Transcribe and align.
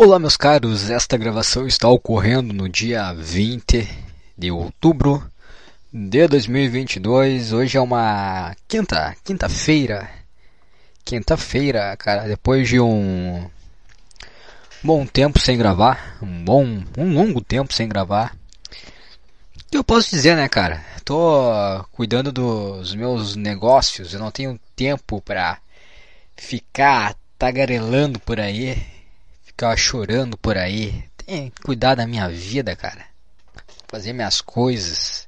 Olá, 0.00 0.16
meus 0.16 0.36
caros. 0.36 0.90
Esta 0.90 1.16
gravação 1.16 1.66
está 1.66 1.88
ocorrendo 1.88 2.54
no 2.54 2.68
dia 2.68 3.12
20 3.12 3.84
de 4.38 4.48
outubro 4.48 5.28
de 5.92 6.28
2022. 6.28 7.52
Hoje 7.52 7.76
é 7.76 7.80
uma 7.80 8.54
quinta, 8.68 9.16
quinta-feira. 9.24 10.08
Quinta-feira, 11.04 11.96
cara, 11.96 12.28
depois 12.28 12.68
de 12.68 12.78
um 12.78 13.50
bom 14.84 15.04
tempo 15.04 15.40
sem 15.40 15.58
gravar, 15.58 16.16
um 16.22 16.44
bom, 16.44 16.80
um 16.96 17.14
longo 17.14 17.40
tempo 17.40 17.74
sem 17.74 17.88
gravar. 17.88 18.36
O 19.56 19.64
que 19.68 19.78
eu 19.78 19.82
posso 19.82 20.10
dizer, 20.10 20.36
né, 20.36 20.48
cara? 20.48 20.80
Tô 21.04 21.84
cuidando 21.90 22.30
dos 22.30 22.94
meus 22.94 23.34
negócios, 23.34 24.14
eu 24.14 24.20
não 24.20 24.30
tenho 24.30 24.60
tempo 24.76 25.20
pra 25.20 25.58
ficar 26.36 27.16
tagarelando 27.36 28.20
por 28.20 28.38
aí 28.38 28.96
ficar 29.58 29.76
chorando 29.76 30.38
por 30.38 30.56
aí. 30.56 31.04
Tem 31.16 31.50
que 31.50 31.62
cuidar 31.62 31.96
da 31.96 32.06
minha 32.06 32.28
vida, 32.28 32.76
cara. 32.76 33.04
Fazer 33.88 34.12
minhas 34.12 34.40
coisas. 34.40 35.26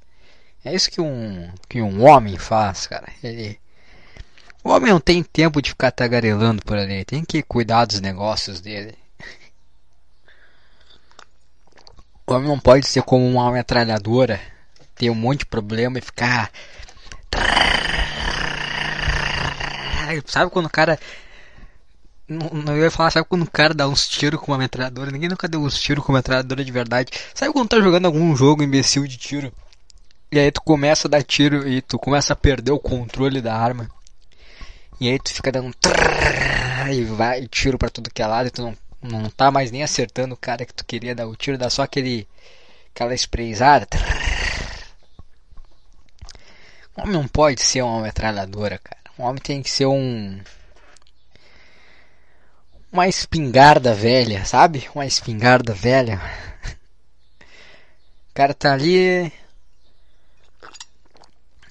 É 0.64 0.72
isso 0.72 0.88
que 0.88 1.00
um, 1.00 1.50
que 1.68 1.82
um 1.82 2.04
homem 2.04 2.36
faz, 2.38 2.86
cara. 2.86 3.08
Ele, 3.24 3.58
o 4.62 4.70
homem 4.70 4.92
não 4.92 5.00
tem 5.00 5.20
tempo 5.24 5.60
de 5.60 5.70
ficar 5.70 5.90
tagarelando 5.90 6.62
por 6.64 6.78
ali. 6.78 7.04
Tem 7.04 7.24
que 7.24 7.42
cuidar 7.42 7.86
dos 7.86 8.00
negócios 8.00 8.60
dele. 8.60 8.94
O 12.24 12.32
homem 12.32 12.48
não 12.48 12.60
pode 12.60 12.86
ser 12.86 13.02
como 13.02 13.26
uma 13.26 13.50
metralhadora. 13.50 14.40
Ter 14.94 15.10
um 15.10 15.14
monte 15.16 15.40
de 15.40 15.46
problema 15.46 15.98
e 15.98 16.02
ficar. 16.02 16.52
Sabe 20.26 20.50
quando 20.52 20.66
o 20.66 20.70
cara 20.70 21.00
não, 22.30 22.48
não 22.62 22.76
ia 22.76 22.90
falar, 22.92 23.10
sabe 23.10 23.26
quando 23.28 23.42
o 23.42 23.50
cara 23.50 23.74
dá 23.74 23.88
uns 23.88 24.08
tiros 24.08 24.40
com 24.40 24.52
uma 24.52 24.58
metralhadora? 24.58 25.10
Ninguém 25.10 25.28
nunca 25.28 25.48
deu 25.48 25.60
uns 25.60 25.76
tiros 25.78 26.04
com 26.04 26.12
uma 26.12 26.18
metralhadora 26.20 26.64
de 26.64 26.70
verdade. 26.70 27.10
Sabe 27.34 27.52
quando 27.52 27.68
tá 27.68 27.80
jogando 27.80 28.06
algum 28.06 28.36
jogo 28.36 28.62
imbecil 28.62 29.04
de 29.04 29.16
tiro? 29.16 29.52
E 30.30 30.38
aí 30.38 30.52
tu 30.52 30.62
começa 30.62 31.08
a 31.08 31.10
dar 31.10 31.24
tiro 31.24 31.68
e 31.68 31.82
tu 31.82 31.98
começa 31.98 32.32
a 32.32 32.36
perder 32.36 32.70
o 32.70 32.78
controle 32.78 33.40
da 33.40 33.56
arma. 33.56 33.90
E 35.00 35.08
aí 35.08 35.18
tu 35.18 35.34
fica 35.34 35.50
dando 35.50 35.74
e 36.92 37.04
vai 37.04 37.48
tiro 37.48 37.76
para 37.76 37.90
tudo 37.90 38.10
que 38.10 38.22
é 38.22 38.26
lado 38.26 38.46
e 38.46 38.50
tu 38.50 38.62
não, 38.62 38.76
não 39.02 39.30
tá 39.30 39.50
mais 39.50 39.72
nem 39.72 39.82
acertando 39.82 40.34
o 40.34 40.38
cara 40.38 40.64
que 40.64 40.72
tu 40.72 40.84
queria 40.84 41.16
dar 41.16 41.26
o 41.26 41.34
tiro, 41.34 41.58
dá 41.58 41.68
só 41.68 41.82
aquele 41.82 42.28
aquela 42.94 43.12
sprayzada. 43.14 43.88
Um 46.96 47.02
homem 47.02 47.12
não 47.12 47.26
pode 47.26 47.60
ser 47.60 47.82
uma 47.82 48.02
metralhadora, 48.02 48.78
cara. 48.78 49.00
Um 49.18 49.24
homem 49.24 49.42
tem 49.42 49.62
que 49.62 49.70
ser 49.70 49.86
um 49.86 50.40
uma 52.92 53.06
espingarda 53.06 53.94
velha, 53.94 54.44
sabe? 54.44 54.88
Uma 54.94 55.06
espingarda 55.06 55.72
velha. 55.72 56.20
O 58.30 58.34
cara 58.34 58.54
tá 58.54 58.72
ali 58.72 59.32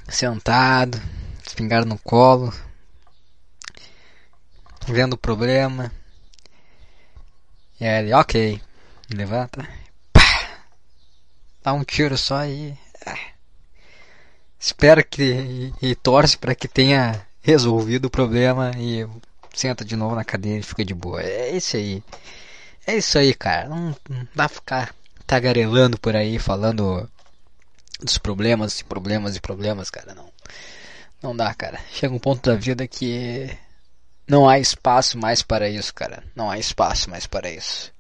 sentado, 0.08 1.02
espingarda 1.46 1.88
no 1.88 1.98
colo, 2.00 2.54
vendo 4.88 5.14
o 5.14 5.18
problema. 5.18 5.92
E 7.80 7.86
aí 7.86 8.04
ele, 8.04 8.14
ok, 8.14 8.62
levanta, 9.14 9.68
pá, 10.12 10.62
dá 11.64 11.74
um 11.74 11.84
tiro 11.84 12.18
só 12.18 12.38
aí. 12.38 12.78
Ah, 13.06 13.18
espera 14.60 15.04
que 15.04 15.74
e, 15.82 15.92
e 15.92 15.96
torce 15.96 16.38
para 16.38 16.56
que 16.56 16.68
tenha 16.68 17.26
resolvido 17.42 18.06
o 18.06 18.10
problema 18.10 18.72
e 18.78 19.08
senta 19.54 19.84
de 19.84 19.96
novo 19.96 20.16
na 20.16 20.24
cadeira 20.24 20.60
e 20.60 20.64
fica 20.64 20.84
de 20.84 20.94
boa. 20.94 21.22
É 21.22 21.56
isso 21.56 21.78
aí. 21.78 22.04
É 22.88 22.98
isso 22.98 23.18
aí, 23.18 23.34
cara. 23.34 23.70
Não, 23.70 23.96
não 24.10 24.28
dá 24.36 24.48
pra 24.48 24.50
ficar 24.50 24.96
tagarelando 25.28 25.98
por 26.00 26.16
aí, 26.16 26.40
falando 26.40 27.10
dos 28.00 28.18
problemas 28.18 28.80
e 28.80 28.84
problemas 28.84 29.36
e 29.36 29.42
problemas, 29.42 29.90
cara. 29.90 30.16
Não. 30.16 30.30
Não 31.22 31.36
dá, 31.36 31.54
cara. 31.54 31.80
Chega 31.92 32.14
um 32.14 32.20
ponto 32.20 32.50
da 32.50 32.56
vida 32.56 32.88
que 32.88 33.50
não 34.28 34.48
há 34.48 34.58
espaço 34.58 35.18
mais 35.18 35.42
para 35.42 35.70
isso, 35.70 35.94
cara. 35.94 36.24
Não 36.36 36.50
há 36.50 36.58
espaço 36.58 37.10
mais 37.10 37.28
para 37.28 37.52
isso. 37.52 37.92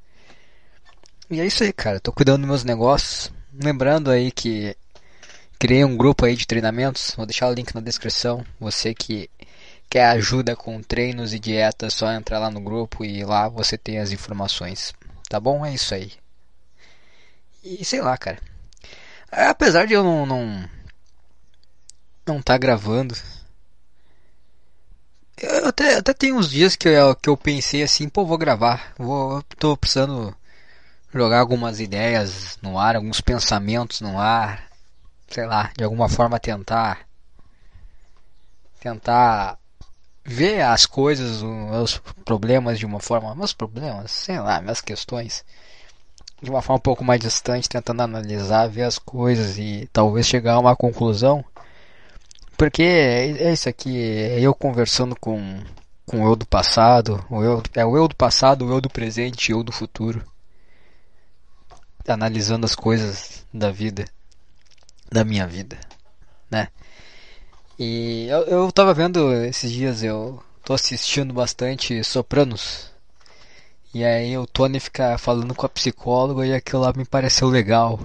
E 1.29 1.39
é 1.39 1.45
isso 1.45 1.63
aí, 1.63 1.73
cara. 1.73 1.99
Tô 1.99 2.11
cuidando 2.11 2.39
dos 2.39 2.47
meus 2.47 2.63
negócios. 2.63 3.31
Lembrando 3.53 4.09
aí 4.09 4.31
que 4.31 4.75
criei 5.59 5.83
um 5.83 5.97
grupo 5.97 6.25
aí 6.25 6.35
de 6.35 6.47
treinamentos. 6.47 7.13
Vou 7.15 7.25
deixar 7.25 7.49
o 7.49 7.53
link 7.53 7.75
na 7.75 7.81
descrição. 7.81 8.43
Você 8.59 8.93
que 8.93 9.29
quer 9.89 10.05
ajuda 10.05 10.55
com 10.55 10.81
treinos 10.81 11.33
e 11.33 11.39
dietas, 11.39 11.93
só 11.93 12.11
entrar 12.11 12.39
lá 12.39 12.51
no 12.51 12.61
grupo 12.61 13.03
e 13.03 13.23
lá 13.23 13.49
você 13.49 13.77
tem 13.77 13.99
as 13.99 14.11
informações. 14.11 14.93
Tá 15.27 15.39
bom? 15.39 15.65
É 15.65 15.73
isso 15.73 15.93
aí. 15.95 16.13
E 17.63 17.83
sei 17.83 18.01
lá, 18.01 18.17
cara. 18.17 18.39
Apesar 19.31 19.85
de 19.85 19.93
eu 19.93 20.03
não 20.03 20.25
não, 20.25 20.69
não 22.25 22.41
tá 22.41 22.57
gravando. 22.57 23.15
Eu 25.37 25.67
até, 25.67 25.95
até 25.95 26.13
tem 26.13 26.33
uns 26.33 26.49
dias 26.49 26.75
que 26.75 26.87
eu, 26.89 27.15
que 27.15 27.29
eu 27.29 27.37
pensei 27.37 27.81
assim, 27.81 28.09
pô, 28.09 28.25
vou 28.25 28.37
gravar. 28.37 28.93
Vou, 28.97 29.41
tô 29.57 29.75
precisando 29.77 30.35
jogar 31.13 31.39
algumas 31.39 31.79
ideias 31.79 32.57
no 32.61 32.77
ar, 32.77 32.95
alguns 32.95 33.21
pensamentos 33.21 34.01
no 34.01 34.19
ar. 34.19 34.67
Sei 35.29 35.45
lá, 35.45 35.71
de 35.77 35.83
alguma 35.83 36.09
forma 36.09 36.39
tentar 36.39 37.07
tentar 38.79 39.57
ver 40.29 40.61
as 40.61 40.85
coisas, 40.85 41.41
os 41.41 41.97
problemas 42.23 42.77
de 42.77 42.85
uma 42.85 42.99
forma, 42.99 43.33
meus 43.33 43.51
problemas, 43.51 44.11
sei 44.11 44.39
lá, 44.39 44.61
minhas 44.61 44.79
questões, 44.79 45.43
de 46.39 46.51
uma 46.51 46.61
forma 46.61 46.77
um 46.77 46.81
pouco 46.81 47.03
mais 47.03 47.19
distante, 47.19 47.67
tentando 47.67 48.03
analisar, 48.03 48.69
ver 48.69 48.83
as 48.83 48.99
coisas 48.99 49.57
e 49.57 49.89
talvez 49.91 50.27
chegar 50.27 50.53
a 50.53 50.59
uma 50.59 50.75
conclusão. 50.75 51.43
Porque 52.55 52.83
é 52.83 53.51
isso 53.51 53.67
aqui, 53.67 53.99
é 53.99 54.39
eu 54.39 54.53
conversando 54.53 55.15
com, 55.19 55.63
com 56.05 56.23
o 56.23 56.27
eu 56.27 56.35
do 56.35 56.45
passado, 56.45 57.25
o 57.27 57.43
eu, 57.43 57.63
é 57.73 57.83
o 57.83 57.97
eu 57.97 58.07
do 58.07 58.15
passado, 58.15 58.67
o 58.67 58.71
eu 58.71 58.79
do 58.79 58.89
presente 58.89 59.49
e 59.49 59.55
o 59.55 59.59
eu 59.59 59.63
do 59.63 59.71
futuro. 59.71 60.23
Analisando 62.07 62.65
as 62.65 62.75
coisas 62.75 63.45
da 63.51 63.71
vida, 63.71 64.05
da 65.11 65.23
minha 65.23 65.47
vida, 65.47 65.79
né? 66.51 66.67
E 67.79 68.27
eu, 68.27 68.41
eu 68.41 68.71
tava 68.73 68.93
vendo 68.93 69.33
esses 69.45 69.71
dias, 69.71 70.03
eu 70.03 70.43
tô 70.65 70.73
assistindo 70.73 71.33
bastante 71.33 72.03
Sopranos. 72.03 72.91
E 73.93 74.03
aí 74.03 74.37
o 74.37 74.45
Tony 74.45 74.81
fica 74.81 75.17
falando 75.17 75.55
com 75.55 75.65
a 75.65 75.69
psicóloga 75.69 76.45
e 76.45 76.53
aquilo 76.53 76.81
lá 76.81 76.91
me 76.93 77.05
pareceu 77.05 77.47
legal. 77.47 77.97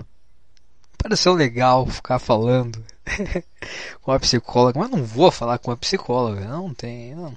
Pareceu 0.96 1.34
legal 1.34 1.86
ficar 1.86 2.20
falando 2.20 2.84
com 4.00 4.12
a 4.12 4.20
psicóloga, 4.20 4.78
mas 4.78 4.90
não 4.90 5.04
vou 5.04 5.32
falar 5.32 5.58
com 5.58 5.72
a 5.72 5.76
psicóloga, 5.76 6.46
não 6.46 6.72
tem, 6.72 7.14
não. 7.16 7.36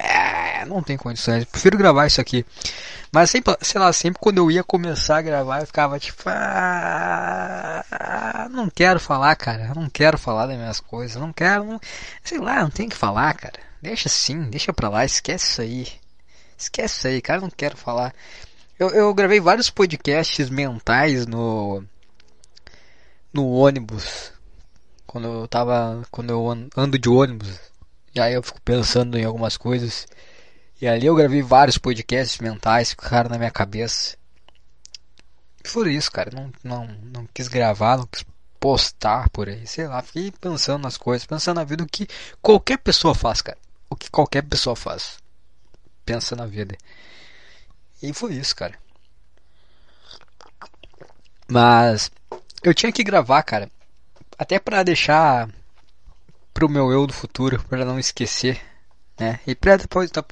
É, 0.00 0.64
não 0.64 0.82
tem 0.82 0.96
condições. 0.96 1.44
Prefiro 1.44 1.76
gravar 1.76 2.06
isso 2.06 2.20
aqui. 2.20 2.46
Mas 3.12 3.30
sempre, 3.30 3.56
sei 3.60 3.80
lá, 3.80 3.92
sempre 3.92 4.20
quando 4.20 4.38
eu 4.38 4.50
ia 4.50 4.64
começar 4.64 5.18
a 5.18 5.22
gravar, 5.22 5.60
eu 5.60 5.66
ficava 5.66 5.98
tipo, 5.98 6.22
ah, 6.26 7.84
não 8.50 8.70
quero 8.70 8.98
falar, 9.00 9.36
cara. 9.36 9.72
Não 9.74 9.90
quero 9.90 10.16
falar 10.16 10.46
das 10.46 10.56
minhas 10.56 10.80
coisas. 10.80 11.20
Não 11.20 11.32
quero, 11.32 11.64
não, 11.64 11.80
sei 12.22 12.38
lá, 12.38 12.62
não 12.62 12.70
tem 12.70 12.88
que 12.88 12.96
falar, 12.96 13.34
cara. 13.34 13.58
Deixa 13.82 14.08
assim, 14.08 14.44
deixa 14.44 14.72
pra 14.72 14.88
lá, 14.88 15.04
esquece 15.04 15.46
isso 15.46 15.60
aí. 15.60 15.88
Esquece 16.56 16.98
isso 16.98 17.08
aí, 17.08 17.20
cara, 17.20 17.40
não 17.40 17.50
quero 17.50 17.76
falar. 17.76 18.14
Eu, 18.78 18.90
eu 18.90 19.12
gravei 19.14 19.40
vários 19.40 19.70
podcasts 19.70 20.48
mentais 20.50 21.26
no 21.26 21.84
no 23.32 23.50
ônibus. 23.50 24.32
Quando 25.06 25.26
eu 25.26 25.48
tava, 25.48 26.02
quando 26.10 26.30
eu 26.30 26.48
ando 26.76 26.98
de 26.98 27.08
ônibus, 27.08 27.58
e 28.14 28.20
aí 28.20 28.34
eu 28.34 28.42
fico 28.42 28.60
pensando 28.62 29.18
em 29.18 29.24
algumas 29.24 29.56
coisas. 29.56 30.06
E 30.80 30.88
ali 30.88 31.06
eu 31.06 31.14
gravei 31.14 31.42
vários 31.42 31.78
podcasts 31.78 32.40
mentais 32.40 32.92
que 32.94 33.04
ficaram 33.04 33.30
na 33.30 33.38
minha 33.38 33.50
cabeça. 33.50 34.16
E 35.64 35.96
isso, 35.96 36.10
cara. 36.10 36.30
Não, 36.34 36.50
não, 36.64 36.86
não 36.86 37.26
quis 37.32 37.46
gravar, 37.46 37.98
não 37.98 38.06
quis 38.06 38.24
postar 38.58 39.28
por 39.30 39.48
aí. 39.48 39.66
Sei 39.66 39.86
lá, 39.86 40.02
fiquei 40.02 40.32
pensando 40.32 40.82
nas 40.82 40.96
coisas, 40.96 41.26
pensando 41.26 41.56
na 41.56 41.64
vida 41.64 41.84
o 41.84 41.86
que 41.86 42.08
qualquer 42.42 42.78
pessoa 42.78 43.14
faz, 43.14 43.42
cara. 43.42 43.58
O 43.88 43.96
que 43.96 44.10
qualquer 44.10 44.42
pessoa 44.42 44.74
faz. 44.74 45.18
Pensa 46.04 46.34
na 46.34 46.46
vida. 46.46 46.76
E 48.02 48.12
foi 48.12 48.34
isso, 48.34 48.56
cara. 48.56 48.78
Mas 51.46 52.10
eu 52.62 52.72
tinha 52.74 52.92
que 52.92 53.04
gravar, 53.04 53.42
cara. 53.42 53.70
Até 54.38 54.58
para 54.58 54.82
deixar 54.82 55.48
pro 56.52 56.68
meu 56.68 56.92
eu 56.92 57.06
do 57.06 57.12
futuro, 57.12 57.62
para 57.68 57.84
não 57.84 57.98
esquecer, 57.98 58.60
né? 59.18 59.40
E 59.46 59.54
para 59.54 59.76
depois 59.76 60.10
tá 60.10 60.24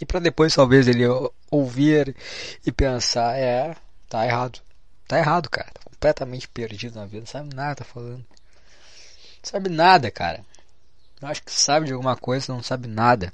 e 0.00 0.04
para 0.04 0.20
depois 0.20 0.54
talvez 0.54 0.88
ele 0.88 1.04
ouvir 1.50 2.16
e 2.66 2.72
pensar, 2.72 3.36
é, 3.36 3.76
tá 4.08 4.26
errado. 4.26 4.60
Tá 5.06 5.18
errado, 5.18 5.50
cara. 5.50 5.70
Tá 5.72 5.90
completamente 5.90 6.48
perdido 6.48 6.98
na 6.98 7.06
vida, 7.06 7.20
não 7.20 7.26
sabe 7.26 7.54
nada 7.54 7.76
tá 7.76 7.84
falando. 7.84 8.18
Não 8.18 9.44
sabe 9.44 9.68
nada, 9.68 10.10
cara. 10.10 10.44
Eu 11.20 11.28
acho 11.28 11.42
que 11.42 11.52
sabe 11.52 11.86
de 11.86 11.92
alguma 11.92 12.16
coisa, 12.16 12.52
não 12.52 12.62
sabe 12.62 12.88
nada. 12.88 13.32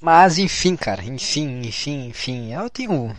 Mas 0.00 0.38
enfim, 0.38 0.76
cara, 0.76 1.02
enfim, 1.02 1.62
enfim, 1.62 2.08
enfim. 2.08 2.52
Eu 2.52 2.68
tenho. 2.68 3.16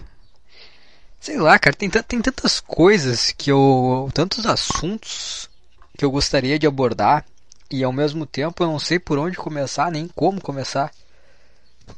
Sei 1.25 1.37
lá, 1.37 1.57
cara, 1.57 1.75
tem, 1.75 1.89
tem 1.89 2.21
tantas 2.21 2.59
coisas 2.59 3.31
que 3.31 3.51
eu. 3.51 4.07
tantos 4.13 4.45
assuntos 4.45 5.49
que 5.97 6.05
eu 6.05 6.11
gostaria 6.11 6.59
de 6.59 6.67
abordar. 6.67 7.25
E 7.71 7.83
ao 7.83 7.91
mesmo 7.91 8.27
tempo 8.27 8.63
eu 8.63 8.67
não 8.67 8.77
sei 8.77 8.99
por 8.99 9.17
onde 9.17 9.35
começar, 9.35 9.91
nem 9.91 10.07
como 10.07 10.39
começar. 10.39 10.91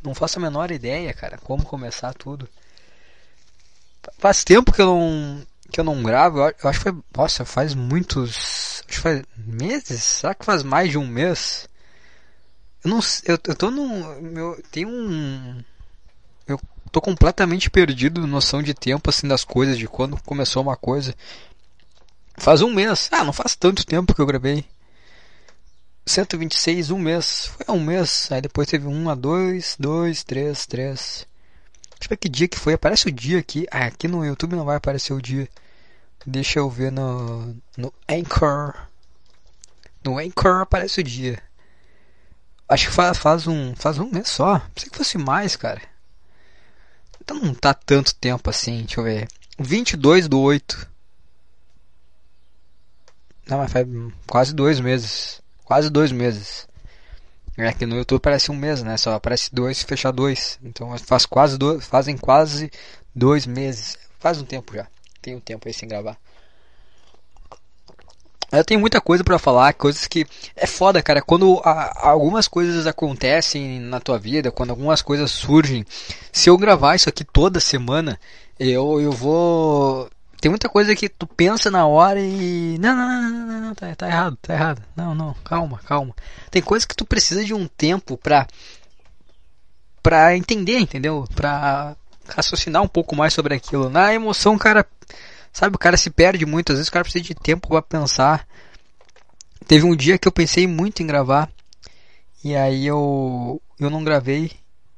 Não 0.02 0.16
faço 0.16 0.40
a 0.40 0.42
menor 0.42 0.72
ideia, 0.72 1.14
cara, 1.14 1.38
como 1.40 1.66
começar 1.66 2.14
tudo. 2.14 2.48
Faz 4.18 4.46
tempo 4.46 4.72
que 4.72 4.82
eu 4.82 4.86
não 4.86 5.46
que 5.70 5.82
eu 5.82 5.84
não 5.84 6.02
gravo, 6.02 6.40
eu 6.40 6.70
acho 6.70 6.80
que 6.80 6.90
foi, 6.90 7.04
nossa, 7.14 7.44
faz 7.44 7.76
muitos, 7.76 8.82
acho 8.88 8.88
que 8.88 8.98
faz 9.00 9.24
meses, 9.36 10.02
será 10.02 10.34
que 10.34 10.46
faz 10.46 10.64
mais 10.64 10.90
de 10.90 10.98
um 10.98 11.06
mês? 11.06 11.68
Eu 12.82 12.92
não, 12.92 13.00
eu, 13.26 13.38
eu 13.46 13.56
tô 13.56 13.70
num, 13.70 14.22
meu, 14.22 14.64
tem 14.72 14.86
um, 14.86 15.62
tô 16.88 17.02
completamente 17.02 17.70
perdido 17.70 18.26
noção 18.28 18.62
de 18.62 18.74
tempo 18.74 19.10
assim 19.10 19.28
das 19.28 19.44
coisas, 19.44 19.78
de 19.78 19.88
quando 19.88 20.22
começou 20.24 20.64
uma 20.64 20.76
coisa. 20.76 21.14
Faz 22.38 22.62
um 22.62 22.72
mês, 22.74 23.10
ah, 23.12 23.24
não 23.24 23.34
faz 23.34 23.56
tanto 23.56 23.86
tempo 23.86 24.14
que 24.14 24.22
eu 24.22 24.26
gravei. 24.26 24.66
126, 26.06 26.92
um 26.92 26.98
mês. 26.98 27.48
Foi 27.48 27.76
um 27.76 27.84
mês. 27.84 28.30
Aí 28.32 28.42
depois 28.42 28.68
teve 28.68 28.88
um 28.88 29.10
a 29.10 29.16
dois, 29.16 29.76
dois, 29.80 30.24
três, 30.24 30.66
três. 30.66 31.28
Deixa 32.00 32.06
eu 32.06 32.10
ver 32.10 32.18
que 32.18 32.30
dia 32.30 32.48
que 32.48 32.58
foi. 32.58 32.74
Aparece 32.74 33.08
o 33.08 33.12
dia 33.12 33.40
aqui. 33.40 33.68
Ah, 33.70 33.86
aqui 33.86 34.08
no 34.08 34.26
YouTube 34.26 34.56
não 34.56 34.66
vai 34.66 34.78
aparecer 34.78 35.14
o 35.14 35.22
dia. 35.22 35.50
Deixa 36.26 36.60
eu 36.60 36.70
ver 36.70 36.92
no, 36.92 37.56
no 37.78 37.94
Anchor. 38.10 38.74
No 40.04 40.18
Anchor 40.18 40.62
aparece 40.62 41.02
o 41.02 41.04
dia. 41.04 41.42
Acho 42.70 42.88
que 42.88 42.94
faz, 42.94 43.18
faz 43.18 43.48
um 43.48 43.76
faz 43.76 43.98
um 43.98 44.10
mês 44.12 44.28
só. 44.28 44.60
Pensei 44.74 44.90
que 44.90 44.98
fosse 44.98 45.18
mais, 45.18 45.56
cara. 45.56 45.82
Então 47.28 47.42
não 47.42 47.54
tá 47.54 47.74
tanto 47.74 48.16
tempo 48.16 48.50
assim. 48.50 48.84
Deixa 48.84 49.02
eu 49.02 49.04
ver. 49.04 49.28
22 49.60 50.30
do 50.30 50.40
8. 50.40 50.90
Não, 53.46 53.58
mas 53.58 53.70
faz 53.70 53.86
quase 54.26 54.56
dois 54.56 54.80
meses. 54.80 55.42
Quase 55.66 55.90
dois 55.90 56.10
meses. 56.10 56.66
É 57.58 57.74
que 57.74 57.86
no 57.86 57.98
YouTube 57.98 58.22
parece 58.22 58.50
um 58.50 58.56
mês, 58.56 58.82
né? 58.82 58.96
Só 58.96 59.14
aparece 59.14 59.54
dois 59.54 59.82
e 59.82 59.84
fecha 59.84 60.10
dois. 60.10 60.58
Então 60.64 60.98
faz 61.00 61.26
quase 61.26 61.58
dois, 61.58 61.86
fazem 61.86 62.16
quase 62.16 62.72
dois 63.14 63.46
meses. 63.46 63.98
Faz 64.20 64.40
um 64.40 64.46
tempo 64.46 64.74
já. 64.74 64.88
Tem 65.22 65.36
um 65.36 65.42
tempo 65.42 65.68
aí 65.68 65.74
sem 65.74 65.90
gravar. 65.90 66.18
Eu 68.52 68.64
tenho 68.64 68.80
muita 68.80 69.02
coisa 69.02 69.24
para 69.24 69.38
falar, 69.38 69.74
coisas 69.74 70.08
que 70.08 70.26
é 70.56 70.66
foda, 70.66 71.02
cara. 71.04 71.22
Quando 71.22 71.60
a, 71.66 72.10
algumas 72.10 72.48
coisas 72.48 72.88
acontecem 72.88 73.80
na 73.80 74.00
tua 74.00 74.18
vida, 74.18 74.52
quando 74.52 74.70
algumas 74.70 75.02
coisas 75.02 75.32
surgem, 75.32 75.86
se 76.32 76.50
eu 76.50 76.58
gravar 76.58 76.96
isso 76.96 77.10
aqui 77.10 77.26
toda 77.26 77.60
semana, 77.60 78.18
eu 78.58 79.02
eu 79.02 79.12
vou 79.12 80.10
tem 80.40 80.50
muita 80.50 80.70
coisa 80.70 80.96
que 80.96 81.10
tu 81.10 81.26
pensa 81.26 81.72
na 81.72 81.88
hora 81.88 82.20
e. 82.20 82.78
Não, 82.80 82.96
não, 82.96 83.22
não, 83.22 83.48
não, 83.48 83.62
não, 83.62 83.76
tá, 83.76 83.94
tá 83.96 84.08
errado, 84.08 84.38
tá 84.42 84.54
errado. 84.54 84.82
Não, 84.96 85.16
não, 85.16 85.34
calma, 85.44 85.80
calma. 85.86 86.16
Tem 86.52 86.62
coisas 86.62 86.86
que 86.86 86.96
tu 86.96 87.06
precisa 87.06 87.44
de 87.44 87.54
um 87.54 87.68
tempo 87.68 88.16
pra. 88.18 88.48
pra 90.04 90.38
entender, 90.38 90.78
entendeu? 90.78 91.28
Pra 91.34 91.96
raciocinar 92.30 92.84
um 92.84 92.88
pouco 92.88 93.16
mais 93.16 93.34
sobre 93.34 93.56
aquilo. 93.56 93.90
Na 93.90 94.14
emoção, 94.14 94.58
cara. 94.58 94.86
Sabe, 95.58 95.76
o 95.76 95.80
cara 95.80 95.98
se 95.98 96.12
perde 96.12 96.46
muito, 96.46 96.72
às 96.72 96.78
vezes 96.78 96.88
o 96.88 96.92
cara 96.92 97.04
precisa 97.04 97.24
de 97.24 97.34
tempo 97.34 97.68
para 97.68 97.82
pensar. 97.82 98.48
Teve 99.68 99.88
um 99.88 99.96
dia 99.96 100.16
que 100.20 100.28
eu 100.28 100.32
pensei 100.32 100.68
muito 100.68 101.02
em 101.02 101.08
gravar. 101.08 101.50
E 102.44 102.56
aí 102.56 102.86
eu. 102.86 103.60
eu 103.80 103.90
não 103.90 104.04
gravei. 104.04 104.52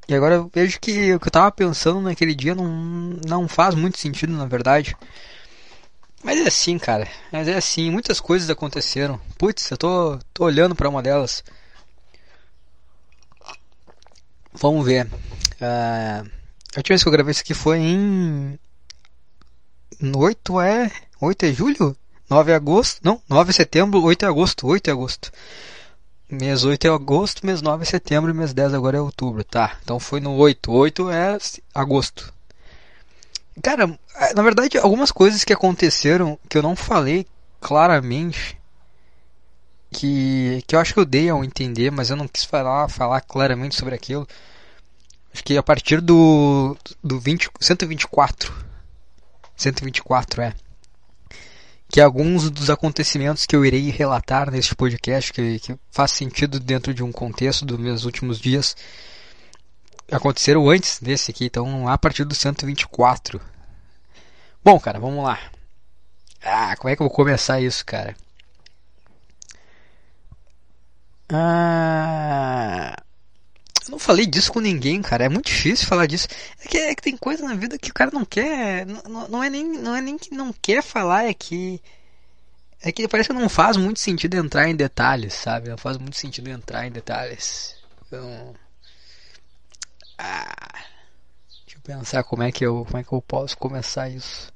E 0.06 0.14
agora 0.14 0.36
eu 0.36 0.52
vejo 0.54 0.78
que 0.82 1.14
o 1.14 1.20
que 1.22 1.28
eu 1.30 1.32
tava 1.32 1.50
pensando 1.50 2.02
naquele 2.02 2.36
dia 2.36 2.54
não, 2.54 2.68
não 3.26 3.48
faz 3.48 3.74
muito 3.74 3.98
sentido, 3.98 4.34
na 4.34 4.46
verdade. 4.46 4.98
Mas 6.22 6.38
é 6.42 6.50
assim, 6.50 6.78
cara. 6.78 7.08
Mas 7.32 7.48
é 7.48 7.56
assim, 7.56 7.90
muitas 7.90 8.20
coisas 8.20 8.50
aconteceram. 8.50 9.18
Putz, 9.38 9.72
eu 9.72 9.78
tô, 9.78 10.20
tô 10.34 10.44
olhando 10.44 10.76
para 10.76 10.90
uma 10.90 11.02
delas. 11.02 11.42
Vamos 14.52 14.86
ver. 14.86 15.06
Uh, 15.06 16.30
a 16.76 16.80
última 16.80 16.96
vez 16.96 17.02
que 17.02 17.08
eu 17.08 17.14
gravei 17.14 17.32
isso 17.32 17.44
aqui 17.44 17.54
foi 17.54 17.78
em. 17.78 18.60
8 20.02 20.62
é. 20.62 20.92
8 21.22 21.46
é 21.46 21.54
julho? 21.54 21.96
9 22.30 22.52
é 22.52 22.56
agosto? 22.56 23.02
Não, 23.04 23.22
9 23.28 23.50
é 23.50 23.54
setembro, 23.54 24.02
8 24.04 24.26
é 24.26 24.28
agosto. 24.28 24.68
8 24.68 24.88
é 24.88 24.92
agosto. 24.92 25.32
Mês 26.30 26.64
8 26.64 26.86
é 26.86 26.90
agosto, 26.92 27.44
mês 27.44 27.60
9 27.60 27.82
é 27.82 27.86
setembro, 27.86 28.36
mês 28.36 28.54
10 28.54 28.74
agora 28.76 28.98
é 28.98 29.02
outubro. 29.02 29.44
Tá, 29.44 29.78
então 29.84 30.00
foi 30.00 30.20
no 30.20 30.36
8. 30.36 30.72
8 30.72 31.10
é 31.10 31.38
agosto. 31.74 32.32
Cara, 33.64 34.00
é, 34.16 34.34
na 34.34 34.44
verdade, 34.44 34.78
algumas 34.78 35.12
coisas 35.12 35.44
que 35.44 35.52
aconteceram 35.52 36.38
que 36.48 36.58
eu 36.58 36.62
não 36.62 36.76
falei 36.76 37.26
claramente. 37.60 38.58
Que, 39.92 40.64
que 40.68 40.76
eu 40.76 40.80
acho 40.80 40.94
que 40.94 41.00
eu 41.00 41.06
dei 41.06 41.30
ao 41.30 41.44
entender, 41.44 41.90
mas 41.90 42.12
eu 42.12 42.16
não 42.16 42.28
quis 42.28 42.44
falar, 42.44 42.88
falar 42.90 43.22
claramente 43.22 43.76
sobre 43.76 43.96
aquilo. 43.96 44.28
Acho 45.34 45.44
que 45.44 45.58
a 45.58 45.64
partir 45.64 46.00
do, 46.00 46.78
do 47.04 47.20
20, 47.20 47.50
124. 47.60 48.69
124 49.62 50.42
é 50.42 50.54
que 51.92 52.00
alguns 52.00 52.52
dos 52.52 52.70
acontecimentos 52.70 53.46
que 53.48 53.56
eu 53.56 53.66
irei 53.66 53.90
relatar 53.90 54.52
neste 54.52 54.76
podcast, 54.76 55.34
que, 55.34 55.60
que 55.60 55.76
faz 55.90 56.12
sentido 56.12 56.60
dentro 56.60 56.94
de 56.94 57.04
um 57.04 57.12
contexto 57.12 57.66
dos 57.66 57.80
meus 57.80 58.06
últimos 58.06 58.40
dias, 58.40 58.78
aconteceram 60.12 60.70
antes 60.70 61.00
desse 61.00 61.32
aqui, 61.32 61.46
então 61.46 61.88
a 61.88 61.98
partir 61.98 62.26
do 62.26 62.36
124. 62.36 63.42
Bom, 64.64 64.80
cara, 64.80 65.00
vamos 65.00 65.24
lá. 65.24 65.40
Ah, 66.44 66.76
como 66.78 66.90
é 66.90 66.96
que 66.96 67.02
eu 67.02 67.08
vou 67.08 67.16
começar 67.16 67.60
isso, 67.60 67.84
cara? 67.86 68.16
Ah, 71.32 72.96
eu 73.90 73.92
não 73.92 74.00
falei 74.00 74.26
disso 74.28 74.54
com 74.54 74.60
ninguém, 74.60 75.02
cara. 75.02 75.26
É 75.26 75.30
muito 75.30 75.48
difícil 75.48 75.88
falar 75.88 76.06
disso. 76.06 76.28
É 76.64 76.68
que, 76.68 76.78
é 76.78 76.96
que 76.96 77.02
tem 77.02 77.18
coisa 77.18 77.44
na 77.44 77.56
vida 77.56 77.78
que 77.78 77.90
o 77.90 77.94
cara 77.94 78.12
não 78.12 78.24
quer. 78.24 78.86
Não, 78.86 79.28
não, 79.28 79.44
é 79.44 79.50
nem, 79.50 79.66
não 79.66 79.96
é 79.96 80.02
nem 80.02 80.18
que 80.18 80.34
não 80.34 80.54
quer 80.54 80.84
falar, 80.84 81.26
é 81.26 81.34
que. 81.34 81.82
É 82.82 82.92
que 82.92 83.08
parece 83.08 83.30
que 83.30 83.36
não 83.36 83.50
faz 83.50 83.76
muito 83.76 84.00
sentido 84.00 84.36
entrar 84.36 84.70
em 84.70 84.76
detalhes, 84.76 85.34
sabe? 85.34 85.70
Não 85.70 85.78
faz 85.78 85.98
muito 85.98 86.16
sentido 86.16 86.50
entrar 86.50 86.86
em 86.88 86.92
detalhes. 86.92 87.76
Então. 88.08 88.54
Ah, 90.18 90.86
deixa 91.66 91.78
eu 91.78 91.81
pensar 91.81 92.24
como 92.24 92.44
é 92.44 92.52
que 92.52 92.66
eu, 92.66 92.86
como 92.86 92.98
é 92.98 93.04
que 93.04 93.12
eu 93.12 93.22
posso 93.22 93.58
começar 93.58 94.08
isso. 94.10 94.54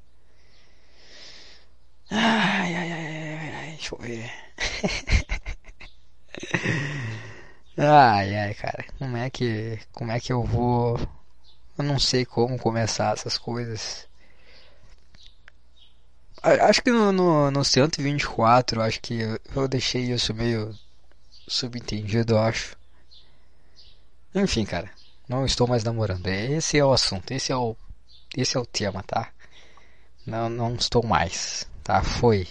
Ai, 2.10 2.74
ai, 2.76 2.92
ai, 2.92 3.06
ai, 3.06 3.54
ai 3.54 3.70
deixa 3.72 3.94
eu 3.94 3.98
ver. 3.98 4.30
Ai, 7.76 8.36
ai, 8.36 8.54
cara, 8.54 8.84
como 8.98 9.16
é 9.16 9.28
que, 9.30 9.78
como 9.92 10.12
é 10.12 10.20
que 10.20 10.32
eu 10.32 10.42
vou? 10.44 10.96
Eu 11.76 11.84
não 11.84 11.98
sei 11.98 12.24
como 12.24 12.58
começar 12.58 13.12
essas 13.14 13.36
coisas. 13.36 14.06
Acho 16.42 16.82
que 16.82 16.90
no, 16.90 17.10
no, 17.10 17.50
no 17.50 17.64
124, 17.64 18.80
acho 18.82 19.00
que 19.00 19.14
eu, 19.20 19.40
eu 19.56 19.68
deixei 19.68 20.12
isso 20.12 20.32
meio 20.34 20.72
subentendido, 21.48 22.38
acho. 22.38 22.76
Enfim, 24.34 24.64
cara, 24.64 24.90
não 25.28 25.44
estou 25.44 25.66
mais 25.66 25.82
namorando. 25.82 26.26
Esse 26.28 26.78
é 26.78 26.84
o 26.84 26.92
assunto, 26.92 27.32
esse 27.32 27.50
é 27.50 27.56
o, 27.56 27.76
esse 28.36 28.56
é 28.56 28.60
o 28.60 28.66
tema, 28.66 29.02
tá? 29.02 29.30
Não, 30.26 30.48
não 30.48 30.74
estou 30.74 31.02
mais, 31.04 31.66
tá? 31.82 32.02
Foi, 32.02 32.46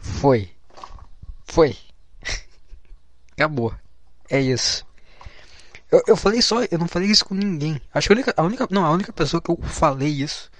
foi, 0.00 0.50
foi. 1.46 1.76
Acabou. 3.32 3.74
É 4.28 4.40
isso. 4.40 4.86
Eu, 5.90 6.02
eu 6.08 6.16
falei 6.16 6.42
só, 6.42 6.62
eu 6.64 6.78
não 6.78 6.88
falei 6.88 7.08
isso 7.08 7.24
com 7.24 7.34
ninguém. 7.34 7.80
Acho 7.94 8.08
que 8.08 8.12
a 8.12 8.16
única, 8.16 8.34
a 8.36 8.42
única, 8.42 8.68
não, 8.70 8.84
a 8.84 8.90
única 8.90 9.12
pessoa 9.12 9.40
que 9.40 9.50
eu 9.50 9.56
falei 9.62 10.08
isso 10.08 10.50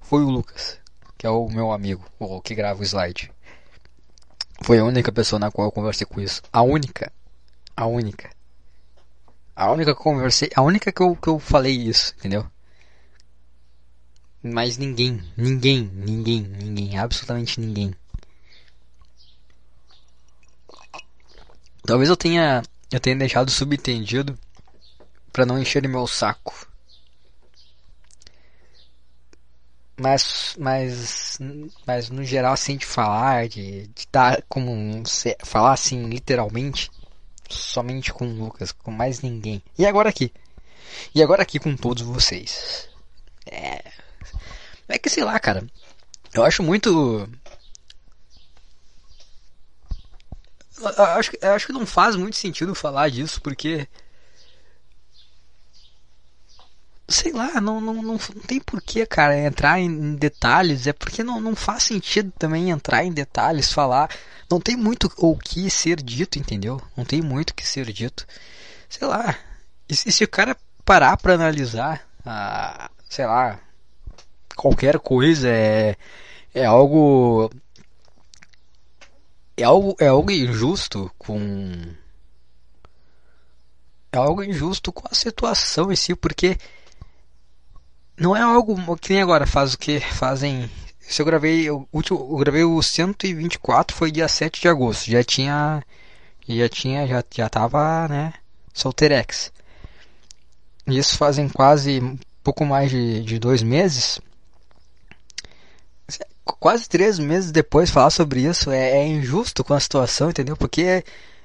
foi 0.00 0.22
o 0.22 0.28
Lucas, 0.28 0.78
que 1.16 1.26
é 1.26 1.30
o 1.30 1.48
meu 1.48 1.72
amigo, 1.72 2.04
o 2.18 2.40
que 2.40 2.54
grava 2.54 2.80
o 2.80 2.84
slide. 2.84 3.32
Foi 4.62 4.78
a 4.78 4.84
única 4.84 5.10
pessoa 5.10 5.38
na 5.38 5.50
qual 5.50 5.68
eu 5.68 5.72
conversei 5.72 6.06
com 6.06 6.20
isso. 6.20 6.42
A 6.52 6.62
única. 6.62 7.12
A 7.76 7.86
única. 7.86 8.30
A 9.56 9.70
única 9.70 9.94
que 9.94 10.00
eu 10.00 10.02
conversei, 10.02 10.50
a 10.54 10.62
única 10.62 10.92
que 10.92 11.02
eu, 11.02 11.16
que 11.16 11.28
eu 11.28 11.38
falei 11.38 11.72
isso, 11.72 12.14
entendeu? 12.18 12.46
Mas 14.42 14.76
ninguém, 14.76 15.22
ninguém, 15.36 15.90
ninguém, 15.94 16.42
ninguém, 16.42 16.98
absolutamente 16.98 17.60
ninguém. 17.60 17.94
Talvez 21.86 22.10
eu 22.10 22.16
tenha 22.16 22.62
eu 22.92 23.00
tenho 23.00 23.18
deixado 23.18 23.50
subentendido 23.50 24.38
para 25.32 25.46
não 25.46 25.58
encher 25.58 25.86
meu 25.88 26.06
saco. 26.06 26.68
Mas, 29.96 30.56
mas, 30.58 31.38
mas 31.86 32.10
no 32.10 32.24
geral, 32.24 32.52
assim, 32.52 32.76
de 32.76 32.84
falar, 32.84 33.48
de, 33.48 33.86
de 33.88 34.08
dar 34.10 34.42
como 34.48 35.02
falar 35.44 35.72
assim, 35.72 36.08
literalmente, 36.08 36.90
somente 37.48 38.12
com 38.12 38.26
o 38.26 38.34
Lucas, 38.34 38.72
com 38.72 38.90
mais 38.90 39.20
ninguém. 39.20 39.62
E 39.78 39.86
agora 39.86 40.08
aqui. 40.08 40.32
E 41.14 41.22
agora 41.22 41.42
aqui 41.42 41.58
com 41.58 41.76
todos 41.76 42.02
vocês. 42.02 42.88
É. 43.46 43.84
É 44.88 44.98
que 44.98 45.08
sei 45.08 45.24
lá, 45.24 45.38
cara. 45.38 45.66
Eu 46.32 46.44
acho 46.44 46.62
muito. 46.62 46.88
Eu 46.90 47.28
acho, 50.82 51.32
acho 51.42 51.66
que 51.66 51.72
não 51.72 51.86
faz 51.86 52.16
muito 52.16 52.36
sentido 52.36 52.74
falar 52.74 53.10
disso, 53.10 53.40
porque. 53.40 53.88
Sei 57.06 57.32
lá, 57.32 57.60
não, 57.60 57.80
não, 57.80 57.94
não, 57.94 58.02
não 58.02 58.18
tem 58.18 58.58
porquê, 58.60 59.04
cara, 59.04 59.38
entrar 59.38 59.78
em 59.78 60.14
detalhes. 60.14 60.86
É 60.86 60.92
porque 60.92 61.22
não, 61.22 61.40
não 61.40 61.54
faz 61.54 61.82
sentido 61.82 62.32
também 62.38 62.70
entrar 62.70 63.04
em 63.04 63.12
detalhes, 63.12 63.72
falar. 63.72 64.10
Não 64.50 64.60
tem 64.60 64.76
muito 64.76 65.12
o 65.18 65.36
que 65.36 65.68
ser 65.70 66.02
dito, 66.02 66.38
entendeu? 66.38 66.80
Não 66.96 67.04
tem 67.04 67.20
muito 67.20 67.50
o 67.50 67.54
que 67.54 67.66
ser 67.66 67.92
dito. 67.92 68.26
Sei 68.88 69.06
lá. 69.06 69.36
E 69.88 69.94
se, 69.94 70.10
se 70.10 70.24
o 70.24 70.28
cara 70.28 70.56
parar 70.84 71.16
pra 71.16 71.34
analisar, 71.34 72.06
ah, 72.24 72.90
sei 73.08 73.26
lá, 73.26 73.60
qualquer 74.56 74.98
coisa 74.98 75.48
é, 75.48 75.96
é 76.54 76.64
algo 76.64 77.50
é 79.56 79.64
algo 79.64 79.96
é 80.00 80.06
algo 80.08 80.30
injusto 80.30 81.10
com 81.18 81.72
é 84.12 84.16
algo 84.18 84.42
injusto 84.42 84.92
com 84.92 85.06
a 85.10 85.14
situação 85.14 85.92
em 85.92 85.96
si 85.96 86.14
porque 86.14 86.56
não 88.18 88.36
é 88.36 88.40
algo 88.40 88.96
que 88.96 89.12
nem 89.12 89.22
agora 89.22 89.46
faz 89.46 89.74
o 89.74 89.78
que 89.78 90.00
fazem 90.00 90.70
se 91.00 91.20
eu 91.20 91.26
gravei 91.26 91.70
último 91.70 92.18
eu 92.18 92.36
gravei 92.38 92.64
o 92.64 92.82
124 92.82 93.96
foi 93.96 94.10
dia 94.10 94.28
7 94.28 94.60
de 94.60 94.68
agosto 94.68 95.10
já 95.10 95.22
tinha 95.22 95.82
já 96.48 96.68
tinha 96.68 97.06
já 97.06 97.24
já 97.34 97.48
tava 97.48 98.08
né 98.08 98.34
solteirex 98.72 99.52
isso 100.86 101.16
fazem 101.16 101.48
quase 101.48 102.00
pouco 102.42 102.64
mais 102.64 102.90
de, 102.90 103.22
de 103.22 103.38
dois 103.38 103.62
meses 103.62 104.20
quase 106.44 106.88
três 106.88 107.18
meses 107.18 107.50
depois 107.50 107.90
falar 107.90 108.10
sobre 108.10 108.40
isso 108.42 108.70
é, 108.70 108.90
é 108.98 109.06
injusto 109.06 109.64
com 109.64 109.74
a 109.74 109.80
situação, 109.80 110.30
entendeu? 110.30 110.56
Porque 110.56 111.04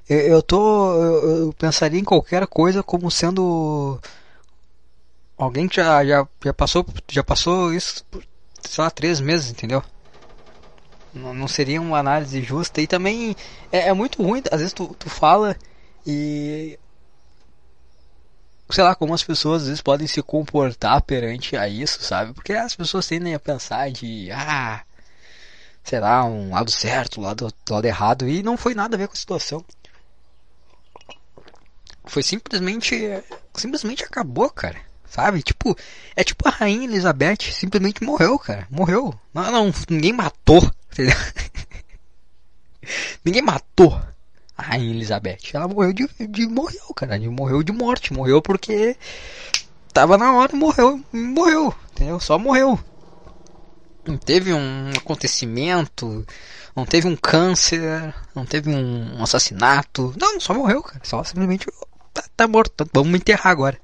eu, 0.09 0.17
eu 0.19 0.41
tô. 0.43 0.93
Eu, 0.93 1.45
eu, 1.45 1.53
pensaria 1.53 1.99
em 1.99 2.03
qualquer 2.03 2.45
coisa 2.47 2.83
como 2.83 3.09
sendo. 3.11 3.99
Alguém 5.37 5.67
que 5.67 5.77
já, 5.77 6.03
já, 6.05 6.27
já 6.43 6.53
passou 6.53 6.85
já 7.09 7.23
passou 7.23 7.73
isso 7.73 8.03
por, 8.11 8.23
sei 8.61 8.83
lá, 8.83 8.91
três 8.91 9.21
meses, 9.21 9.51
entendeu? 9.51 9.83
Não, 11.13 11.33
não 11.33 11.47
seria 11.47 11.81
uma 11.81 11.99
análise 11.99 12.41
justa. 12.41 12.81
E 12.81 12.87
também 12.87 13.35
é, 13.71 13.89
é 13.89 13.93
muito 13.93 14.21
ruim, 14.21 14.43
às 14.51 14.59
vezes 14.59 14.73
tu, 14.73 14.95
tu 14.99 15.09
fala 15.09 15.55
e 16.05 16.77
sei 18.69 18.83
lá, 18.83 18.95
como 18.95 19.13
as 19.13 19.23
pessoas 19.23 19.63
às 19.63 19.67
vezes 19.67 19.81
podem 19.81 20.07
se 20.07 20.21
comportar 20.21 21.01
perante 21.01 21.55
a 21.57 21.67
isso, 21.67 22.03
sabe? 22.03 22.33
Porque 22.33 22.53
as 22.53 22.75
pessoas 22.75 23.07
tendem 23.07 23.33
a 23.33 23.39
pensar 23.39 23.91
de, 23.91 24.29
ah, 24.31 24.83
sei 25.83 25.99
lá, 25.99 26.23
um 26.25 26.51
lado 26.51 26.71
certo, 26.71 27.19
um 27.19 27.23
lado, 27.23 27.53
lado 27.69 27.85
errado, 27.85 28.27
e 28.27 28.43
não 28.43 28.57
foi 28.57 28.73
nada 28.73 28.95
a 28.95 28.99
ver 28.99 29.07
com 29.07 29.13
a 29.13 29.17
situação. 29.17 29.63
Foi 32.05 32.23
simplesmente, 32.23 32.95
simplesmente 33.53 34.03
acabou, 34.03 34.49
cara. 34.49 34.79
Sabe? 35.05 35.41
Tipo, 35.41 35.75
é 36.15 36.23
tipo 36.23 36.47
a 36.47 36.51
rainha 36.51 36.83
Elizabeth 36.83 37.51
simplesmente 37.51 38.03
morreu, 38.03 38.37
cara. 38.37 38.67
Morreu. 38.69 39.13
Não, 39.33 39.51
não 39.51 39.73
ninguém 39.89 40.13
matou, 40.13 40.61
entendeu? 40.91 41.15
ninguém 43.25 43.41
matou 43.41 43.99
a 44.55 44.61
Rainha 44.61 44.93
Elizabeth. 44.93 45.39
Ela 45.53 45.67
morreu 45.67 45.93
de, 45.93 46.07
de 46.27 46.47
morreu, 46.47 46.93
cara. 46.95 47.17
De, 47.17 47.27
morreu 47.27 47.63
de 47.63 47.71
morte. 47.71 48.13
Morreu 48.13 48.41
porque 48.41 48.95
tava 49.93 50.17
na 50.17 50.33
hora, 50.33 50.55
morreu. 50.55 51.03
Morreu, 51.11 51.73
entendeu? 51.91 52.19
Só 52.19 52.37
morreu. 52.37 52.79
Não 54.09 54.17
teve 54.17 54.51
um 54.51 54.89
acontecimento, 54.97 56.25
não 56.75 56.83
teve 56.83 57.07
um 57.07 57.15
câncer, 57.15 58.11
não 58.33 58.43
teve 58.43 58.71
um 58.71 59.21
assassinato. 59.21 60.15
Não, 60.19 60.39
só 60.39 60.51
morreu, 60.51 60.81
cara. 60.81 60.99
Só 61.03 61.23
simplesmente 61.23 61.67
tá, 62.11 62.23
tá 62.35 62.47
morto. 62.47 62.89
Vamos 62.91 63.13
enterrar 63.13 63.51
agora. 63.51 63.79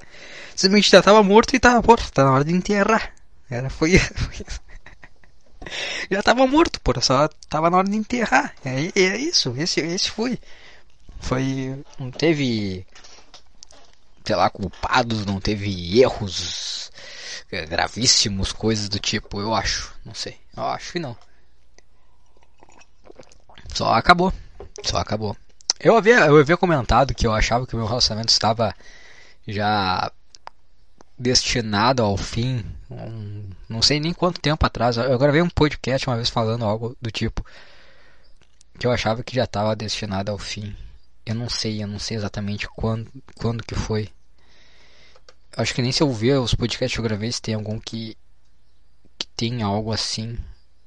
Simplesmente 0.55 0.89
já 0.89 1.03
tava 1.03 1.21
morto 1.21 1.55
e 1.55 1.59
tava 1.59 1.85
morto. 1.85 2.11
Tá 2.11 2.23
na 2.23 2.31
hora 2.31 2.43
de 2.43 2.53
enterrar. 2.53 3.13
Era, 3.47 3.69
foi, 3.69 3.99
foi 4.01 4.45
já 6.09 6.23
tava 6.23 6.45
morto, 6.47 6.79
pô, 6.81 6.93
só 7.01 7.27
tava 7.47 7.69
na 7.69 7.77
hora 7.77 7.87
de 7.87 7.95
enterrar. 7.95 8.55
É, 8.65 8.99
é 8.99 9.17
isso, 9.17 9.53
esse, 9.57 9.79
esse 9.81 10.09
foi. 10.09 10.39
Foi. 11.19 11.83
Não 11.99 12.09
teve. 12.09 12.85
Sei 14.25 14.35
lá, 14.35 14.49
culpados, 14.49 15.23
não 15.23 15.39
teve 15.39 15.99
erros 16.01 16.91
gravíssimos, 17.49 18.51
coisas 18.51 18.89
do 18.89 18.99
tipo, 18.99 19.39
eu 19.39 19.53
acho. 19.53 19.93
Não 20.03 20.13
sei. 20.13 20.37
Eu 20.55 20.63
acho 20.63 20.93
que 20.93 20.99
não. 20.99 21.15
Só 23.73 23.93
acabou. 23.93 24.33
Só 24.83 24.97
acabou. 24.97 25.35
Eu 25.79 25.95
havia, 25.95 26.25
eu 26.25 26.37
havia 26.37 26.57
comentado 26.57 27.13
que 27.13 27.27
eu 27.27 27.33
achava 27.33 27.67
que 27.67 27.75
o 27.75 27.77
meu 27.77 27.87
relacionamento 27.87 28.31
estava 28.31 28.73
já 29.47 30.11
destinado 31.17 32.01
ao 32.01 32.17
fim. 32.17 32.65
Um, 32.89 33.49
não 33.67 33.81
sei 33.81 33.99
nem 33.99 34.13
quanto 34.13 34.41
tempo 34.41 34.65
atrás. 34.65 34.97
Eu 34.97 35.17
gravei 35.17 35.41
um 35.41 35.49
podcast 35.49 36.07
uma 36.07 36.15
vez 36.15 36.29
falando 36.29 36.65
algo 36.65 36.95
do 37.01 37.11
tipo 37.11 37.45
que 38.77 38.85
eu 38.85 38.91
achava 38.91 39.23
que 39.23 39.35
já 39.35 39.45
estava 39.45 39.75
destinado 39.75 40.31
ao 40.31 40.37
fim. 40.37 40.75
Eu 41.25 41.35
não 41.35 41.49
sei, 41.49 41.81
eu 41.81 41.87
não 41.87 41.99
sei 41.99 42.17
exatamente 42.17 42.67
quando, 42.67 43.11
quando 43.35 43.63
que 43.63 43.75
foi. 43.75 44.09
Acho 45.57 45.73
que 45.73 45.81
nem 45.81 45.91
se 45.91 46.03
eu 46.03 46.11
ver 46.11 46.39
os 46.39 46.53
podcasts 46.53 46.93
que 46.93 46.99
eu 46.99 47.03
gravei 47.03 47.31
se 47.31 47.41
tem 47.41 47.55
algum 47.55 47.79
que, 47.79 48.17
que 49.17 49.27
tem 49.35 49.63
algo 49.63 49.91
assim. 49.91 50.37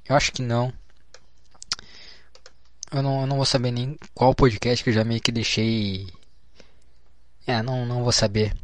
Eu 0.06 0.14
acho 0.14 0.30
que 0.32 0.42
não. 0.42 0.72
Eu 2.90 3.02
não, 3.02 3.20
eu 3.22 3.26
não 3.26 3.36
vou 3.36 3.46
saber 3.46 3.70
nem 3.70 3.98
qual 4.14 4.34
podcast 4.34 4.82
que 4.82 4.90
eu 4.90 4.94
já 4.94 5.04
meio 5.04 5.20
que 5.20 5.32
deixei. 5.32 6.06
É, 7.46 7.62
não, 7.62 7.86
não 7.86 8.02
vou 8.02 8.12
saber. 8.12 8.54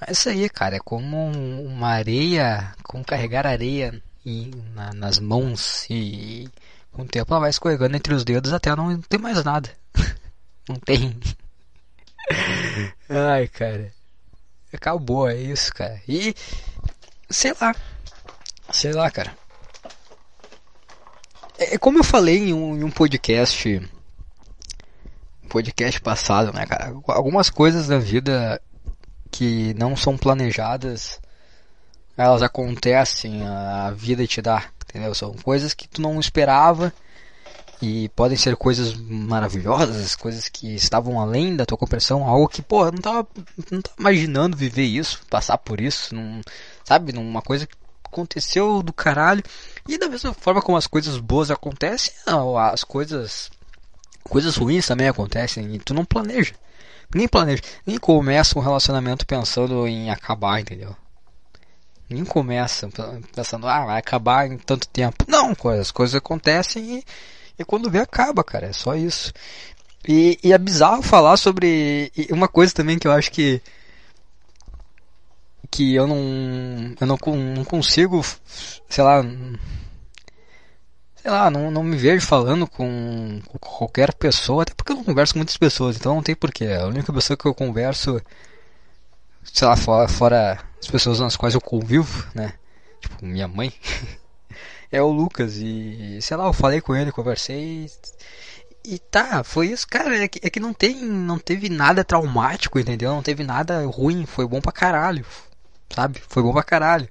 Mas 0.00 0.18
isso 0.18 0.28
aí, 0.28 0.48
cara, 0.48 0.76
é 0.76 0.80
como 0.80 1.26
uma 1.26 1.88
areia, 1.88 2.74
como 2.82 3.04
carregar 3.04 3.46
areia 3.46 4.02
em, 4.24 4.50
na, 4.74 4.92
nas 4.94 5.18
mãos 5.18 5.86
e 5.90 6.48
com 6.92 7.02
o 7.02 7.06
tempo 7.06 7.32
ela 7.32 7.40
vai 7.40 7.50
escorregando 7.50 7.96
entre 7.96 8.14
os 8.14 8.24
dedos 8.24 8.52
até 8.52 8.74
não 8.74 9.00
ter 9.02 9.18
mais 9.18 9.42
nada. 9.44 9.70
Não 10.68 10.76
tem. 10.76 11.18
Ai, 13.08 13.48
cara. 13.48 13.90
Acabou, 14.72 15.28
é 15.28 15.36
isso, 15.36 15.72
cara. 15.74 16.00
E. 16.06 16.34
Sei 17.30 17.54
lá. 17.60 17.74
Sei 18.70 18.92
lá, 18.92 19.10
cara. 19.10 19.36
É, 21.58 21.74
é 21.74 21.78
como 21.78 21.98
eu 21.98 22.04
falei 22.04 22.38
em 22.38 22.52
um, 22.52 22.76
em 22.76 22.84
um 22.84 22.90
podcast. 22.90 23.80
Podcast 25.48 26.00
passado, 26.00 26.52
né, 26.52 26.66
cara? 26.66 26.94
Algumas 27.06 27.48
coisas 27.48 27.88
da 27.88 27.98
vida 27.98 28.60
que 29.30 29.74
não 29.74 29.96
são 29.96 30.16
planejadas, 30.16 31.20
elas 32.16 32.42
acontecem, 32.42 33.46
a 33.46 33.90
vida 33.90 34.26
te 34.26 34.42
dá, 34.42 34.64
entendeu? 34.84 35.14
São 35.14 35.32
coisas 35.34 35.72
que 35.72 35.88
tu 35.88 36.02
não 36.02 36.20
esperava 36.20 36.92
e 37.80 38.08
podem 38.10 38.36
ser 38.36 38.56
coisas 38.56 38.94
maravilhosas, 38.94 40.16
coisas 40.16 40.48
que 40.48 40.74
estavam 40.74 41.20
além 41.20 41.54
da 41.54 41.64
tua 41.64 41.78
compreensão, 41.78 42.24
algo 42.24 42.48
que, 42.48 42.60
pô, 42.60 42.90
não 42.90 42.98
tava, 42.98 43.26
não 43.70 43.80
tava 43.80 43.96
imaginando 43.98 44.56
viver 44.56 44.84
isso, 44.84 45.20
passar 45.30 45.58
por 45.58 45.80
isso, 45.80 46.14
sabe? 46.84 47.12
Numa 47.12 47.40
coisa 47.40 47.66
que 47.66 47.76
aconteceu 48.04 48.82
do 48.82 48.92
caralho. 48.92 49.42
E 49.86 49.96
da 49.96 50.08
mesma 50.08 50.34
forma 50.34 50.60
como 50.60 50.76
as 50.76 50.86
coisas 50.86 51.18
boas 51.18 51.50
acontecem, 51.50 52.12
as 52.72 52.82
coisas 52.82 53.50
coisas 54.28 54.56
ruins 54.56 54.86
também 54.86 55.08
acontecem 55.08 55.74
e 55.74 55.78
tu 55.78 55.94
não 55.94 56.04
planeja. 56.04 56.54
Nem 57.14 57.26
planeja, 57.26 57.62
nem 57.86 57.96
começa 57.96 58.58
um 58.58 58.62
relacionamento 58.62 59.26
pensando 59.26 59.86
em 59.86 60.10
acabar, 60.10 60.60
entendeu? 60.60 60.94
Nem 62.10 62.24
começa 62.24 62.88
pensando, 63.34 63.66
ah, 63.66 63.86
vai 63.86 63.98
acabar 63.98 64.46
em 64.46 64.58
tanto 64.58 64.88
tempo. 64.88 65.24
Não, 65.26 65.54
as 65.80 65.90
coisas 65.90 66.14
acontecem 66.14 66.98
e 66.98 67.04
e 67.58 67.64
quando 67.64 67.90
vê, 67.90 67.98
acaba, 67.98 68.44
cara. 68.44 68.66
É 68.66 68.72
só 68.72 68.94
isso. 68.94 69.32
E, 70.06 70.38
e 70.42 70.52
é 70.52 70.58
bizarro 70.58 71.02
falar 71.02 71.36
sobre. 71.36 72.12
Uma 72.30 72.48
coisa 72.48 72.72
também 72.72 72.98
que 72.98 73.06
eu 73.06 73.12
acho 73.12 73.30
que. 73.32 73.60
Que 75.70 75.94
eu 75.94 76.06
não. 76.06 76.94
Eu 77.00 77.06
não, 77.06 77.18
não 77.56 77.64
consigo. 77.64 78.24
Sei 78.88 79.02
lá. 79.02 79.22
Sei 81.16 81.30
lá, 81.30 81.50
não, 81.50 81.70
não 81.70 81.82
me 81.82 81.96
vejo 81.96 82.24
falando 82.24 82.66
com, 82.66 83.42
qualquer 83.60 84.14
pessoa, 84.14 84.62
até 84.62 84.72
porque 84.72 84.92
eu 84.92 84.96
não 84.96 85.04
converso 85.04 85.34
com 85.34 85.40
muitas 85.40 85.56
pessoas, 85.56 85.96
então 85.96 86.14
não 86.14 86.22
tem 86.22 86.34
porquê. 86.34 86.66
A 86.66 86.86
única 86.86 87.12
pessoa 87.12 87.36
que 87.36 87.44
eu 87.44 87.54
converso, 87.54 88.22
sei 89.42 89.66
lá, 89.66 89.76
fora, 89.76 90.08
fora 90.08 90.64
as 90.80 90.86
pessoas 90.86 91.18
nas 91.18 91.36
quais 91.36 91.54
eu 91.54 91.60
convivo, 91.60 92.24
né? 92.34 92.54
Tipo, 93.00 93.26
minha 93.26 93.48
mãe. 93.48 93.72
é 94.90 95.02
o 95.02 95.08
Lucas 95.08 95.56
e 95.56 96.18
sei 96.22 96.36
lá, 96.36 96.46
eu 96.46 96.52
falei 96.52 96.80
com 96.80 96.94
ele, 96.94 97.12
conversei 97.12 97.88
e 98.84 98.98
tá, 98.98 99.44
foi 99.44 99.68
isso, 99.68 99.86
cara. 99.86 100.16
É 100.24 100.28
que, 100.28 100.40
é 100.42 100.48
que 100.48 100.58
não 100.58 100.72
tem. 100.72 101.04
Não 101.04 101.38
teve 101.38 101.68
nada 101.68 102.02
traumático, 102.02 102.78
entendeu? 102.78 103.10
Não 103.12 103.22
teve 103.22 103.44
nada 103.44 103.84
ruim. 103.86 104.24
Foi 104.24 104.46
bom 104.46 104.60
pra 104.62 104.72
caralho. 104.72 105.26
Sabe? 105.94 106.22
Foi 106.26 106.42
bom 106.42 106.52
pra 106.52 106.62
caralho. 106.62 107.08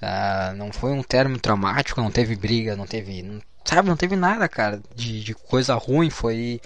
Uh, 0.00 0.54
não 0.56 0.72
foi 0.72 0.92
um 0.92 1.02
término 1.02 1.40
traumático, 1.40 2.00
não 2.00 2.10
teve 2.12 2.36
briga, 2.36 2.76
não 2.76 2.86
teve. 2.86 3.22
Não, 3.22 3.40
sabe, 3.64 3.88
não 3.88 3.96
teve 3.96 4.16
nada, 4.16 4.48
cara, 4.48 4.80
de, 4.94 5.22
de 5.24 5.34
coisa 5.34 5.74
ruim. 5.74 6.10
Foi. 6.10 6.60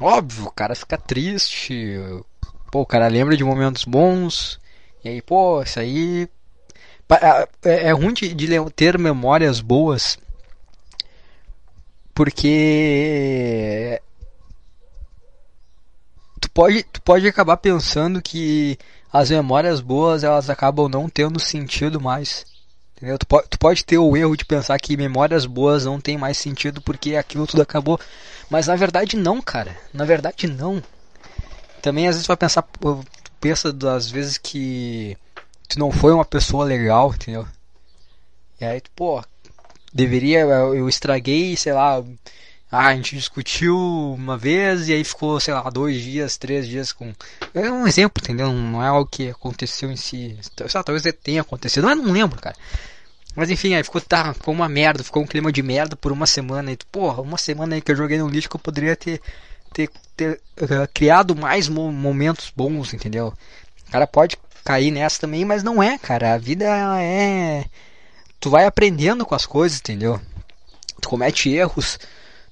Óbvio, 0.00 0.46
o 0.46 0.50
cara 0.50 0.74
fica 0.74 0.96
triste. 0.98 1.96
Pô, 2.72 2.80
o 2.80 2.86
cara 2.86 3.08
lembra 3.08 3.36
de 3.36 3.44
momentos 3.44 3.84
bons. 3.84 4.58
E 5.04 5.08
aí, 5.10 5.22
pô, 5.22 5.62
isso 5.62 5.78
aí. 5.80 6.28
É, 7.08 7.88
é 7.88 7.92
ruim 7.92 8.12
de, 8.12 8.34
de 8.34 8.70
ter 8.70 8.98
memórias 8.98 9.60
boas 9.60 10.18
porque 12.16 14.00
tu 16.40 16.50
pode, 16.50 16.82
tu 16.84 17.02
pode 17.02 17.28
acabar 17.28 17.58
pensando 17.58 18.22
que 18.22 18.78
as 19.12 19.28
memórias 19.28 19.82
boas 19.82 20.24
elas 20.24 20.48
acabam 20.48 20.88
não 20.88 21.10
tendo 21.10 21.38
sentido 21.38 22.00
mais. 22.00 22.46
Entendeu? 22.96 23.18
Tu, 23.18 23.26
pode, 23.26 23.48
tu 23.50 23.58
pode 23.58 23.84
ter 23.84 23.98
o 23.98 24.16
erro 24.16 24.34
de 24.34 24.46
pensar 24.46 24.78
que 24.78 24.96
memórias 24.96 25.44
boas 25.44 25.84
não 25.84 26.00
tem 26.00 26.16
mais 26.16 26.38
sentido 26.38 26.80
porque 26.80 27.16
aquilo 27.16 27.46
tudo 27.46 27.60
acabou. 27.60 28.00
Mas 28.48 28.66
na 28.66 28.76
verdade 28.76 29.14
não, 29.14 29.42
cara. 29.42 29.76
Na 29.92 30.06
verdade 30.06 30.46
não. 30.46 30.82
Também 31.82 32.08
às 32.08 32.14
vezes 32.14 32.26
vai 32.26 32.38
pensar, 32.38 32.66
pensa 33.38 33.70
das 33.74 34.10
vezes 34.10 34.38
que 34.38 35.18
tu 35.68 35.78
não 35.78 35.90
foi 35.90 36.12
uma 36.12 36.24
pessoa 36.24 36.64
legal, 36.64 37.12
entendeu? 37.14 37.46
E 38.60 38.64
aí 38.64 38.80
tu, 38.80 38.90
pô, 38.94 39.22
deveria, 39.92 40.40
eu 40.40 40.88
estraguei, 40.88 41.56
sei 41.56 41.72
lá, 41.72 42.02
ah, 42.70 42.88
a 42.88 42.94
gente 42.94 43.14
discutiu 43.14 43.76
uma 43.78 44.36
vez 44.36 44.88
e 44.88 44.92
aí 44.92 45.04
ficou, 45.04 45.38
sei 45.38 45.54
lá, 45.54 45.62
dois 45.70 46.02
dias, 46.02 46.36
três 46.36 46.66
dias 46.66 46.92
com. 46.92 47.12
É 47.54 47.70
um 47.70 47.86
exemplo, 47.86 48.22
entendeu? 48.22 48.52
Não 48.52 48.82
é 48.82 48.88
algo 48.88 49.08
que 49.08 49.30
aconteceu 49.30 49.90
em 49.90 49.96
si. 49.96 50.36
Lá, 50.74 50.82
talvez 50.82 51.02
tenha 51.22 51.42
acontecido, 51.42 51.84
mas 51.86 51.96
não 51.96 52.12
lembro, 52.12 52.40
cara. 52.40 52.56
Mas 53.36 53.50
enfim, 53.50 53.74
aí 53.74 53.84
ficou, 53.84 54.00
tá, 54.00 54.34
ficou 54.34 54.52
uma 54.52 54.68
merda, 54.68 55.04
ficou 55.04 55.22
um 55.22 55.26
clima 55.26 55.52
de 55.52 55.62
merda 55.62 55.94
por 55.94 56.10
uma 56.10 56.26
semana. 56.26 56.72
E, 56.72 56.78
porra, 56.90 57.22
uma 57.22 57.38
semana 57.38 57.74
aí 57.76 57.80
que 57.80 57.92
eu 57.92 57.96
joguei 57.96 58.18
no 58.18 58.28
lixo 58.28 58.48
que 58.48 58.56
eu 58.56 58.60
poderia 58.60 58.96
ter, 58.96 59.20
ter, 59.72 59.90
ter 60.16 60.40
uh, 60.60 60.88
criado 60.92 61.36
mais 61.36 61.68
mo 61.68 61.92
momentos 61.92 62.52
bons, 62.54 62.92
entendeu? 62.92 63.32
O 63.86 63.90
cara 63.92 64.06
pode 64.06 64.36
cair 64.66 64.90
nessa 64.90 65.20
também, 65.20 65.44
mas 65.44 65.62
não 65.62 65.82
é, 65.82 65.96
cara. 65.96 66.34
A 66.34 66.38
vida 66.38 66.64
ela 66.64 67.00
é 67.00 67.64
tu 68.40 68.50
vai 68.50 68.66
aprendendo 68.66 69.24
com 69.24 69.34
as 69.34 69.46
coisas, 69.46 69.78
entendeu? 69.78 70.20
Tu 71.00 71.08
comete 71.08 71.48
erros 71.50 71.98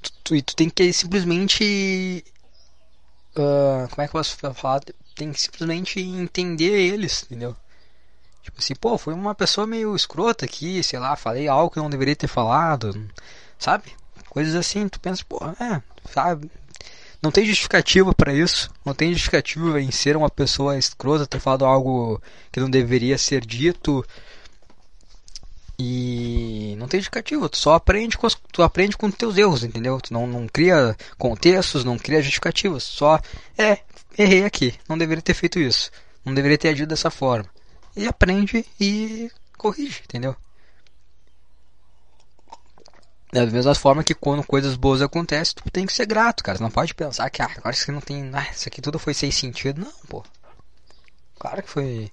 tu, 0.04 0.12
tu, 0.22 0.36
e 0.36 0.42
tu 0.42 0.54
tem 0.54 0.68
que 0.70 0.92
simplesmente. 0.92 2.24
Uh, 3.36 3.88
como 3.90 4.02
é 4.02 4.08
que 4.08 4.16
eu 4.16 4.20
posso 4.20 4.36
falar? 4.54 4.80
Tem 5.16 5.32
que 5.32 5.40
simplesmente 5.40 6.00
entender 6.00 6.72
eles, 6.72 7.24
entendeu? 7.24 7.56
Tipo 8.42 8.58
assim, 8.58 8.74
pô, 8.74 8.98
foi 8.98 9.14
uma 9.14 9.34
pessoa 9.34 9.66
meio 9.66 9.96
escrota 9.96 10.44
aqui, 10.44 10.82
sei 10.82 10.98
lá, 10.98 11.16
falei 11.16 11.48
algo 11.48 11.70
que 11.70 11.78
não 11.78 11.88
deveria 11.88 12.14
ter 12.14 12.28
falado, 12.28 13.08
sabe? 13.58 13.92
Coisas 14.28 14.54
assim, 14.54 14.88
tu 14.88 15.00
pensa, 15.00 15.24
pô, 15.26 15.38
é, 15.60 15.82
sabe? 16.12 16.50
Não 17.24 17.30
tem 17.30 17.46
justificativa 17.46 18.12
para 18.12 18.34
isso, 18.34 18.70
não 18.84 18.92
tem 18.92 19.10
justificativa 19.10 19.80
em 19.80 19.90
ser 19.90 20.14
uma 20.14 20.28
pessoa 20.28 20.76
escrota, 20.76 21.26
ter 21.26 21.40
falado 21.40 21.64
algo 21.64 22.20
que 22.52 22.60
não 22.60 22.68
deveria 22.68 23.16
ser 23.16 23.46
dito, 23.46 24.04
e 25.78 26.76
não 26.76 26.86
tem 26.86 27.00
justificativa, 27.00 27.48
tu 27.48 27.56
só 27.56 27.72
aprende 27.72 28.18
com, 28.18 28.28
tu 28.52 28.62
aprende 28.62 28.94
com 28.98 29.10
teus 29.10 29.38
erros, 29.38 29.64
entendeu? 29.64 29.98
Tu 30.02 30.12
não, 30.12 30.26
não 30.26 30.46
cria 30.46 30.94
contextos, 31.16 31.82
não 31.82 31.96
cria 31.96 32.20
justificativas, 32.20 32.82
só 32.82 33.18
é, 33.56 33.78
errei 34.18 34.44
aqui, 34.44 34.74
não 34.86 34.98
deveria 34.98 35.22
ter 35.22 35.32
feito 35.32 35.58
isso, 35.58 35.90
não 36.26 36.34
deveria 36.34 36.58
ter 36.58 36.68
agido 36.68 36.90
dessa 36.90 37.10
forma. 37.10 37.48
E 37.96 38.06
aprende 38.06 38.66
e 38.78 39.30
corrige, 39.56 40.02
entendeu? 40.04 40.36
Da 43.34 43.44
mesma 43.46 43.74
forma 43.74 44.04
que 44.04 44.14
quando 44.14 44.46
coisas 44.46 44.76
boas 44.76 45.02
acontecem, 45.02 45.56
tu 45.56 45.68
tem 45.68 45.84
que 45.84 45.92
ser 45.92 46.06
grato, 46.06 46.44
cara. 46.44 46.56
Tu 46.56 46.62
não 46.62 46.70
pode 46.70 46.94
pensar 46.94 47.28
que 47.30 47.42
ah, 47.42 47.50
agora 47.56 47.74
isso 47.74 47.82
aqui 47.82 47.90
não 47.90 48.00
tem. 48.00 48.30
Ah, 48.32 48.48
isso 48.52 48.68
aqui 48.68 48.80
tudo 48.80 48.96
foi 48.96 49.12
sem 49.12 49.28
sentido. 49.32 49.80
Não, 49.80 49.92
pô. 50.08 50.22
Claro 51.36 51.60
que 51.60 51.68
foi. 51.68 52.12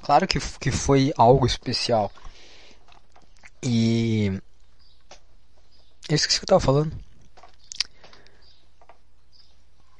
Claro 0.00 0.28
que, 0.28 0.38
que 0.38 0.70
foi 0.70 1.12
algo 1.16 1.44
especial. 1.44 2.12
E. 3.60 4.40
Eu 6.08 6.14
esqueci 6.14 6.36
o 6.36 6.40
que 6.40 6.44
eu 6.44 6.48
tava 6.48 6.60
falando. 6.60 6.96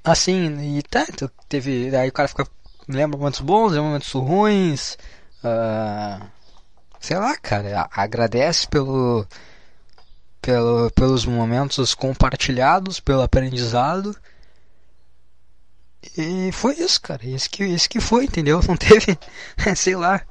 Assim, 0.05 0.79
e 0.79 0.83
tá, 0.85 1.05
teve. 1.49 1.97
Aí 1.97 2.11
o 2.11 2.13
cara 2.13 2.29
fica. 2.29 2.47
Lembra 2.87 3.19
momentos 3.19 3.41
bons, 3.41 3.73
lembra 3.73 3.89
momentos 3.89 4.13
ruins. 4.13 4.97
Uh, 5.43 6.25
sei 7.01 7.17
lá, 7.17 7.37
cara. 7.39 7.89
Agradece 7.91 8.69
pelo, 8.69 9.27
pelo. 10.51 10.91
pelos 10.91 11.25
momentos 11.25 11.95
compartilhados, 11.95 13.01
pelo 13.01 13.23
aprendizado. 13.23 14.17
E 16.17 16.51
foi 16.53 16.75
isso, 16.75 17.01
cara. 17.01 17.25
Isso 17.25 17.49
que, 17.51 17.65
isso 17.65 17.89
que 17.89 18.01
foi, 18.01 18.25
entendeu? 18.25 18.61
Não 18.67 18.77
teve. 18.77 19.19
sei 19.77 19.97
lá 19.97 20.23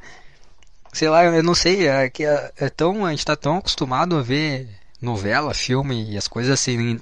sei 0.91 1.09
lá, 1.09 1.23
eu 1.23 1.43
não 1.43 1.53
sei, 1.53 1.87
é 1.87 2.09
que 2.09 2.25
é, 2.25 2.51
é, 2.57 2.69
tão, 2.69 3.05
a 3.05 3.11
gente 3.11 3.25
tá 3.25 3.35
tão 3.35 3.57
acostumado 3.57 4.17
a 4.17 4.21
ver 4.21 4.69
novela, 5.01 5.53
filme 5.53 6.11
e 6.11 6.17
as 6.17 6.27
coisas 6.27 6.51
assim, 6.51 6.99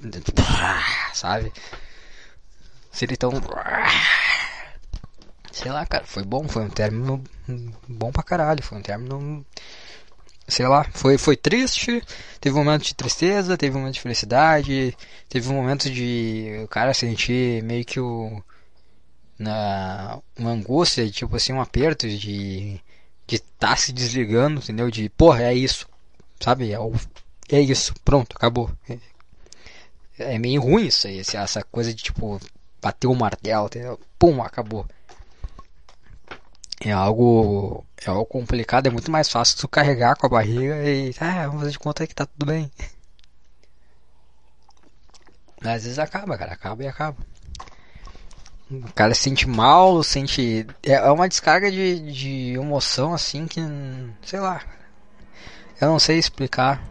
sabe? 1.12 1.52
Seria 2.92 3.16
tão 3.16 3.32
sei 5.52 5.72
lá, 5.72 5.84
cara, 5.86 6.04
foi 6.04 6.22
bom, 6.22 6.46
foi 6.48 6.64
um 6.64 6.70
término 6.70 7.22
bom 7.88 8.12
pra 8.12 8.22
caralho, 8.22 8.62
foi 8.62 8.78
um 8.78 8.82
término 8.82 9.44
sei 10.48 10.66
lá, 10.66 10.84
foi, 10.92 11.18
foi 11.18 11.36
triste, 11.36 12.02
teve 12.40 12.56
um 12.56 12.64
momento 12.64 12.84
de 12.84 12.94
tristeza, 12.94 13.56
teve 13.56 13.76
um 13.76 13.80
momento 13.80 13.94
de 13.94 14.00
felicidade, 14.00 14.96
teve 15.28 15.48
um 15.48 15.54
momento 15.54 15.90
de 15.90 16.60
o 16.64 16.68
cara 16.68 16.94
sentir 16.94 17.62
meio 17.62 17.84
que 17.84 18.00
o 18.00 18.42
na 19.38 20.18
uma 20.36 20.50
angústia, 20.50 21.08
tipo 21.10 21.36
assim, 21.36 21.52
um 21.52 21.60
aperto 21.60 22.08
de 22.08 22.80
de 23.26 23.38
tá 23.58 23.76
se 23.76 23.92
desligando, 23.92 24.60
entendeu? 24.60 24.90
De, 24.90 25.08
porra, 25.10 25.42
é 25.42 25.54
isso, 25.54 25.86
sabe? 26.40 26.72
É, 26.72 26.78
é 27.56 27.60
isso, 27.60 27.94
pronto, 28.04 28.34
acabou. 28.36 28.70
É, 30.18 30.34
é 30.34 30.38
meio 30.38 30.62
ruim 30.62 30.86
isso 30.86 31.06
aí, 31.06 31.20
essa 31.20 31.62
coisa 31.64 31.92
de 31.94 32.02
tipo, 32.02 32.40
bater 32.80 33.06
o 33.06 33.14
martelo, 33.14 33.66
entendeu? 33.66 34.00
Pum, 34.18 34.42
acabou. 34.42 34.86
É 36.80 36.92
algo, 36.92 37.84
é 38.04 38.08
algo 38.08 38.24
complicado, 38.24 38.86
é 38.86 38.90
muito 38.90 39.10
mais 39.10 39.28
fácil 39.28 39.58
tu 39.58 39.68
carregar 39.68 40.16
com 40.16 40.26
a 40.26 40.30
barriga 40.30 40.76
e, 40.88 41.12
ah, 41.20 41.46
vamos 41.46 41.60
fazer 41.60 41.72
de 41.72 41.78
conta 41.78 42.06
que 42.06 42.14
tá 42.14 42.24
tudo 42.24 42.46
bem. 42.46 42.70
Às 45.60 45.82
vezes 45.82 45.98
acaba, 45.98 46.38
cara, 46.38 46.52
acaba 46.52 46.84
e 46.84 46.86
acaba. 46.86 47.16
O 48.70 48.92
cara 48.92 49.14
se 49.14 49.22
sente 49.22 49.48
mal, 49.48 50.02
sente. 50.02 50.66
É, 50.82 50.92
é 50.92 51.10
uma 51.10 51.28
descarga 51.28 51.70
de, 51.70 52.12
de 52.12 52.52
emoção 52.54 53.14
assim 53.14 53.46
que. 53.46 53.60
Sei 54.22 54.38
lá. 54.38 54.62
Eu 55.80 55.88
não 55.88 55.98
sei 55.98 56.18
explicar. 56.18 56.82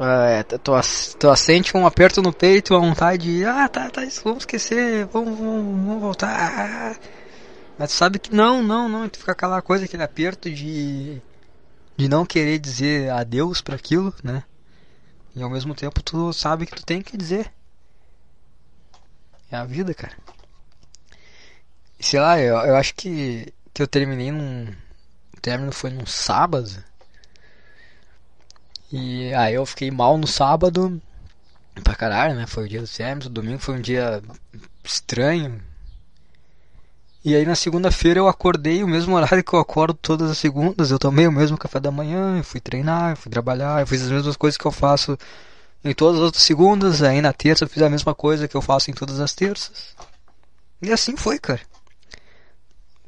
É, 0.00 0.44
tu, 0.44 0.72
tu 1.18 1.36
sente 1.36 1.76
um 1.76 1.84
aperto 1.84 2.22
no 2.22 2.32
peito, 2.32 2.74
a 2.74 2.78
vontade 2.78 3.38
de. 3.38 3.44
Ah, 3.44 3.68
tá, 3.68 3.90
tá, 3.90 4.02
vamos 4.22 4.42
esquecer, 4.42 5.06
vamos, 5.06 5.36
vamos, 5.36 5.86
vamos 5.86 6.00
voltar. 6.00 6.96
Mas 7.76 7.90
tu 7.90 7.96
sabe 7.96 8.18
que 8.20 8.34
não, 8.34 8.62
não, 8.62 8.88
não. 8.88 9.08
Tu 9.08 9.18
fica 9.18 9.32
aquela 9.32 9.60
coisa, 9.60 9.84
aquele 9.84 10.04
aperto 10.04 10.48
de. 10.48 11.20
de 11.96 12.08
não 12.08 12.24
querer 12.24 12.60
dizer 12.60 13.10
adeus 13.10 13.60
para 13.60 13.74
aquilo, 13.74 14.14
né? 14.22 14.44
E 15.34 15.42
ao 15.42 15.50
mesmo 15.50 15.74
tempo 15.74 16.02
tu 16.02 16.32
sabe 16.32 16.66
que 16.66 16.76
tu 16.76 16.86
tem 16.86 17.02
que 17.02 17.16
dizer. 17.16 17.52
É 19.50 19.56
a 19.56 19.64
vida, 19.64 19.92
cara. 19.94 20.16
Sei 21.98 22.20
lá, 22.20 22.38
eu, 22.40 22.54
eu 22.54 22.76
acho 22.76 22.94
que, 22.94 23.52
que 23.74 23.82
eu 23.82 23.88
terminei 23.88 24.30
num. 24.30 24.68
O 25.36 25.40
término 25.40 25.72
foi 25.72 25.90
num 25.90 26.06
sábado. 26.06 26.70
E 28.92 29.32
aí 29.34 29.54
eu 29.54 29.66
fiquei 29.66 29.90
mal 29.90 30.16
no 30.16 30.26
sábado. 30.26 31.00
Pra 31.84 31.94
caralho, 31.94 32.34
né? 32.34 32.46
Foi 32.46 32.64
o 32.64 32.68
dia 32.68 32.80
do 32.80 32.88
término. 32.88 33.26
O 33.26 33.32
domingo 33.32 33.58
foi 33.58 33.76
um 33.76 33.80
dia 33.80 34.22
estranho. 34.82 35.60
E 37.24 37.34
aí 37.34 37.44
na 37.44 37.54
segunda-feira 37.54 38.20
eu 38.20 38.28
acordei 38.28 38.82
o 38.82 38.88
mesmo 38.88 39.14
horário 39.14 39.44
que 39.44 39.52
eu 39.52 39.58
acordo 39.58 39.94
todas 39.94 40.30
as 40.30 40.38
segundas. 40.38 40.90
Eu 40.90 40.98
tomei 40.98 41.26
o 41.26 41.32
mesmo 41.32 41.58
café 41.58 41.78
da 41.78 41.90
manhã, 41.90 42.38
eu 42.38 42.44
fui 42.44 42.60
treinar, 42.60 43.10
eu 43.10 43.16
fui 43.16 43.30
trabalhar, 43.30 43.80
eu 43.80 43.86
fiz 43.86 44.02
as 44.02 44.10
mesmas 44.10 44.36
coisas 44.36 44.56
que 44.56 44.64
eu 44.64 44.72
faço 44.72 45.18
em 45.84 45.92
todas 45.94 46.16
as 46.16 46.24
outras 46.24 46.42
segundas, 46.42 47.02
aí 47.02 47.20
na 47.20 47.32
terça 47.32 47.64
eu 47.64 47.68
fiz 47.68 47.82
a 47.82 47.90
mesma 47.90 48.14
coisa 48.14 48.48
que 48.48 48.56
eu 48.56 48.62
faço 48.62 48.90
em 48.90 48.94
todas 48.94 49.20
as 49.20 49.34
terças. 49.34 49.94
E 50.80 50.92
assim 50.92 51.16
foi, 51.16 51.38
cara. 51.38 51.60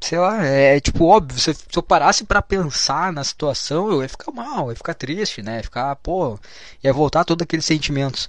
Sei 0.01 0.19
lá, 0.19 0.47
é, 0.47 0.77
é 0.77 0.81
tipo 0.81 1.07
óbvio, 1.07 1.39
se, 1.39 1.55
se 1.55 1.67
eu 1.77 1.83
parasse 1.83 2.25
para 2.25 2.43
pensar 2.43 3.13
na 3.13 3.23
situação, 3.25 3.91
eu 3.91 4.03
ia 4.03 4.09
ficar 4.09 4.33
mal, 4.33 4.71
ia 4.71 4.77
ficar 4.77 4.95
triste, 4.95 5.43
né? 5.43 5.59
Ia 5.59 5.63
ficar, 5.63 5.97
pô, 5.97 6.39
ia 6.83 6.93
voltar 6.93 7.25
todos 7.25 7.43
aqueles 7.43 7.65
sentimentos. 7.65 8.29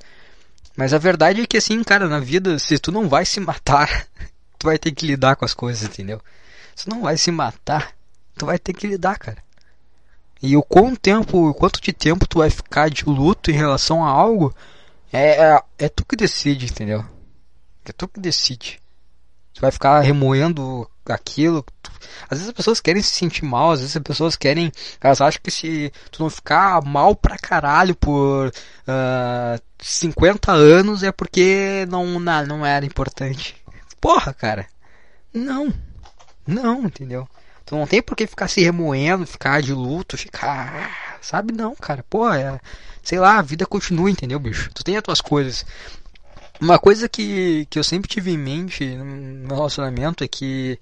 Mas 0.75 0.93
a 0.93 0.97
verdade 0.97 1.41
é 1.41 1.47
que 1.47 1.57
assim, 1.57 1.84
cara, 1.84 2.07
na 2.07 2.19
vida, 2.19 2.57
se 2.60 2.77
tu 2.79 2.91
não 2.91 3.07
vai 3.10 3.25
se 3.25 3.39
matar, 3.39 4.07
tu 4.57 4.67
vai 4.67 4.77
ter 4.77 4.91
que 4.91 5.05
lidar 5.05 5.36
com 5.36 5.45
as 5.45 5.53
coisas, 5.53 5.84
entendeu? 5.84 6.21
Se 6.75 6.89
não 6.89 7.01
vai 7.01 7.17
se 7.17 7.31
matar, 7.31 7.93
tu 8.38 8.45
vai 8.45 8.57
ter 8.60 8.73
que 8.73 8.88
lidar, 8.88 9.17
cara. 9.17 9.38
E 10.41 10.57
o 10.57 10.63
quanto 10.63 10.99
tempo, 10.99 11.53
quanto 11.53 11.79
de 11.79 11.93
tempo 11.93 12.27
tu 12.27 12.39
vai 12.39 12.49
ficar 12.49 12.89
de 12.89 13.05
luto 13.05 13.51
em 13.51 13.53
relação 13.53 14.03
a 14.03 14.10
algo, 14.10 14.53
é, 15.13 15.53
é, 15.53 15.63
é 15.77 15.89
tu 15.89 16.03
que 16.03 16.15
decide, 16.15 16.65
entendeu? 16.65 17.05
É 17.86 17.91
tu 17.91 18.07
que 18.07 18.19
decide. 18.19 18.81
Tu 19.53 19.62
vai 19.62 19.71
ficar 19.71 19.99
remoendo 19.99 20.89
aquilo. 21.06 21.66
Às 22.30 22.38
vezes 22.38 22.48
as 22.50 22.54
pessoas 22.54 22.80
querem 22.80 23.02
se 23.02 23.12
sentir 23.12 23.46
mal, 23.46 23.72
às 23.72 23.80
vezes 23.80 23.96
as 23.96 24.04
pessoas 24.04 24.36
querem. 24.36 24.72
Elas 25.00 25.22
acham 25.22 25.42
que 25.44 25.52
se 25.52 25.92
tu 26.12 26.24
não 26.24 26.30
ficar 26.30 26.84
mal 26.84 27.16
pra 27.16 27.38
caralho 27.38 27.96
por 27.96 28.48
uh, 28.48 28.52
ah, 28.88 29.60
50 29.80 30.52
anos 30.52 31.04
é 31.04 31.12
porque 31.12 31.86
não, 31.90 32.20
não, 32.20 32.46
não 32.46 32.66
era 32.66 32.86
importante. 32.86 33.56
Porra, 34.00 34.34
cara. 34.34 34.68
Não. 35.34 35.74
Não, 36.46 36.86
entendeu? 36.86 37.28
Tu 37.66 37.76
não 37.76 37.88
tem 37.88 38.02
por 38.02 38.16
que 38.16 38.28
ficar 38.28 38.48
se 38.48 38.62
remoendo, 38.62 39.26
ficar 39.26 39.62
de 39.62 39.74
luto, 39.74 40.18
ficar. 40.18 41.18
Sabe, 41.22 41.54
não, 41.54 41.76
cara. 41.76 42.04
Pô, 42.10 42.32
é. 42.32 42.60
Sei 43.04 43.20
lá, 43.20 43.38
a 43.38 43.42
vida 43.42 43.66
continua, 43.66 44.10
entendeu, 44.10 44.40
bicho? 44.40 44.70
Tu 44.74 44.84
tem 44.84 44.98
as 44.98 45.04
tuas 45.04 45.22
coisas. 45.22 45.66
Uma 46.62 46.78
coisa 46.78 47.10
que, 47.10 47.65
que 47.71 47.80
eu 47.80 47.84
sempre 47.84 48.08
tive 48.08 48.30
em 48.30 48.38
mente 48.38 48.86
no 48.86 49.56
relacionamento 49.56 50.24
é 50.24 50.28
que. 50.28 50.78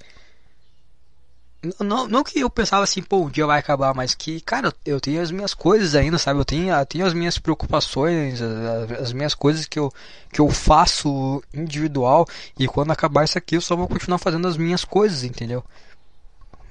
Não, 1.79 2.05
não 2.05 2.23
que 2.23 2.39
eu 2.39 2.49
pensava 2.49 2.83
assim, 2.83 3.01
pô, 3.01 3.25
um 3.25 3.29
dia 3.29 3.45
vai 3.45 3.59
acabar, 3.59 3.93
mas 3.93 4.13
que, 4.13 4.41
cara, 4.41 4.73
eu 4.85 4.99
tenho 4.99 5.21
as 5.21 5.31
minhas 5.31 5.53
coisas 5.53 5.95
ainda, 5.95 6.17
sabe? 6.17 6.39
Eu 6.39 6.45
tenho, 6.45 6.73
eu 6.73 6.85
tenho 6.85 7.05
as 7.05 7.13
minhas 7.13 7.37
preocupações, 7.37 8.41
as, 8.41 8.91
as, 8.91 9.13
minhas 9.13 9.33
coisas 9.33 9.65
que 9.65 9.79
eu, 9.79 9.91
que 10.31 10.41
eu 10.41 10.49
faço 10.49 11.41
individual, 11.53 12.25
e 12.57 12.67
quando 12.67 12.91
acabar 12.91 13.25
isso 13.25 13.37
aqui 13.37 13.55
eu 13.55 13.61
só 13.61 13.75
vou 13.75 13.87
continuar 13.89 14.19
fazendo 14.19 14.47
as 14.47 14.55
minhas 14.57 14.85
coisas, 14.85 15.23
entendeu? 15.23 15.63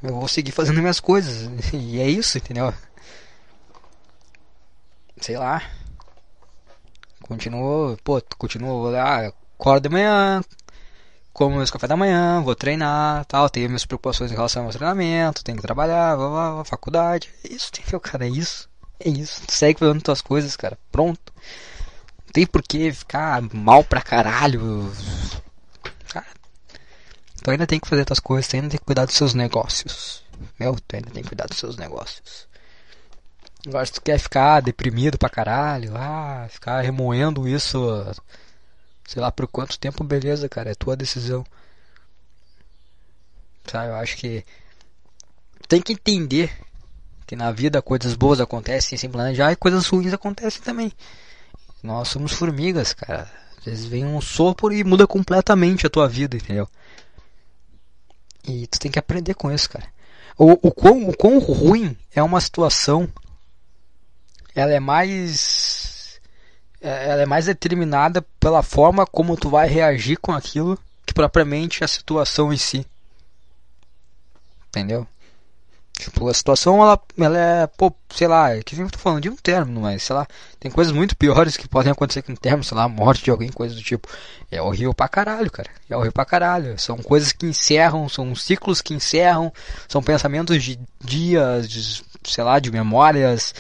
Eu 0.03 0.15
vou 0.21 0.29
seguir 0.29 0.53
fazendo 0.53 0.81
minhas 0.81 1.01
coisas, 1.01 1.51
e 1.73 2.01
é 2.01 2.09
isso, 2.09 2.39
entendeu? 2.39 2.73
Sei 5.21 5.37
lá. 5.37 5.63
Continuo, 7.29 7.99
pô, 8.03 8.23
continuo 8.39 8.91
lá, 8.91 9.27
acordo 9.59 9.83
de 9.83 9.89
manhã, 9.91 10.43
como 11.31 11.57
meus 11.57 11.71
café 11.71 11.87
da 11.87 11.95
manhã, 11.95 12.41
vou 12.43 12.55
treinar, 12.55 13.27
tal, 13.27 13.51
tenho 13.51 13.69
minhas 13.69 13.85
preocupações 13.85 14.33
em 14.33 14.35
relação 14.35 14.65
ao 14.65 14.71
treinamento, 14.71 15.45
tenho 15.45 15.59
que 15.59 15.63
trabalhar, 15.63 16.17
vá, 16.17 16.29
vá, 16.29 16.51
vá, 16.55 16.65
faculdade. 16.65 17.29
É 17.45 17.53
isso, 17.53 17.71
entendeu, 17.71 18.01
cara? 18.01 18.25
É 18.27 18.31
isso. 18.31 18.67
É 18.99 19.11
isso. 19.11 19.43
Segue 19.47 19.79
fazendo 19.79 20.03
tuas 20.03 20.23
coisas, 20.23 20.57
cara. 20.57 20.79
Pronto. 20.91 21.33
Não 22.25 22.33
tem 22.33 22.47
por 22.47 22.63
que 22.63 22.91
ficar 22.93 23.43
mal 23.53 23.85
pra 23.85 24.01
caralho. 24.01 24.91
Cara, 26.11 26.27
tu 27.43 27.51
ainda 27.51 27.67
tem 27.67 27.79
que 27.79 27.89
fazer 27.89 28.07
tuas 28.07 28.21
coisas, 28.21 28.49
tu 28.49 28.57
ainda 28.57 28.71
tem 28.71 28.79
que 28.79 28.87
cuidar 28.87 29.05
dos 29.05 29.15
seus 29.15 29.35
negócios. 29.35 30.25
Meu, 30.59 30.75
tu 30.75 30.97
ainda 30.97 31.11
tem 31.11 31.23
que 31.23 31.29
cuidar 31.29 31.47
dos 31.47 31.59
seus 31.59 31.77
negócios. 31.77 32.49
Agora, 33.67 33.85
se 33.85 33.93
tu 33.93 34.03
quer 34.03 34.19
ficar 34.19 34.61
deprimido 34.61 35.19
pra 35.19 35.29
caralho, 35.29 35.93
ah, 35.97 36.47
ficar 36.49 36.81
remoendo 36.81 37.49
isso, 37.49 37.79
sei 39.07 39.21
lá 39.21 39.33
por 39.33 39.47
quanto 39.49 39.79
tempo, 39.79 40.05
beleza, 40.05 40.49
cara, 40.49 40.71
é 40.71 40.75
tua 40.75 40.97
decisão. 40.97 41.45
Sabe, 43.67 43.89
eu 43.89 43.97
acho 43.97 44.17
que 44.17 44.45
tem 45.69 45.83
que 45.83 45.93
entender 45.93 46.51
que 47.27 47.37
na 47.37 47.53
vida 47.53 47.83
coisas 47.83 48.15
boas 48.15 48.41
acontecem 48.41 48.97
sem 48.97 49.11
planejar 49.11 49.53
e 49.53 49.57
coisas 49.57 49.87
ruins 49.87 50.15
acontecem 50.15 50.63
também. 50.63 50.91
Nós 51.83 52.09
somos 52.09 52.33
formigas, 52.33 52.95
cara. 52.95 53.31
Às 53.59 53.65
vezes 53.65 53.85
vem 53.85 54.07
um 54.07 54.21
sopro 54.21 54.73
e 54.73 54.83
muda 54.83 55.07
completamente 55.07 55.87
a 55.87 55.91
tua 55.91 56.09
vida, 56.09 56.37
entendeu? 56.37 56.67
E 58.47 58.67
tu 58.67 58.79
tem 58.79 58.91
que 58.91 58.99
aprender 58.99 59.35
com 59.35 59.53
isso, 59.53 59.69
cara. 59.69 59.87
O, 60.39 60.53
o, 60.69 60.73
quão, 60.73 61.09
o 61.09 61.17
quão 61.17 61.39
ruim 61.39 61.97
é 62.15 62.23
uma 62.23 62.41
situação 62.41 63.07
ela 64.61 64.73
é 64.73 64.81
mais 64.81 66.21
é, 66.81 67.11
ela 67.11 67.23
é 67.23 67.27
mais 67.27 67.47
determinada 67.47 68.23
pela 68.41 68.63
forma 68.63 69.07
como 69.07 69.37
tu 69.37 69.49
vai 69.49 69.69
reagir 69.69 70.19
com 70.19 70.33
aquilo 70.33 70.79
que 71.07 71.15
propriamente 71.15 71.85
a 71.85 71.89
situação 71.89 72.53
em 72.53 72.57
si. 72.57 72.87
Entendeu? 74.69 75.07
Tipo, 75.99 76.29
a 76.29 76.35
situação 76.35 76.81
ela, 76.81 77.01
ela 77.19 77.39
é, 77.39 77.67
pô, 77.67 77.93
sei 78.15 78.29
lá, 78.29 78.55
é 78.55 78.63
que 78.63 78.81
eu 78.81 78.89
tô 78.89 78.99
falando 78.99 79.21
de 79.21 79.29
um 79.29 79.35
término, 79.35 79.81
mas 79.81 80.05
sei 80.05 80.15
lá, 80.15 80.29
tem 80.61 80.71
coisas 80.71 80.93
muito 80.93 81.17
piores 81.17 81.57
que 81.57 81.67
podem 81.67 81.91
acontecer 81.91 82.23
com 82.23 82.33
um 82.33 82.37
término, 82.37 82.63
sei 82.63 82.77
lá, 82.77 82.89
morte 82.89 83.25
de 83.25 83.31
alguém, 83.33 83.51
coisa 83.51 83.75
do 83.75 83.83
tipo. 83.83 84.09
É 84.49 84.63
horrível 84.63 84.95
pra 84.95 85.09
caralho, 85.09 85.51
cara. 85.51 85.69
É 85.91 85.97
horrível 85.97 86.13
pra 86.13 86.25
caralho. 86.25 86.79
São 86.79 86.99
coisas 86.99 87.33
que 87.33 87.47
encerram, 87.47 88.09
são 88.09 88.33
ciclos 88.37 88.81
que 88.81 88.95
encerram, 88.95 89.53
são 89.89 90.01
pensamentos 90.01 90.63
de 90.63 90.79
dias, 91.03 91.69
de, 91.69 92.05
sei 92.25 92.45
lá, 92.45 92.61
de 92.61 92.71
memórias, 92.71 93.53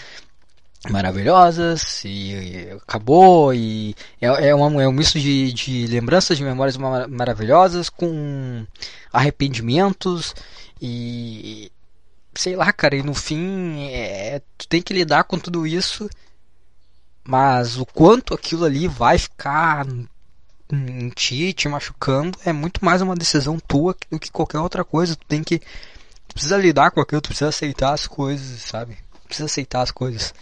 maravilhosas 0.91 2.03
e 2.05 2.69
acabou 2.83 3.53
e 3.53 3.95
é, 4.21 4.49
é, 4.49 4.55
uma, 4.55 4.83
é 4.83 4.89
um 4.89 4.93
misto 4.93 5.19
de, 5.19 5.53
de 5.53 5.87
lembranças 5.87 6.39
de 6.39 6.45
memórias 6.45 6.77
maravilhosas 6.77 7.89
com 7.89 8.65
arrependimentos 9.13 10.35
e 10.81 11.73
sei 12.35 12.55
lá 12.55 12.73
cara 12.73 12.95
e 12.95 13.03
no 13.03 13.15
fim 13.15 13.89
é, 13.91 14.41
tu 14.57 14.69
tem 14.69 14.81
que 14.81 14.95
lidar 14.95 15.25
com 15.25 15.39
tudo 15.39 15.67
isso 15.67 16.09
mas 17.25 17.77
o 17.77 17.85
quanto 17.85 18.33
aquilo 18.33 18.65
ali 18.65 18.89
vai 18.89 19.19
ficar 19.19 19.87
em 20.73 21.11
ti 21.11 21.53
te 21.53 21.69
machucando 21.69 22.39
é 22.45 22.53
muito 22.53 22.85
mais 22.85 23.03
uma 23.03 23.15
decisão 23.15 23.59
tua 23.59 23.95
do 24.11 24.19
que 24.19 24.31
qualquer 24.31 24.59
outra 24.61 24.85
coisa. 24.85 25.15
Tu 25.15 25.27
tem 25.27 25.43
que 25.43 25.59
tu 25.59 26.35
precisa 26.35 26.57
lidar 26.57 26.91
com 26.91 27.01
aquilo 27.01 27.21
tu 27.21 27.29
precisa 27.29 27.49
aceitar 27.49 27.93
as 27.93 28.07
coisas 28.07 28.63
sabe? 28.63 28.97
Precisa 29.27 29.47
aceitar 29.47 29.83
as 29.83 29.91
coisas 29.91 30.33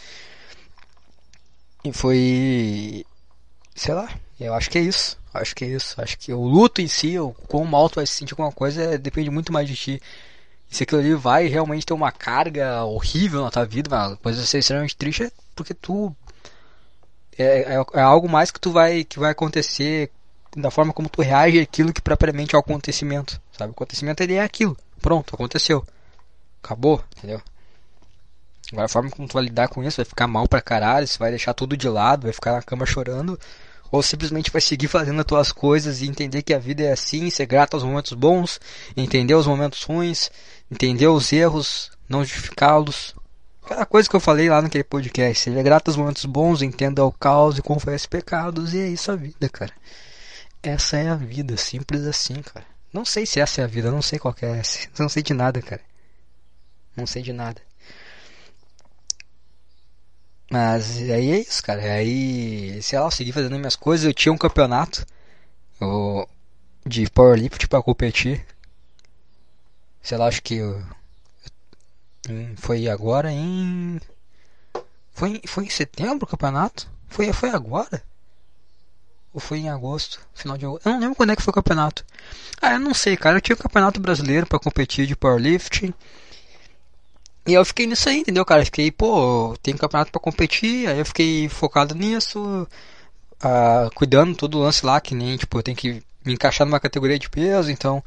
e 1.88 1.92
foi. 1.92 3.04
Sei 3.74 3.94
lá, 3.94 4.08
eu 4.40 4.54
acho 4.54 4.70
que 4.70 4.78
é 4.78 4.80
isso. 4.80 5.18
Acho 5.32 5.54
que 5.54 5.64
é 5.64 5.68
isso. 5.68 6.00
Acho 6.00 6.18
que 6.18 6.32
o 6.32 6.42
luto 6.42 6.80
em 6.80 6.88
si, 6.88 7.18
o 7.18 7.32
quão 7.48 7.64
mal 7.64 7.88
tu 7.88 7.96
vai 7.96 8.06
se 8.06 8.14
sentir 8.14 8.34
com 8.34 8.42
uma 8.42 8.52
coisa, 8.52 8.82
é, 8.82 8.98
depende 8.98 9.30
muito 9.30 9.52
mais 9.52 9.68
de 9.68 9.76
ti. 9.76 10.02
Se 10.68 10.82
aquilo 10.82 11.00
ali 11.00 11.14
vai 11.14 11.46
realmente 11.46 11.86
ter 11.86 11.94
uma 11.94 12.10
carga 12.10 12.84
horrível 12.84 13.42
na 13.42 13.50
tua 13.50 13.64
vida, 13.64 13.94
uma 13.94 14.16
coisa 14.16 14.44
ser 14.44 14.58
extremamente 14.58 14.96
triste, 14.96 15.24
é 15.24 15.30
porque 15.54 15.74
tu. 15.74 16.14
É, 17.38 17.74
é, 17.74 17.84
é, 17.94 18.00
algo 18.00 18.28
mais 18.28 18.50
que 18.50 18.58
tu 18.58 18.72
vai 18.72 19.04
que 19.04 19.18
vai 19.18 19.30
acontecer 19.30 20.10
da 20.56 20.70
forma 20.70 20.92
como 20.92 21.08
tu 21.08 21.20
reage 21.20 21.60
àquilo 21.60 21.92
que 21.92 22.00
propriamente 22.00 22.54
é 22.54 22.58
o 22.58 22.60
acontecimento, 22.60 23.40
sabe? 23.52 23.70
O 23.70 23.72
acontecimento 23.72 24.22
ele 24.22 24.34
é 24.34 24.42
aquilo. 24.42 24.76
Pronto, 25.02 25.34
aconteceu. 25.34 25.86
Acabou, 26.62 27.04
entendeu? 27.16 27.42
Agora 28.72 28.86
a 28.86 28.88
forma 28.88 29.10
como 29.10 29.28
tu 29.28 29.34
vai 29.34 29.44
lidar 29.44 29.68
com 29.68 29.82
isso 29.82 29.98
vai 29.98 30.04
ficar 30.04 30.26
mal 30.26 30.48
pra 30.48 30.60
caralho, 30.60 31.06
você 31.06 31.18
vai 31.18 31.30
deixar 31.30 31.54
tudo 31.54 31.76
de 31.76 31.88
lado, 31.88 32.24
vai 32.24 32.32
ficar 32.32 32.52
na 32.52 32.62
cama 32.62 32.84
chorando, 32.84 33.38
ou 33.90 34.02
simplesmente 34.02 34.50
vai 34.50 34.60
seguir 34.60 34.88
fazendo 34.88 35.20
as 35.20 35.26
tuas 35.26 35.52
coisas 35.52 36.00
e 36.00 36.08
entender 36.08 36.42
que 36.42 36.52
a 36.52 36.58
vida 36.58 36.82
é 36.82 36.92
assim, 36.92 37.30
ser 37.30 37.46
grato 37.46 37.74
aos 37.74 37.84
momentos 37.84 38.12
bons, 38.12 38.60
entender 38.96 39.34
os 39.34 39.46
momentos 39.46 39.82
ruins, 39.82 40.30
entender 40.70 41.06
os 41.06 41.32
erros, 41.32 41.90
não 42.08 42.24
justificá-los. 42.24 43.14
Aquela 43.64 43.86
coisa 43.86 44.08
que 44.08 44.16
eu 44.16 44.20
falei 44.20 44.48
lá 44.48 44.62
naquele 44.62 44.84
podcast, 44.84 45.44
seja 45.44 45.62
grato 45.62 45.88
aos 45.88 45.96
momentos 45.96 46.24
bons, 46.24 46.62
entenda 46.62 47.04
o 47.04 47.12
caos 47.12 47.58
e 47.58 47.62
confesse 47.62 48.08
pecados, 48.08 48.74
e 48.74 48.80
é 48.80 48.88
isso 48.88 49.10
a 49.10 49.16
vida, 49.16 49.48
cara. 49.48 49.72
Essa 50.62 50.96
é 50.96 51.08
a 51.08 51.14
vida, 51.14 51.56
simples 51.56 52.04
assim, 52.04 52.42
cara. 52.42 52.66
Não 52.92 53.04
sei 53.04 53.26
se 53.26 53.40
essa 53.40 53.60
é 53.60 53.64
a 53.64 53.68
vida, 53.68 53.90
não 53.90 54.02
sei 54.02 54.18
qual 54.18 54.34
é 54.40 54.58
essa. 54.58 54.88
Não 54.98 55.08
sei 55.08 55.22
de 55.22 55.34
nada, 55.34 55.60
cara. 55.60 55.82
Não 56.96 57.06
sei 57.06 57.22
de 57.22 57.32
nada. 57.32 57.60
Mas 60.50 60.98
aí 60.98 61.30
é 61.30 61.40
isso, 61.40 61.62
cara. 61.62 61.82
Aí, 61.82 62.80
sei 62.82 62.98
lá, 62.98 63.06
eu 63.06 63.10
segui 63.10 63.32
fazendo 63.32 63.58
minhas 63.58 63.76
coisas. 63.76 64.06
Eu 64.06 64.14
tinha 64.14 64.32
um 64.32 64.38
campeonato 64.38 65.04
eu, 65.80 66.28
de 66.84 67.08
powerlift 67.10 67.66
para 67.68 67.82
competir. 67.82 68.44
Sei 70.02 70.16
lá, 70.16 70.28
acho 70.28 70.42
que 70.42 70.54
eu, 70.54 70.80
foi 72.56 72.88
agora 72.88 73.30
em. 73.30 74.00
Foi, 75.12 75.40
foi 75.46 75.64
em 75.64 75.70
setembro 75.70 76.24
o 76.24 76.28
campeonato? 76.28 76.88
Foi, 77.08 77.32
foi 77.32 77.50
agora? 77.50 78.02
Ou 79.32 79.40
foi 79.40 79.58
em 79.58 79.68
agosto? 79.68 80.20
Final 80.34 80.58
de 80.58 80.66
agosto? 80.66 80.86
Eu 80.86 80.92
não 80.92 81.00
lembro 81.00 81.16
quando 81.16 81.30
é 81.30 81.36
que 81.36 81.42
foi 81.42 81.50
o 81.50 81.54
campeonato. 81.54 82.04
Ah, 82.60 82.74
eu 82.74 82.80
não 82.80 82.94
sei, 82.94 83.16
cara. 83.16 83.36
Eu 83.36 83.40
tinha 83.40 83.54
um 83.54 83.58
campeonato 83.58 84.00
brasileiro 84.00 84.46
para 84.46 84.58
competir 84.58 85.06
de 85.06 85.16
powerlifting. 85.16 85.94
E 87.46 87.54
eu 87.54 87.64
fiquei 87.64 87.86
nisso 87.86 88.08
aí, 88.08 88.18
entendeu, 88.18 88.44
cara? 88.44 88.64
fiquei, 88.64 88.90
pô, 88.90 89.56
tem 89.62 89.76
campeonato 89.76 90.10
pra 90.10 90.20
competir, 90.20 90.88
aí 90.88 90.98
eu 90.98 91.06
fiquei 91.06 91.48
focado 91.48 91.94
nisso, 91.94 92.66
uh, 93.44 93.90
cuidando 93.94 94.36
todo 94.36 94.58
o 94.58 94.62
lance 94.62 94.84
lá, 94.84 95.00
que 95.00 95.14
nem, 95.14 95.36
tipo, 95.36 95.56
eu 95.56 95.62
tenho 95.62 95.76
que 95.76 96.02
me 96.24 96.34
encaixar 96.34 96.66
numa 96.66 96.80
categoria 96.80 97.18
de 97.18 97.30
peso, 97.30 97.70
então 97.70 98.02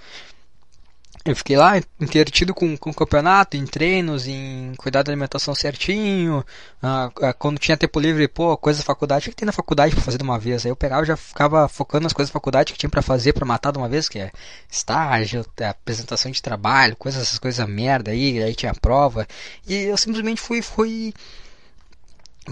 eu 1.25 1.35
fiquei 1.35 1.57
lá 1.57 1.73
entretido 1.99 2.53
com, 2.53 2.77
com 2.77 2.91
o 2.91 2.93
campeonato, 2.93 3.57
em 3.57 3.65
treinos, 3.65 4.25
em 4.27 4.73
cuidar 4.77 5.03
da 5.03 5.11
alimentação 5.11 5.53
certinho. 5.53 6.45
Ah, 6.81 7.11
ah, 7.21 7.33
quando 7.33 7.59
tinha 7.59 7.75
tempo 7.75 7.99
livre, 7.99 8.27
pô, 8.27 8.55
coisa 8.57 8.79
da 8.79 8.85
faculdade, 8.85 9.27
o 9.27 9.29
que 9.31 9.35
tem 9.35 9.45
na 9.45 9.51
faculdade 9.51 9.93
pra 9.93 10.03
fazer 10.03 10.17
de 10.17 10.23
uma 10.23 10.39
vez? 10.39 10.65
Aí 10.65 10.71
eu 10.71 10.75
pegava 10.75 11.05
já 11.05 11.17
ficava 11.17 11.67
focando 11.67 12.03
nas 12.03 12.13
coisas 12.13 12.29
da 12.29 12.33
faculdade 12.33 12.71
que 12.73 12.79
tinha 12.79 12.89
para 12.89 13.01
fazer 13.01 13.33
para 13.33 13.45
matar 13.45 13.71
de 13.71 13.77
uma 13.77 13.89
vez, 13.89 14.07
que 14.07 14.19
é 14.19 14.31
estágio, 14.69 15.45
é, 15.57 15.67
apresentação 15.67 16.31
de 16.31 16.41
trabalho, 16.41 16.95
coisas, 16.95 17.21
essas 17.21 17.39
coisas 17.39 17.67
merda 17.67 18.11
aí, 18.11 18.41
aí 18.41 18.55
tinha 18.55 18.73
prova. 18.73 19.27
E 19.67 19.75
eu 19.75 19.97
simplesmente 19.97 20.39
fui, 20.39 20.61
fui 20.61 21.13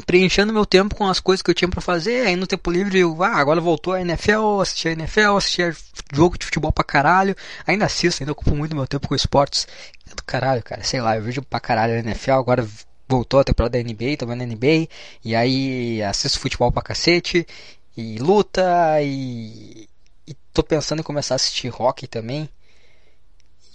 preenchendo 0.06 0.54
meu 0.54 0.66
tempo 0.66 0.96
com 0.96 1.08
as 1.08 1.20
coisas 1.20 1.42
que 1.42 1.50
eu 1.50 1.56
tinha 1.56 1.70
para 1.70 1.82
fazer. 1.82 2.28
Aí 2.28 2.36
no 2.36 2.48
tempo 2.48 2.72
livre, 2.72 3.00
eu, 3.00 3.24
ah, 3.24 3.36
agora 3.36 3.62
voltou 3.62 3.94
a 3.94 4.02
NFL, 4.02 4.62
assisti 4.62 4.90
a 4.90 4.92
NFL, 4.92 5.38
assisti 5.38 5.64
a 5.64 5.76
jogo 6.14 6.38
de 6.38 6.46
futebol 6.46 6.72
pra 6.72 6.84
caralho. 6.84 7.36
Ainda 7.66 7.86
assisto, 7.86 8.24
ainda 8.24 8.32
ocupo 8.32 8.56
muito 8.56 8.76
meu 8.76 8.88
tempo 8.88 9.08
com 9.08 9.16
esportes. 9.16 9.68
É 10.10 10.16
do 10.16 10.24
caralho, 10.24 10.64
cara. 10.64 10.84
Sei 10.84 11.02
lá, 11.02 11.16
eu 11.16 11.24
vejo 11.24 11.42
pra 11.42 11.60
caralho 11.60 11.94
a 11.94 12.00
NFL, 12.00 12.32
agora 12.32 12.68
voltou 13.08 13.40
a 13.40 13.44
temporada 13.44 13.78
da 13.78 13.84
NBA, 13.84 14.18
tô 14.18 14.26
vendo 14.26 14.42
a 14.44 14.46
NBA. 14.46 14.88
E 15.24 15.36
aí 15.36 16.02
assisto 16.04 16.40
futebol 16.40 16.72
pra 16.72 16.82
cacete. 16.82 17.48
E 17.96 18.18
luta, 18.20 19.02
e, 19.02 19.90
e 20.28 20.34
tô 20.54 20.64
pensando 20.64 21.00
em 21.00 21.04
começar 21.04 21.36
a 21.36 21.38
assistir 21.38 21.70
rock 21.70 22.08
também. 22.08 22.50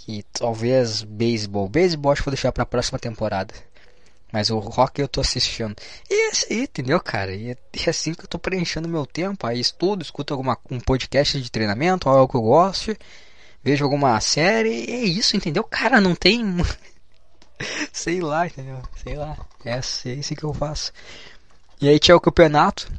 E 0.07 0.23
talvez 0.33 1.03
beisebol. 1.03 1.69
Beisebol 1.69 2.13
acho 2.13 2.23
que 2.23 2.27
vou 2.27 2.35
deixar 2.35 2.53
pra 2.53 2.67
próxima 2.67 2.99
temporada. 2.99 3.55
Mas 4.33 4.49
o 4.49 4.59
rock 4.59 4.99
eu 4.99 5.07
tô 5.07 5.21
assistindo. 5.21 5.77
E 6.09 6.29
é 6.29 6.31
assim, 6.31 6.63
entendeu, 6.63 6.99
cara? 6.99 7.35
E 7.35 7.51
é, 7.51 7.57
é 7.87 7.91
assim 7.91 8.15
que 8.15 8.25
eu 8.25 8.29
tô 8.29 8.39
preenchendo 8.39 8.89
meu 8.89 9.05
tempo. 9.05 9.47
Aí 9.47 9.61
estudo, 9.61 10.03
escuto 10.03 10.33
alguma, 10.33 10.57
um 10.71 10.81
podcast 10.81 11.39
de 11.39 11.51
treinamento, 11.51 12.09
algo 12.09 12.27
que 12.27 12.37
eu 12.37 12.41
goste. 12.41 12.99
Vejo 13.63 13.85
alguma 13.85 14.19
série. 14.21 14.91
É 14.91 15.05
isso, 15.05 15.37
entendeu? 15.37 15.63
Cara, 15.63 16.01
não 16.01 16.15
tem. 16.15 16.43
Sei 17.93 18.23
lá, 18.23 18.47
entendeu? 18.47 18.81
Sei 18.97 19.15
lá. 19.17 19.37
É 19.65 19.75
assim, 19.75 20.11
é 20.11 20.15
isso 20.15 20.35
que 20.35 20.45
eu 20.45 20.55
faço. 20.55 20.93
E 21.79 21.89
aí 21.89 21.99
tinha 21.99 22.17
o 22.17 22.21
campeonato. 22.21 22.91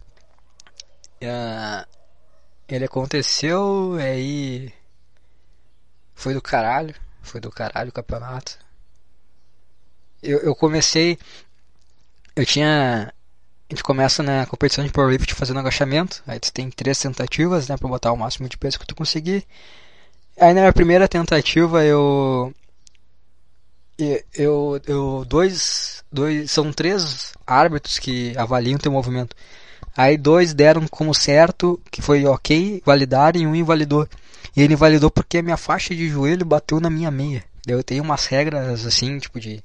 Uh, 1.20 1.88
ele 2.68 2.86
aconteceu, 2.86 3.96
aí. 3.96 4.72
Foi 6.14 6.36
do 6.36 6.42
caralho. 6.42 6.94
Foi 7.24 7.42
do 7.42 7.50
caralho 7.50 7.90
o 7.90 7.94
campeonato 7.94 8.63
eu, 10.24 10.40
eu 10.40 10.56
comecei. 10.56 11.18
Eu 12.36 12.46
tinha. 12.46 13.14
A 13.70 13.74
gente 13.74 13.84
começa 13.84 14.22
na 14.22 14.46
competição 14.46 14.86
de 14.86 14.92
powerlift 14.92 15.34
fazendo 15.34 15.60
agachamento. 15.60 16.24
Aí 16.28 16.40
tu 16.40 16.52
tem 16.52 16.70
três 16.70 17.00
tentativas, 17.00 17.68
né, 17.68 17.78
pra 17.78 17.90
botar 17.90 18.12
o 18.12 18.18
máximo 18.18 18.48
de 18.48 18.58
peso 18.58 18.80
que 18.80 18.86
tu 18.86 18.96
conseguir. 18.96 19.46
Aí 20.40 20.54
na 20.54 20.62
minha 20.62 20.74
primeira 20.74 21.08
tentativa 21.08 21.84
eu. 21.84 22.54
Eu, 24.36 24.82
eu, 24.88 25.24
dois, 25.28 26.04
dois, 26.12 26.50
são 26.50 26.74
três 26.74 27.32
árbitros 27.46 28.00
que 28.00 28.36
avaliam 28.38 28.78
teu 28.80 28.92
movimento. 28.92 29.36
Aí 29.96 30.18
dois 30.18 30.54
deram 30.54 30.88
como 30.88 31.14
certo, 31.14 31.80
que 31.92 32.02
foi 32.02 32.26
ok, 32.26 32.82
validaram 32.84 33.40
e 33.40 33.46
um 33.46 33.56
invalidou. 33.56 34.08
E 34.56 34.62
ele 34.62 34.74
invalidou 34.74 35.12
porque 35.12 35.38
a 35.38 35.44
minha 35.44 35.58
faixa 35.58 35.96
de 35.96 36.10
joelho 36.10 36.46
bateu 36.46 36.80
na 36.80 36.90
minha 36.90 37.12
meia. 37.12 37.44
Eu 37.68 37.84
tenho 37.84 38.04
umas 38.04 38.26
regras 38.26 38.86
assim, 38.86 39.18
tipo 39.20 39.40
de 39.40 39.64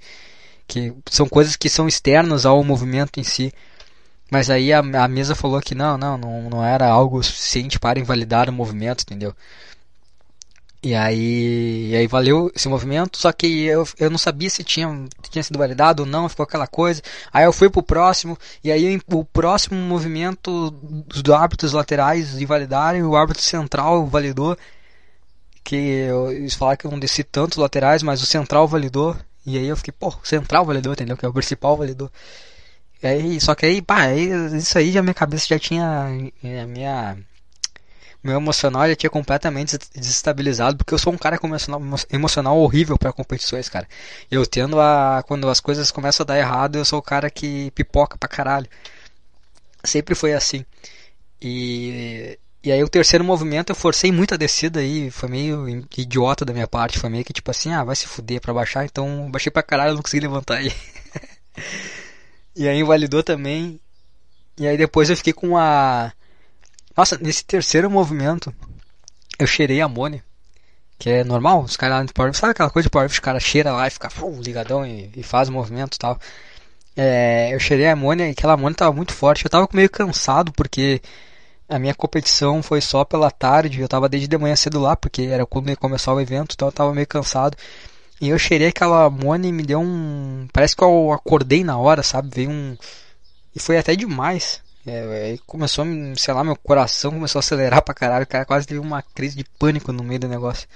que 0.69 0.95
são 1.11 1.27
coisas 1.29 1.57
que 1.57 1.69
são 1.69 1.89
externas 1.89 2.47
ao 2.47 2.63
movimento 2.63 3.19
em 3.19 3.25
si. 3.25 3.53
Mas 4.31 4.51
aí 4.51 4.73
a, 4.73 4.81
a 4.81 5.09
mesa 5.09 5.35
falou 5.35 5.61
que 5.61 5.75
não, 5.75 5.97
não, 5.97 6.19
não, 6.19 6.51
não 6.51 6.65
era 6.65 6.87
algo 6.87 7.23
suficiente 7.23 7.79
para 7.81 7.99
invalidar 7.99 8.49
o 8.51 8.53
movimento, 8.53 9.03
entendeu? 9.03 9.35
E 10.81 10.95
aí, 10.95 11.89
e 11.91 11.97
aí 11.97 12.07
valeu 12.07 12.53
esse 12.55 12.69
movimento, 12.69 13.19
só 13.19 13.33
que 13.33 13.65
eu, 13.65 13.85
eu 13.99 14.09
não 14.11 14.19
sabia 14.19 14.49
se 14.49 14.63
tinha, 14.63 14.89
tinha 15.29 15.43
sido 15.43 15.59
validado 15.59 16.05
ou 16.05 16.09
não, 16.09 16.29
ficou 16.29 16.45
aquela 16.45 16.69
coisa. 16.69 17.03
Aí 17.33 17.45
eu 17.45 17.53
fui 17.53 17.69
pro 17.69 17.83
próximo, 17.83 18.39
e 18.63 18.71
aí 18.71 19.01
o 19.09 19.25
próximo 19.25 19.77
movimento 19.81 20.71
dos 20.71 21.35
árbitros 21.35 21.73
laterais 21.73 22.41
invalidaram, 22.41 22.99
e 22.99 23.03
o 23.03 23.17
árbitro 23.17 23.43
central 23.43 24.07
validou. 24.07 24.57
Que 25.65 25.77
eles 26.37 26.55
falaram 26.55 26.79
que 26.79 26.89
não 26.89 26.99
desci 26.99 27.25
tantos 27.25 27.59
laterais, 27.59 28.03
mas 28.03 28.23
o 28.23 28.27
central 28.27 28.69
validou. 28.69 29.17
E 29.49 29.57
aí 29.57 29.67
eu 29.67 29.77
fiquei, 29.79 29.93
pô, 29.99 30.15
central 30.23 30.65
validor, 30.67 30.93
entendeu? 30.93 31.17
Que 31.17 31.25
é 31.25 31.29
o 31.29 31.33
principal 31.33 31.75
validor. 31.75 32.11
E 33.03 33.07
aí, 33.07 33.41
só 33.41 33.55
que 33.55 33.65
aí, 33.65 33.81
pá, 33.81 34.03
aí, 34.03 34.29
isso 34.57 34.77
aí 34.77 34.93
já 34.93 35.03
minha 35.03 35.15
cabeça 35.15 35.47
já 35.49 35.59
tinha. 35.59 36.07
A 36.63 36.67
minha. 36.67 37.17
Meu 38.23 38.37
emocional 38.37 38.87
já 38.89 38.97
tinha 38.97 39.09
completamente 39.09 39.79
desestabilizado, 39.95 40.77
porque 40.77 40.93
eu 40.93 40.99
sou 40.99 41.13
um 41.13 41.19
cara 41.19 41.39
com 41.39 41.47
emocional, 41.47 41.81
emocional 42.11 42.59
horrível 42.59 42.99
para 42.99 43.13
competições, 43.13 43.71
cara. 43.71 43.89
Eu 44.31 44.45
tendo 44.47 44.79
a. 44.81 45.25
Quando 45.27 45.49
as 45.49 45.61
coisas 45.61 45.91
começam 45.91 46.25
a 46.25 46.27
dar 46.27 46.39
errado, 46.39 46.77
eu 46.77 46.85
sou 46.85 46.99
o 46.99 47.03
cara 47.03 47.31
que 47.31 47.71
pipoca 47.71 48.19
pra 48.19 48.29
caralho. 48.29 48.69
Sempre 49.85 50.15
foi 50.15 50.35
assim. 50.35 50.65
E 51.41 52.39
e 52.69 52.73
aí 52.73 52.85
o 52.85 52.89
terceiro 52.89 53.25
movimento 53.25 53.71
eu 53.71 53.75
forcei 53.75 54.13
muito 54.13 54.35
a 54.35 54.37
descida 54.37 54.81
aí, 54.81 55.11
foi 55.11 55.27
meio 55.27 55.67
idiota 55.97 56.45
da 56.45 56.53
minha 56.53 56.69
parte, 56.69 56.99
foi 56.99 57.09
meio 57.09 57.25
que 57.25 57.33
tipo 57.33 57.51
assim, 57.51 57.73
ah, 57.73 57.83
vai 57.83 57.97
se 57.97 58.07
fuder 58.07 58.43
pra 58.43 58.53
baixar, 58.53 58.85
então 58.85 59.31
baixei 59.31 59.51
pra 59.51 59.63
caralho, 59.63 59.95
não 59.95 60.03
consegui 60.03 60.27
levantar 60.27 60.57
aí. 60.57 60.71
e 62.55 62.69
aí 62.69 62.79
invalidou 62.79 63.23
também. 63.23 63.81
E 64.59 64.67
aí 64.67 64.77
depois 64.77 65.09
eu 65.09 65.17
fiquei 65.17 65.33
com 65.33 65.57
a 65.57 66.13
Nossa, 66.95 67.17
nesse 67.17 67.43
terceiro 67.43 67.91
movimento 67.91 68.55
eu 69.39 69.47
cheirei 69.47 69.81
amônia. 69.81 70.23
Que 70.99 71.09
é 71.09 71.25
normal, 71.25 71.63
os 71.63 71.75
caras 71.75 71.97
lá 71.97 72.03
no 72.03 72.13
Power 72.13 72.35
sabe 72.35 72.51
aquela 72.51 72.69
coisa 72.69 72.85
de 72.87 72.91
Power 72.91 73.09
os 73.09 73.19
caras 73.19 73.43
cheiram 73.43 73.77
lá 73.77 73.87
e 73.87 73.91
fica 73.91 74.11
uh, 74.21 74.43
ligadão 74.43 74.85
e, 74.85 75.11
e 75.17 75.23
faz 75.23 75.49
o 75.49 75.53
movimento 75.53 75.95
e 75.95 75.99
tal. 75.99 76.21
É, 76.95 77.49
eu 77.55 77.59
cheirei 77.59 77.87
amônia 77.87 78.29
e 78.29 78.33
aquela 78.33 78.53
amônia 78.53 78.77
tava 78.77 78.93
muito 78.93 79.15
forte. 79.15 79.47
Eu 79.47 79.51
tava 79.51 79.67
meio 79.73 79.89
cansado 79.89 80.53
porque 80.53 81.01
a 81.69 81.79
minha 81.79 81.95
competição 81.95 82.63
foi 82.63 82.81
só 82.81 83.05
pela 83.05 83.31
tarde, 83.31 83.81
eu 83.81 83.89
tava 83.89 84.09
desde 84.09 84.27
de 84.27 84.39
manhã 84.39 84.57
cedo 84.57 84.81
lá, 84.81 84.97
porque 84.97 85.23
era 85.23 85.45
quando 85.45 85.69
ia 85.69 85.77
começar 85.77 86.15
o 86.15 86.21
evento, 86.21 86.55
então 86.55 86.69
eu 86.69 86.73
tava 86.73 86.95
meio 86.95 87.07
cansado. 87.07 87.57
E 88.21 88.29
eu 88.31 88.39
cheirei 88.39 88.69
aquela 88.69 89.05
amônia 89.05 89.49
e 89.49 89.53
me 89.53 89.63
deu 89.63 89.81
um. 89.81 90.49
Parece 90.53 90.75
que 90.75 90.83
eu 90.83 91.13
acordei 91.13 91.63
na 91.63 91.79
hora, 91.79 92.03
sabe? 92.03 92.31
Veio 92.35 92.51
um. 92.51 92.77
E 93.55 93.61
foi 93.61 93.79
até 93.79 93.95
demais. 93.95 94.61
É, 94.87 95.37
começou, 95.47 95.85
sei 96.17 96.35
lá, 96.35 96.43
meu 96.43 96.57
coração 96.57 97.13
começou 97.13 97.39
a 97.39 97.41
acelerar 97.41 97.83
pra 97.83 97.95
caralho. 97.95 98.25
O 98.25 98.27
cara 98.27 98.45
quase 98.45 98.67
teve 98.67 98.81
uma 98.81 99.03
crise 99.03 99.37
de 99.37 99.45
pânico 99.45 99.93
no 99.93 100.03
meio 100.03 100.21
do 100.21 100.29
negócio. 100.29 100.67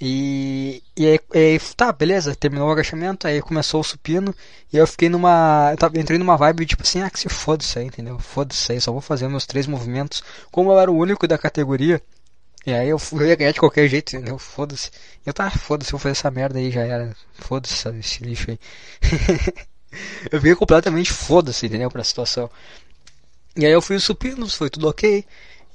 E, 0.00 0.82
e 0.96 1.06
aí, 1.06 1.20
aí, 1.34 1.60
tá, 1.76 1.90
beleza, 1.90 2.34
terminou 2.36 2.68
o 2.68 2.70
agachamento, 2.72 3.26
aí 3.26 3.42
começou 3.42 3.80
o 3.80 3.84
supino, 3.84 4.32
e 4.72 4.76
eu 4.76 4.86
fiquei 4.86 5.08
numa. 5.08 5.70
Eu 5.72 5.76
tava, 5.76 5.98
entrei 5.98 6.18
numa 6.18 6.36
vibe 6.36 6.66
tipo 6.66 6.82
assim, 6.84 7.02
ah, 7.02 7.10
que 7.10 7.18
se 7.18 7.28
foda 7.28 7.64
isso 7.64 7.78
aí, 7.78 7.86
entendeu? 7.86 8.18
Foda 8.18 8.54
isso 8.54 8.70
aí, 8.70 8.80
só 8.80 8.92
vou 8.92 9.00
fazer 9.00 9.26
meus 9.28 9.44
três 9.44 9.66
movimentos. 9.66 10.22
Como 10.52 10.70
eu 10.70 10.78
era 10.78 10.90
o 10.90 10.96
único 10.96 11.26
da 11.26 11.36
categoria, 11.36 12.00
e 12.64 12.72
aí 12.72 12.88
eu, 12.88 12.98
eu 13.12 13.26
ia 13.26 13.34
ganhar 13.34 13.52
de 13.52 13.60
qualquer 13.60 13.88
jeito, 13.88 14.14
entendeu? 14.14 14.38
Foda-se. 14.38 14.90
Eu 15.26 15.32
tava, 15.34 15.50
foda-se, 15.50 15.90
vou 15.90 15.98
fazer 15.98 16.12
essa 16.12 16.30
merda 16.30 16.58
aí, 16.58 16.70
já 16.70 16.82
era. 16.82 17.16
Foda-se 17.34 17.88
esse 17.98 18.22
lixo 18.22 18.50
aí. 18.50 18.58
eu 20.30 20.38
fiquei 20.38 20.54
completamente 20.54 21.12
foda-se, 21.12 21.66
entendeu? 21.66 21.90
Pra 21.90 22.04
situação. 22.04 22.50
E 23.56 23.66
aí 23.66 23.72
eu 23.72 23.82
fiz 23.82 24.02
o 24.02 24.06
supino, 24.06 24.48
foi 24.48 24.70
tudo 24.70 24.88
ok. 24.88 25.24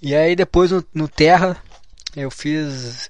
E 0.02 0.16
aí 0.16 0.36
depois 0.36 0.72
no, 0.72 0.86
no 0.94 1.08
terra, 1.08 1.58
eu 2.16 2.32
fiz 2.32 3.10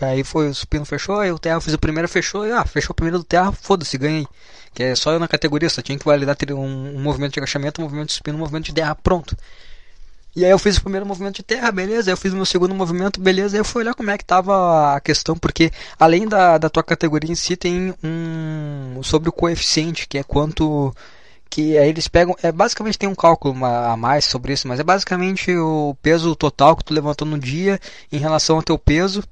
Aí 0.00 0.24
foi, 0.24 0.48
o 0.48 0.54
supino 0.54 0.84
fechou, 0.84 1.18
aí 1.18 1.30
o 1.32 1.38
Terra 1.38 1.60
fiz 1.60 1.74
o 1.74 1.78
primeiro, 1.78 2.08
fechou, 2.08 2.46
e 2.46 2.52
ah, 2.52 2.64
fechou 2.64 2.92
o 2.92 2.94
primeiro 2.94 3.18
do 3.18 3.24
Terra, 3.24 3.52
foda-se, 3.52 3.96
ganhei. 3.96 4.26
Que 4.74 4.82
é 4.82 4.94
só 4.94 5.12
eu 5.12 5.18
na 5.18 5.26
categoria, 5.26 5.70
só 5.70 5.80
tinha 5.80 5.98
que 5.98 6.04
validar 6.04 6.36
um, 6.50 6.96
um 6.96 7.00
movimento 7.00 7.32
de 7.32 7.40
agachamento, 7.40 7.80
um 7.80 7.84
movimento 7.84 8.08
de 8.08 8.14
supino, 8.14 8.36
um 8.36 8.40
movimento 8.40 8.66
de 8.66 8.74
terra, 8.74 8.94
pronto. 8.94 9.34
E 10.36 10.44
aí 10.44 10.50
eu 10.50 10.58
fiz 10.58 10.76
o 10.76 10.82
primeiro 10.82 11.06
movimento 11.06 11.36
de 11.36 11.42
terra, 11.42 11.72
beleza, 11.72 12.10
aí 12.10 12.12
eu 12.12 12.16
fiz 12.18 12.34
o 12.34 12.36
meu 12.36 12.44
segundo 12.44 12.74
movimento, 12.74 13.18
beleza, 13.18 13.56
aí 13.56 13.60
eu 13.60 13.64
fui 13.64 13.82
olhar 13.82 13.94
como 13.94 14.10
é 14.10 14.18
que 14.18 14.24
tava 14.24 14.94
a 14.94 15.00
questão, 15.00 15.34
porque 15.34 15.72
além 15.98 16.28
da, 16.28 16.58
da 16.58 16.68
tua 16.68 16.82
categoria 16.82 17.32
em 17.32 17.34
si, 17.34 17.56
tem 17.56 17.94
um 18.04 19.00
sobre 19.02 19.30
o 19.30 19.32
coeficiente, 19.32 20.06
que 20.06 20.18
é 20.18 20.22
quanto 20.22 20.94
que 21.48 21.78
aí 21.78 21.88
eles 21.88 22.06
pegam, 22.06 22.36
é 22.42 22.52
basicamente 22.52 22.98
tem 22.98 23.08
um 23.08 23.14
cálculo 23.14 23.64
a 23.64 23.96
mais 23.96 24.26
sobre 24.26 24.52
isso, 24.52 24.68
mas 24.68 24.78
é 24.78 24.84
basicamente 24.84 25.56
o 25.56 25.96
peso 26.02 26.36
total 26.36 26.76
que 26.76 26.84
tu 26.84 26.92
levantou 26.92 27.26
no 27.26 27.38
dia 27.38 27.80
em 28.12 28.18
relação 28.18 28.56
ao 28.56 28.62
teu 28.62 28.78
peso 28.78 29.24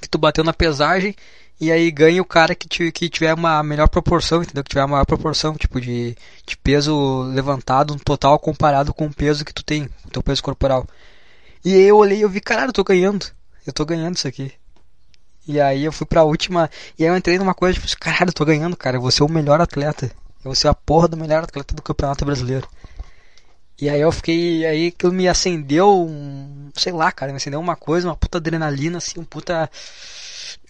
que 0.00 0.08
tu 0.08 0.18
bateu 0.18 0.44
na 0.44 0.52
pesagem 0.52 1.14
e 1.60 1.72
aí 1.72 1.90
ganha 1.90 2.22
o 2.22 2.24
cara 2.24 2.54
que, 2.54 2.68
te, 2.68 2.92
que 2.92 3.08
tiver 3.08 3.34
uma 3.34 3.62
melhor 3.62 3.88
proporção, 3.88 4.42
entendeu? 4.42 4.62
Que 4.62 4.70
tiver 4.70 4.82
uma 4.82 4.88
maior 4.88 5.04
proporção, 5.04 5.56
tipo, 5.56 5.80
de, 5.80 6.16
de 6.46 6.56
peso 6.56 7.22
levantado 7.22 7.94
no 7.94 8.00
total 8.00 8.38
comparado 8.38 8.94
com 8.94 9.06
o 9.06 9.14
peso 9.14 9.44
que 9.44 9.52
tu 9.52 9.64
tem, 9.64 9.88
o 10.06 10.10
teu 10.10 10.22
peso 10.22 10.42
corporal. 10.42 10.86
E 11.64 11.74
aí 11.74 11.82
eu 11.82 11.96
olhei 11.96 12.18
e 12.18 12.22
eu 12.22 12.28
vi, 12.28 12.40
caralho, 12.40 12.68
eu 12.68 12.72
tô 12.72 12.84
ganhando. 12.84 13.26
Eu 13.66 13.72
tô 13.72 13.84
ganhando 13.84 14.16
isso 14.16 14.28
aqui. 14.28 14.52
E 15.48 15.60
aí 15.60 15.84
eu 15.84 15.90
fui 15.92 16.06
pra 16.06 16.22
última. 16.22 16.70
E 16.96 17.02
aí 17.02 17.10
eu 17.10 17.16
entrei 17.16 17.38
numa 17.38 17.54
coisa, 17.54 17.78
tipo, 17.78 18.00
caralho, 18.00 18.28
eu 18.28 18.34
tô 18.34 18.44
ganhando, 18.44 18.76
cara. 18.76 18.96
Eu 18.96 19.00
vou 19.00 19.10
ser 19.10 19.24
o 19.24 19.28
melhor 19.28 19.60
atleta. 19.60 20.06
Eu 20.06 20.44
vou 20.44 20.54
ser 20.54 20.68
a 20.68 20.74
porra 20.74 21.08
do 21.08 21.16
melhor 21.16 21.42
atleta 21.42 21.74
do 21.74 21.82
campeonato 21.82 22.24
brasileiro. 22.24 22.68
E 23.80 23.88
aí 23.88 24.00
eu 24.00 24.10
fiquei. 24.10 24.66
Aí 24.66 24.90
que 24.90 25.08
me 25.08 25.28
acendeu 25.28 25.88
um. 26.04 26.70
Sei 26.74 26.92
lá, 26.92 27.12
cara, 27.12 27.32
me 27.32 27.36
acendeu 27.36 27.60
uma 27.60 27.76
coisa, 27.76 28.08
uma 28.08 28.16
puta 28.16 28.38
adrenalina, 28.38 28.98
assim, 28.98 29.20
um 29.20 29.24
puta. 29.24 29.70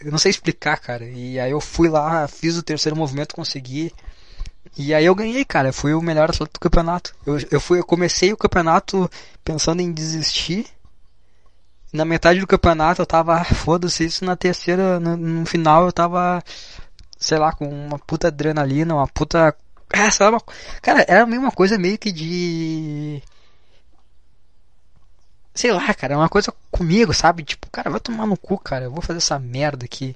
Eu 0.01 0.11
não 0.11 0.19
sei 0.19 0.31
explicar, 0.31 0.79
cara. 0.79 1.05
E 1.05 1.41
aí 1.41 1.51
eu 1.51 1.61
fui 1.61 1.89
lá, 1.89 2.29
fiz 2.29 2.57
o 2.57 2.63
terceiro 2.63 2.97
movimento, 2.97 3.35
consegui. 3.35 3.93
E 4.77 4.95
aí 4.95 5.05
eu 5.05 5.15
ganhei, 5.15 5.45
cara. 5.45 5.73
Fui 5.73 5.95
o 5.95 6.03
melhor 6.03 6.31
atleta 6.31 6.53
do 6.53 6.61
campeonato. 6.61 7.15
Eu, 7.27 7.39
eu, 7.51 7.61
fui, 7.61 7.79
eu 7.79 7.85
comecei 7.85 8.33
o 8.33 8.37
campeonato 8.37 9.11
pensando 9.45 9.81
em 9.81 9.93
desistir. 9.93 10.67
Na 11.93 12.05
metade 12.05 12.39
do 12.41 12.47
campeonato 12.47 13.01
eu 13.01 13.07
tava, 13.07 13.37
ah, 13.37 13.45
foda-se 13.45 14.05
isso. 14.05 14.25
Na 14.25 14.37
terceira, 14.37 15.01
no, 15.01 15.17
no, 15.17 15.47
final 15.47 15.87
eu 15.87 15.93
tava, 15.93 16.43
sei 17.19 17.39
lá, 17.39 17.53
com 17.53 17.67
uma 17.69 17.99
puta 17.99 18.29
adrenalina, 18.29 18.95
uma 18.95 19.09
puta. 19.09 19.55
Ah, 19.93 20.29
uma, 20.29 20.41
cara, 20.83 21.05
era 21.09 21.27
meio 21.27 21.41
uma 21.41 21.53
coisa 21.53 21.79
meio 21.79 21.99
que 21.99 22.13
de. 22.13 23.23
Sei 25.55 25.73
lá, 25.73 25.93
cara, 25.95 26.17
uma 26.17 26.29
coisa 26.29 26.53
comigo, 26.71 27.13
sabe? 27.13 27.43
Tipo, 27.43 27.69
cara, 27.71 27.91
vai 27.91 28.01
tomar 28.01 28.27
no 28.27 28.37
cu, 28.37 28.59
cara. 28.59 28.85
Eu 28.85 28.93
vou 28.93 29.03
fazer 29.03 29.19
essa 29.19 29.39
merda 29.39 29.85
aqui. 29.85 30.15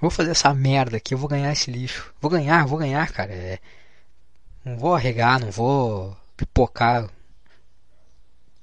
Vou 0.00 0.10
fazer 0.10 0.32
essa 0.32 0.52
merda 0.52 0.96
aqui, 0.96 1.14
eu 1.14 1.18
vou 1.18 1.28
ganhar 1.28 1.52
esse 1.52 1.70
lixo. 1.70 2.12
Vou 2.20 2.30
ganhar, 2.30 2.66
vou 2.66 2.78
ganhar, 2.78 3.10
cara. 3.12 3.32
É... 3.32 3.58
Não 4.64 4.76
vou 4.78 4.94
arregar, 4.94 5.40
não 5.40 5.50
vou 5.50 6.16
pipocar. 6.36 7.08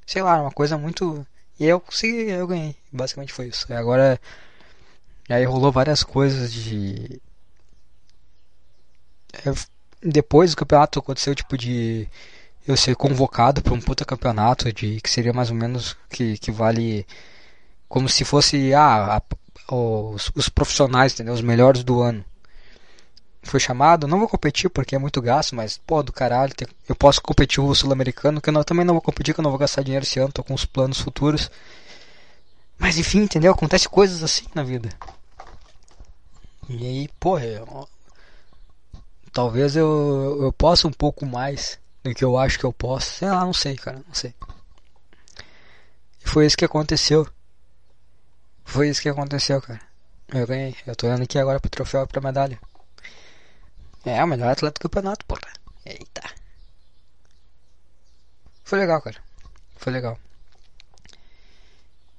Sei 0.05 0.21
lá, 0.21 0.41
uma 0.41 0.51
coisa 0.51 0.77
muito. 0.77 1.25
E 1.59 1.65
eu 1.65 1.79
consegui, 1.79 2.29
eu 2.29 2.47
ganhei. 2.47 2.75
Basicamente 2.91 3.33
foi 3.33 3.47
isso. 3.47 3.65
E 3.69 3.73
agora. 3.73 4.19
Aí 5.29 5.45
rolou 5.45 5.71
várias 5.71 6.03
coisas 6.03 6.51
de. 6.51 7.21
Eu... 9.45 9.55
Depois 10.01 10.51
do 10.51 10.57
campeonato 10.57 10.99
aconteceu 10.99 11.35
tipo 11.35 11.57
de 11.57 12.07
eu 12.65 12.77
ser 12.77 12.95
convocado 12.95 13.61
para 13.61 13.73
um 13.73 13.81
puta 13.81 14.05
campeonato 14.05 14.71
de 14.71 15.01
que 15.01 15.09
seria 15.09 15.33
mais 15.33 15.49
ou 15.49 15.55
menos 15.55 15.97
que, 16.09 16.37
que 16.37 16.51
vale 16.51 17.05
como 17.87 18.07
se 18.07 18.23
fosse 18.23 18.73
ah, 18.73 19.17
a, 19.17 19.75
os, 19.75 20.31
os 20.35 20.47
profissionais, 20.47 21.13
entendeu? 21.13 21.33
Os 21.33 21.41
melhores 21.41 21.83
do 21.83 22.01
ano. 22.01 22.23
Foi 23.41 23.59
chamado, 23.59 24.07
não 24.07 24.19
vou 24.19 24.27
competir 24.27 24.69
porque 24.69 24.95
é 24.95 24.99
muito 24.99 25.21
gasto, 25.21 25.55
mas 25.55 25.77
pô, 25.77 26.03
do 26.03 26.13
caralho, 26.13 26.53
tem, 26.53 26.67
eu 26.87 26.95
posso 26.95 27.21
competir 27.21 27.61
o 27.61 27.73
sul-americano, 27.73 28.39
que 28.39 28.49
eu 28.49 28.53
não, 28.53 28.63
também 28.63 28.85
não 28.85 28.93
vou 28.93 29.01
competir, 29.01 29.33
que 29.33 29.39
eu 29.39 29.43
não 29.43 29.49
vou 29.49 29.59
gastar 29.59 29.81
dinheiro 29.81 30.05
esse 30.05 30.19
ano, 30.19 30.31
tô 30.31 30.43
com 30.43 30.53
os 30.53 30.65
planos 30.65 30.99
futuros. 30.99 31.49
Mas 32.77 32.97
enfim, 32.97 33.19
entendeu? 33.21 33.51
Acontece 33.51 33.89
coisas 33.89 34.23
assim 34.23 34.45
na 34.53 34.63
vida. 34.63 34.89
E 36.69 36.85
aí, 36.85 37.09
porra, 37.19 37.45
eu, 37.45 37.87
talvez 39.39 39.73
eu, 39.73 40.37
eu 40.41 40.51
possa 40.51 40.85
um 40.85 40.91
pouco 40.91 41.25
mais 41.25 41.79
do 42.03 42.13
que 42.13 42.25
eu 42.25 42.37
acho 42.37 42.59
que 42.59 42.65
eu 42.65 42.73
posso. 42.73 43.09
Sei 43.19 43.29
lá, 43.29 43.45
não 43.45 43.53
sei, 43.53 43.77
cara, 43.77 44.03
não 44.05 44.13
sei. 44.13 44.33
E 46.21 46.27
foi 46.27 46.45
isso 46.45 46.57
que 46.57 46.65
aconteceu. 46.65 47.25
Foi 48.65 48.89
isso 48.89 49.01
que 49.01 49.07
aconteceu, 49.07 49.61
cara. 49.61 49.79
Eu 50.27 50.45
ganhei. 50.45 50.75
Eu 50.85 50.93
tô 50.93 51.07
olhando 51.07 51.23
aqui 51.23 51.39
agora 51.39 51.57
pro 51.57 51.69
troféu 51.69 52.03
e 52.03 52.07
pra 52.07 52.19
medalha. 52.19 52.59
É, 54.03 54.21
o 54.21 54.27
melhor 54.27 54.51
atleta 54.51 54.77
do 54.77 54.83
campeonato, 54.83 55.25
porra. 55.25 55.41
Eita. 55.85 56.21
Foi 58.65 58.77
legal, 58.77 59.01
cara. 59.01 59.23
Foi 59.77 59.93
legal. 59.93 60.19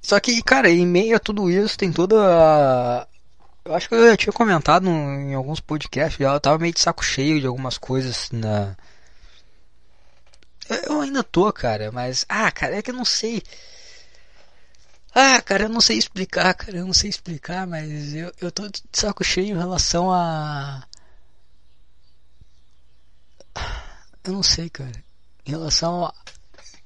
Só 0.00 0.18
que, 0.18 0.42
cara, 0.42 0.70
em 0.70 0.86
meio 0.86 1.16
a 1.16 1.20
tudo 1.20 1.50
isso, 1.50 1.76
tem 1.76 1.92
toda 1.92 2.16
a... 2.18 3.06
Eu 3.70 3.76
acho 3.76 3.88
que 3.88 3.94
eu 3.94 4.10
já 4.10 4.16
tinha 4.16 4.32
comentado 4.32 4.88
em 4.88 5.32
alguns 5.32 5.60
podcasts, 5.60 6.18
eu 6.18 6.40
tava 6.40 6.58
meio 6.58 6.74
de 6.74 6.80
saco 6.80 7.04
cheio 7.04 7.40
de 7.40 7.46
algumas 7.46 7.78
coisas 7.78 8.28
na... 8.32 8.76
Eu 10.88 11.00
ainda 11.00 11.22
tô, 11.22 11.52
cara, 11.52 11.92
mas... 11.92 12.26
Ah, 12.28 12.50
cara, 12.50 12.74
é 12.74 12.82
que 12.82 12.90
eu 12.90 12.94
não 12.96 13.04
sei... 13.04 13.40
Ah, 15.14 15.40
cara, 15.40 15.64
eu 15.64 15.68
não 15.68 15.80
sei 15.80 15.98
explicar, 15.98 16.52
cara, 16.54 16.78
eu 16.78 16.84
não 16.84 16.92
sei 16.92 17.10
explicar, 17.10 17.64
mas 17.64 18.12
eu, 18.12 18.32
eu 18.40 18.50
tô 18.50 18.66
de 18.68 18.82
saco 18.92 19.22
cheio 19.22 19.54
em 19.54 19.58
relação 19.58 20.10
a. 20.12 20.84
Eu 24.24 24.32
não 24.32 24.42
sei, 24.42 24.68
cara. 24.68 25.04
Em 25.46 25.50
relação 25.50 26.06
a. 26.06 26.14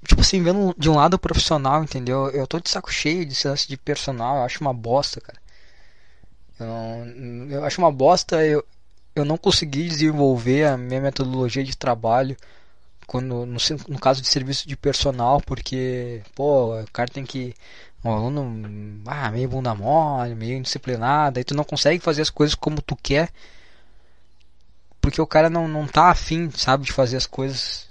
Tipo 0.07 0.21
assim, 0.21 0.43
vendo 0.43 0.75
de 0.77 0.91
um 0.91 0.97
lado 0.97 1.19
profissional, 1.19 1.83
entendeu? 1.83 2.29
Eu 2.31 2.47
tô 2.47 2.61
de 2.61 2.69
saco 2.69 2.93
cheio 2.93 3.25
de 3.25 3.49
lance 3.49 3.69
de 3.69 3.77
personal, 3.77 4.37
eu 4.37 4.43
acho 4.43 4.61
uma 4.61 4.73
bosta, 4.75 5.21
cara. 5.21 5.44
Eu, 6.59 6.67
não, 6.67 7.51
eu 7.51 7.65
acho 7.65 7.81
uma 7.81 7.91
bosta 7.91 8.45
eu, 8.45 8.65
eu 9.15 9.25
não 9.25 9.37
consegui 9.37 9.89
desenvolver 9.89 10.67
a 10.67 10.77
minha 10.77 11.01
metodologia 11.01 11.65
de 11.65 11.77
trabalho 11.77 12.37
quando 13.07 13.47
no, 13.47 13.59
no 13.89 13.99
caso 13.99 14.23
de 14.23 14.29
serviço 14.29 14.67
de 14.67 14.77
personal, 14.77 15.41
porque, 15.41 16.23
pô, 16.35 16.81
o 16.81 16.91
cara 16.91 17.09
tem 17.09 17.25
que 17.25 17.55
um 18.05 18.11
aluno 18.11 19.03
ah, 19.07 19.31
meio 19.31 19.49
bunda 19.49 19.75
mole, 19.75 20.35
meio 20.35 20.59
indisciplinado, 20.59 21.39
aí 21.39 21.45
tu 21.45 21.55
não 21.55 21.65
consegue 21.65 22.03
fazer 22.03 22.23
as 22.23 22.31
coisas 22.31 22.55
como 22.55 22.83
tu 22.83 22.97
quer, 22.97 23.31
porque 25.01 25.21
o 25.21 25.27
cara 25.27 25.49
não, 25.49 25.67
não 25.69 25.87
tá 25.87 26.11
afim, 26.11 26.51
sabe, 26.51 26.85
de 26.85 26.93
fazer 26.93 27.17
as 27.17 27.27
coisas 27.27 27.89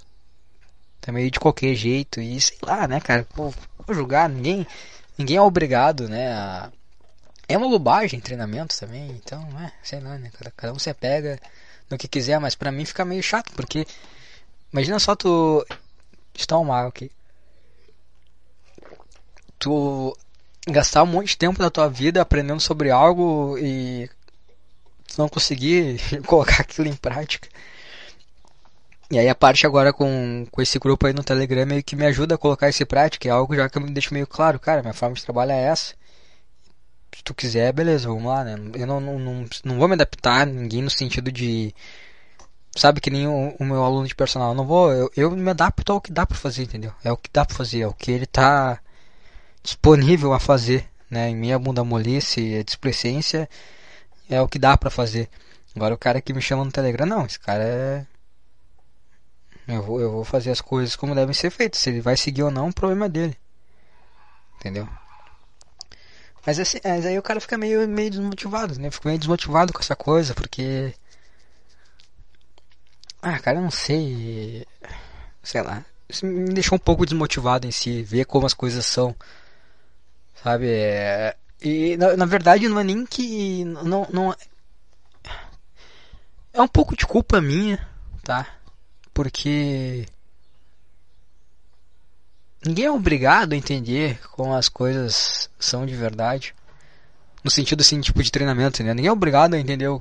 também 1.00 1.30
de 1.30 1.40
qualquer 1.40 1.74
jeito, 1.74 2.20
e 2.20 2.40
sei 2.40 2.58
lá, 2.62 2.86
né, 2.88 3.00
cara, 3.00 3.26
pô, 3.34 3.52
julgar, 3.90 4.28
ninguém, 4.28 4.66
ninguém 5.18 5.36
é 5.36 5.42
obrigado, 5.42 6.08
né, 6.08 6.32
a... 6.32 6.72
É 7.48 7.56
uma 7.56 7.68
bobagem 7.68 8.20
treinamento 8.20 8.78
também, 8.78 9.10
então, 9.10 9.46
é, 9.60 9.72
sei 9.82 10.00
lá, 10.00 10.18
né, 10.18 10.30
cada, 10.38 10.50
cada 10.50 10.72
um 10.72 10.78
se 10.78 10.92
pega 10.94 11.38
no 11.90 11.98
que 11.98 12.08
quiser, 12.08 12.38
mas 12.40 12.54
pra 12.54 12.72
mim 12.72 12.84
fica 12.84 13.04
meio 13.04 13.22
chato, 13.22 13.52
porque 13.52 13.86
imagina 14.72 14.98
só 14.98 15.14
tu... 15.14 15.64
Está 16.36 16.58
um 16.58 16.64
mal 16.64 16.88
aqui 16.88 17.10
tu 19.64 20.14
gastar 20.68 21.02
um 21.02 21.06
monte 21.06 21.28
de 21.28 21.38
tempo 21.38 21.58
da 21.58 21.70
tua 21.70 21.88
vida 21.88 22.20
aprendendo 22.20 22.60
sobre 22.60 22.90
algo 22.90 23.56
e 23.58 24.10
não 25.16 25.26
conseguir 25.26 25.98
colocar 26.26 26.60
aquilo 26.60 26.86
em 26.86 26.94
prática. 26.94 27.48
E 29.10 29.18
aí 29.18 29.28
a 29.28 29.34
parte 29.34 29.66
agora 29.66 29.92
com, 29.92 30.46
com 30.50 30.60
esse 30.60 30.78
grupo 30.78 31.06
aí 31.06 31.14
no 31.14 31.24
Telegram 31.24 31.64
meio 31.64 31.82
que 31.82 31.96
me 31.96 32.04
ajuda 32.04 32.34
a 32.34 32.38
colocar 32.38 32.68
isso 32.68 32.82
em 32.82 32.86
prática, 32.86 33.28
é 33.28 33.30
algo 33.30 33.54
já 33.56 33.68
que 33.68 33.78
eu 33.78 33.82
me 33.82 33.90
deixo 33.90 34.12
meio 34.12 34.26
claro, 34.26 34.58
cara, 34.60 34.82
minha 34.82 34.92
forma 34.92 35.14
de 35.14 35.24
trabalho 35.24 35.52
é 35.52 35.62
essa. 35.62 35.94
Se 37.16 37.22
tu 37.22 37.34
quiser, 37.34 37.72
beleza, 37.72 38.08
vamos 38.08 38.24
lá, 38.24 38.44
né? 38.44 38.56
Eu 38.74 38.86
não, 38.86 39.00
não, 39.00 39.18
não, 39.18 39.44
não 39.64 39.78
vou 39.78 39.88
me 39.88 39.94
adaptar 39.94 40.42
a 40.42 40.46
ninguém 40.46 40.82
no 40.82 40.90
sentido 40.90 41.30
de. 41.32 41.74
Sabe 42.76 43.00
que 43.00 43.10
nem 43.10 43.26
o, 43.26 43.54
o 43.58 43.64
meu 43.64 43.84
aluno 43.84 44.06
de 44.06 44.14
personal, 44.14 44.50
eu 44.50 44.54
não 44.54 44.66
vou. 44.66 44.92
Eu, 44.92 45.10
eu 45.16 45.30
me 45.30 45.50
adapto 45.50 45.92
ao 45.92 46.00
que 46.00 46.12
dá 46.12 46.26
pra 46.26 46.36
fazer, 46.36 46.64
entendeu? 46.64 46.92
É 47.04 47.12
o 47.12 47.16
que 47.16 47.30
dá 47.32 47.44
pra 47.44 47.56
fazer, 47.56 47.80
é 47.82 47.86
o 47.86 47.94
que 47.94 48.10
ele 48.10 48.26
tá 48.26 48.80
disponível 49.62 50.32
a 50.32 50.40
fazer, 50.40 50.88
né? 51.10 51.30
Em 51.30 51.36
minha 51.36 51.58
bunda 51.58 51.84
molice 51.84 52.62
displicência 52.64 53.48
é 54.28 54.40
o 54.40 54.48
que 54.48 54.58
dá 54.58 54.76
para 54.76 54.90
fazer. 54.90 55.28
Agora 55.76 55.94
o 55.94 55.98
cara 55.98 56.20
que 56.20 56.32
me 56.32 56.42
chama 56.42 56.64
no 56.64 56.72
Telegram, 56.72 57.06
não, 57.06 57.26
esse 57.26 57.38
cara 57.38 57.62
é 57.64 58.06
eu 59.66 59.82
vou, 59.82 60.00
eu 60.00 60.10
vou 60.10 60.24
fazer 60.24 60.50
as 60.50 60.60
coisas 60.60 60.94
como 60.94 61.14
devem 61.14 61.34
ser 61.34 61.50
feitas. 61.50 61.80
Se 61.80 61.90
ele 61.90 62.00
vai 62.00 62.16
seguir 62.16 62.42
ou 62.42 62.50
não, 62.50 62.68
o 62.68 62.74
problema 62.74 63.06
é 63.06 63.08
dele. 63.08 63.36
Entendeu? 64.56 64.88
Mas, 66.46 66.58
assim, 66.60 66.78
mas 66.84 67.06
aí 67.06 67.18
o 67.18 67.22
cara 67.22 67.40
fica 67.40 67.56
meio, 67.56 67.88
meio 67.88 68.10
desmotivado, 68.10 68.78
né? 68.78 68.90
Fica 68.90 69.08
meio 69.08 69.18
desmotivado 69.18 69.72
com 69.72 69.80
essa 69.80 69.96
coisa, 69.96 70.34
porque. 70.34 70.94
Ah, 73.22 73.38
cara, 73.38 73.58
eu 73.58 73.62
não 73.62 73.70
sei. 73.70 74.66
Sei 75.42 75.62
lá. 75.62 75.84
Isso 76.08 76.26
me 76.26 76.52
deixou 76.52 76.76
um 76.76 76.78
pouco 76.78 77.06
desmotivado 77.06 77.66
em 77.66 77.70
si, 77.70 78.02
ver 78.02 78.26
como 78.26 78.46
as 78.46 78.54
coisas 78.54 78.84
são. 78.84 79.16
Sabe? 80.42 80.66
É, 80.68 81.34
e 81.62 81.96
na, 81.96 82.16
na, 82.16 82.26
verdade 82.26 82.68
não 82.68 82.78
é 82.78 82.84
nem 82.84 83.06
que. 83.06 83.64
Não, 83.64 84.06
não. 84.12 84.36
É 86.52 86.60
um 86.60 86.68
pouco 86.68 86.94
de 86.94 87.06
culpa 87.06 87.40
minha, 87.40 87.88
tá? 88.22 88.46
Porque. 89.14 90.06
Ninguém 92.64 92.86
é 92.86 92.90
obrigado 92.90 93.52
a 93.52 93.56
entender 93.56 94.18
como 94.30 94.54
as 94.54 94.68
coisas 94.68 95.50
são 95.58 95.84
de 95.84 95.94
verdade. 95.94 96.54
No 97.42 97.50
sentido 97.50 97.82
assim, 97.82 98.00
tipo 98.00 98.22
de 98.22 98.32
treinamento, 98.32 98.82
né? 98.82 98.94
Ninguém 98.94 99.10
é 99.10 99.12
obrigado 99.12 99.52
a 99.52 99.58
entender, 99.58 99.86
o, 99.88 100.00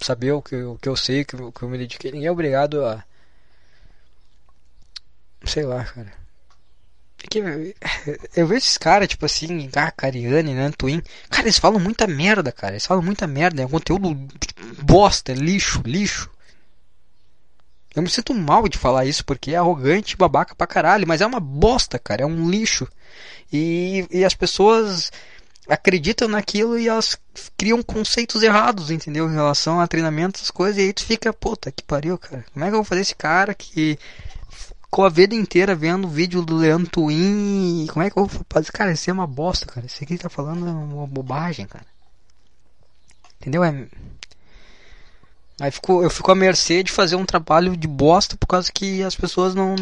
saber 0.00 0.32
o 0.32 0.42
que, 0.42 0.56
o 0.56 0.76
que 0.76 0.88
eu 0.88 0.96
sei, 0.96 1.22
o 1.22 1.24
que, 1.24 1.36
que 1.36 1.62
eu 1.62 1.68
me 1.68 1.78
dediquei. 1.78 2.10
Ninguém 2.10 2.26
é 2.26 2.32
obrigado 2.32 2.84
a. 2.84 3.04
Sei 5.44 5.62
lá, 5.64 5.84
cara. 5.84 6.12
Porque 7.16 7.38
eu 8.34 8.46
vejo 8.46 8.58
esses 8.58 8.76
caras, 8.76 9.06
tipo 9.06 9.24
assim, 9.24 9.70
ah, 9.76 9.92
né, 10.42 10.72
Twin. 10.76 11.00
Cara, 11.28 11.44
eles 11.44 11.58
falam 11.58 11.78
muita 11.78 12.08
merda, 12.08 12.50
cara. 12.50 12.72
Eles 12.72 12.86
falam 12.86 13.04
muita 13.04 13.26
merda. 13.26 13.62
É 13.62 13.66
um 13.66 13.70
conteúdo 13.70 14.16
bosta, 14.82 15.30
é 15.30 15.34
lixo, 15.36 15.80
lixo. 15.84 16.28
Eu 17.94 18.02
me 18.02 18.08
sinto 18.08 18.32
mal 18.34 18.68
de 18.68 18.78
falar 18.78 19.04
isso 19.04 19.24
porque 19.24 19.52
é 19.52 19.56
arrogante 19.56 20.16
babaca 20.16 20.54
pra 20.54 20.66
caralho, 20.66 21.06
mas 21.08 21.20
é 21.20 21.26
uma 21.26 21.40
bosta, 21.40 21.98
cara. 21.98 22.22
É 22.22 22.26
um 22.26 22.48
lixo. 22.48 22.86
E, 23.52 24.06
e 24.10 24.24
as 24.24 24.34
pessoas 24.34 25.10
acreditam 25.68 26.28
naquilo 26.28 26.78
e 26.78 26.88
elas 26.88 27.18
criam 27.56 27.82
conceitos 27.82 28.42
errados, 28.42 28.90
entendeu? 28.90 29.28
Em 29.28 29.34
relação 29.34 29.80
a 29.80 29.86
treinamento, 29.86 30.38
essas 30.38 30.50
coisas. 30.50 30.78
E 30.78 30.82
aí 30.82 30.92
tu 30.92 31.04
fica, 31.04 31.32
puta 31.32 31.72
que 31.72 31.82
pariu, 31.82 32.16
cara. 32.16 32.44
Como 32.52 32.64
é 32.64 32.68
que 32.68 32.74
eu 32.74 32.78
vou 32.78 32.84
fazer 32.84 33.00
esse 33.00 33.14
cara 33.14 33.54
que 33.54 33.98
ficou 34.50 35.04
a 35.04 35.08
vida 35.08 35.34
inteira 35.34 35.74
vendo 35.74 36.06
o 36.06 36.10
vídeo 36.10 36.42
do 36.42 36.56
Leandro 36.56 36.90
Twin 36.90 37.86
como 37.92 38.04
é 38.04 38.10
que 38.10 38.18
eu 38.18 38.26
vou 38.26 38.44
fazer? 38.50 38.72
Cara, 38.72 38.92
isso 38.92 39.08
é 39.08 39.12
uma 39.12 39.26
bosta, 39.26 39.66
cara. 39.66 39.86
Isso 39.86 40.02
aqui 40.02 40.18
tá 40.18 40.28
falando 40.28 40.66
é 40.66 40.70
uma 40.70 41.06
bobagem, 41.06 41.66
cara. 41.66 41.86
Entendeu? 43.40 43.62
É... 43.64 43.86
Aí 45.60 45.70
eu 46.02 46.08
fico 46.08 46.32
à 46.32 46.34
mercê 46.34 46.82
de 46.82 46.90
fazer 46.90 47.16
um 47.16 47.26
trabalho 47.26 47.76
de 47.76 47.86
bosta 47.86 48.34
por 48.34 48.46
causa 48.46 48.72
que 48.72 49.02
as 49.02 49.14
pessoas 49.14 49.54
não, 49.54 49.76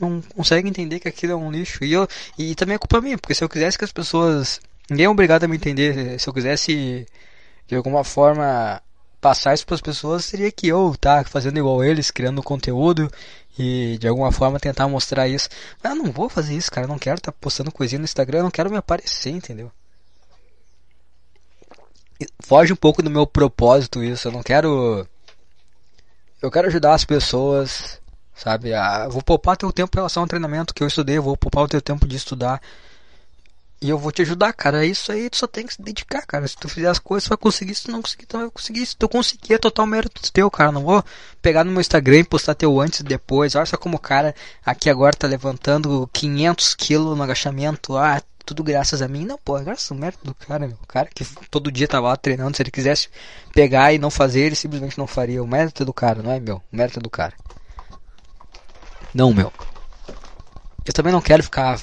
não 0.00 0.22
conseguem 0.36 0.70
entender 0.70 1.00
que 1.00 1.08
aquilo 1.08 1.32
é 1.32 1.36
um 1.36 1.50
lixo. 1.50 1.82
E, 1.84 1.92
eu, 1.92 2.06
e 2.38 2.54
também 2.54 2.76
é 2.76 2.78
culpa 2.78 3.00
minha, 3.00 3.18
porque 3.18 3.34
se 3.34 3.42
eu 3.42 3.48
quisesse 3.48 3.76
que 3.76 3.84
as 3.84 3.90
pessoas. 3.90 4.60
Ninguém 4.88 5.06
é 5.06 5.10
obrigado 5.10 5.42
a 5.42 5.48
me 5.48 5.56
entender. 5.56 6.20
Se 6.20 6.28
eu 6.28 6.32
quisesse 6.32 7.04
de 7.66 7.74
alguma 7.74 8.04
forma 8.04 8.80
passar 9.20 9.54
isso 9.54 9.66
para 9.66 9.74
as 9.74 9.80
pessoas, 9.80 10.24
seria 10.24 10.52
que 10.52 10.68
eu 10.68 10.94
tá 11.00 11.24
fazendo 11.24 11.58
igual 11.58 11.82
eles, 11.82 12.12
criando 12.12 12.40
conteúdo 12.40 13.10
e 13.58 13.98
de 13.98 14.06
alguma 14.06 14.30
forma 14.30 14.60
tentar 14.60 14.88
mostrar 14.88 15.26
isso. 15.26 15.48
Mas 15.82 15.96
eu 15.96 16.02
não 16.02 16.12
vou 16.12 16.28
fazer 16.28 16.54
isso, 16.54 16.70
cara. 16.70 16.84
Eu 16.86 16.88
não 16.88 16.98
quero 16.98 17.16
estar 17.16 17.32
tá 17.32 17.38
postando 17.40 17.72
coisinha 17.72 17.98
no 17.98 18.04
Instagram, 18.04 18.38
eu 18.38 18.44
não 18.44 18.50
quero 18.52 18.70
me 18.70 18.76
aparecer, 18.76 19.30
entendeu? 19.30 19.72
Foge 22.40 22.72
um 22.72 22.76
pouco 22.76 23.02
do 23.02 23.10
meu 23.10 23.26
propósito 23.26 24.02
isso. 24.02 24.28
Eu 24.28 24.32
não 24.32 24.42
quero. 24.42 25.06
Eu 26.42 26.50
quero 26.50 26.68
ajudar 26.68 26.94
as 26.94 27.04
pessoas, 27.04 28.00
sabe? 28.34 28.72
Ah, 28.74 29.08
vou 29.08 29.22
poupar 29.22 29.56
teu 29.56 29.72
tempo 29.72 29.96
em 29.96 29.98
relação 29.98 30.22
ao 30.22 30.28
treinamento 30.28 30.74
que 30.74 30.82
eu 30.82 30.86
estudei, 30.86 31.18
vou 31.18 31.36
poupar 31.36 31.64
o 31.64 31.68
teu 31.68 31.80
tempo 31.80 32.06
de 32.06 32.16
estudar. 32.16 32.60
E 33.80 33.90
eu 33.90 33.98
vou 33.98 34.10
te 34.10 34.22
ajudar, 34.22 34.52
cara. 34.52 34.84
Isso 34.84 35.12
aí 35.12 35.30
tu 35.30 35.36
só 35.36 35.46
tem 35.46 35.64
que 35.64 35.74
se 35.74 35.82
dedicar, 35.82 36.26
cara. 36.26 36.46
Se 36.48 36.56
tu 36.56 36.68
fizer 36.68 36.88
as 36.88 36.98
coisas, 36.98 37.24
tu 37.24 37.28
vai 37.28 37.38
conseguir. 37.38 37.74
Se 37.76 37.84
tu 37.84 37.92
não 37.92 38.02
conseguir, 38.02 38.26
tu 38.26 38.38
vai 38.38 38.50
conseguir. 38.50 38.86
Se 38.86 38.96
tu 38.96 39.08
conseguir, 39.08 39.54
é 39.54 39.58
total 39.58 39.86
mérito 39.86 40.32
teu, 40.32 40.50
cara. 40.50 40.72
Não 40.72 40.82
vou 40.82 41.04
pegar 41.40 41.62
no 41.62 41.70
meu 41.70 41.80
Instagram 41.80 42.18
e 42.18 42.24
postar 42.24 42.56
teu 42.56 42.80
antes 42.80 43.00
e 43.00 43.04
depois. 43.04 43.54
Olha 43.54 43.66
só 43.66 43.76
como 43.76 43.96
o 43.96 44.00
cara 44.00 44.34
aqui 44.66 44.90
agora 44.90 45.16
tá 45.16 45.28
levantando 45.28 46.10
500 46.12 46.74
quilos 46.74 47.16
no 47.16 47.22
agachamento. 47.22 47.96
Ah, 47.96 48.20
tudo 48.48 48.64
graças 48.64 49.02
a 49.02 49.08
mim. 49.08 49.26
Não, 49.26 49.36
pô, 49.36 49.58
é 49.58 49.62
graças 49.62 49.90
ao 49.92 49.98
mérito 49.98 50.24
do 50.24 50.34
cara, 50.34 50.66
meu. 50.66 50.78
O 50.82 50.86
cara 50.86 51.08
que 51.14 51.22
todo 51.50 51.70
dia 51.70 51.86
tava 51.86 52.08
lá 52.08 52.16
treinando. 52.16 52.56
Se 52.56 52.62
ele 52.62 52.70
quisesse 52.70 53.08
pegar 53.52 53.92
e 53.92 53.98
não 53.98 54.10
fazer, 54.10 54.40
ele 54.40 54.54
simplesmente 54.54 54.96
não 54.96 55.06
faria. 55.06 55.42
O 55.42 55.46
mérito 55.46 55.82
é 55.82 55.86
do 55.86 55.92
cara, 55.92 56.22
não 56.22 56.32
é 56.32 56.40
meu. 56.40 56.56
O 56.72 56.76
mérito 56.76 56.98
é 56.98 57.02
do 57.02 57.10
cara. 57.10 57.34
Não, 59.12 59.34
meu. 59.34 59.52
Eu 60.86 60.92
também 60.94 61.12
não 61.12 61.20
quero 61.20 61.42
ficar 61.42 61.78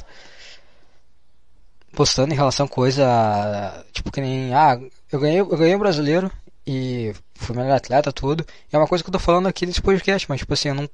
postando 1.91 2.33
em 2.33 2.35
relação 2.35 2.65
a 2.65 2.69
coisa 2.69 3.85
tipo 3.93 4.11
que 4.11 4.19
nem 4.19 4.53
ah 4.53 4.77
eu 5.09 5.17
ganhei 5.17 5.39
eu 5.39 5.45
ganhei 5.45 5.73
um 5.73 5.79
brasileiro 5.79 6.29
e 6.67 7.13
fui 7.35 7.55
melhor 7.55 7.77
atleta 7.77 8.11
tudo 8.11 8.45
é 8.69 8.77
uma 8.77 8.85
coisa 8.87 9.01
que 9.01 9.09
eu 9.09 9.13
tô 9.13 9.19
falando 9.19 9.47
aqui 9.47 9.65
nesse 9.65 9.81
podcast 9.81 10.27
mas 10.27 10.39
tipo 10.39 10.53
assim 10.53 10.67
eu 10.67 10.75
não 10.75 10.89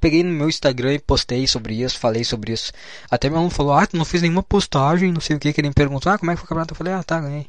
peguei 0.00 0.22
no 0.22 0.30
meu 0.30 0.48
Instagram 0.48 0.94
e 0.94 0.98
postei 0.98 1.46
sobre 1.46 1.74
isso 1.74 1.98
falei 1.98 2.24
sobre 2.24 2.52
isso 2.52 2.72
até 3.10 3.28
meu 3.28 3.38
aluno 3.38 3.50
falou 3.50 3.72
ah 3.72 3.86
tu 3.86 3.96
não 3.96 4.04
fiz 4.04 4.22
nenhuma 4.22 4.42
postagem 4.42 5.12
não 5.12 5.20
sei 5.20 5.36
o 5.36 5.38
que 5.38 5.52
que 5.52 5.60
ele 5.60 5.68
me 5.68 5.74
perguntou 5.74 6.10
ah 6.10 6.18
como 6.18 6.30
é 6.30 6.34
que 6.34 6.40
foi 6.40 6.46
o 6.46 6.48
campeonato 6.48 6.72
eu 6.72 6.76
falei 6.76 6.92
ah 6.92 7.02
tá 7.02 7.20
ganhei 7.20 7.46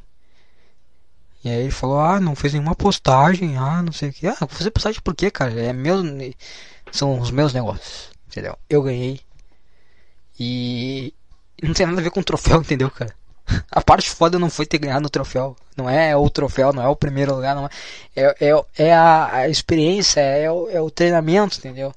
e 1.44 1.48
aí 1.48 1.62
ele 1.62 1.70
falou 1.70 2.00
ah 2.00 2.20
não 2.20 2.34
fez 2.34 2.52
nenhuma 2.52 2.74
postagem 2.74 3.56
ah 3.56 3.82
não 3.82 3.92
sei 3.92 4.10
o 4.10 4.12
que 4.12 4.26
ah 4.26 4.36
vou 4.40 4.48
fazer 4.48 4.70
postagem 4.70 5.00
por 5.02 5.14
quê 5.14 5.30
cara 5.30 5.52
é 5.52 5.72
meu 5.72 6.02
são 6.92 7.18
os 7.18 7.30
meus 7.30 7.52
negócios 7.52 8.10
entendeu 8.28 8.56
eu 8.68 8.82
ganhei 8.82 9.20
e 10.42 11.12
não 11.62 11.74
tem 11.74 11.86
nada 11.86 12.00
a 12.00 12.02
ver 12.02 12.10
com 12.10 12.20
o 12.20 12.24
troféu, 12.24 12.60
entendeu, 12.62 12.90
cara? 12.90 13.14
A 13.70 13.82
parte 13.82 14.08
foda 14.08 14.38
não 14.38 14.48
foi 14.48 14.64
ter 14.64 14.78
ganhado 14.78 15.06
o 15.06 15.10
troféu. 15.10 15.56
Não 15.76 15.90
é 15.90 16.16
o 16.16 16.30
troféu, 16.30 16.72
não 16.72 16.82
é 16.82 16.88
o 16.88 16.96
primeiro 16.96 17.34
lugar, 17.34 17.54
não 17.54 17.66
é. 17.66 17.70
É, 18.16 18.48
é, 18.48 18.64
é 18.78 18.94
a, 18.94 19.34
a, 19.34 19.48
experiência, 19.48 20.20
é 20.20 20.50
o, 20.50 20.70
é 20.70 20.80
o 20.80 20.90
treinamento, 20.90 21.58
entendeu? 21.58 21.92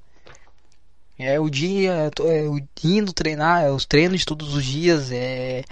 É 1.23 1.39
o 1.39 1.49
dia, 1.49 2.11
é 2.19 2.47
o 2.47 2.59
indo 2.83 3.13
treinar, 3.13 3.63
é 3.63 3.71
os 3.71 3.85
treinos 3.85 4.25
todos 4.25 4.53
os 4.53 4.65
dias, 4.65 5.11
é, 5.11 5.63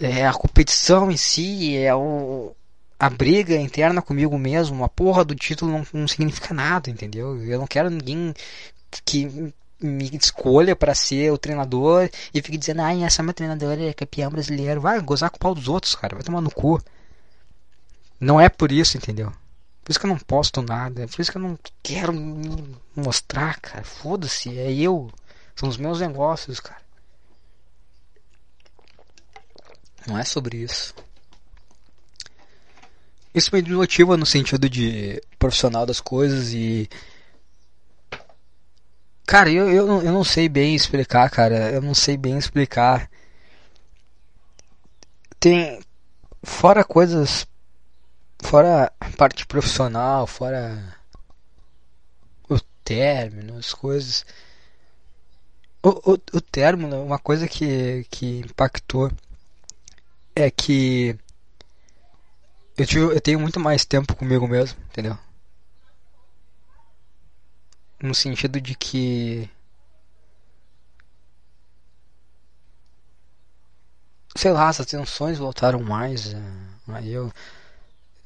é 0.00 0.26
a 0.26 0.32
competição 0.32 1.10
em 1.10 1.16
si, 1.16 1.76
é 1.76 1.94
o, 1.94 2.54
a 2.98 3.08
briga 3.08 3.54
interna 3.56 4.02
comigo 4.02 4.38
mesmo. 4.38 4.84
A 4.84 4.88
porra 4.88 5.24
do 5.24 5.34
título 5.34 5.70
não, 5.70 5.86
não 5.92 6.08
significa 6.08 6.52
nada, 6.52 6.90
entendeu? 6.90 7.42
Eu 7.44 7.58
não 7.58 7.66
quero 7.66 7.90
ninguém 7.90 8.34
que 9.04 9.52
me 9.80 10.10
escolha 10.16 10.74
para 10.74 10.94
ser 10.94 11.32
o 11.32 11.38
treinador 11.38 12.10
e 12.34 12.42
fique 12.42 12.58
dizendo, 12.58 12.82
ai, 12.82 13.04
essa 13.04 13.22
é 13.22 13.24
minha 13.24 13.34
treinadora 13.34 13.82
é 13.82 13.92
campeão 13.92 14.30
brasileiro. 14.30 14.80
Vai 14.80 15.00
gozar 15.00 15.30
com 15.30 15.36
o 15.36 15.40
pau 15.40 15.54
dos 15.54 15.68
outros, 15.68 15.94
cara. 15.94 16.16
Vai 16.16 16.24
tomar 16.24 16.40
no 16.40 16.50
cu. 16.50 16.82
Não 18.20 18.40
é 18.40 18.48
por 18.48 18.72
isso, 18.72 18.96
entendeu? 18.96 19.32
Por 19.88 19.92
isso 19.92 20.00
que 20.00 20.04
eu 20.04 20.10
não 20.10 20.18
posto 20.18 20.60
nada. 20.60 21.08
Por 21.08 21.18
isso 21.18 21.32
que 21.32 21.38
eu 21.38 21.42
não 21.42 21.58
quero 21.82 22.12
mostrar, 22.94 23.58
cara. 23.58 23.82
Foda-se, 23.82 24.50
é 24.58 24.70
eu. 24.70 25.10
São 25.56 25.66
os 25.66 25.78
meus 25.78 25.98
negócios, 25.98 26.60
cara. 26.60 26.82
Não 30.06 30.18
é 30.18 30.24
sobre 30.24 30.58
isso. 30.58 30.94
Isso 33.34 33.48
me 33.54 33.62
motiva 33.62 34.14
no 34.14 34.26
sentido 34.26 34.68
de 34.68 35.22
profissional 35.38 35.86
das 35.86 36.02
coisas 36.02 36.52
e 36.52 36.86
Cara, 39.26 39.50
eu, 39.50 39.70
eu, 39.70 40.02
eu 40.02 40.12
não 40.12 40.22
sei 40.22 40.50
bem 40.50 40.74
explicar, 40.74 41.30
cara. 41.30 41.70
Eu 41.70 41.80
não 41.80 41.94
sei 41.94 42.18
bem 42.18 42.36
explicar. 42.36 43.10
Tem. 45.40 45.80
Fora 46.42 46.84
coisas. 46.84 47.46
Fora 48.42 48.92
parte 49.16 49.46
profissional, 49.46 50.26
fora. 50.26 50.96
O 52.48 52.58
término, 52.84 53.58
as 53.58 53.72
coisas. 53.72 54.24
O, 55.82 56.12
o, 56.12 56.18
o 56.34 56.40
término, 56.40 57.02
uma 57.02 57.18
coisa 57.18 57.46
que, 57.48 58.04
que 58.10 58.40
impactou 58.40 59.10
é 60.34 60.50
que 60.50 61.16
eu, 62.76 62.86
tive, 62.86 63.00
eu 63.02 63.20
tenho 63.20 63.40
muito 63.40 63.60
mais 63.60 63.84
tempo 63.84 64.14
comigo 64.14 64.46
mesmo, 64.48 64.78
entendeu? 64.90 65.18
no 68.02 68.14
sentido 68.14 68.60
de 68.60 68.74
que 68.74 69.50
sei 74.36 74.52
lá, 74.52 74.68
as 74.68 74.80
atenções 74.80 75.38
voltaram 75.38 75.82
mais. 75.82 76.32
É, 76.32 76.40
aí 76.88 77.10
eu 77.12 77.32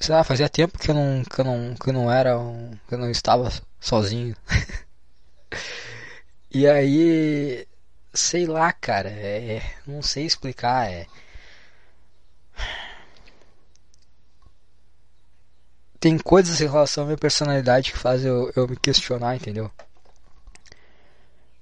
sei 0.03 0.14
lá, 0.14 0.24
fazia 0.24 0.48
tempo 0.48 0.78
que 0.78 0.90
eu 0.90 0.94
não 0.94 1.22
que 1.24 1.40
eu 1.40 1.44
não 1.44 1.74
que 1.74 1.90
eu 1.90 1.94
não 1.94 2.12
era 2.12 2.38
um, 2.38 2.70
que 2.88 2.94
eu 2.94 2.98
não 2.98 3.11
estava 3.11 3.50
sozinho. 3.80 4.36
e 6.50 6.66
aí 6.68 7.66
sei 8.12 8.46
lá, 8.46 8.72
cara, 8.72 9.09
é, 9.11 9.62
não 9.86 10.03
sei 10.03 10.26
explicar, 10.26 10.90
é 10.90 11.07
tem 16.03 16.18
coisas 16.18 16.61
em 16.61 16.66
relação 16.66 17.05
à 17.05 17.07
minha 17.07 17.16
personalidade 17.16 17.92
que 17.92 17.98
fazem 17.98 18.28
eu, 18.28 18.53
eu 18.57 18.66
me 18.66 18.76
questionar, 18.76 19.36
entendeu? 19.36 19.70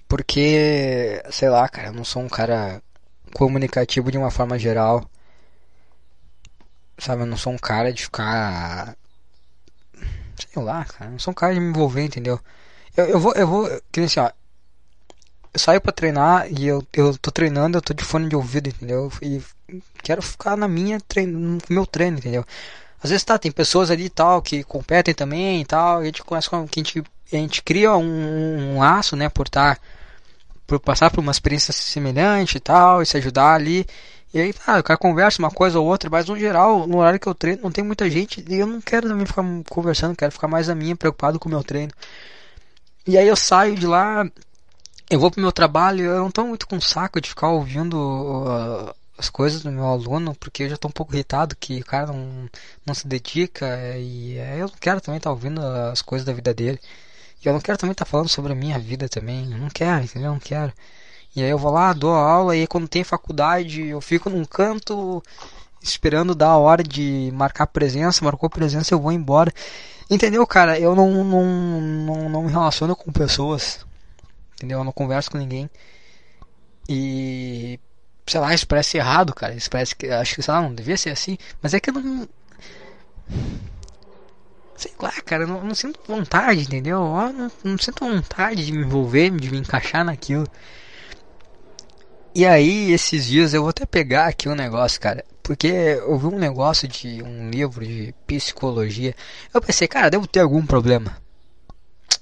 Porque, 0.08 1.22
sei 1.30 1.50
lá, 1.50 1.68
cara, 1.68 1.88
eu 1.88 1.92
não 1.92 2.04
sou 2.04 2.22
um 2.22 2.28
cara 2.28 2.82
comunicativo 3.34 4.10
de 4.10 4.18
uma 4.18 4.30
forma 4.30 4.58
geral. 4.58 5.04
Sabe, 7.00 7.22
eu 7.22 7.26
não 7.26 7.36
sou 7.36 7.52
um 7.52 7.58
cara 7.58 7.92
de 7.92 8.02
ficar. 8.02 8.94
Sei 10.36 10.62
lá, 10.62 10.84
cara, 10.84 11.10
não 11.10 11.18
sou 11.18 11.32
um 11.32 11.34
cara 11.34 11.54
de 11.54 11.60
me 11.60 11.70
envolver, 11.70 12.02
entendeu? 12.04 12.38
Eu, 12.96 13.06
eu 13.06 13.20
vou, 13.20 13.32
eu 13.34 13.46
vou, 13.46 13.82
que 13.90 14.00
assim, 14.00 14.20
ó. 14.20 14.30
Eu 15.52 15.58
saio 15.58 15.80
pra 15.80 15.92
treinar 15.92 16.46
e 16.52 16.66
eu, 16.68 16.86
eu 16.92 17.16
tô 17.18 17.30
treinando, 17.32 17.76
eu 17.76 17.82
tô 17.82 17.92
de 17.92 18.04
fone 18.04 18.28
de 18.28 18.36
ouvido, 18.36 18.68
entendeu? 18.68 19.10
E 19.20 19.42
quero 20.02 20.22
ficar 20.22 20.56
na 20.56 20.68
minha 20.68 21.00
treino, 21.00 21.38
no 21.38 21.58
meu 21.68 21.84
treino, 21.84 22.18
entendeu? 22.18 22.44
Às 23.02 23.10
vezes 23.10 23.24
tá, 23.24 23.38
tem 23.38 23.50
pessoas 23.50 23.90
ali 23.90 24.08
tal 24.08 24.42
que 24.42 24.62
competem 24.62 25.14
também 25.14 25.62
e 25.62 25.64
tal, 25.64 26.00
e 26.00 26.02
a 26.02 26.06
gente 26.06 26.22
começa 26.22 26.50
com 26.50 26.68
que 26.68 26.80
a 26.80 26.82
gente, 26.84 27.02
a 27.32 27.36
gente 27.36 27.62
cria 27.62 27.96
um, 27.96 28.74
um 28.74 28.78
laço, 28.78 29.16
né, 29.16 29.28
por 29.28 29.46
estar 29.46 29.76
tá, 29.76 29.82
por 30.66 30.78
passar 30.78 31.10
por 31.10 31.20
uma 31.20 31.32
experiência 31.32 31.72
semelhante 31.72 32.58
e 32.58 32.60
tal, 32.60 33.02
e 33.02 33.06
se 33.06 33.16
ajudar 33.16 33.54
ali. 33.54 33.86
E 34.32 34.40
aí, 34.40 34.52
tá, 34.52 34.78
o 34.78 34.82
cara 34.82 34.98
conversa 34.98 35.42
uma 35.42 35.50
coisa 35.50 35.80
ou 35.80 35.86
outra, 35.86 36.08
mas 36.08 36.28
no 36.28 36.38
geral, 36.38 36.86
no 36.86 36.98
horário 36.98 37.18
que 37.18 37.26
eu 37.26 37.34
treino, 37.34 37.62
não 37.62 37.72
tem 37.72 37.82
muita 37.82 38.08
gente 38.08 38.44
e 38.48 38.54
eu 38.56 38.66
não 38.66 38.80
quero 38.80 39.08
também 39.08 39.26
ficar 39.26 39.44
conversando, 39.68 40.16
quero 40.16 40.30
ficar 40.30 40.46
mais 40.46 40.68
a 40.68 40.74
minha, 40.74 40.94
preocupado 40.96 41.38
com 41.38 41.48
o 41.48 41.52
meu 41.52 41.64
treino. 41.64 41.92
E 43.06 43.18
aí 43.18 43.26
eu 43.26 43.36
saio 43.36 43.74
de 43.74 43.86
lá, 43.86 44.24
eu 45.10 45.18
vou 45.18 45.30
pro 45.30 45.40
meu 45.40 45.50
trabalho, 45.50 46.04
eu 46.04 46.22
não 46.22 46.30
tô 46.30 46.44
muito 46.44 46.66
com 46.66 46.80
saco 46.80 47.20
de 47.20 47.28
ficar 47.28 47.48
ouvindo 47.48 47.96
uh, 47.96 48.94
as 49.18 49.28
coisas 49.28 49.62
do 49.62 49.72
meu 49.72 49.84
aluno, 49.84 50.34
porque 50.36 50.62
eu 50.64 50.68
já 50.68 50.76
estou 50.76 50.88
um 50.88 50.92
pouco 50.92 51.14
irritado 51.14 51.56
que 51.56 51.80
o 51.80 51.84
cara 51.84 52.06
não, 52.06 52.48
não 52.86 52.94
se 52.94 53.08
dedica 53.08 53.66
e 53.98 54.38
é, 54.38 54.56
eu 54.56 54.68
não 54.68 54.74
quero 54.80 55.00
também 55.00 55.18
estar 55.18 55.30
tá 55.30 55.34
ouvindo 55.34 55.60
as 55.60 56.02
coisas 56.02 56.24
da 56.24 56.32
vida 56.32 56.54
dele. 56.54 56.78
E 57.42 57.48
eu 57.48 57.52
não 57.52 57.60
quero 57.60 57.78
também 57.78 57.92
estar 57.92 58.04
tá 58.04 58.10
falando 58.10 58.28
sobre 58.28 58.52
a 58.52 58.54
minha 58.54 58.78
vida 58.78 59.08
também. 59.08 59.50
Eu 59.50 59.58
não 59.58 59.70
quero, 59.70 60.04
entendeu? 60.04 60.28
Eu 60.28 60.32
não 60.34 60.40
quero. 60.40 60.72
E 61.34 61.42
aí 61.42 61.50
eu 61.50 61.58
vou 61.58 61.72
lá, 61.72 61.92
dou 61.92 62.12
aula 62.12 62.56
e 62.56 62.66
quando 62.66 62.88
tem 62.88 63.04
faculdade 63.04 63.86
eu 63.86 64.00
fico 64.00 64.28
num 64.28 64.44
canto 64.44 65.22
esperando 65.82 66.34
dar 66.34 66.48
a 66.48 66.58
hora 66.58 66.82
de 66.82 67.30
marcar 67.34 67.66
presença, 67.66 68.24
marcou 68.24 68.50
presença 68.50 68.94
eu 68.94 69.00
vou 69.00 69.12
embora. 69.12 69.52
Entendeu, 70.10 70.44
cara? 70.46 70.78
Eu 70.78 70.94
não, 70.96 71.24
não, 71.24 71.44
não, 71.44 72.28
não 72.28 72.42
me 72.42 72.50
relaciono 72.50 72.96
com 72.96 73.12
pessoas 73.12 73.86
entendeu? 74.60 74.78
Eu 74.78 74.84
não 74.84 74.92
converso 74.92 75.30
com 75.30 75.38
ninguém. 75.38 75.70
E 76.88 77.80
sei 78.26 78.40
lá, 78.40 78.54
isso 78.54 78.66
parece 78.66 78.98
errado, 78.98 79.34
cara. 79.34 79.54
Isso 79.54 79.70
parece 79.70 79.96
que 79.96 80.06
acho 80.08 80.34
que 80.34 80.42
sei 80.42 80.54
lá, 80.54 80.62
não 80.62 80.74
devia 80.74 80.96
ser 80.96 81.10
assim, 81.10 81.38
mas 81.62 81.72
é 81.72 81.80
que 81.80 81.90
eu 81.90 81.94
não 81.94 82.28
sei 84.76 84.92
lá, 84.98 85.12
cara, 85.24 85.44
eu 85.44 85.46
não, 85.46 85.62
não 85.64 85.74
sinto 85.74 86.00
vontade, 86.06 86.62
entendeu? 86.62 86.98
Eu 86.98 87.32
não, 87.32 87.52
não 87.64 87.78
sinto 87.78 88.04
vontade 88.04 88.64
de 88.64 88.72
me 88.72 88.84
envolver, 88.84 89.30
de 89.30 89.50
me 89.50 89.58
encaixar 89.58 90.04
naquilo. 90.04 90.46
E 92.34 92.46
aí, 92.46 92.92
esses 92.92 93.26
dias 93.26 93.52
eu 93.54 93.62
vou 93.62 93.70
até 93.70 93.84
pegar 93.84 94.26
aqui 94.28 94.48
um 94.48 94.54
negócio, 94.54 95.00
cara. 95.00 95.24
Porque 95.42 95.66
eu 95.66 96.16
vi 96.18 96.26
um 96.26 96.38
negócio 96.38 96.86
de 96.86 97.22
um 97.22 97.50
livro 97.50 97.84
de 97.84 98.14
psicologia. 98.26 99.14
Eu 99.52 99.60
pensei, 99.60 99.88
cara, 99.88 100.10
devo 100.10 100.26
ter 100.26 100.40
algum 100.40 100.64
problema. 100.64 101.16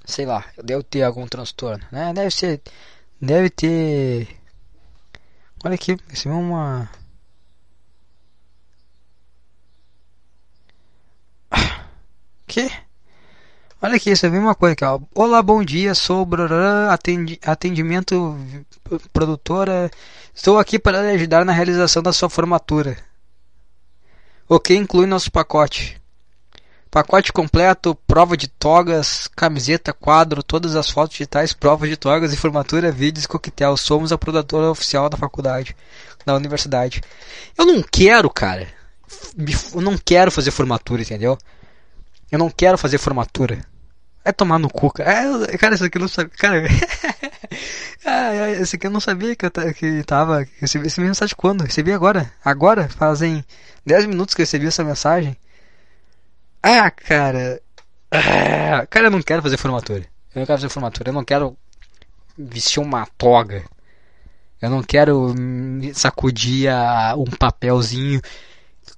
Sei 0.04 0.24
lá, 0.26 0.44
eu 0.56 0.64
devo 0.64 0.82
ter 0.82 1.02
algum 1.02 1.26
transtorno, 1.26 1.84
né? 1.92 2.12
Deve 2.14 2.30
ser. 2.30 2.62
Deve 3.20 3.50
ter. 3.50 4.28
Olha 5.64 5.74
aqui, 5.74 5.96
recebi 6.08 6.34
uma. 6.34 6.90
Que? 12.46 12.70
Olha 13.80 13.94
aqui, 13.94 14.14
você 14.14 14.28
viu 14.28 14.40
uma 14.40 14.56
coisa 14.56 14.72
aqui, 14.72 14.84
ó. 14.84 14.98
Olá, 15.14 15.40
bom 15.40 15.62
dia, 15.62 15.94
sou 15.94 16.26
atendi, 16.90 17.38
atendimento 17.44 18.36
produtora. 19.12 19.88
Estou 20.34 20.58
aqui 20.58 20.80
para 20.80 21.00
lhe 21.00 21.12
ajudar 21.12 21.44
na 21.44 21.52
realização 21.52 22.02
da 22.02 22.12
sua 22.12 22.28
formatura. 22.28 22.98
O 24.48 24.58
que 24.58 24.74
inclui 24.74 25.06
nosso 25.06 25.30
pacote? 25.30 25.96
Pacote 26.90 27.32
completo, 27.32 27.94
prova 28.04 28.36
de 28.36 28.48
togas, 28.48 29.28
camiseta, 29.28 29.92
quadro, 29.92 30.42
todas 30.42 30.74
as 30.74 30.90
fotos 30.90 31.16
digitais, 31.16 31.52
prova 31.52 31.86
de 31.86 31.96
togas 31.96 32.32
e 32.32 32.36
formatura, 32.36 32.90
vídeos 32.90 33.26
e 33.26 33.28
coquetel. 33.28 33.76
Somos 33.76 34.10
a 34.10 34.18
produtora 34.18 34.72
oficial 34.72 35.08
da 35.08 35.16
faculdade, 35.16 35.76
da 36.26 36.34
universidade. 36.34 37.00
Eu 37.56 37.64
não 37.64 37.80
quero, 37.80 38.28
cara. 38.28 38.66
Eu 39.72 39.80
não 39.80 39.96
quero 39.96 40.32
fazer 40.32 40.50
formatura, 40.50 41.02
entendeu? 41.02 41.38
Eu 42.30 42.38
não 42.38 42.50
quero 42.50 42.76
fazer 42.76 42.98
formatura. 42.98 43.64
É 44.24 44.32
tomar 44.32 44.58
no 44.58 44.68
cu, 44.68 44.90
cara. 44.90 45.10
É, 45.50 45.56
cara, 45.56 45.74
isso 45.74 45.84
aqui 45.84 45.96
eu 45.96 46.02
não 46.02 46.08
sabia. 46.08 46.32
Cara, 46.36 46.62
ah, 48.04 48.50
esse 48.50 48.76
aqui 48.76 48.86
eu 48.86 48.90
não 48.90 49.00
sabia 49.00 49.34
que 49.34 49.46
eu 49.46 49.50
que 49.74 50.02
tava. 50.04 50.44
Que 50.44 50.60
recebi 50.60 50.86
essa 50.86 51.00
mensagem 51.00 51.34
quando? 51.36 51.64
Recebi 51.64 51.92
agora. 51.92 52.30
Agora, 52.44 52.88
fazem 52.88 53.42
10 53.86 54.06
minutos 54.06 54.34
que 54.34 54.42
eu 54.42 54.44
recebi 54.44 54.66
essa 54.66 54.84
mensagem. 54.84 55.36
Ah, 56.62 56.90
cara. 56.90 57.62
Ah, 58.10 58.86
cara, 58.90 59.06
eu 59.06 59.10
não 59.10 59.22
quero 59.22 59.42
fazer 59.42 59.56
formatura. 59.56 60.04
Eu 60.34 60.40
não 60.40 60.46
quero 60.46 60.58
fazer 60.58 60.68
formatura. 60.68 61.08
Eu 61.08 61.14
não 61.14 61.24
quero 61.24 61.56
vestir 62.36 62.80
uma 62.80 63.06
toga. 63.16 63.64
Eu 64.60 64.68
não 64.68 64.82
quero 64.82 65.34
sacudir 65.94 66.68
um 67.16 67.30
papelzinho 67.38 68.20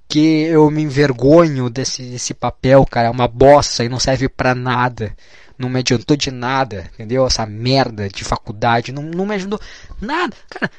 que 0.07 0.43
eu 0.43 0.69
me 0.69 0.81
envergonho 0.81 1.69
desse, 1.69 2.03
desse 2.03 2.33
papel, 2.33 2.85
cara. 2.85 3.07
É 3.07 3.11
uma 3.11 3.27
bosta 3.27 3.83
e 3.83 3.89
não 3.89 3.99
serve 3.99 4.29
para 4.29 4.55
nada. 4.55 5.15
Não 5.57 5.69
me 5.69 5.79
adiantou 5.79 6.17
de 6.17 6.31
nada, 6.31 6.89
entendeu? 6.93 7.25
Essa 7.25 7.45
merda 7.45 8.09
de 8.09 8.23
faculdade 8.23 8.91
não, 8.91 9.03
não 9.03 9.25
me 9.25 9.35
ajudou 9.35 9.59
nada, 9.99 10.35
cara. 10.49 10.71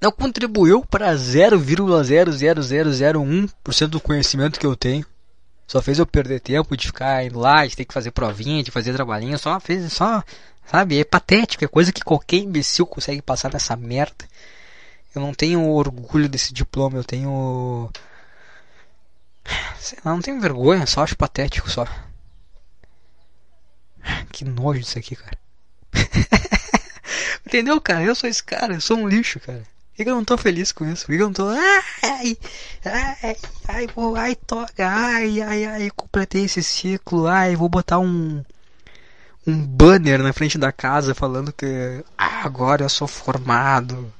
Não 0.00 0.12
contribuiu 0.12 0.84
para 0.84 1.12
0,00001% 1.14 3.86
do 3.88 4.00
conhecimento 4.00 4.60
que 4.60 4.66
eu 4.66 4.76
tenho. 4.76 5.04
Só 5.66 5.82
fez 5.82 5.98
eu 5.98 6.06
perder 6.06 6.38
tempo 6.40 6.76
de 6.76 6.86
ficar 6.86 7.24
indo 7.24 7.40
lá, 7.40 7.66
de 7.66 7.74
ter 7.74 7.84
que 7.84 7.94
fazer 7.94 8.12
provinha, 8.12 8.62
de 8.62 8.70
fazer 8.70 8.92
trabalhinho. 8.92 9.36
Só 9.38 9.58
fez, 9.58 9.92
só, 9.92 10.22
sabe? 10.64 11.00
É 11.00 11.04
patético, 11.04 11.64
é 11.64 11.68
coisa 11.68 11.92
que 11.92 12.04
qualquer 12.04 12.36
imbecil 12.36 12.86
consegue 12.86 13.20
passar 13.20 13.52
nessa 13.52 13.74
merda. 13.74 14.24
Eu 15.14 15.22
não 15.22 15.34
tenho 15.34 15.68
orgulho 15.68 16.28
desse 16.28 16.52
diploma, 16.52 16.98
eu 16.98 17.04
tenho 17.04 17.90
Sei 19.78 19.98
lá, 20.04 20.12
não 20.12 20.20
tenho 20.20 20.40
vergonha, 20.40 20.86
só 20.86 21.02
acho 21.02 21.16
patético 21.16 21.70
só. 21.70 21.86
Que 24.32 24.44
nojo 24.44 24.80
disso 24.80 24.98
aqui, 24.98 25.16
cara. 25.16 25.38
Entendeu, 27.46 27.80
cara? 27.80 28.02
Eu 28.02 28.14
sou 28.14 28.28
esse 28.28 28.42
cara, 28.42 28.74
eu 28.74 28.80
sou 28.80 28.96
um 28.96 29.08
lixo, 29.08 29.40
cara. 29.40 29.62
Por 29.96 30.04
que 30.04 30.10
eu 30.10 30.14
não 30.14 30.24
tô 30.24 30.36
feliz 30.36 30.72
com 30.72 30.84
isso? 30.84 31.06
Por 31.06 31.16
que 31.16 31.22
eu 31.22 31.26
não 31.26 31.32
tô. 31.32 31.48
Ai, 31.48 32.36
ai, 32.84 33.36
ai, 33.66 33.86
vou, 33.94 34.14
ai, 34.14 34.34
toga, 34.34 34.88
ai, 34.88 35.40
ai, 35.40 35.64
ai, 35.64 35.90
completei 35.96 36.44
esse 36.44 36.62
ciclo, 36.62 37.26
ai, 37.26 37.56
vou 37.56 37.68
botar 37.68 37.98
um. 37.98 38.44
Um 39.46 39.64
banner 39.64 40.20
na 40.22 40.32
frente 40.32 40.58
da 40.58 40.72
casa 40.72 41.14
falando 41.14 41.52
que 41.52 42.04
ah, 42.18 42.42
agora 42.44 42.84
eu 42.84 42.88
sou 42.88 43.06
formado. 43.06 44.12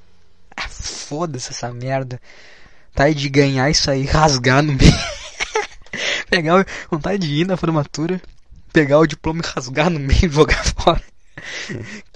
Ah, 0.57 0.69
Foda-se 0.69 1.51
essa 1.51 1.73
merda. 1.73 2.21
Tá 2.95 3.05
aí 3.05 3.15
de 3.15 3.29
ganhar 3.29 3.69
isso 3.69 3.91
aí, 3.91 4.05
rasgar 4.07 4.63
no 4.63 4.73
meio. 4.73 5.16
Pegar 6.29 6.67
vontade 6.91 7.27
de 7.27 7.33
ir 7.35 7.47
na 7.47 7.57
formatura, 7.57 8.21
pegar 8.73 8.99
o 8.99 9.07
diploma 9.07 9.43
e 9.45 9.49
rasgar 9.49 9.91
no 9.91 9.99
meio 9.99 10.27
e 10.27 10.29
jogar 10.29 10.65
fora. 10.75 11.03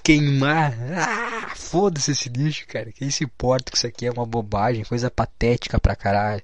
Queimar. 0.02 0.74
Ah, 0.96 1.54
foda-se 1.54 2.12
esse 2.12 2.28
lixo, 2.28 2.66
cara. 2.66 2.90
Quem 2.92 3.10
se 3.10 3.24
importa 3.24 3.70
que 3.70 3.76
isso 3.76 3.86
aqui 3.86 4.06
é 4.06 4.10
uma 4.10 4.26
bobagem, 4.26 4.84
coisa 4.84 5.10
patética 5.10 5.78
pra 5.78 5.96
caralho. 5.96 6.42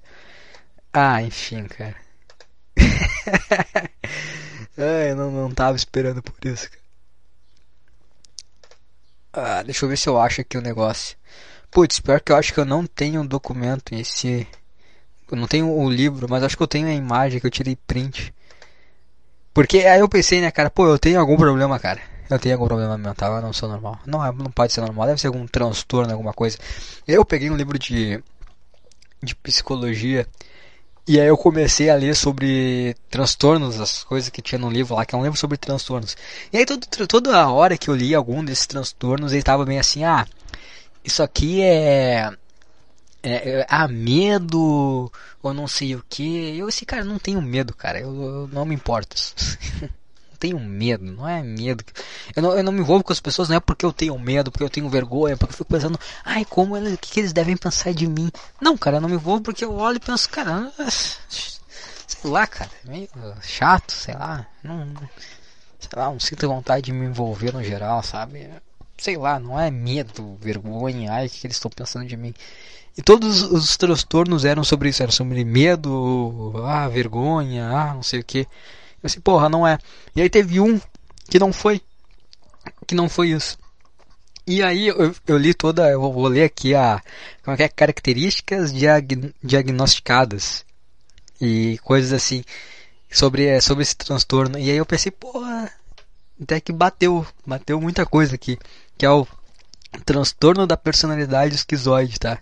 Ah, 0.93 1.21
enfim, 1.21 1.65
cara. 1.65 1.95
eu 4.77 5.15
não, 5.15 5.31
não 5.31 5.51
tava 5.51 5.75
esperando 5.75 6.21
por 6.21 6.33
isso, 6.45 6.69
cara. 6.69 6.87
Ah, 9.33 9.63
deixa 9.63 9.85
eu 9.85 9.89
ver 9.89 9.97
se 9.97 10.09
eu 10.09 10.19
acho 10.19 10.41
aqui 10.41 10.57
o 10.57 10.61
negócio. 10.61 11.15
Putz, 11.69 11.99
pior 11.99 12.19
que 12.21 12.31
eu 12.31 12.35
acho 12.35 12.53
que 12.53 12.59
eu 12.59 12.65
não 12.65 12.87
tenho 12.87 13.21
um 13.21 13.25
documento 13.25 13.93
em 13.93 13.99
esse 13.99 14.47
eu 15.29 15.37
não 15.37 15.47
tenho 15.47 15.71
o 15.71 15.89
livro, 15.89 16.27
mas 16.29 16.43
acho 16.43 16.55
que 16.55 16.63
eu 16.63 16.67
tenho 16.67 16.87
a 16.87 16.93
imagem 16.93 17.39
que 17.39 17.47
eu 17.47 17.51
tirei 17.51 17.75
print. 17.75 18.33
Porque 19.53 19.79
aí 19.79 19.99
eu 19.99 20.07
pensei, 20.07 20.39
né, 20.39 20.51
cara, 20.51 20.69
pô, 20.69 20.87
eu 20.87 20.99
tenho 20.99 21.19
algum 21.19 21.35
problema, 21.35 21.79
cara. 21.79 21.99
Eu 22.29 22.37
tenho 22.37 22.55
algum 22.55 22.67
problema 22.67 22.97
mental, 22.97 23.35
eu 23.35 23.41
não 23.41 23.53
sou 23.53 23.69
normal. 23.69 23.99
Não, 24.05 24.23
é, 24.23 24.31
não 24.31 24.51
pode 24.51 24.73
ser 24.73 24.81
normal, 24.81 25.07
deve 25.07 25.19
ser 25.19 25.27
algum 25.27 25.47
transtorno, 25.47 26.11
alguma 26.11 26.33
coisa. 26.33 26.57
Eu 27.07 27.25
peguei 27.25 27.49
um 27.49 27.55
livro 27.55 27.79
de, 27.79 28.21
de 29.23 29.35
psicologia 29.35 30.27
e 31.07 31.19
aí 31.21 31.27
eu 31.27 31.37
comecei 31.37 31.89
a 31.89 31.95
ler 31.95 32.15
sobre 32.15 32.93
transtornos, 33.09 33.79
as 33.79 34.03
coisas 34.03 34.29
que 34.29 34.41
tinha 34.41 34.59
no 34.59 34.69
livro 34.69 34.93
lá, 34.95 35.05
que 35.05 35.15
é 35.15 35.17
um 35.17 35.23
livro 35.23 35.39
sobre 35.39 35.57
transtornos. 35.57 36.17
E 36.51 36.57
aí 36.57 36.65
todo, 36.65 36.85
toda 37.07 37.47
hora 37.49 37.77
que 37.77 37.89
eu 37.89 37.95
li 37.95 38.13
algum 38.13 38.43
desses 38.43 38.67
transtornos, 38.67 39.31
ele 39.31 39.41
tava 39.41 39.63
bem 39.63 39.79
assim, 39.79 40.03
ah, 40.03 40.27
isso 41.03 41.23
aqui 41.23 41.61
é 41.61 42.29
é, 43.23 43.59
é, 43.61 43.65
ah, 43.69 43.87
medo 43.87 45.11
ou 45.41 45.53
não 45.53 45.67
sei 45.67 45.95
o 45.95 46.03
que. 46.07 46.57
Eu, 46.57 46.69
esse 46.69 46.85
cara, 46.85 47.03
não 47.03 47.19
tenho 47.19 47.41
medo, 47.41 47.73
cara. 47.73 47.99
Eu, 47.99 48.21
eu 48.21 48.49
não 48.51 48.65
me 48.65 48.75
importo. 48.75 49.15
não 49.81 50.37
tenho 50.39 50.59
medo, 50.59 51.03
não 51.03 51.27
é 51.27 51.41
medo. 51.41 51.83
Eu 52.35 52.43
não, 52.43 52.55
eu 52.55 52.63
não 52.63 52.71
me 52.71 52.79
envolvo 52.81 53.03
com 53.03 53.13
as 53.13 53.19
pessoas, 53.19 53.49
não 53.49 53.57
é 53.57 53.59
porque 53.59 53.85
eu 53.85 53.93
tenho 53.93 54.17
medo, 54.19 54.51
porque 54.51 54.63
eu 54.63 54.69
tenho 54.69 54.89
vergonha, 54.89 55.35
porque 55.35 55.53
eu 55.53 55.57
fico 55.57 55.71
pensando, 55.71 55.99
ai, 56.23 56.45
como 56.45 56.77
eles, 56.77 56.97
que, 56.99 57.11
que 57.11 57.19
eles 57.19 57.33
devem 57.33 57.57
pensar 57.57 57.93
de 57.93 58.07
mim. 58.07 58.31
Não, 58.61 58.77
cara, 58.77 58.97
eu 58.97 59.01
não 59.01 59.09
me 59.09 59.15
envolvo 59.15 59.41
porque 59.43 59.65
eu 59.65 59.73
olho 59.73 59.97
e 59.97 59.99
penso, 59.99 60.29
cara, 60.29 60.71
sei 61.27 62.29
lá, 62.29 62.45
cara, 62.47 62.71
é 62.85 62.89
meio 62.89 63.09
chato, 63.41 63.91
sei 63.91 64.13
lá. 64.13 64.45
Não, 64.63 64.93
sei 65.79 65.89
lá, 65.95 66.05
não 66.05 66.19
sinto 66.19 66.47
vontade 66.47 66.85
de 66.85 66.91
me 66.93 67.05
envolver 67.05 67.53
no 67.53 67.63
geral, 67.63 68.03
sabe? 68.03 68.49
Sei 68.97 69.17
lá, 69.17 69.39
não 69.39 69.59
é 69.59 69.69
medo, 69.69 70.37
vergonha, 70.41 71.11
ai, 71.11 71.27
o 71.27 71.29
que, 71.29 71.45
eles 71.45 71.57
estão 71.57 71.69
pensando 71.69 72.05
de 72.05 72.17
mim. 72.17 72.33
E 72.97 73.01
todos 73.01 73.43
os 73.43 73.77
transtornos 73.77 74.43
eram 74.43 74.63
sobre 74.63 74.89
isso, 74.89 75.03
era 75.03 75.11
sobre 75.11 75.45
medo, 75.45 76.53
ah, 76.65 76.87
vergonha, 76.87 77.69
ah, 77.69 77.93
não 77.93 78.03
sei 78.03 78.19
o 78.19 78.23
que. 78.23 78.39
Eu 78.39 78.47
assim, 79.03 79.19
porra, 79.19 79.49
não 79.49 79.67
é. 79.67 79.77
E 80.15 80.21
aí 80.21 80.29
teve 80.29 80.59
um 80.59 80.81
que 81.29 81.37
não 81.37 81.53
foi, 81.53 81.81
que 82.87 82.95
não 82.95 83.07
foi 83.07 83.29
isso. 83.29 83.57
E 84.47 84.63
aí 84.63 84.87
eu, 84.87 85.13
eu 85.27 85.37
li 85.37 85.53
toda, 85.53 85.89
eu 85.89 86.01
vou 86.01 86.27
ler 86.27 86.45
aqui 86.45 86.73
a 86.73 87.01
como 87.43 87.53
é 87.53 87.57
que 87.57 87.63
é, 87.63 87.67
características 87.67 88.73
diag, 88.73 89.33
diagnosticadas 89.43 90.65
e 91.39 91.77
coisas 91.83 92.13
assim 92.13 92.43
sobre 93.11 93.59
sobre 93.61 93.83
esse 93.83 93.95
transtorno. 93.95 94.57
E 94.57 94.71
aí 94.71 94.77
eu 94.77 94.85
pensei, 94.85 95.11
porra, 95.11 95.69
até 96.41 96.59
que 96.59 96.71
bateu, 96.71 97.25
bateu 97.45 97.79
muita 97.81 98.05
coisa 98.05 98.35
aqui, 98.35 98.57
que 98.97 99.05
é 99.05 99.09
o 99.09 99.27
transtorno 100.05 100.67
da 100.67 100.77
personalidade 100.77 101.55
esquizoide, 101.55 102.19
tá? 102.19 102.39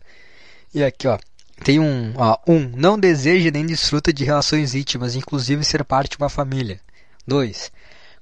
E 0.73 0.83
aqui, 0.83 1.07
ó. 1.07 1.17
Tem 1.63 1.79
um, 1.79 2.13
ó, 2.17 2.37
um, 2.47 2.69
não 2.75 2.99
deseja 2.99 3.49
nem 3.49 3.65
desfruta 3.65 4.11
de 4.11 4.25
relações 4.25 4.75
íntimas, 4.75 5.15
inclusive 5.15 5.63
ser 5.63 5.85
parte 5.85 6.11
de 6.11 6.17
uma 6.17 6.29
família. 6.29 6.81
2. 7.25 7.71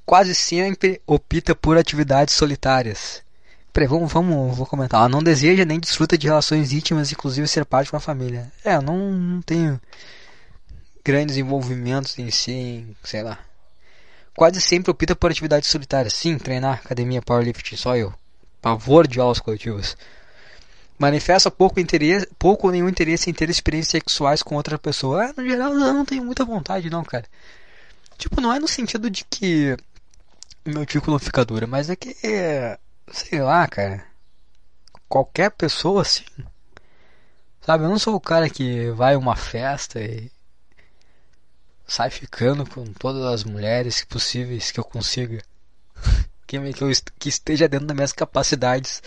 Quase 0.06 0.36
sempre 0.36 1.02
opta 1.08 1.56
por 1.56 1.78
atividades 1.78 2.36
solitárias. 2.36 3.24
Peraí, 3.72 3.88
vamos, 3.88 4.14
vamos, 4.14 4.56
vou 4.56 4.68
comentar. 4.68 5.10
Não 5.10 5.24
deseja 5.24 5.66
nem 5.66 5.80
desfruta 5.80 6.16
de 6.16 6.28
relações 6.28 6.72
íntimas, 6.72 7.12
inclusive 7.12 7.48
ser 7.48 7.66
parte 7.66 7.88
de 7.88 7.96
uma 7.96 8.00
família. 8.00 8.52
É, 8.64 8.80
não, 8.80 9.12
não 9.12 9.42
tenho 9.42 9.82
grandes 11.04 11.38
envolvimentos 11.38 12.18
em 12.20 12.30
si, 12.30 12.52
em, 12.52 12.96
sei 13.04 13.24
lá. 13.24 13.40
Quase 14.36 14.60
sempre 14.62 14.92
opta 14.92 15.16
por 15.16 15.32
atividades 15.32 15.70
solitárias. 15.70 16.14
Sim, 16.14 16.38
treinar, 16.38 16.82
academia, 16.84 17.22
powerlifting, 17.22 17.76
só 17.76 17.96
eu. 17.96 18.14
pavor 18.62 19.08
de 19.08 19.20
aulas 19.20 19.40
coletivas. 19.40 19.96
Manifesta 20.98 21.52
pouco 21.52 21.80
interesse, 21.80 22.28
pouco 22.40 22.68
ou 22.68 22.72
nenhum 22.74 22.90
interesse 22.90 23.30
em 23.30 23.34
ter 23.34 23.50
experiências 23.50 23.92
sexuais 23.92 24.42
com 24.42 24.56
outra 24.56 24.80
pessoa. 24.80 25.26
Ah, 25.26 25.34
no 25.36 25.44
geral, 25.48 25.74
eu 25.74 25.94
não 25.94 26.06
tenho 26.06 26.24
muita 26.24 26.46
vontade, 26.46 26.90
não, 26.90 27.04
cara. 27.04 27.26
Tipo, 28.18 28.40
não 28.40 28.54
é 28.54 28.60
no 28.60 28.68
sentido 28.68 29.10
de 29.10 29.26
que 29.26 29.76
meu 30.66 30.86
título 30.86 31.20
fica 31.20 31.44
dura, 31.44 31.68
mas 31.68 31.90
é 31.90 31.96
que, 31.96 32.16
sei 33.12 33.42
lá, 33.42 33.68
cara. 33.68 34.06
Qualquer 35.10 35.52
pessoa 35.52 36.02
assim. 36.02 36.26
Sabe, 37.62 37.84
eu 37.84 37.90
não 37.90 38.00
sou 38.00 38.16
o 38.16 38.20
cara 38.20 38.50
que 38.50 38.90
vai 38.92 39.14
a 39.16 39.18
uma 39.18 39.36
festa 39.36 40.00
e 40.00 40.32
sai 41.94 42.10
ficando 42.10 42.66
com 42.68 42.86
todas 42.86 43.24
as 43.24 43.44
mulheres 43.44 44.04
possíveis 44.04 44.72
que 44.72 44.80
eu 44.80 44.84
consiga. 44.84 45.44
que, 46.48 46.58
eu, 46.58 46.64
que 47.20 47.30
esteja 47.30 47.68
dentro 47.68 47.86
das 47.86 47.96
minhas 47.96 48.12
capacidades 48.12 49.04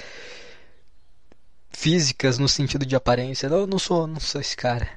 físicas 1.68 2.38
no 2.38 2.48
sentido 2.48 2.86
de 2.86 2.94
aparência. 2.94 3.48
Não, 3.48 3.66
não 3.66 3.78
sou, 3.78 4.06
não 4.06 4.20
sou 4.20 4.40
esse 4.40 4.56
cara. 4.56 4.88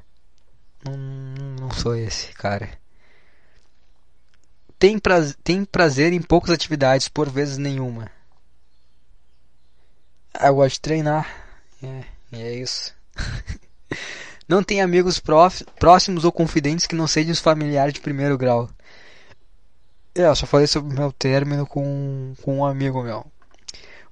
Não, 0.85 0.95
não 0.95 1.71
sou 1.71 1.95
esse 1.95 2.31
cara. 2.33 2.69
Tem 4.77 4.99
prazer, 4.99 5.35
tem 5.43 5.65
prazer 5.65 6.13
em 6.13 6.21
poucas 6.21 6.51
atividades, 6.51 7.07
por 7.07 7.27
vezes 7.27 7.57
nenhuma. 7.57 8.11
Eu 10.39 10.53
gosto 10.53 10.75
de 10.75 10.81
treinar. 10.81 11.27
É, 11.81 12.03
é 12.33 12.53
isso. 12.53 12.93
não 14.49 14.63
tem 14.63 14.81
amigos 14.81 15.21
próximos 15.79 16.25
ou 16.25 16.31
confidentes 16.31 16.87
que 16.87 16.95
não 16.95 17.05
sejam 17.05 17.31
os 17.31 17.39
familiares 17.39 17.93
de 17.93 18.01
primeiro 18.01 18.35
grau. 18.35 18.67
É, 20.15 20.23
eu 20.25 20.35
só 20.35 20.47
falei 20.47 20.65
sobre 20.65 20.91
o 20.91 20.99
meu 20.99 21.11
término 21.11 21.67
com, 21.67 22.33
com 22.41 22.57
um 22.57 22.65
amigo 22.65 23.03
meu. 23.03 23.25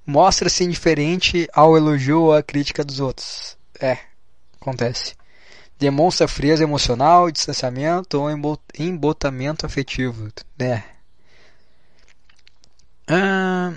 Mostra-se 0.06 0.62
indiferente 0.62 1.48
ao 1.52 1.76
elogio 1.76 2.22
ou 2.22 2.32
à 2.32 2.40
crítica 2.40 2.84
dos 2.84 3.00
outros. 3.00 3.58
É, 3.80 3.98
acontece. 4.60 5.16
Demonstra 5.76 6.28
frieza 6.28 6.62
emocional, 6.62 7.30
distanciamento 7.32 8.20
ou 8.20 8.30
embotamento 8.78 9.66
afetivo. 9.66 10.28
É. 10.58 10.82
Ah, 13.08 13.74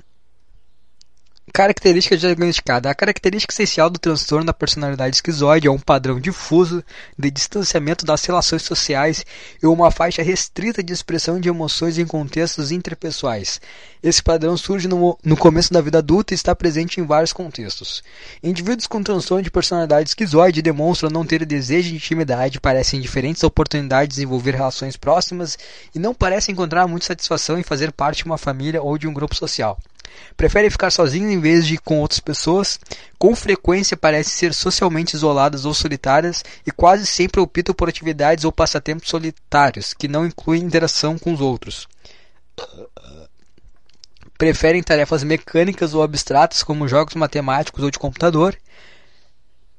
Característica 1.53 2.15
diagnosticada. 2.15 2.89
A 2.89 2.95
característica 2.95 3.53
essencial 3.53 3.89
do 3.89 3.99
transtorno 3.99 4.45
da 4.45 4.53
personalidade 4.53 5.17
esquizoide 5.17 5.67
é 5.67 5.71
um 5.71 5.77
padrão 5.77 6.17
difuso 6.17 6.81
de 7.19 7.29
distanciamento 7.29 8.05
das 8.05 8.23
relações 8.23 8.61
sociais 8.61 9.25
e 9.61 9.67
uma 9.67 9.91
faixa 9.91 10.23
restrita 10.23 10.81
de 10.81 10.93
expressão 10.93 11.41
de 11.41 11.49
emoções 11.49 11.97
em 11.97 12.05
contextos 12.05 12.71
interpessoais. 12.71 13.59
Esse 14.01 14.23
padrão 14.23 14.55
surge 14.55 14.87
no, 14.87 15.17
no 15.23 15.35
começo 15.35 15.73
da 15.73 15.81
vida 15.81 15.97
adulta 15.97 16.33
e 16.33 16.35
está 16.35 16.55
presente 16.55 17.01
em 17.01 17.05
vários 17.05 17.33
contextos. 17.33 18.01
Indivíduos 18.41 18.87
com 18.87 19.03
transtorno 19.03 19.43
de 19.43 19.51
personalidade 19.51 20.09
esquizoide 20.09 20.61
demonstram 20.61 21.09
não 21.09 21.25
ter 21.25 21.45
desejo 21.45 21.89
de 21.89 21.95
intimidade, 21.95 22.61
parecem 22.61 22.97
indiferentes 22.97 23.43
à 23.43 23.47
oportunidade 23.47 24.07
de 24.07 24.15
desenvolver 24.15 24.55
relações 24.55 24.95
próximas 24.95 25.59
e 25.93 25.99
não 25.99 26.15
parecem 26.15 26.53
encontrar 26.53 26.87
muita 26.87 27.07
satisfação 27.07 27.59
em 27.59 27.63
fazer 27.63 27.91
parte 27.91 28.19
de 28.19 28.25
uma 28.25 28.37
família 28.37 28.81
ou 28.81 28.97
de 28.97 29.05
um 29.05 29.13
grupo 29.13 29.35
social. 29.35 29.77
Preferem 30.35 30.69
ficar 30.69 30.91
sozinhos 30.91 31.31
em 31.31 31.39
vez 31.39 31.67
de 31.67 31.77
com 31.77 31.99
outras 31.99 32.19
pessoas. 32.19 32.79
Com 33.17 33.35
frequência 33.35 33.95
parecem 33.95 34.33
ser 34.33 34.53
socialmente 34.53 35.15
isoladas 35.15 35.65
ou 35.65 35.73
solitárias 35.73 36.43
e 36.65 36.71
quase 36.71 37.05
sempre 37.05 37.39
optam 37.39 37.75
por 37.75 37.89
atividades 37.89 38.43
ou 38.43 38.51
passatempos 38.51 39.09
solitários, 39.09 39.93
que 39.93 40.07
não 40.07 40.25
incluem 40.25 40.63
interação 40.63 41.17
com 41.17 41.33
os 41.33 41.41
outros. 41.41 41.87
Preferem 44.37 44.81
tarefas 44.81 45.23
mecânicas 45.23 45.93
ou 45.93 46.01
abstratas, 46.01 46.63
como 46.63 46.87
jogos 46.87 47.13
matemáticos 47.13 47.83
ou 47.83 47.91
de 47.91 47.99
computador. 47.99 48.57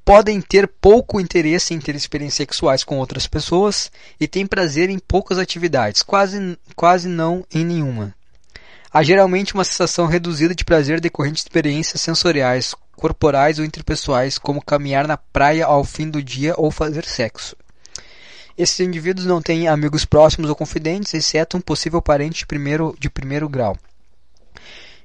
Podem 0.05 0.41
ter 0.41 0.68
pouco 0.68 1.20
interesse 1.20 1.75
em 1.75 1.81
ter 1.81 1.95
experiências 1.95 2.37
sexuais 2.37 2.85
com 2.85 2.99
outras 2.99 3.27
pessoas 3.27 3.91
e 4.20 4.29
têm 4.29 4.47
prazer 4.47 4.91
em 4.91 4.99
poucas 4.99 5.39
atividades, 5.39 6.03
quase, 6.03 6.59
quase 6.75 7.09
não 7.09 7.45
em 7.53 7.64
nenhuma. 7.64 8.14
Há 8.95 9.03
geralmente 9.03 9.55
uma 9.55 9.64
sensação 9.64 10.07
reduzida 10.07 10.55
de 10.55 10.66
prazer 10.66 11.01
decorrente 11.01 11.36
de 11.36 11.40
experiências 11.40 11.99
sensoriais, 11.99 12.74
corporais 12.95 13.59
ou 13.59 13.64
interpessoais, 13.64 14.36
como 14.36 14.62
caminhar 14.62 15.09
na 15.09 15.16
praia 15.16 15.64
ao 15.64 15.82
fim 15.82 16.11
do 16.11 16.22
dia 16.22 16.53
ou 16.59 16.70
fazer 16.70 17.07
sexo. 17.07 17.57
Esses 18.57 18.78
indivíduos 18.80 19.26
não 19.26 19.40
têm 19.40 19.66
amigos 19.66 20.05
próximos 20.05 20.51
ou 20.51 20.55
confidentes, 20.55 21.14
exceto 21.14 21.57
um 21.57 21.61
possível 21.62 22.03
parente 22.03 22.40
de 22.40 22.47
primeiro, 22.47 22.95
de 22.99 23.09
primeiro 23.09 23.49
grau. 23.49 23.78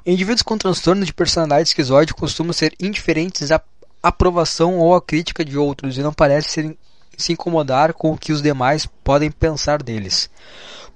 Indivíduos 0.06 0.42
com 0.42 0.58
transtorno 0.58 1.06
de 1.06 1.14
personalidade 1.14 1.70
esquizoide 1.70 2.14
costumam 2.14 2.52
ser 2.52 2.76
indiferentes 2.82 3.54
à 3.54 3.62
aprovação 4.04 4.80
ou 4.80 4.96
à 4.96 5.02
crítica 5.02 5.46
de 5.46 5.58
outros 5.58 5.98
e 5.98 6.02
não 6.02 6.12
parecem 6.12 6.78
se 7.18 7.32
incomodar 7.32 7.94
com 7.94 8.12
o 8.12 8.18
que 8.18 8.34
os 8.34 8.42
demais 8.42 8.86
podem 9.02 9.32
pensar 9.32 9.82
deles 9.82 10.30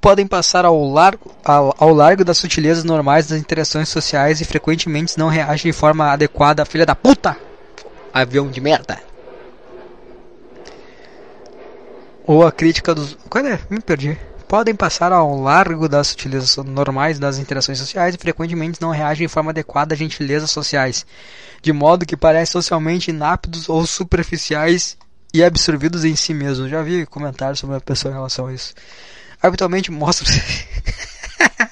podem 0.01 0.25
passar 0.25 0.65
ao 0.65 0.83
largo, 0.91 1.31
ao, 1.45 1.75
ao 1.77 1.93
largo 1.93 2.25
das 2.25 2.39
sutilezas 2.39 2.83
normais 2.83 3.27
das 3.27 3.39
interações 3.39 3.87
sociais 3.87 4.41
e 4.41 4.45
frequentemente 4.45 5.17
não 5.17 5.29
reagem 5.29 5.71
de 5.71 5.77
forma 5.77 6.11
adequada 6.11 6.65
filha 6.65 6.85
da 6.85 6.95
puta! 6.95 7.37
Avião 8.11 8.49
de 8.49 8.59
merda! 8.59 8.99
Ou 12.25 12.45
a 12.45 12.51
crítica 12.51 12.93
dos. 12.95 13.17
Qual 13.29 13.45
é? 13.45 13.59
Me 13.69 13.79
perdi. 13.79 14.17
Podem 14.47 14.75
passar 14.75 15.13
ao 15.13 15.39
largo 15.39 15.87
das 15.87 16.07
sutilezas 16.07 16.57
normais 16.57 17.17
das 17.17 17.37
interações 17.37 17.77
sociais 17.77 18.15
e 18.15 18.17
frequentemente 18.17 18.81
não 18.81 18.89
reagem 18.89 19.27
de 19.27 19.31
forma 19.31 19.51
adequada 19.51 19.93
a 19.93 19.97
gentilezas 19.97 20.51
sociais, 20.51 21.05
de 21.61 21.71
modo 21.71 22.05
que 22.05 22.17
parecem 22.17 22.51
socialmente 22.51 23.11
inaptos 23.11 23.69
ou 23.69 23.85
superficiais 23.87 24.97
e 25.33 25.41
absorvidos 25.41 26.03
em 26.03 26.15
si 26.17 26.33
mesmos. 26.33 26.69
Já 26.69 26.81
vi 26.81 27.05
comentários 27.05 27.59
sobre 27.59 27.77
a 27.77 27.81
pessoa 27.81 28.11
em 28.11 28.15
relação 28.15 28.47
a 28.47 28.53
isso 28.53 28.73
habitualmente 29.41 29.91
mostra. 29.91 30.27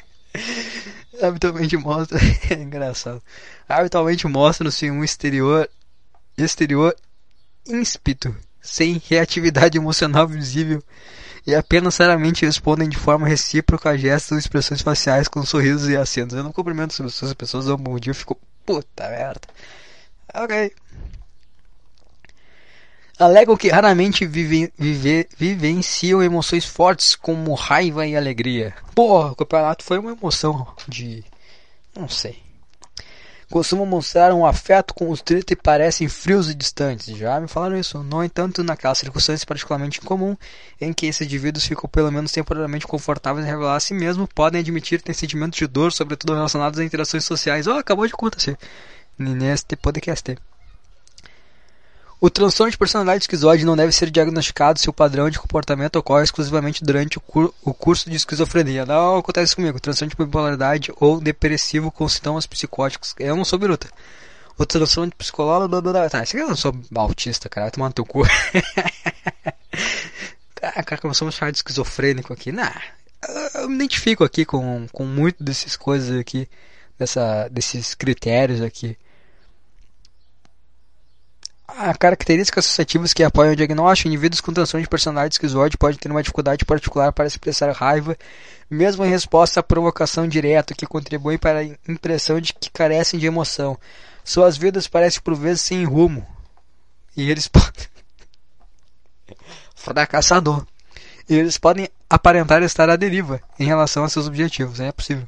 habitualmente 1.21 1.77
mostra. 1.77 2.19
é 2.49 2.53
engraçado. 2.53 3.21
Habitualmente 3.67 4.27
mostra-se 4.27 4.89
um 4.89 5.03
exterior. 5.03 5.69
exterior 6.37 6.95
ímpeto, 7.67 8.35
sem 8.61 9.01
reatividade 9.07 9.77
emocional 9.77 10.27
visível 10.27 10.83
e 11.45 11.55
apenas 11.55 11.95
seriamente 11.95 12.45
respondem 12.45 12.89
de 12.89 12.97
forma 12.97 13.27
recíproca 13.27 13.89
a 13.89 13.97
gestos 13.97 14.33
ou 14.33 14.37
expressões 14.37 14.81
faciais 14.81 15.27
com 15.27 15.45
sorrisos 15.45 15.87
e 15.87 15.95
acentos. 15.95 16.35
Eu 16.35 16.43
não 16.43 16.51
cumprimento 16.51 16.91
as 16.91 16.97
pessoas, 16.97 17.31
as 17.31 17.33
pessoas 17.33 17.65
dão 17.65 17.75
um 17.75 17.77
bom 17.77 17.99
dia, 17.99 18.11
eu 18.11 18.15
fico, 18.15 18.37
puta 18.65 19.09
merda. 19.09 19.47
Ok 20.33 20.73
alegam 23.19 23.57
que 23.57 23.67
raramente 23.67 24.25
vive, 24.25 24.71
vive, 24.77 25.27
vivenciam 25.37 26.23
emoções 26.23 26.65
fortes 26.65 27.15
como 27.15 27.53
raiva 27.53 28.07
e 28.07 28.15
alegria. 28.15 28.73
Porra, 28.95 29.31
o 29.31 29.35
campeonato 29.35 29.83
foi 29.83 29.99
uma 29.99 30.13
emoção 30.13 30.65
de. 30.87 31.23
não 31.95 32.07
sei. 32.07 32.39
Costumam 33.51 33.83
mostrar 33.83 34.31
um 34.31 34.45
afeto 34.45 34.93
com 34.93 35.09
os 35.09 35.23
e 35.27 35.55
parecem 35.55 36.07
frios 36.07 36.51
e 36.51 36.53
distantes. 36.53 37.17
Já 37.17 37.39
me 37.39 37.47
falaram 37.47 37.79
isso. 37.79 38.03
No 38.03 38.23
entanto, 38.23 38.63
naquelas 38.63 38.99
circunstâncias 38.99 39.43
particularmente 39.43 39.99
incomum, 39.99 40.37
em 40.79 40.93
que 40.93 41.07
esses 41.07 41.25
indivíduos 41.25 41.65
ficam 41.65 41.89
pelo 41.89 42.11
menos 42.11 42.31
temporariamente 42.31 42.85
confortáveis 42.85 43.47
em 43.47 43.49
revelar 43.49 43.75
a 43.75 43.79
si 43.79 43.95
mesmo, 43.95 44.27
podem 44.27 44.61
admitir 44.61 45.01
ter 45.01 45.15
sentimentos 45.15 45.57
de 45.57 45.65
dor, 45.65 45.91
sobretudo 45.91 46.35
relacionados 46.35 46.79
a 46.79 46.85
interações 46.85 47.25
sociais. 47.25 47.65
Oh, 47.65 47.71
acabou 47.71 48.05
de 48.05 48.13
acontecer. 48.13 48.55
Neste 49.17 49.75
podcast. 49.75 50.37
O 52.21 52.29
transtorno 52.29 52.69
de 52.69 52.77
personalidade 52.77 53.23
esquizoide 53.23 53.63
não 53.63 53.77
deve 53.77 53.93
ser 53.93 54.11
diagnosticado 54.11 54.77
se 54.77 54.89
o 54.89 54.93
padrão 54.93 55.29
de 55.29 55.39
comportamento 55.39 55.95
ocorre 55.95 56.25
exclusivamente 56.25 56.83
durante 56.83 57.17
o, 57.17 57.21
cur 57.21 57.53
o 57.63 57.73
curso 57.73 58.09
de 58.09 58.17
esquizofrenia. 58.17 58.85
Não 58.85 59.19
acontece 59.19 59.55
comigo. 59.55 59.79
Transtorno 59.79 60.09
de 60.09 60.17
bipolaridade 60.17 60.91
ou 60.97 61.21
depressivo 61.21 61.89
com 61.89 62.09
sintomas 62.09 62.45
psicóticos. 62.45 63.15
Eu 63.17 63.37
não 63.37 63.45
sou 63.45 63.57
biruta. 63.57 63.87
O 64.57 64.65
transtorno 64.65 65.11
de 65.11 65.15
psicólogo... 65.15 65.69
Blá, 65.69 65.79
blá, 65.79 65.93
blá. 65.93 66.09
Tá, 66.09 66.25
eu 66.33 66.49
não 66.49 66.57
sou 66.57 66.75
autista, 66.93 67.47
cara. 67.47 67.67
Vai 67.67 67.71
tomar 67.71 67.87
no 67.87 67.93
teu 67.93 68.05
cu. 68.05 68.23
ah, 70.61 70.83
cara, 70.83 71.01
começamos 71.01 71.33
a 71.33 71.37
chamar 71.37 71.51
de 71.51 71.59
esquizofrênico 71.59 72.33
aqui. 72.33 72.51
Nah, 72.51 72.81
eu 73.55 73.69
me 73.69 73.75
identifico 73.75 74.25
aqui 74.25 74.43
com, 74.43 74.87
com 74.91 75.05
muito 75.05 75.41
dessas 75.41 75.77
coisas 75.77 76.19
aqui. 76.19 76.49
Dessa, 76.97 77.47
desses 77.47 77.95
critérios 77.95 78.61
aqui. 78.61 78.97
Há 81.77 81.93
características 81.93 82.65
associativas 82.65 83.13
que 83.13 83.23
apoiam 83.23 83.53
o 83.53 83.55
diagnóstico. 83.55 84.07
Indivíduos 84.07 84.41
com 84.41 84.53
transtorno 84.53 84.83
de 84.83 84.89
personalidade 84.89 85.35
esquizoide 85.35 85.77
podem 85.77 85.97
ter 85.97 86.09
uma 86.09 86.21
dificuldade 86.21 86.65
particular 86.65 87.11
para 87.11 87.27
expressar 87.27 87.71
raiva, 87.71 88.17
mesmo 88.69 89.05
em 89.05 89.09
resposta 89.09 89.59
à 89.59 89.63
provocação 89.63 90.27
direta, 90.27 90.73
que 90.73 90.85
contribui 90.85 91.37
para 91.37 91.59
a 91.59 91.91
impressão 91.91 92.39
de 92.39 92.53
que 92.53 92.69
carecem 92.69 93.19
de 93.19 93.25
emoção. 93.25 93.77
Suas 94.23 94.57
vidas 94.57 94.87
parecem 94.87 95.21
por 95.21 95.35
vezes 95.35 95.61
sem 95.61 95.83
rumo. 95.83 96.25
E 97.15 97.29
eles 97.29 97.47
podem. 97.49 97.87
Fracassador. 99.75 100.65
E 101.29 101.35
eles 101.35 101.57
podem 101.57 101.87
aparentar 102.09 102.63
estar 102.63 102.89
à 102.89 102.95
deriva 102.95 103.39
em 103.59 103.65
relação 103.65 104.03
a 104.03 104.09
seus 104.09 104.27
objetivos. 104.27 104.79
É 104.79 104.91
possível. 104.91 105.27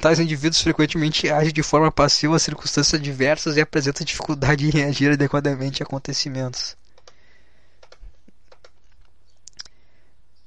Tais 0.00 0.20
indivíduos 0.20 0.62
frequentemente 0.62 1.28
agem 1.28 1.52
de 1.52 1.62
forma 1.62 1.90
passiva 1.90 2.36
a 2.36 2.38
circunstâncias 2.38 3.00
diversas 3.00 3.56
e 3.56 3.60
apresentam 3.60 4.04
dificuldade 4.04 4.66
em 4.66 4.70
reagir 4.70 5.12
adequadamente 5.12 5.82
a 5.82 5.86
acontecimentos. 5.86 6.76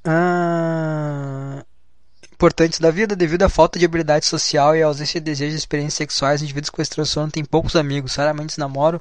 Ah, 0.03 1.63
importantes 2.33 2.79
da 2.79 2.89
vida, 2.89 3.15
devido 3.15 3.43
à 3.43 3.49
falta 3.49 3.77
de 3.77 3.85
habilidade 3.85 4.25
social 4.25 4.75
e 4.75 4.81
à 4.81 4.87
ausência 4.87 5.19
de 5.19 5.25
desejos 5.25 5.55
e 5.55 5.57
experiências 5.57 5.95
sexuais, 5.95 6.41
indivíduos 6.41 6.69
com 6.69 6.81
esse 6.81 6.91
transtorno 6.91 7.31
têm 7.31 7.45
poucos 7.45 7.75
amigos, 7.75 8.15
raramente 8.15 8.53
se 8.53 8.59
namoram 8.59 8.99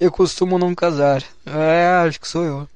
e 0.00 0.10
costumam 0.10 0.58
não 0.58 0.74
casar. 0.74 1.22
É, 1.46 2.06
acho 2.06 2.20
que 2.20 2.26
sou 2.26 2.44
eu. 2.44 2.68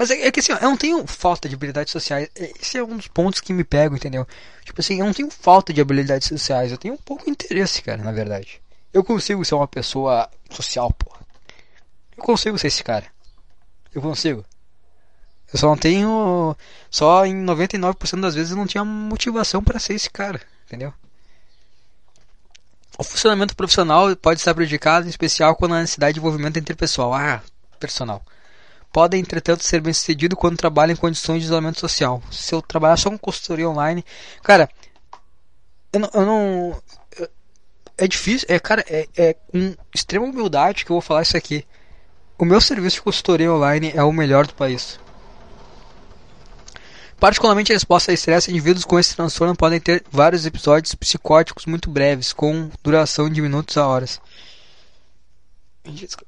Mas 0.00 0.10
é, 0.10 0.28
é 0.28 0.32
que 0.32 0.40
assim, 0.40 0.54
ó, 0.54 0.56
eu 0.56 0.70
não 0.70 0.78
tenho 0.78 1.06
falta 1.06 1.46
de 1.46 1.54
habilidades 1.54 1.92
sociais. 1.92 2.26
É, 2.34 2.52
esse 2.58 2.78
é 2.78 2.82
um 2.82 2.96
dos 2.96 3.06
pontos 3.06 3.38
que 3.38 3.52
me 3.52 3.62
pegam, 3.62 3.98
entendeu? 3.98 4.26
Tipo 4.64 4.80
assim, 4.80 4.98
eu 4.98 5.04
não 5.04 5.12
tenho 5.12 5.30
falta 5.30 5.74
de 5.74 5.80
habilidades 5.82 6.26
sociais. 6.26 6.72
Eu 6.72 6.78
tenho 6.78 6.94
um 6.94 6.96
pouco 6.96 7.26
de 7.26 7.30
interesse, 7.30 7.82
cara, 7.82 8.02
na 8.02 8.10
verdade. 8.10 8.62
Eu 8.94 9.04
consigo 9.04 9.44
ser 9.44 9.56
uma 9.56 9.68
pessoa 9.68 10.26
social, 10.48 10.90
pô. 10.90 11.14
Eu 12.16 12.24
consigo 12.24 12.56
ser 12.56 12.68
esse 12.68 12.82
cara. 12.82 13.04
Eu 13.94 14.00
consigo. 14.00 14.42
Eu 15.52 15.58
só 15.58 15.66
não 15.66 15.76
tenho. 15.76 16.56
Só 16.90 17.26
em 17.26 17.44
99% 17.44 18.20
das 18.22 18.34
vezes 18.34 18.52
eu 18.52 18.56
não 18.56 18.66
tinha 18.66 18.82
motivação 18.82 19.62
para 19.62 19.78
ser 19.78 19.92
esse 19.92 20.08
cara, 20.08 20.40
entendeu? 20.66 20.94
O 22.96 23.04
funcionamento 23.04 23.54
profissional 23.54 24.16
pode 24.16 24.40
estar 24.40 24.54
prejudicado, 24.54 25.06
em 25.06 25.10
especial 25.10 25.54
quando 25.56 25.74
há 25.74 25.80
necessidade 25.80 26.14
de 26.14 26.20
envolvimento 26.20 26.58
interpessoal. 26.58 27.12
Ah, 27.12 27.42
personal 27.78 28.24
podem, 28.92 29.20
entretanto, 29.20 29.64
ser 29.64 29.80
bem 29.80 29.92
sucedido 29.92 30.36
quando 30.36 30.56
trabalham 30.56 30.92
em 30.92 30.96
condições 30.96 31.40
de 31.40 31.46
isolamento 31.46 31.80
social. 31.80 32.22
Se 32.30 32.54
eu 32.54 32.62
trabalhar 32.62 32.96
só 32.96 33.10
com 33.10 33.18
consultoria 33.18 33.68
online, 33.68 34.04
cara, 34.42 34.68
eu 35.92 36.00
não. 36.00 36.10
Eu 36.12 36.26
não 36.26 36.82
é 38.00 38.08
difícil, 38.08 38.46
é, 38.50 38.58
cara, 38.58 38.82
é, 38.88 39.06
é 39.14 39.34
com 39.34 39.76
extrema 39.94 40.24
humildade 40.24 40.86
que 40.86 40.90
eu 40.90 40.94
vou 40.94 41.02
falar 41.02 41.20
isso 41.20 41.36
aqui. 41.36 41.66
O 42.38 42.46
meu 42.46 42.58
serviço 42.58 42.96
de 42.96 43.02
consultoria 43.02 43.52
online 43.52 43.92
é 43.94 44.02
o 44.02 44.10
melhor 44.10 44.46
do 44.46 44.54
país. 44.54 44.98
Particularmente 47.18 47.70
a 47.70 47.74
resposta 47.74 48.10
a 48.10 48.14
estresse, 48.14 48.50
indivíduos 48.50 48.86
com 48.86 48.98
esse 48.98 49.14
transtorno 49.14 49.54
podem 49.54 49.78
ter 49.78 50.02
vários 50.10 50.46
episódios 50.46 50.94
psicóticos 50.94 51.66
muito 51.66 51.90
breves, 51.90 52.32
com 52.32 52.70
duração 52.82 53.28
de 53.28 53.42
minutos 53.42 53.76
a 53.76 53.86
horas. 53.86 54.18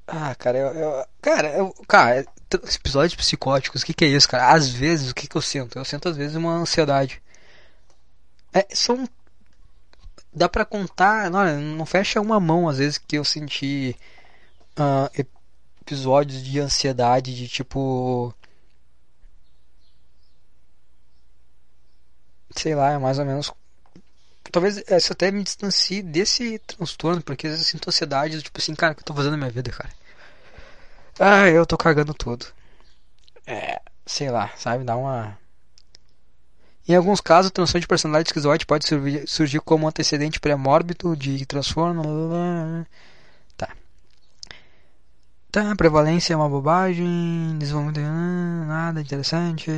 Ah, 0.06 0.34
cara, 0.34 0.58
eu, 0.58 0.66
eu 0.74 1.06
cara, 1.22 1.48
eu, 1.48 1.74
cara, 1.88 2.26
episódios 2.54 3.14
psicóticos, 3.14 3.82
o 3.82 3.86
que, 3.86 3.94
que 3.94 4.04
é 4.04 4.08
isso, 4.08 4.28
cara? 4.28 4.52
Às 4.52 4.68
vezes, 4.68 5.10
o 5.10 5.14
que, 5.14 5.26
que 5.28 5.36
eu 5.36 5.42
sinto? 5.42 5.78
Eu 5.78 5.84
sinto 5.84 6.08
às 6.08 6.16
vezes 6.16 6.36
uma 6.36 6.54
ansiedade. 6.54 7.22
É, 8.52 8.66
são. 8.74 9.08
Dá 10.34 10.48
pra 10.48 10.64
contar, 10.64 11.30
não, 11.30 11.60
não 11.60 11.86
fecha 11.86 12.20
uma 12.20 12.40
mão 12.40 12.68
às 12.68 12.78
vezes 12.78 12.98
que 12.98 13.16
eu 13.16 13.24
senti 13.24 13.94
uh, 14.78 15.10
episódios 15.82 16.42
de 16.42 16.60
ansiedade, 16.60 17.34
de 17.34 17.48
tipo. 17.48 18.34
Sei 22.56 22.74
lá, 22.74 22.92
é 22.92 22.98
mais 22.98 23.18
ou 23.18 23.24
menos. 23.24 23.52
Talvez 24.50 24.76
isso 24.76 25.12
até 25.12 25.30
me 25.30 25.42
distancie 25.42 26.02
desse 26.02 26.58
transtorno, 26.60 27.22
porque 27.22 27.46
às 27.46 27.52
vezes 27.52 27.66
eu 27.66 27.72
sinto 27.72 27.88
ansiedade, 27.88 28.42
tipo 28.42 28.58
assim, 28.60 28.74
cara, 28.74 28.92
o 28.92 28.96
que 28.96 29.00
eu 29.00 29.06
tô 29.06 29.14
fazendo 29.14 29.32
na 29.32 29.38
minha 29.38 29.50
vida, 29.50 29.70
cara? 29.70 29.90
Ah, 31.24 31.48
eu 31.48 31.64
tô 31.64 31.76
cagando 31.78 32.12
tudo. 32.12 32.46
É, 33.46 33.80
sei 34.04 34.28
lá, 34.30 34.50
sabe? 34.56 34.82
Dá 34.84 34.96
uma. 34.96 35.38
Em 36.88 36.96
alguns 36.96 37.20
casos, 37.20 37.50
a 37.50 37.54
transtorno 37.54 37.80
de 37.80 37.86
personalidade 37.86 38.28
esquizoide 38.28 38.66
pode 38.66 38.84
surgir 39.28 39.60
como 39.60 39.86
antecedente 39.86 40.40
pré-mórbido 40.40 41.16
de 41.16 41.46
transtorno. 41.46 42.84
Tá. 43.56 43.68
Tá, 45.52 45.76
prevalência 45.76 46.34
é 46.34 46.36
uma 46.36 46.48
bobagem. 46.48 47.56
Desenvolvimento. 47.58 48.00
Nada 48.66 49.00
interessante. 49.00 49.70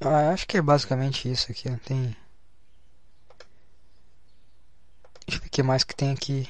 Ah, 0.00 0.30
acho 0.32 0.46
que 0.46 0.56
é 0.58 0.62
basicamente 0.62 1.30
isso 1.30 1.50
aqui. 1.50 1.70
Tem. 1.84 2.16
Deixa 5.26 5.38
eu 5.38 5.40
ver 5.42 5.46
o 5.46 5.50
que 5.50 5.62
mais 5.62 5.84
que 5.84 5.94
tem 5.94 6.12
aqui. 6.12 6.48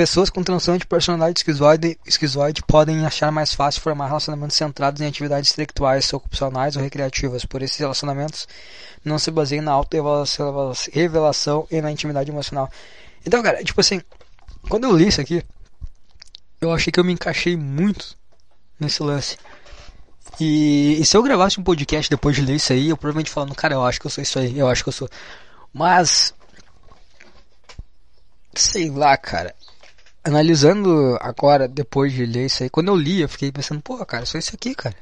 Pessoas 0.00 0.30
com 0.30 0.42
transtorno 0.42 0.78
de 0.78 0.86
personalidade 0.86 1.40
esquizoide, 1.40 1.98
esquizoide 2.06 2.62
podem 2.62 3.04
achar 3.04 3.30
mais 3.30 3.52
fácil 3.52 3.82
formar 3.82 4.06
relacionamentos 4.06 4.56
centrados 4.56 5.02
em 5.02 5.06
atividades 5.06 5.52
intelectuais, 5.52 6.10
ocupacionais 6.10 6.74
ou 6.74 6.82
recreativas, 6.82 7.44
por 7.44 7.60
esses 7.60 7.76
relacionamentos 7.76 8.48
não 9.04 9.18
se 9.18 9.30
baseiam 9.30 9.62
na 9.62 9.72
auto-revelação 9.72 11.66
e 11.70 11.82
na 11.82 11.92
intimidade 11.92 12.30
emocional. 12.30 12.70
Então, 13.26 13.42
cara, 13.42 13.62
tipo 13.62 13.78
assim, 13.78 14.00
quando 14.70 14.84
eu 14.84 14.96
li 14.96 15.08
isso 15.08 15.20
aqui, 15.20 15.44
eu 16.62 16.72
achei 16.72 16.90
que 16.90 16.98
eu 16.98 17.04
me 17.04 17.12
encaixei 17.12 17.54
muito 17.54 18.16
nesse 18.80 19.02
lance. 19.02 19.36
E, 20.40 20.96
e, 20.98 21.04
se 21.04 21.14
eu 21.14 21.22
gravasse 21.22 21.60
um 21.60 21.62
podcast 21.62 22.08
depois 22.08 22.34
de 22.34 22.40
ler 22.40 22.54
isso 22.54 22.72
aí, 22.72 22.88
eu 22.88 22.96
provavelmente 22.96 23.30
falando, 23.30 23.54
cara, 23.54 23.74
eu 23.74 23.84
acho 23.84 24.00
que 24.00 24.06
eu 24.06 24.10
sou 24.10 24.22
isso 24.22 24.38
aí, 24.38 24.58
eu 24.58 24.66
acho 24.66 24.82
que 24.82 24.88
eu 24.88 24.94
sou. 24.94 25.10
Mas. 25.74 26.32
Sei 28.54 28.88
lá, 28.88 29.14
cara 29.18 29.54
analisando 30.24 31.16
agora, 31.20 31.66
depois 31.66 32.12
de 32.12 32.24
ler 32.26 32.46
isso 32.46 32.62
aí, 32.62 32.70
quando 32.70 32.88
eu 32.88 32.96
li, 32.96 33.20
eu 33.20 33.28
fiquei 33.28 33.50
pensando, 33.50 33.80
pô, 33.80 34.04
cara, 34.04 34.26
só 34.26 34.38
isso 34.38 34.54
aqui, 34.54 34.74
cara. 34.74 34.96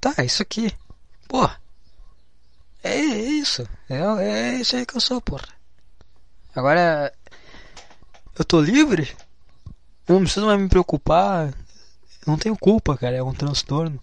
Tá, 0.00 0.14
é 0.16 0.24
isso 0.24 0.42
aqui. 0.42 0.72
Pô. 1.28 1.44
É, 2.82 2.94
é 2.94 3.18
isso. 3.18 3.68
É, 3.88 3.98
é 3.98 4.54
isso 4.56 4.76
aí 4.76 4.86
que 4.86 4.96
eu 4.96 5.00
sou, 5.00 5.20
porra. 5.20 5.48
Agora. 6.54 7.12
Eu 8.38 8.44
tô 8.44 8.60
livre? 8.60 9.14
Eu 10.08 10.14
não 10.14 10.22
preciso 10.22 10.46
mais 10.46 10.58
me 10.58 10.68
preocupar. 10.68 11.48
Eu 11.48 12.26
não 12.26 12.38
tenho 12.38 12.56
culpa, 12.56 12.96
cara. 12.96 13.16
É 13.16 13.22
um 13.22 13.34
transtorno. 13.34 14.02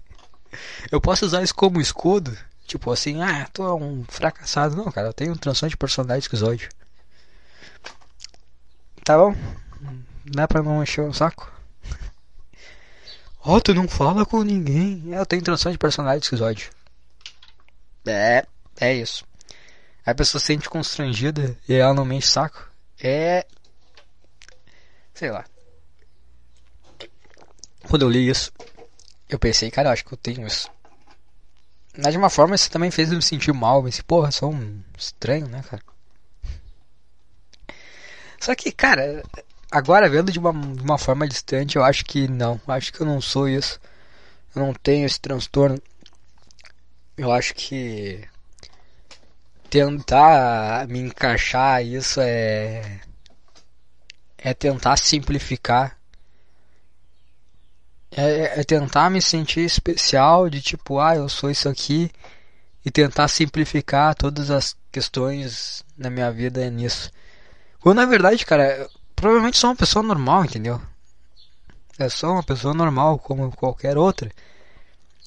eu 0.90 1.00
posso 1.00 1.24
usar 1.24 1.42
isso 1.42 1.54
como 1.54 1.80
escudo. 1.80 2.36
Tipo 2.66 2.90
assim, 2.90 3.22
ah, 3.22 3.48
tô 3.52 3.76
um 3.76 4.04
fracassado. 4.08 4.74
Não, 4.74 4.90
cara, 4.90 5.08
eu 5.08 5.12
tenho 5.12 5.32
um 5.32 5.36
transtorno 5.36 5.70
de 5.70 5.76
personalidade 5.76 6.24
esquizoide. 6.24 6.68
Tá 9.06 9.16
bom? 9.16 9.36
Dá 10.24 10.48
pra 10.48 10.64
não 10.64 10.82
encher 10.82 11.02
o 11.02 11.14
saco? 11.14 11.48
Oh, 13.44 13.60
tu 13.60 13.72
não 13.72 13.86
fala 13.86 14.26
com 14.26 14.42
ninguém. 14.42 15.14
Eu 15.14 15.24
tenho 15.24 15.44
transtorno 15.44 15.74
de 15.74 15.78
personalidade 15.78 16.24
esquizoide. 16.24 16.72
É, 18.04 18.44
é 18.80 18.94
isso. 18.94 19.24
A 20.04 20.12
pessoa 20.12 20.40
se 20.40 20.46
sente 20.46 20.68
constrangida 20.68 21.56
e 21.68 21.74
ela 21.74 21.94
não 21.94 22.04
me 22.04 22.16
enche 22.16 22.26
saco. 22.26 22.68
É. 23.00 23.46
Sei 25.14 25.30
lá. 25.30 25.44
Quando 27.88 28.02
eu 28.02 28.10
li 28.10 28.28
isso, 28.28 28.52
eu 29.28 29.38
pensei, 29.38 29.70
cara, 29.70 29.90
eu 29.90 29.92
acho 29.92 30.04
que 30.04 30.14
eu 30.14 30.18
tenho 30.18 30.44
isso. 30.44 30.68
Mas 31.96 32.10
de 32.10 32.18
uma 32.18 32.28
forma 32.28 32.56
isso 32.56 32.68
também 32.68 32.90
fez 32.90 33.12
eu 33.12 33.16
me 33.16 33.22
sentir 33.22 33.52
mal. 33.52 33.78
Eu 33.78 33.84
pensei, 33.84 34.02
porra, 34.02 34.32
sou 34.32 34.52
um 34.52 34.82
estranho, 34.98 35.46
né, 35.46 35.62
cara? 35.62 35.80
Só 38.46 38.54
que, 38.54 38.70
cara, 38.70 39.24
agora 39.68 40.08
vendo 40.08 40.30
de 40.30 40.38
uma, 40.38 40.52
de 40.52 40.80
uma 40.80 40.96
forma 40.96 41.26
distante, 41.26 41.74
eu 41.74 41.82
acho 41.82 42.04
que 42.04 42.28
não. 42.28 42.60
Acho 42.68 42.92
que 42.92 43.00
eu 43.00 43.06
não 43.06 43.20
sou 43.20 43.48
isso. 43.48 43.80
Eu 44.54 44.62
não 44.62 44.72
tenho 44.72 45.04
esse 45.04 45.20
transtorno. 45.20 45.82
Eu 47.16 47.32
acho 47.32 47.52
que 47.56 48.22
tentar 49.68 50.86
me 50.86 51.00
encaixar 51.00 51.84
isso 51.84 52.20
é 52.20 53.00
é 54.38 54.54
tentar 54.54 54.96
simplificar 54.96 55.98
é, 58.12 58.60
é, 58.60 58.64
tentar 58.64 59.10
me 59.10 59.20
sentir 59.20 59.62
especial 59.64 60.48
de 60.48 60.62
tipo 60.62 61.00
ah 61.00 61.16
eu 61.16 61.28
sou 61.28 61.50
isso 61.50 61.68
aqui 61.68 62.12
e 62.84 62.92
tentar 62.92 63.26
simplificar 63.26 64.14
todas 64.14 64.52
as 64.52 64.76
questões 64.92 65.84
na 65.98 66.08
minha 66.08 66.30
vida 66.30 66.70
nisso 66.70 67.10
quando 67.86 67.98
na 67.98 68.04
verdade, 68.04 68.44
cara, 68.44 68.90
provavelmente 69.14 69.58
sou 69.58 69.70
uma 69.70 69.76
pessoa 69.76 70.02
normal, 70.02 70.44
entendeu? 70.44 70.82
É 71.96 72.08
só 72.08 72.32
uma 72.32 72.42
pessoa 72.42 72.74
normal, 72.74 73.16
como 73.16 73.52
qualquer 73.52 73.96
outra. 73.96 74.28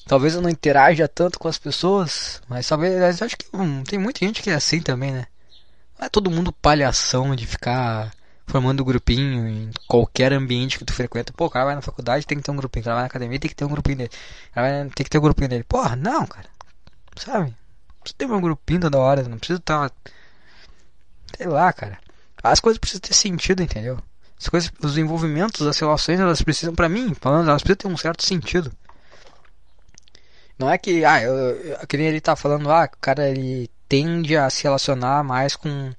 Talvez 0.06 0.34
eu 0.34 0.42
não 0.42 0.50
interaja 0.50 1.08
tanto 1.08 1.38
com 1.38 1.48
as 1.48 1.56
pessoas, 1.56 2.42
mas 2.46 2.68
talvez 2.68 3.22
acho 3.22 3.38
que 3.38 3.46
hum, 3.54 3.82
tem 3.82 3.98
muita 3.98 4.26
gente 4.26 4.42
que 4.42 4.50
é 4.50 4.54
assim 4.56 4.82
também, 4.82 5.10
né? 5.10 5.26
Não 5.98 6.04
é 6.04 6.10
todo 6.10 6.30
mundo 6.30 6.52
palhação 6.52 7.34
de 7.34 7.46
ficar 7.46 8.12
formando 8.46 8.84
grupinho 8.84 9.48
em 9.48 9.70
qualquer 9.88 10.30
ambiente 10.34 10.78
que 10.78 10.84
tu 10.84 10.92
frequenta. 10.92 11.32
Pô, 11.32 11.46
o 11.46 11.50
cara 11.50 11.64
vai 11.64 11.74
na 11.76 11.80
faculdade, 11.80 12.26
tem 12.26 12.36
que 12.36 12.44
ter 12.44 12.50
um 12.50 12.56
grupinho. 12.56 12.82
O 12.82 12.84
cara 12.84 12.96
vai 12.96 13.04
na 13.04 13.08
academia, 13.08 13.40
tem 13.40 13.48
que 13.48 13.56
ter 13.56 13.64
um 13.64 13.68
grupinho 13.68 13.96
dele. 13.96 14.10
O 14.50 14.54
cara 14.54 14.68
vai, 14.68 14.90
tem 14.90 15.04
que 15.04 15.08
ter 15.08 15.16
um 15.16 15.22
grupinho 15.22 15.48
dele. 15.48 15.64
Porra, 15.64 15.96
não, 15.96 16.26
cara. 16.26 16.50
Sabe? 17.16 17.56
Precisa 18.02 18.18
ter 18.18 18.26
um 18.26 18.38
grupinho 18.38 18.80
toda 18.80 18.98
hora. 18.98 19.22
Não 19.22 19.38
precisa 19.38 19.58
estar. 19.58 19.90
Sei 21.38 21.46
lá, 21.46 21.72
cara. 21.72 21.98
As 22.42 22.60
coisas 22.60 22.78
precisam 22.78 23.00
ter 23.00 23.14
sentido, 23.14 23.62
entendeu? 23.62 23.98
As 24.38 24.48
coisas, 24.48 24.72
os 24.82 24.96
envolvimentos, 24.96 25.66
as 25.66 25.78
relações, 25.78 26.18
elas 26.18 26.40
precisam, 26.40 26.74
para 26.74 26.88
mim, 26.88 27.14
falando, 27.14 27.50
elas 27.50 27.62
precisam 27.62 27.76
ter 27.76 27.88
um 27.88 27.96
certo 27.96 28.24
sentido. 28.24 28.72
Não 30.58 30.70
é 30.70 30.78
que, 30.78 31.04
ah, 31.04 31.22
eu, 31.22 31.34
eu, 31.34 31.78
ele 31.92 32.20
tá 32.20 32.36
falando, 32.36 32.70
ah, 32.70 32.88
o 32.90 32.98
cara 33.00 33.28
ele 33.28 33.70
tende 33.88 34.36
a 34.36 34.48
se 34.48 34.62
relacionar 34.62 35.24
mais 35.24 35.56
com. 35.56 35.92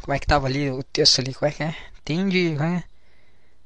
Como 0.00 0.14
é 0.14 0.18
que 0.18 0.26
tava 0.26 0.46
ali 0.46 0.70
o 0.70 0.82
texto 0.82 1.20
ali? 1.20 1.34
Como 1.34 1.48
é 1.48 1.52
que 1.52 1.62
é? 1.62 1.76
Tende. 2.04 2.56
É? 2.60 2.82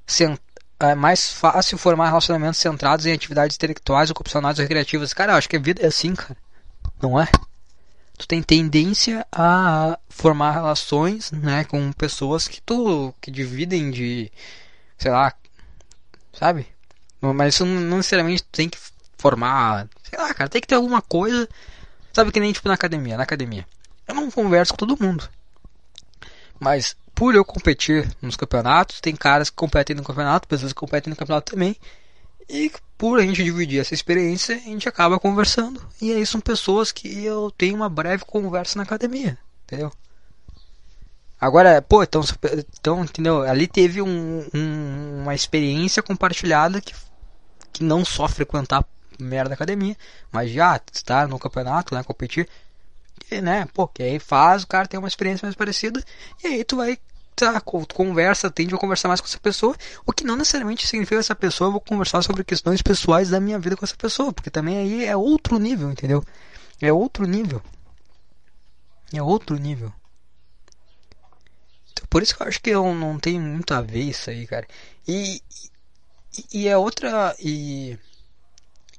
Sent, 0.07 0.39
é 0.81 0.95
mais 0.95 1.31
fácil 1.31 1.79
formar 1.79 2.09
relacionamentos 2.09 2.59
centrados 2.59 3.07
em 3.07 3.13
atividades 3.13 3.57
intelectuais, 3.57 4.11
ocupacionais 4.11 4.59
ou 4.59 4.63
recreativas. 4.63 5.15
Cara, 5.15 5.33
eu 5.33 5.37
acho 5.37 5.49
que 5.49 5.57
a 5.57 5.61
vida 5.61 5.83
é 5.83 5.87
assim, 5.87 6.15
cara. 6.15 6.37
Não 7.01 7.21
é? 7.21 7.29
Tu 8.17 8.29
tem 8.29 8.43
tendência 8.43 9.27
a 9.33 9.99
formar 10.09 10.53
relações, 10.53 11.33
né, 11.33 11.65
com 11.65 11.93
pessoas 11.93 12.47
que 12.47 12.61
tu 12.63 13.13
que 13.21 13.31
dividem 13.31 13.91
de, 13.91 14.31
sei 14.97 15.11
lá, 15.11 15.33
sabe? 16.33 16.67
Mas 17.21 17.55
isso 17.55 17.65
não 17.65 17.97
necessariamente 17.97 18.45
tem 18.45 18.69
que 18.69 18.79
formar, 19.19 19.89
sei 20.03 20.19
lá, 20.19 20.33
cara, 20.33 20.49
tem 20.49 20.61
que 20.61 20.67
ter 20.69 20.75
alguma 20.75 21.03
coisa, 21.03 21.49
sabe 22.13 22.31
que 22.31 22.39
nem 22.39 22.53
tipo 22.53 22.69
na 22.69 22.75
academia, 22.75 23.17
na 23.17 23.23
academia. 23.23 23.67
Eu 24.07 24.15
não 24.15 24.31
converso 24.31 24.73
com 24.73 24.77
todo 24.77 25.03
mundo. 25.03 25.29
Mas 26.61 26.95
por 27.15 27.35
eu 27.35 27.45
competir 27.45 28.09
nos 28.21 28.37
campeonatos, 28.37 29.01
tem 29.01 29.15
caras 29.15 29.49
que 29.49 29.57
competem 29.57 29.97
no 29.97 30.05
campeonato, 30.05 30.49
pessoas 30.49 30.73
que 30.73 30.79
competem 30.79 31.11
no 31.11 31.17
campeonato 31.17 31.53
também. 31.53 31.77
E 32.49 32.71
por 32.97 33.19
a 33.19 33.23
gente 33.23 33.43
dividir 33.43 33.81
essa 33.81 33.95
experiência, 33.95 34.57
a 34.57 34.61
gente 34.61 34.89
acaba 34.89 35.19
conversando. 35.19 35.81
E 36.01 36.13
aí 36.13 36.25
são 36.25 36.41
pessoas 36.41 36.93
que 36.93 37.25
eu 37.25 37.51
tenho 37.51 37.77
uma 37.77 37.89
breve 37.89 38.25
conversa 38.25 38.77
na 38.77 38.83
academia, 38.83 39.39
entendeu? 39.65 39.93
Agora, 41.41 41.83
pô, 41.83 42.03
então, 42.03 42.23
então 42.81 43.05
entendeu? 43.05 43.43
Ali 43.43 43.67
teve 43.67 44.01
um, 44.01 44.47
um, 44.55 45.23
uma 45.23 45.35
experiência 45.35 46.03
compartilhada 46.03 46.81
que, 46.81 46.95
que 47.73 47.85
não 47.85 48.05
só 48.05 48.29
frequentar 48.29 48.85
merda 49.19 49.51
da 49.51 49.55
academia, 49.55 49.97
mas 50.33 50.51
já 50.51 50.81
estar 50.93 51.29
no 51.29 51.39
campeonato, 51.39 51.95
né, 51.95 52.03
competir, 52.03 52.49
e, 53.31 53.41
né, 53.41 53.67
pô, 53.73 53.87
que 53.87 54.03
aí 54.03 54.19
faz 54.19 54.63
o 54.63 54.67
cara 54.67 54.89
ter 54.89 54.99
uma 54.99 55.09
experiência 55.09 55.47
mais 55.47 55.55
parecida, 55.55 56.03
e 56.43 56.47
aí 56.47 56.65
tu 56.65 56.77
vai 56.77 56.99
tá, 57.35 57.61
conversa, 57.61 58.51
tende 58.51 58.75
a 58.75 58.79
conversar 58.79 59.09
mais 59.09 59.21
com 59.21 59.27
essa 59.27 59.39
pessoa, 59.39 59.77
o 60.07 60.13
que 60.13 60.25
não 60.25 60.37
necessariamente 60.37 60.87
significa 60.87 61.17
que 61.17 61.21
essa 61.21 61.35
pessoa 61.35 61.69
eu 61.69 61.73
vou 61.73 61.81
conversar 61.81 62.23
sobre 62.23 62.45
questões 62.45 62.81
pessoais 62.81 63.31
da 63.31 63.41
minha 63.41 63.59
vida 63.59 63.77
com 63.77 63.85
essa 63.85 63.97
pessoa, 63.97 64.33
porque 64.33 64.51
também 64.51 64.79
aí 64.79 65.05
é 65.05 65.17
outro 65.17 65.59
nível, 65.59 65.91
entendeu? 65.91 66.25
É 66.81 66.93
outro 66.93 67.27
nível. 67.27 67.63
É 69.13 69.23
outro 69.23 69.57
nível. 69.57 69.93
Então, 71.93 72.07
por 72.09 72.23
isso 72.23 72.37
que 72.37 72.43
eu 72.43 72.47
acho 72.47 72.61
que 72.61 72.71
eu 72.71 72.95
não 72.95 73.19
tenho 73.19 73.41
muito 73.41 73.73
a 73.73 73.81
ver 73.81 74.01
isso 74.03 74.31
aí, 74.31 74.47
cara. 74.47 74.67
E, 75.07 75.41
e, 76.53 76.61
e 76.63 76.69
é 76.69 76.77
outra. 76.77 77.35
E, 77.39 77.99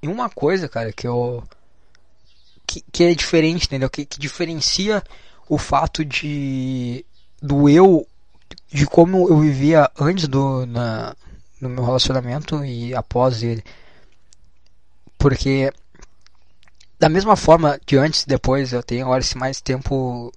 e 0.01 0.07
uma 0.07 0.29
coisa, 0.29 0.69
cara, 0.69 0.91
que 0.93 1.07
eu. 1.07 1.43
Que, 2.65 2.83
que 2.91 3.03
é 3.03 3.13
diferente, 3.13 3.67
entendeu? 3.67 3.89
Que, 3.89 4.05
que 4.05 4.19
diferencia 4.19 5.03
o 5.47 5.57
fato 5.57 6.03
de 6.03 7.05
do 7.41 7.69
eu 7.69 8.07
de 8.71 8.85
como 8.85 9.29
eu 9.29 9.39
vivia 9.39 9.89
antes 9.99 10.27
do 10.27 10.65
na, 10.65 11.15
no 11.61 11.69
meu 11.69 11.83
relacionamento 11.83 12.63
e 12.63 12.93
após 12.95 13.43
ele. 13.43 13.63
Porque 15.17 15.71
da 16.99 17.09
mesma 17.09 17.35
forma 17.35 17.79
que 17.85 17.97
antes 17.97 18.23
e 18.23 18.27
depois 18.27 18.73
eu 18.73 18.83
tenho 18.83 19.05
agora 19.05 19.21
esse 19.21 19.37
mais 19.37 19.61
tempo 19.61 20.31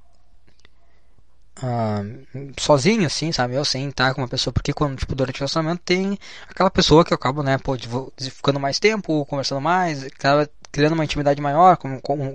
uh, 1.62 2.52
sozinho, 2.58 3.06
assim, 3.06 3.32
sabe? 3.32 3.54
Eu 3.54 3.64
sem 3.64 3.88
estar 3.88 4.14
com 4.14 4.20
uma 4.20 4.28
pessoa, 4.28 4.52
porque 4.52 4.72
quando, 4.72 4.96
tipo, 4.96 5.14
durante 5.14 5.36
o 5.36 5.40
relacionamento 5.40 5.82
tem 5.84 6.18
aquela 6.48 6.70
pessoa 6.70 7.04
que 7.04 7.12
eu 7.12 7.16
acabo, 7.16 7.42
né, 7.42 7.58
pô, 7.58 7.76
ficando 8.18 8.60
mais 8.60 8.78
tempo, 8.78 9.24
conversando 9.26 9.60
mais, 9.60 10.04
acaba 10.04 10.48
criando 10.72 10.92
uma 10.92 11.04
intimidade 11.04 11.40
maior, 11.40 11.78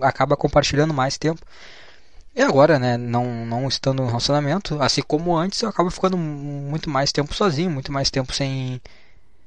acaba 0.02 0.36
compartilhando 0.36 0.94
mais 0.94 1.18
tempo. 1.18 1.42
E 2.36 2.42
agora, 2.42 2.80
né, 2.80 2.98
não, 2.98 3.46
não 3.46 3.68
estando 3.68 4.02
no 4.02 4.08
relacionamento, 4.08 4.82
assim 4.82 5.04
como 5.04 5.38
antes, 5.38 5.62
eu 5.62 5.70
acabo 5.70 5.92
ficando 5.92 6.18
muito 6.18 6.90
mais 6.90 7.12
tempo 7.12 7.34
sozinho, 7.34 7.70
muito 7.70 7.92
mais 7.92 8.10
tempo 8.10 8.34
sem, 8.34 8.82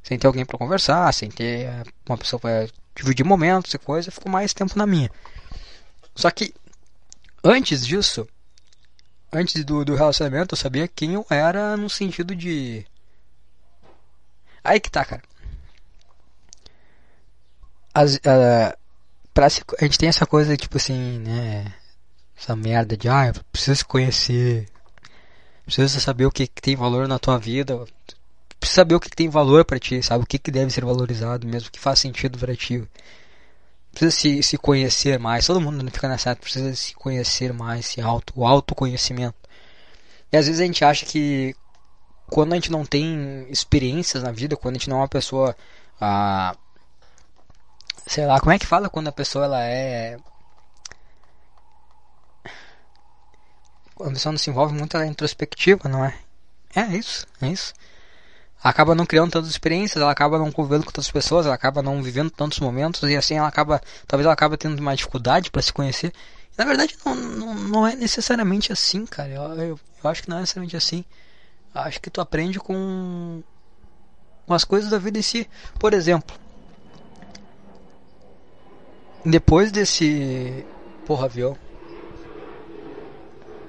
sem 0.04 0.16
ter 0.16 0.26
alguém 0.26 0.44
para 0.44 0.56
conversar, 0.56 1.12
sem 1.12 1.28
ter 1.28 1.68
uma 2.08 2.16
pessoa 2.16 2.38
para 2.38 2.68
dividir 2.94 3.24
momentos 3.24 3.74
e 3.74 3.78
coisa, 3.78 4.08
eu 4.08 4.12
fico 4.12 4.28
mais 4.28 4.54
tempo 4.54 4.78
na 4.78 4.86
minha. 4.86 5.10
Só 6.14 6.30
que 6.30 6.54
antes 7.42 7.84
disso, 7.84 8.26
antes 9.32 9.64
do, 9.64 9.84
do 9.84 9.96
relacionamento, 9.96 10.54
eu 10.54 10.58
sabia 10.58 10.86
quem 10.86 11.14
eu 11.14 11.26
era 11.28 11.76
no 11.76 11.90
sentido 11.90 12.36
de. 12.36 12.86
Aí 14.62 14.78
que 14.80 14.90
tá, 14.90 15.04
cara. 15.04 15.22
As, 17.92 18.14
uh, 18.16 18.76
pra 19.34 19.46
a 19.46 19.84
gente 19.84 19.98
tem 19.98 20.08
essa 20.08 20.26
coisa, 20.26 20.56
tipo 20.56 20.76
assim, 20.76 21.18
né? 21.18 21.74
Essa 22.38 22.54
merda 22.54 22.96
de 22.96 23.08
ah, 23.08 23.32
precisa 23.50 23.74
se 23.76 23.84
conhecer, 23.84 24.68
precisa 25.64 26.00
saber 26.00 26.26
o 26.26 26.30
que, 26.30 26.46
que, 26.46 26.60
tem 26.60 26.76
valor 26.76 27.08
na 27.08 27.18
tua 27.18 27.38
vida, 27.38 27.84
precisa 28.60 28.82
saber 28.82 28.94
o 28.94 29.00
que, 29.00 29.10
que 29.10 29.16
tem 29.16 29.28
valor 29.28 29.64
para 29.64 29.78
ti, 29.78 30.02
sabe 30.02 30.24
o 30.24 30.26
que, 30.26 30.38
que 30.38 30.50
deve 30.50 30.70
ser 30.70 30.84
valorizado 30.84 31.46
mesmo, 31.46 31.68
o 31.68 31.72
que 31.72 31.80
faz 31.80 31.98
sentido 31.98 32.38
para 32.38 32.54
ti. 32.54 32.86
Precisa 33.92 34.10
se, 34.10 34.42
se 34.42 34.58
conhecer 34.58 35.18
mais, 35.18 35.46
todo 35.46 35.60
mundo 35.60 35.90
fica 35.90 36.08
nessa, 36.08 36.36
precisa 36.36 36.74
se 36.74 36.94
conhecer 36.94 37.52
mais, 37.52 37.86
se 37.86 38.00
auto, 38.00 38.32
o 38.36 38.46
autoconhecimento. 38.46 39.36
E 40.30 40.36
às 40.36 40.46
vezes 40.46 40.60
a 40.60 40.66
gente 40.66 40.84
acha 40.84 41.06
que 41.06 41.56
quando 42.26 42.52
a 42.52 42.56
gente 42.56 42.70
não 42.70 42.84
tem 42.84 43.46
experiências 43.48 44.22
na 44.22 44.32
vida, 44.32 44.56
quando 44.56 44.76
a 44.76 44.78
gente 44.78 44.90
não 44.90 44.98
é 44.98 45.00
uma 45.00 45.08
pessoa, 45.08 45.56
ah, 46.00 46.54
sei 48.06 48.26
lá, 48.26 48.38
como 48.40 48.52
é 48.52 48.58
que 48.58 48.66
fala 48.66 48.90
quando 48.90 49.08
a 49.08 49.12
pessoa 49.12 49.46
ela 49.46 49.64
é 49.64 50.18
a 54.00 54.10
pessoa 54.10 54.32
não 54.32 54.38
se 54.38 54.50
envolve 54.50 54.74
muito 54.74 54.96
na 54.96 55.06
introspectiva, 55.06 55.88
não 55.88 56.04
é? 56.04 56.14
É 56.74 56.84
isso, 56.96 57.26
é 57.40 57.48
isso. 57.48 57.72
Acaba 58.62 58.94
não 58.94 59.06
criando 59.06 59.30
tantas 59.30 59.50
experiências, 59.50 60.02
ela 60.02 60.10
acaba 60.10 60.38
não 60.38 60.50
convivendo 60.50 60.84
com 60.84 60.90
tantas 60.90 61.10
pessoas, 61.10 61.46
ela 61.46 61.54
acaba 61.54 61.82
não 61.82 62.02
vivendo 62.02 62.30
tantos 62.30 62.58
momentos 62.58 63.02
e 63.08 63.16
assim 63.16 63.36
ela 63.36 63.48
acaba, 63.48 63.80
talvez 64.06 64.24
ela 64.24 64.32
acaba 64.32 64.56
tendo 64.56 64.78
uma 64.80 64.94
dificuldade 64.94 65.50
para 65.50 65.62
se 65.62 65.72
conhecer. 65.72 66.12
Na 66.56 66.64
verdade, 66.64 66.96
não, 67.04 67.14
não, 67.14 67.54
não, 67.54 67.86
é 67.86 67.94
necessariamente 67.94 68.72
assim, 68.72 69.04
cara. 69.06 69.28
Eu, 69.28 69.42
eu, 69.42 69.80
eu, 70.02 70.10
acho 70.10 70.22
que 70.22 70.30
não 70.30 70.38
é 70.38 70.40
necessariamente 70.40 70.76
assim. 70.76 71.04
Eu 71.74 71.82
acho 71.82 72.00
que 72.00 72.08
tu 72.10 72.20
aprende 72.20 72.58
com, 72.58 73.42
com 74.46 74.54
as 74.54 74.64
coisas 74.64 74.90
da 74.90 74.98
vida 74.98 75.18
em 75.18 75.22
si. 75.22 75.48
Por 75.78 75.92
exemplo, 75.92 76.34
depois 79.24 79.70
desse. 79.70 80.64
Porra, 81.04 81.26
avião 81.26 81.56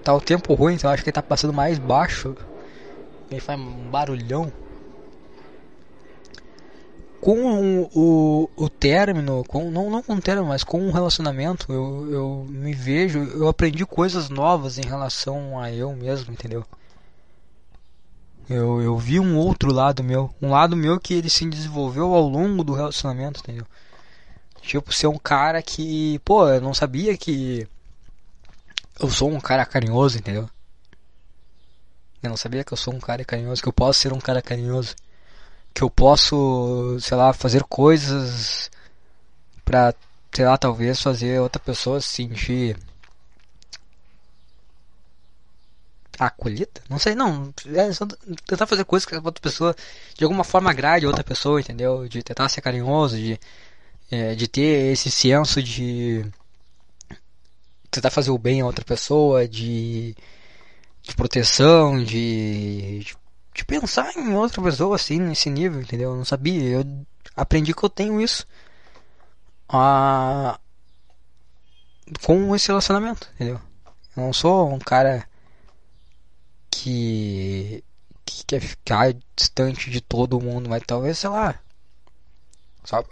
tá 0.07 0.13
o 0.13 0.21
tempo 0.21 0.53
ruim, 0.53 0.75
então 0.75 0.89
acho 0.89 1.03
que 1.03 1.09
ele 1.09 1.15
tá 1.15 1.21
passando 1.21 1.51
mais 1.51 1.77
baixo. 1.77 2.33
Ele 3.29 3.41
faz 3.41 3.59
um 3.59 3.89
barulhão. 3.89 4.51
Com 7.19 7.81
o, 7.81 7.89
o, 7.93 8.49
o 8.55 8.69
término, 8.69 9.43
com, 9.45 9.69
não, 9.69 9.89
não 9.89 10.01
com 10.01 10.13
o 10.13 10.21
término, 10.21 10.47
mas 10.47 10.63
com 10.63 10.87
o 10.87 10.91
relacionamento, 10.91 11.73
eu, 11.73 12.09
eu 12.09 12.45
me 12.47 12.73
vejo, 12.73 13.19
eu 13.19 13.49
aprendi 13.49 13.85
coisas 13.85 14.29
novas 14.29 14.77
em 14.77 14.85
relação 14.85 15.59
a 15.59 15.73
eu 15.73 15.93
mesmo, 15.93 16.31
entendeu? 16.31 16.63
Eu, 18.49 18.81
eu 18.81 18.97
vi 18.97 19.19
um 19.19 19.37
outro 19.37 19.73
lado 19.73 20.03
meu, 20.03 20.33
um 20.41 20.51
lado 20.51 20.77
meu 20.77 20.97
que 20.99 21.15
ele 21.15 21.29
se 21.29 21.45
desenvolveu 21.49 22.13
ao 22.13 22.29
longo 22.29 22.63
do 22.63 22.73
relacionamento, 22.73 23.41
entendeu? 23.41 23.65
Tipo, 24.61 24.93
ser 24.93 25.07
um 25.07 25.17
cara 25.17 25.61
que, 25.61 26.19
pô, 26.19 26.47
eu 26.47 26.61
não 26.61 26.73
sabia 26.73 27.17
que 27.17 27.67
eu 28.99 29.09
sou 29.09 29.31
um 29.31 29.39
cara 29.39 29.65
carinhoso, 29.65 30.17
entendeu? 30.17 30.49
Eu 32.21 32.29
não 32.29 32.37
sabia 32.37 32.63
que 32.63 32.73
eu 32.73 32.77
sou 32.77 32.93
um 32.93 32.99
cara 32.99 33.23
carinhoso, 33.23 33.61
que 33.61 33.67
eu 33.69 33.73
posso 33.73 33.99
ser 33.99 34.13
um 34.13 34.19
cara 34.19 34.41
carinhoso, 34.41 34.95
que 35.73 35.83
eu 35.83 35.89
posso, 35.89 36.97
sei 36.99 37.15
lá, 37.15 37.33
fazer 37.33 37.63
coisas 37.63 38.71
pra, 39.63 39.93
sei 40.33 40.45
lá, 40.45 40.57
talvez 40.57 41.01
fazer 41.01 41.39
outra 41.39 41.61
pessoa 41.61 42.01
se 42.01 42.09
sentir 42.09 42.77
acolhida? 46.19 46.81
Não 46.89 46.97
sei, 46.99 47.15
não. 47.15 47.53
É 47.75 47.93
só 47.93 48.05
tentar 48.45 48.65
fazer 48.67 48.83
coisas 48.85 49.05
que 49.05 49.15
a 49.15 49.19
outra 49.19 49.41
pessoa 49.41 49.75
de 50.17 50.23
alguma 50.23 50.43
forma 50.43 50.69
agrade 50.71 51.05
outra 51.05 51.23
pessoa, 51.23 51.59
entendeu? 51.59 52.07
De 52.07 52.23
tentar 52.23 52.49
ser 52.49 52.61
carinhoso, 52.61 53.17
de, 53.17 53.39
é, 54.11 54.35
de 54.35 54.47
ter 54.47 54.91
esse 54.93 55.11
senso 55.11 55.61
de 55.61 56.25
tentar 57.97 58.11
fazer 58.11 58.31
o 58.31 58.37
bem 58.37 58.61
a 58.61 58.65
outra 58.65 58.83
pessoa, 58.83 59.47
de, 59.47 60.15
de 61.01 61.15
proteção, 61.15 62.03
de, 62.03 62.99
de, 62.99 63.17
de 63.53 63.65
pensar 63.65 64.15
em 64.17 64.33
outra 64.33 64.61
pessoa 64.61 64.95
assim, 64.95 65.19
nesse 65.19 65.49
nível, 65.49 65.81
entendeu? 65.81 66.11
Eu 66.11 66.17
não 66.17 66.25
sabia, 66.25 66.63
eu 66.63 66.85
aprendi 67.35 67.73
que 67.73 67.83
eu 67.83 67.89
tenho 67.89 68.21
isso 68.21 68.45
a, 69.67 70.59
com 72.23 72.55
esse 72.55 72.67
relacionamento, 72.67 73.29
entendeu? 73.35 73.59
Eu 74.15 74.23
não 74.23 74.33
sou 74.33 74.73
um 74.73 74.79
cara 74.79 75.27
que, 76.71 77.83
que 78.25 78.37
que 78.37 78.45
quer 78.45 78.61
ficar 78.61 79.15
distante 79.35 79.89
de 79.89 80.01
todo 80.01 80.39
mundo, 80.39 80.69
mas 80.69 80.83
talvez, 80.85 81.17
sei 81.17 81.29
lá. 81.29 81.59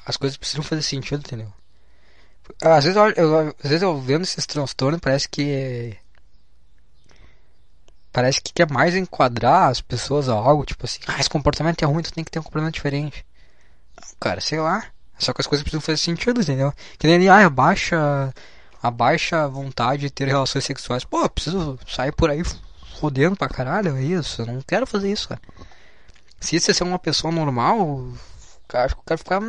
as 0.06 0.18
coisas 0.18 0.38
precisam 0.38 0.64
fazer 0.64 0.82
sentido, 0.82 1.20
entendeu? 1.20 1.52
Às 2.62 2.84
vezes 2.84 2.98
eu, 2.98 3.06
às 3.06 3.70
vezes 3.70 3.82
eu 3.82 4.00
vendo 4.00 4.24
esses 4.24 4.46
transtornos, 4.46 5.00
parece 5.00 5.28
que. 5.28 5.98
Parece 8.12 8.41
que 8.41 8.54
quer 8.54 8.72
mais 8.72 8.96
enquadrar 8.96 9.70
as 9.70 9.82
pessoas 9.82 10.30
a 10.30 10.34
algo, 10.34 10.66
tipo 10.66 10.86
assim, 10.86 11.00
ah, 11.06 11.20
esse 11.20 11.30
comportamento 11.30 11.84
é 11.84 11.86
ruim, 11.86 12.02
tu 12.02 12.14
tem 12.14 12.24
que 12.24 12.32
ter 12.32 12.39
um 12.39 12.43
comportamento 12.43 12.76
diferente. 12.76 13.26
Cara, 14.20 14.39
sei 14.39 14.60
lá. 14.60 14.86
Só 15.18 15.34
que 15.34 15.41
as 15.41 15.48
coisas 15.48 15.64
precisam 15.64 15.82
fazer 15.82 15.98
sentido, 15.98 16.41
entendeu? 16.41 16.74
Que 16.98 17.08
nem, 17.08 17.28
ah, 17.28 17.46
abaixa 17.46 18.34
a 18.86 18.91
baixa 18.91 19.48
vontade 19.48 20.04
de 20.04 20.10
ter 20.12 20.28
relações 20.28 20.64
sexuais. 20.64 21.04
Pô, 21.04 21.28
preciso 21.28 21.80
sair 21.88 22.12
por 22.12 22.30
aí 22.30 22.43
fodendo 23.00 23.36
pra 23.36 23.50
caralho, 23.50 23.98
é 23.98 24.04
isso. 24.04 24.43
Eu 24.43 24.46
não 24.46 24.62
quero 24.62 24.86
fazer 24.86 25.12
isso, 25.12 25.28
cara. 25.30 25.41
Se 26.39 26.60
você 26.60 26.72
é 26.72 26.74
ser 26.74 26.84
uma 26.84 27.00
pessoa 27.00 27.34
normal, 27.34 28.08
cara, 28.68 28.86
acho 28.86 28.95
que 28.95 29.01
eu 29.01 29.05
quero 29.05 29.18
ficar. 29.18 29.41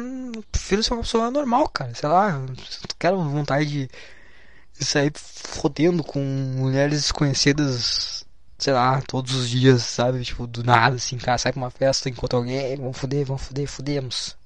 Prefiro 0.51 0.83
ser 0.83 0.95
uma 0.95 1.03
pessoa 1.03 1.31
normal, 1.31 1.69
cara. 1.69 1.95
Sei 1.95 2.09
lá, 2.09 2.33
não 2.33 2.55
quero 2.99 3.23
vontade 3.23 3.67
de, 3.67 3.91
de 4.79 4.85
sair 4.85 5.13
fodendo 5.15 6.03
com 6.05 6.21
mulheres 6.21 7.03
desconhecidas, 7.03 8.25
sei 8.59 8.73
lá, 8.73 9.01
todos 9.03 9.35
os 9.35 9.49
dias, 9.49 9.83
sabe? 9.83 10.25
Tipo, 10.25 10.47
do 10.47 10.63
nada, 10.65 10.97
assim, 10.97 11.19
cara, 11.19 11.39
sai 11.39 11.53
pra 11.53 11.61
uma 11.61 11.71
festa, 11.71 12.09
encontra 12.09 12.39
alguém, 12.39 12.77
vamos 12.77 12.99
foder, 12.99 13.27
vamos 13.27 13.43
foder, 13.43 13.67
fodemos. 13.67 14.37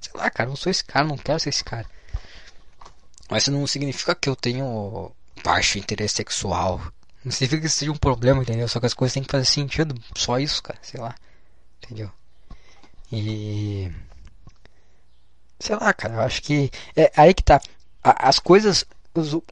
Sei 0.00 0.12
lá, 0.14 0.30
cara, 0.30 0.48
não 0.48 0.56
sou 0.56 0.70
esse 0.70 0.84
cara, 0.84 1.06
não 1.06 1.16
quero 1.16 1.38
ser 1.38 1.50
esse 1.50 1.64
cara. 1.64 1.86
Mas 3.30 3.44
isso 3.44 3.52
não 3.52 3.66
significa 3.66 4.14
que 4.14 4.28
eu 4.28 4.34
tenho 4.34 5.12
baixo 5.44 5.78
interesse 5.78 6.16
sexual. 6.16 6.80
Não 7.24 7.30
significa 7.30 7.60
que 7.60 7.66
isso 7.66 7.78
seja 7.78 7.92
um 7.92 7.96
problema, 7.96 8.42
entendeu? 8.42 8.66
Só 8.66 8.80
que 8.80 8.86
as 8.86 8.94
coisas 8.94 9.14
têm 9.14 9.22
que 9.22 9.30
fazer 9.30 9.44
sentido. 9.44 9.94
Só 10.16 10.38
isso, 10.38 10.62
cara. 10.62 10.78
Sei 10.82 10.98
lá. 10.98 11.14
Entendeu? 11.82 12.10
E. 13.12 13.90
Sei 15.60 15.76
lá, 15.76 15.92
cara. 15.92 16.14
Eu 16.14 16.20
acho 16.20 16.42
que. 16.42 16.70
É 16.96 17.12
aí 17.16 17.34
que 17.34 17.42
tá. 17.42 17.60
As 18.02 18.38
coisas. 18.38 18.84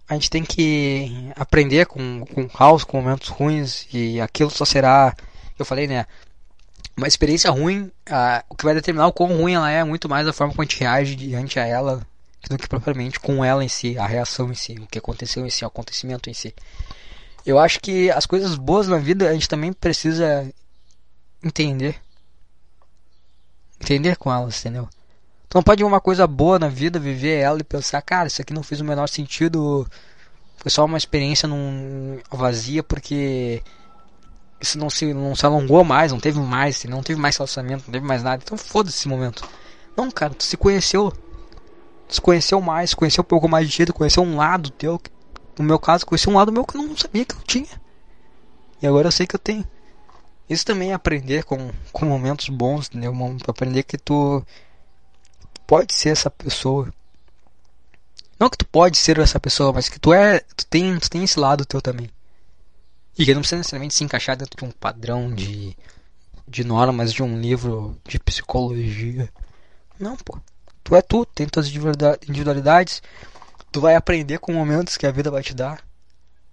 A 0.09 0.15
gente 0.15 0.31
tem 0.31 0.45
que 0.45 1.31
aprender 1.37 1.87
com, 1.87 2.25
com 2.27 2.49
caos, 2.49 2.85
com 2.85 3.01
momentos 3.01 3.29
ruins. 3.29 3.87
E 3.93 4.21
aquilo 4.21 4.51
só 4.51 4.65
será. 4.65 5.15
Eu 5.59 5.65
falei, 5.65 5.87
né? 5.87 6.07
Uma 6.97 7.07
experiência 7.07 7.51
ruim. 7.51 7.93
o 8.49 8.55
que 8.55 8.65
vai 8.65 8.75
determinar 8.75 9.07
o 9.07 9.13
quão 9.13 9.37
ruim 9.37 9.55
ela 9.55 9.71
é, 9.71 9.81
é 9.81 9.85
muito 9.85 10.09
mais 10.09 10.27
a 10.27 10.33
forma 10.33 10.53
como 10.53 10.63
a 10.63 10.65
gente 10.65 10.81
reage 10.81 11.15
diante 11.15 11.61
a 11.61 11.67
ela 11.67 12.05
do 12.49 12.57
que 12.57 12.69
propriamente 12.69 13.21
com 13.21 13.45
ela 13.45 13.65
em 13.65 13.69
si, 13.69 13.99
a 13.99 14.07
reação 14.07 14.51
em 14.51 14.55
si, 14.55 14.73
o 14.75 14.87
que 14.87 14.99
aconteceu 14.99 15.45
em 15.45 15.51
si, 15.51 15.65
o 15.65 15.69
acontecimento 15.69 16.31
em 16.31 16.35
si. 16.35 16.55
Eu 17.45 17.59
acho 17.59 17.81
que 17.81 18.11
as 18.11 18.27
coisas 18.27 18.55
boas 18.55 18.89
na 18.89 18.99
vida 18.99 19.29
a 19.29 19.33
gente 19.33 19.49
também 19.49 19.73
precisa 19.73 20.53
entender. 21.43 21.97
Entender 23.81 24.17
com 24.17 24.33
elas, 24.33 24.59
entendeu? 24.61 24.89
Então 25.49 25.63
pode 25.63 25.83
uma 25.83 26.01
coisa 26.01 26.27
boa 26.27 26.59
na 26.59 26.69
vida, 26.69 27.01
viver 27.01 27.39
ela 27.41 27.59
e 27.59 27.65
pensar, 27.65 28.01
cara, 28.03 28.29
isso 28.29 28.41
aqui 28.41 28.53
não 28.53 28.63
fez 28.63 28.81
o 28.81 28.85
menor 28.85 29.09
sentido. 29.09 29.89
Foi 30.59 30.71
só 30.71 30.85
uma 30.85 30.99
experiência 30.99 31.49
num, 31.49 32.21
vazia 32.31 32.83
porque 32.83 33.63
isso 34.61 34.79
não 34.79 34.91
se, 34.91 35.13
não 35.15 35.35
se 35.35 35.47
alongou 35.47 35.83
mais, 35.85 36.13
não 36.13 36.21
teve 36.21 36.39
mais, 36.39 36.85
não 36.85 37.03
teve 37.03 37.21
mais 37.21 37.37
relacionamento, 37.37 37.85
não 37.87 37.93
teve 37.93 38.07
mais 38.07 38.23
nada. 38.23 38.43
Então 38.45 38.59
foda-se 38.59 38.99
esse 38.99 39.09
momento. 39.09 39.49
Não, 39.97 40.11
cara, 40.11 40.35
tu 40.35 40.45
se 40.45 40.57
conheceu 40.57 41.13
se 42.09 42.21
conheceu 42.21 42.61
mais, 42.61 42.95
conheceu 42.95 43.23
um 43.23 43.25
pouco 43.25 43.49
mais 43.49 43.69
de 43.69 43.77
jeito, 43.77 43.93
conheceu 43.93 44.23
um 44.23 44.37
lado 44.37 44.71
teu. 44.71 45.01
No 45.59 45.65
meu 45.65 45.79
caso, 45.79 46.07
conheceu 46.07 46.33
um 46.33 46.37
lado 46.37 46.53
meu 46.53 46.65
que 46.65 46.77
eu 46.77 46.83
não 46.83 46.97
sabia 46.97 47.25
que 47.25 47.35
eu 47.35 47.43
tinha. 47.43 47.81
E 48.81 48.87
agora 48.87 49.09
eu 49.09 49.13
sei 49.13 49.27
que 49.27 49.35
eu 49.35 49.41
tenho. 49.41 49.65
Isso 50.49 50.65
também 50.65 50.93
é 50.93 50.95
aprender 50.95 51.45
com, 51.45 51.71
com 51.93 52.07
momentos 52.07 52.49
bons, 52.49 52.89
entendeu? 52.89 53.13
Aprender 53.47 53.83
que 53.83 53.99
tu 53.99 54.43
pode 55.69 55.93
ser 55.93 56.09
essa 56.09 56.31
pessoa. 56.31 56.93
Não 58.41 58.49
que 58.49 58.57
tu 58.57 58.67
pode 58.67 58.97
ser 58.97 59.19
essa 59.19 59.39
pessoa, 59.39 59.73
mas 59.73 59.89
que 59.89 60.01
tu 60.01 60.15
é. 60.15 60.41
Tu 60.57 60.67
tem, 60.67 60.99
tu 60.99 61.11
tem 61.11 61.23
esse 61.23 61.39
lado 61.39 61.67
teu 61.67 61.83
também. 61.83 62.11
E 63.17 63.25
que 63.25 63.35
não 63.35 63.43
precisa 63.43 63.59
necessariamente 63.59 63.95
se 63.95 64.03
encaixar 64.03 64.37
dentro 64.37 64.57
de 64.57 64.65
um 64.65 64.71
padrão 64.71 65.33
de, 65.33 65.77
de 66.47 66.65
normas 66.65 67.13
de 67.13 67.23
um 67.23 67.39
livro 67.39 68.01
de 68.07 68.19
psicologia. 68.19 69.29
Não, 70.01 70.17
pô. 70.17 70.41
Tu 70.83 70.97
é 70.97 71.03
tu, 71.03 71.27
tem 71.27 71.47
tuas 71.47 71.69
individualidades. 71.69 73.03
Tu 73.71 73.81
vai 73.81 73.95
aprender 73.95 74.39
com 74.39 74.55
momentos 74.55 74.97
que 74.97 75.07
a 75.07 75.13
vida 75.13 75.31
vai 75.31 75.43
te 75.43 75.53
dar. 75.53 75.85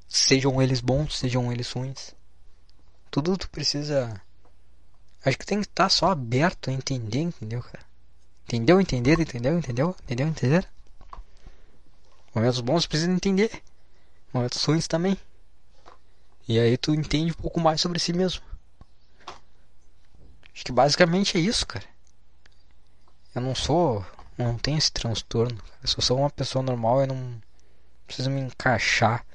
Sejam 0.09 0.61
eles 0.61 0.81
bons, 0.81 1.17
sejam 1.17 1.51
eles 1.53 1.71
ruins. 1.71 2.13
Tudo 3.09 3.37
tu 3.37 3.49
precisa. 3.49 4.19
Acho 5.23 5.37
que 5.37 5.45
tem 5.45 5.61
que 5.61 5.67
estar 5.67 5.87
só 5.87 6.11
aberto 6.11 6.69
a 6.69 6.73
entender, 6.73 7.19
entendeu, 7.19 7.61
cara? 7.61 7.94
Entendeu, 8.47 8.79
entender, 8.79 9.19
entendeu, 9.19 9.57
entendeu, 9.57 9.95
entendeu, 10.03 10.27
entender? 10.27 10.69
Momentos 12.33 12.61
bons 12.61 12.85
precisa 12.85 13.11
entender. 13.11 13.61
Momentos 14.33 14.63
ruins 14.63 14.87
também. 14.87 15.17
E 16.47 16.59
aí 16.59 16.77
tu 16.77 16.93
entende 16.93 17.31
um 17.31 17.41
pouco 17.41 17.59
mais 17.59 17.81
sobre 17.81 17.99
si 17.99 18.13
mesmo. 18.13 18.43
Acho 20.53 20.63
que 20.63 20.71
basicamente 20.71 21.37
é 21.37 21.41
isso, 21.41 21.65
cara. 21.65 21.85
Eu 23.33 23.41
não 23.41 23.55
sou 23.55 24.05
não 24.37 24.57
tenho 24.57 24.77
esse 24.77 24.91
transtorno. 24.91 25.57
Eu 25.81 25.87
só 25.87 26.01
sou 26.01 26.19
uma 26.19 26.29
pessoa 26.29 26.61
normal 26.61 27.03
e 27.03 27.07
não 27.07 27.41
preciso 28.05 28.29
me 28.29 28.41
encaixar. 28.41 29.25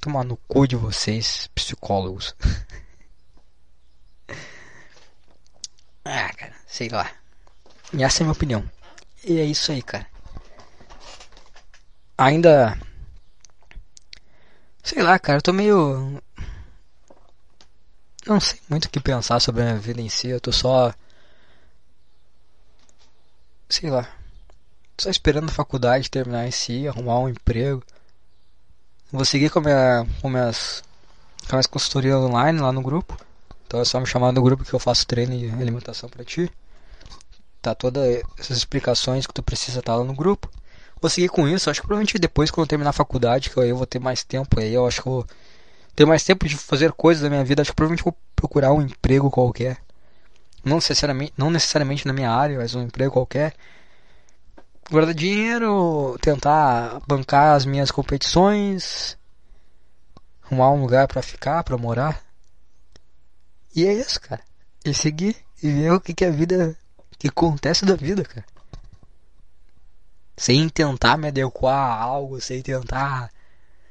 Tomar 0.00 0.24
no 0.24 0.36
cu 0.36 0.66
de 0.66 0.74
vocês, 0.76 1.48
psicólogos. 1.54 2.34
ah, 6.04 6.32
cara, 6.34 6.54
sei 6.66 6.88
lá. 6.88 7.10
E 7.96 8.02
essa 8.02 8.18
é 8.18 8.22
a 8.22 8.26
minha 8.26 8.32
opinião. 8.32 8.64
E 9.24 9.38
é 9.38 9.44
isso 9.44 9.72
aí, 9.72 9.82
cara. 9.82 10.06
Ainda. 12.18 12.78
Sei 14.82 15.02
lá, 15.02 15.18
cara, 15.18 15.38
eu 15.38 15.42
tô 15.42 15.52
meio. 15.52 16.22
Não 18.26 18.40
sei 18.40 18.60
muito 18.68 18.86
o 18.86 18.90
que 18.90 19.00
pensar 19.00 19.40
sobre 19.40 19.62
a 19.62 19.64
minha 19.64 19.78
vida 19.78 20.00
em 20.00 20.08
si. 20.08 20.28
Eu 20.28 20.40
tô 20.40 20.52
só 20.52 20.94
sei 23.68 23.90
lá, 23.90 24.08
só 24.98 25.10
esperando 25.10 25.48
a 25.48 25.52
faculdade 25.52 26.10
terminar 26.10 26.46
em 26.46 26.50
si, 26.50 26.86
arrumar 26.86 27.18
um 27.18 27.28
emprego. 27.28 27.82
Vou 29.10 29.24
seguir 29.24 29.50
com, 29.50 29.60
minha, 29.60 30.06
com, 30.20 30.28
minhas, 30.28 30.82
com 31.48 31.56
minhas 31.56 31.66
consultorias 31.66 32.16
online 32.16 32.60
lá 32.60 32.72
no 32.72 32.82
grupo. 32.82 33.16
Então 33.66 33.80
é 33.80 33.84
só 33.84 34.00
me 34.00 34.06
chamar 34.06 34.32
no 34.32 34.42
grupo 34.42 34.64
que 34.64 34.72
eu 34.72 34.78
faço 34.78 35.06
treino 35.06 35.34
e 35.34 35.50
alimentação 35.50 36.08
pra 36.08 36.24
ti. 36.24 36.50
Tá 37.64 37.74
todas 37.74 38.22
essas 38.38 38.58
explicações 38.58 39.26
que 39.26 39.34
tu 39.34 39.42
precisa 39.42 39.80
estar 39.80 39.92
tá 39.92 39.98
lá 39.98 40.04
no 40.04 40.14
grupo. 40.14 40.50
Vou 41.00 41.10
seguir 41.10 41.28
com 41.28 41.48
isso, 41.48 41.68
acho 41.68 41.80
que 41.80 41.86
provavelmente 41.86 42.18
depois 42.18 42.50
quando 42.50 42.64
eu 42.64 42.68
terminar 42.68 42.90
a 42.90 42.94
faculdade, 42.94 43.50
que 43.50 43.58
eu 43.58 43.76
vou 43.76 43.86
ter 43.86 43.98
mais 43.98 44.22
tempo 44.22 44.60
aí, 44.60 44.72
eu 44.72 44.86
acho 44.86 45.02
que 45.02 45.08
vou 45.08 45.26
ter 45.94 46.06
mais 46.06 46.24
tempo 46.24 46.48
de 46.48 46.56
fazer 46.56 46.92
coisas 46.92 47.22
da 47.22 47.30
minha 47.30 47.44
vida, 47.44 47.62
acho 47.62 47.72
que 47.72 47.76
provavelmente 47.76 48.04
vou 48.04 48.16
procurar 48.34 48.72
um 48.72 48.82
emprego 48.82 49.30
qualquer 49.30 49.78
não 50.64 50.76
necessariamente, 50.76 51.32
não 51.36 51.50
necessariamente 51.50 52.06
na 52.06 52.12
minha 52.12 52.30
área, 52.30 52.58
mas 52.58 52.74
um 52.74 52.82
emprego 52.82 53.12
qualquer. 53.12 53.54
Guardar 54.90 55.14
dinheiro, 55.14 56.16
tentar 56.20 57.00
bancar 57.06 57.54
as 57.54 57.64
minhas 57.64 57.90
competições, 57.90 59.16
arrumar 60.42 60.70
um 60.72 60.80
lugar 60.80 61.06
para 61.06 61.22
ficar, 61.22 61.62
para 61.62 61.76
morar. 61.76 62.22
E 63.74 63.86
é 63.86 63.92
isso, 63.92 64.20
cara. 64.20 64.42
E 64.84 64.94
seguir 64.94 65.36
e 65.62 65.70
ver 65.70 65.92
o 65.92 66.00
que, 66.00 66.14
que 66.14 66.24
a 66.24 66.30
vida. 66.30 66.76
Que 67.24 67.28
acontece 67.28 67.84
da 67.84 67.94
vida, 67.96 68.24
cara. 68.24 68.44
Sem 70.36 70.68
tentar 70.68 71.16
me 71.16 71.28
adequar 71.28 71.74
a 71.74 72.02
algo, 72.02 72.40
sem 72.40 72.60
tentar. 72.62 73.30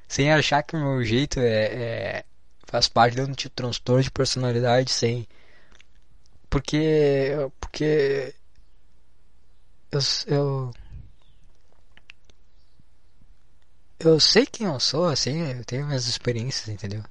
Sem 0.07 0.31
achar 0.31 0.61
que 0.63 0.75
o 0.75 0.79
meu 0.79 1.03
jeito 1.03 1.39
é, 1.39 1.65
é 1.65 2.25
faz 2.65 2.87
parte 2.87 3.15
de 3.15 3.21
um 3.21 3.33
tipo 3.33 3.49
de 3.49 3.49
transtorno 3.49 4.03
de 4.03 4.11
personalidade, 4.11 4.91
sem 4.91 5.27
porque. 6.53 7.31
Porque. 7.59 8.35
Eu. 9.91 9.99
Eu, 10.27 10.73
eu 13.99 14.19
sei 14.19 14.45
quem 14.45 14.67
eu 14.67 14.79
sou, 14.79 15.05
assim, 15.05 15.39
eu 15.51 15.65
tenho 15.65 15.87
minhas 15.87 16.07
experiências, 16.07 16.67
entendeu? 16.69 17.03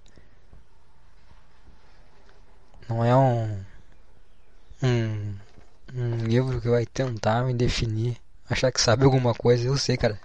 Não 2.89 3.05
é 3.05 3.16
um. 3.16 3.64
Um. 4.83 5.37
Um 5.95 6.24
livro 6.24 6.61
que 6.61 6.68
vai 6.68 6.86
tentar 6.86 7.45
me 7.45 7.55
definir, 7.55 8.16
achar 8.49 8.72
que 8.72 8.80
sabe 8.80 9.05
alguma 9.05 9.34
coisa, 9.34 9.66
eu 9.66 9.76
sei, 9.76 9.97
cara. 9.97 10.18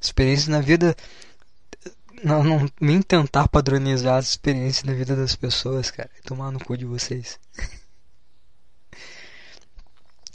Experiências 0.00 0.48
na 0.48 0.60
vida 0.60 0.96
não, 2.22 2.44
não 2.44 2.68
nem 2.80 3.00
tentar 3.02 3.48
padronizar 3.48 4.16
as 4.16 4.30
experiências 4.30 4.84
na 4.84 4.92
vida 4.92 5.16
das 5.16 5.34
pessoas, 5.36 5.90
cara. 5.90 6.10
Tomar 6.24 6.50
no 6.50 6.62
cu 6.62 6.76
de 6.76 6.84
vocês. 6.84 7.38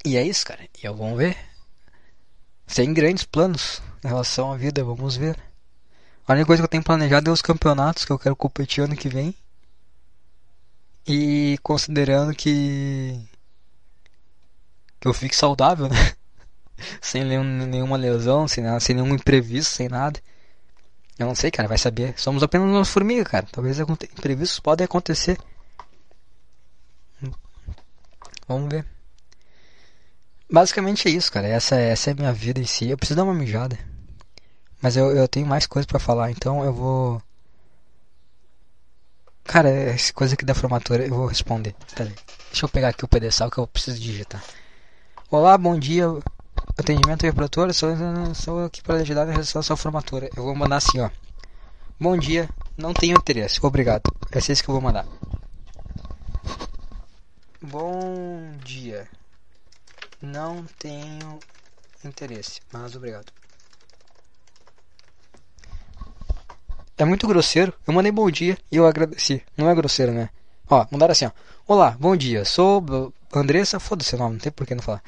E 0.04 0.18
é 0.18 0.24
isso, 0.24 0.46
cara. 0.46 0.62
E 0.82 0.86
eu 0.86 0.96
vamos 0.96 1.18
ver. 1.18 1.36
Sem 2.68 2.94
grandes 2.94 3.24
planos 3.24 3.82
em 4.04 4.08
relação 4.08 4.52
à 4.52 4.58
vida, 4.58 4.84
vamos 4.84 5.16
ver. 5.16 5.36
A 6.28 6.34
única 6.34 6.48
coisa 6.48 6.62
que 6.62 6.66
eu 6.66 6.70
tenho 6.70 6.84
planejado 6.84 7.30
é 7.30 7.34
os 7.34 7.42
campeonatos 7.42 8.06
que 8.06 8.12
eu 8.12 8.20
quero 8.20 8.36
competir 8.36 8.84
ano 8.84 8.96
que 8.96 9.10
vem. 9.10 9.36
E 11.08 11.58
considerando 11.62 12.36
que. 12.36 13.20
Eu 15.06 15.14
fique 15.14 15.36
saudável, 15.36 15.88
né? 15.88 15.96
sem 17.02 17.24
nenhum, 17.24 17.44
nenhuma 17.44 17.98
lesão, 17.98 18.48
sem, 18.48 18.64
nada, 18.64 18.80
sem 18.80 18.96
nenhum 18.96 19.14
imprevisto, 19.14 19.72
sem 19.72 19.88
nada. 19.88 20.20
Eu 21.18 21.28
não 21.28 21.36
sei, 21.36 21.50
cara, 21.50 21.68
vai 21.68 21.78
saber. 21.78 22.14
Somos 22.18 22.44
apenas 22.44 22.68
uma 22.68 22.84
formiga, 22.84 23.24
cara. 23.24 23.48
Talvez 23.52 23.80
imprevistos 23.80 24.60
podem 24.60 24.84
acontecer. 24.84 25.38
Vamos 28.48 28.70
ver. 28.70 28.86
Basicamente 30.52 31.08
é 31.08 31.12
isso, 31.12 31.32
cara. 31.32 31.48
Essa, 31.48 31.76
essa 31.76 32.10
é 32.10 32.14
a 32.14 32.16
minha 32.16 32.34
vida 32.34 32.60
em 32.60 32.66
si. 32.66 32.90
Eu 32.90 32.98
preciso 32.98 33.18
dar 33.18 33.24
uma 33.24 33.34
mijada. 33.34 33.78
Mas 34.82 34.98
eu, 34.98 35.12
eu 35.16 35.28
tenho 35.28 35.48
mais 35.48 35.66
coisas 35.66 35.88
para 35.88 36.00
falar, 36.00 36.32
então 36.32 36.64
eu 36.64 36.74
vou. 36.74 37.22
Cara, 39.44 39.70
essa 39.70 40.12
coisa 40.12 40.34
aqui 40.34 40.44
da 40.44 40.54
formatura 40.54 41.06
eu 41.06 41.16
vou 41.16 41.28
responder. 41.28 41.76
Pera 41.96 42.10
aí. 42.10 42.16
Deixa 42.50 42.66
eu 42.66 42.70
pegar 42.70 42.90
aqui 42.90 43.06
o 43.06 43.08
pedestal 43.08 43.50
que 43.50 43.58
eu 43.58 43.68
preciso 43.68 44.00
digitar. 44.00 44.44
Olá, 45.38 45.58
bom 45.58 45.78
dia. 45.78 46.06
Atendimento 46.78 47.24
reprodutor, 47.24 47.74
sou, 47.74 47.90
sou 48.34 48.64
aqui 48.64 48.82
para 48.82 49.02
ajudar 49.02 49.26
na 49.26 49.34
realização 49.34 49.60
da 49.60 49.64
sua 49.64 49.76
formatura. 49.76 50.30
Eu 50.34 50.44
vou 50.44 50.56
mandar 50.56 50.78
assim, 50.78 51.02
ó. 51.02 51.10
Bom 52.00 52.18
dia, 52.18 52.50
não 52.78 52.94
tenho 52.94 53.18
interesse. 53.18 53.60
Obrigado. 53.62 54.04
É 54.32 54.38
isso 54.38 54.64
que 54.64 54.70
eu 54.70 54.74
vou 54.74 54.82
mandar. 54.82 55.06
Bom 57.62 58.54
dia. 58.64 59.10
Não 60.22 60.64
tenho 60.80 61.38
interesse, 62.06 62.62
mas 62.72 62.96
obrigado. 62.96 63.26
É 66.98 67.04
muito 67.04 67.28
grosseiro. 67.28 67.74
Eu 67.86 67.94
mandei 67.94 68.10
bom 68.10 68.32
dia 68.32 68.58
e 68.72 68.78
eu 68.78 68.88
agradeci. 68.88 69.44
Não 69.58 69.70
é 69.70 69.76
grosseiro, 69.76 70.14
né? 70.14 70.30
Ó, 70.70 70.88
mandaram 70.90 71.12
assim, 71.12 71.26
ó. 71.26 71.32
Olá, 71.68 71.92
bom 72.00 72.16
dia. 72.16 72.46
Sou 72.46 73.14
Andressa. 73.34 73.82
Foda-se 73.82 74.16
o 74.16 74.18
nome, 74.18 74.36
não 74.36 74.40
tem 74.40 74.50
por 74.50 74.66
que 74.66 74.74
não 74.74 74.82
falar. 74.82 75.04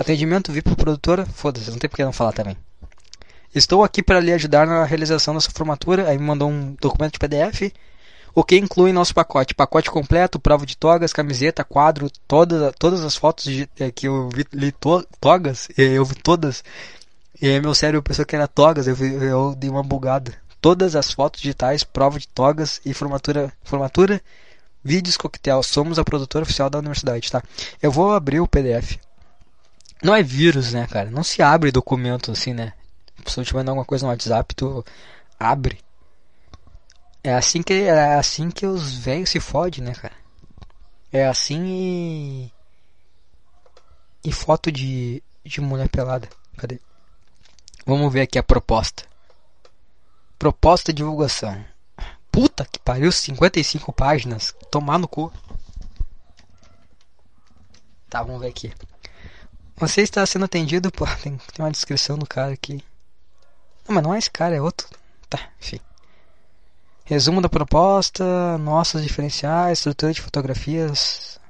Atendimento 0.00 0.50
VIP 0.50 0.74
produtora. 0.74 1.26
Foda-se, 1.26 1.70
não 1.70 1.78
tem 1.78 1.88
por 1.88 1.96
que 1.96 2.04
não 2.04 2.12
falar 2.12 2.32
também. 2.32 2.56
Estou 3.54 3.84
aqui 3.84 4.02
para 4.02 4.18
lhe 4.18 4.32
ajudar 4.32 4.66
na 4.66 4.84
realização 4.84 5.34
da 5.34 5.40
sua 5.40 5.52
formatura. 5.52 6.08
Aí 6.08 6.16
me 6.16 6.24
mandou 6.24 6.48
um 6.48 6.74
documento 6.80 7.12
de 7.12 7.18
PDF. 7.18 7.72
O 8.34 8.42
que 8.42 8.56
inclui 8.56 8.92
nosso 8.92 9.14
pacote? 9.14 9.54
Pacote 9.54 9.90
completo, 9.90 10.40
prova 10.40 10.64
de 10.64 10.76
togas, 10.76 11.12
camiseta, 11.12 11.62
quadro, 11.62 12.10
todas, 12.26 12.72
todas 12.78 13.04
as 13.04 13.14
fotos 13.14 13.44
de, 13.44 13.68
é, 13.78 13.90
que 13.90 14.08
eu 14.08 14.28
vi 14.32 14.46
li 14.52 14.72
to, 14.72 15.04
togas, 15.20 15.68
eu 15.76 16.04
vi 16.04 16.14
todas. 16.14 16.64
E 17.42 17.48
aí 17.48 17.60
meu 17.60 17.74
cérebro 17.74 18.02
pensou 18.02 18.24
que 18.24 18.34
era 18.34 18.46
togas, 18.48 18.86
eu, 18.86 18.96
eu 18.96 19.54
dei 19.54 19.68
uma 19.68 19.82
bugada 19.82 20.32
todas 20.60 20.94
as 20.94 21.10
fotos 21.10 21.40
digitais, 21.40 21.82
prova 21.82 22.18
de 22.18 22.28
togas 22.28 22.80
e 22.84 22.92
formatura, 22.92 23.52
formatura 23.64 24.20
vídeos 24.84 25.16
coquetel. 25.16 25.62
Somos 25.62 25.98
a 25.98 26.04
produtora 26.04 26.42
oficial 26.42 26.70
da 26.70 26.78
universidade, 26.78 27.30
tá? 27.30 27.42
Eu 27.82 27.90
vou 27.90 28.12
abrir 28.12 28.40
o 28.40 28.48
PDF. 28.48 28.98
Não 30.02 30.14
é 30.14 30.22
vírus, 30.22 30.72
né, 30.72 30.86
cara? 30.86 31.10
Não 31.10 31.22
se 31.22 31.42
abre 31.42 31.70
documento 31.70 32.32
assim, 32.32 32.54
né? 32.54 32.72
Se 33.26 33.38
eu 33.38 33.44
te 33.44 33.54
mandar 33.54 33.72
alguma 33.72 33.84
coisa 33.84 34.06
no 34.06 34.10
WhatsApp, 34.10 34.54
tu 34.54 34.84
abre. 35.38 35.78
É 37.22 37.34
assim 37.34 37.62
que 37.62 37.74
é 37.74 38.14
assim 38.14 38.50
que 38.50 38.66
os 38.66 38.94
velhos 38.94 39.28
se 39.30 39.38
fodem, 39.40 39.84
né, 39.84 39.92
cara? 39.92 40.14
É 41.12 41.26
assim 41.26 41.64
e 41.66 42.52
e 44.24 44.32
foto 44.32 44.72
de 44.72 45.22
de 45.44 45.60
mulher 45.60 45.88
pelada. 45.88 46.28
Cadê? 46.56 46.80
Vamos 47.84 48.12
ver 48.12 48.22
aqui 48.22 48.38
a 48.38 48.42
proposta. 48.42 49.04
Proposta 50.38 50.92
de 50.92 50.98
divulgação. 50.98 51.62
Puta 52.30 52.64
que 52.64 52.78
pariu, 52.78 53.10
55 53.10 53.92
páginas. 53.92 54.54
Tomar 54.70 54.98
no 54.98 55.08
cu. 55.08 55.32
Tá, 58.08 58.22
vamos 58.22 58.40
ver 58.40 58.48
aqui. 58.48 58.72
Você 59.80 60.02
está 60.02 60.24
sendo 60.26 60.44
atendido 60.44 60.92
por. 60.92 61.08
Tem, 61.16 61.36
tem 61.36 61.64
uma 61.64 61.70
descrição 61.70 62.18
do 62.18 62.26
cara 62.26 62.52
aqui. 62.52 62.84
Não, 63.88 63.94
mas 63.94 64.04
não 64.04 64.14
é 64.14 64.18
esse 64.18 64.30
cara, 64.30 64.54
é 64.54 64.60
outro. 64.60 64.86
Tá, 65.28 65.48
enfim. 65.58 65.80
Resumo 67.04 67.40
da 67.40 67.48
proposta, 67.48 68.58
nossas 68.58 69.02
diferenciais, 69.02 69.78
estrutura 69.78 70.12
de 70.12 70.20
fotografias. 70.20 71.40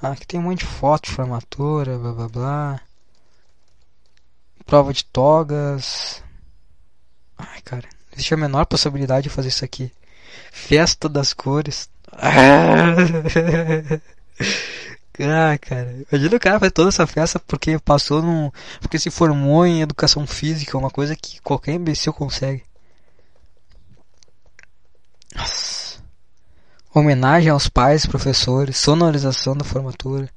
Ah, 0.00 0.12
aqui 0.12 0.26
tem 0.26 0.38
um 0.38 0.44
monte 0.44 0.60
de 0.60 0.66
foto 0.66 1.06
de 1.06 1.12
formatura, 1.12 1.98
blá 1.98 2.12
blá 2.12 2.28
blá. 2.28 2.80
Prova 4.66 4.92
de 4.92 5.04
togas. 5.04 6.22
Ai, 7.36 7.60
cara, 7.62 7.88
existe 8.12 8.34
a 8.34 8.36
menor 8.36 8.66
possibilidade 8.66 9.24
de 9.24 9.34
fazer 9.34 9.48
isso 9.48 9.64
aqui. 9.64 9.90
Festa 10.52 11.08
das 11.08 11.32
cores. 11.32 11.88
Ah, 12.12 12.94
cara, 15.58 16.04
imagina 16.10 16.36
o 16.36 16.40
cara 16.40 16.58
fazer 16.58 16.70
toda 16.70 16.88
essa 16.88 17.06
festa 17.06 17.38
porque 17.38 17.78
passou 17.78 18.22
num. 18.22 18.50
porque 18.80 18.98
se 18.98 19.10
formou 19.10 19.66
em 19.66 19.82
educação 19.82 20.26
física, 20.26 20.78
uma 20.78 20.90
coisa 20.90 21.14
que 21.14 21.40
qualquer 21.42 21.74
imbecil 21.74 22.12
consegue. 22.12 22.62
Nossa. 25.34 26.00
Homenagem 26.92 27.50
aos 27.50 27.68
pais, 27.68 28.06
professores, 28.06 28.76
sonorização 28.76 29.56
da 29.56 29.64
formatura, 29.64 30.28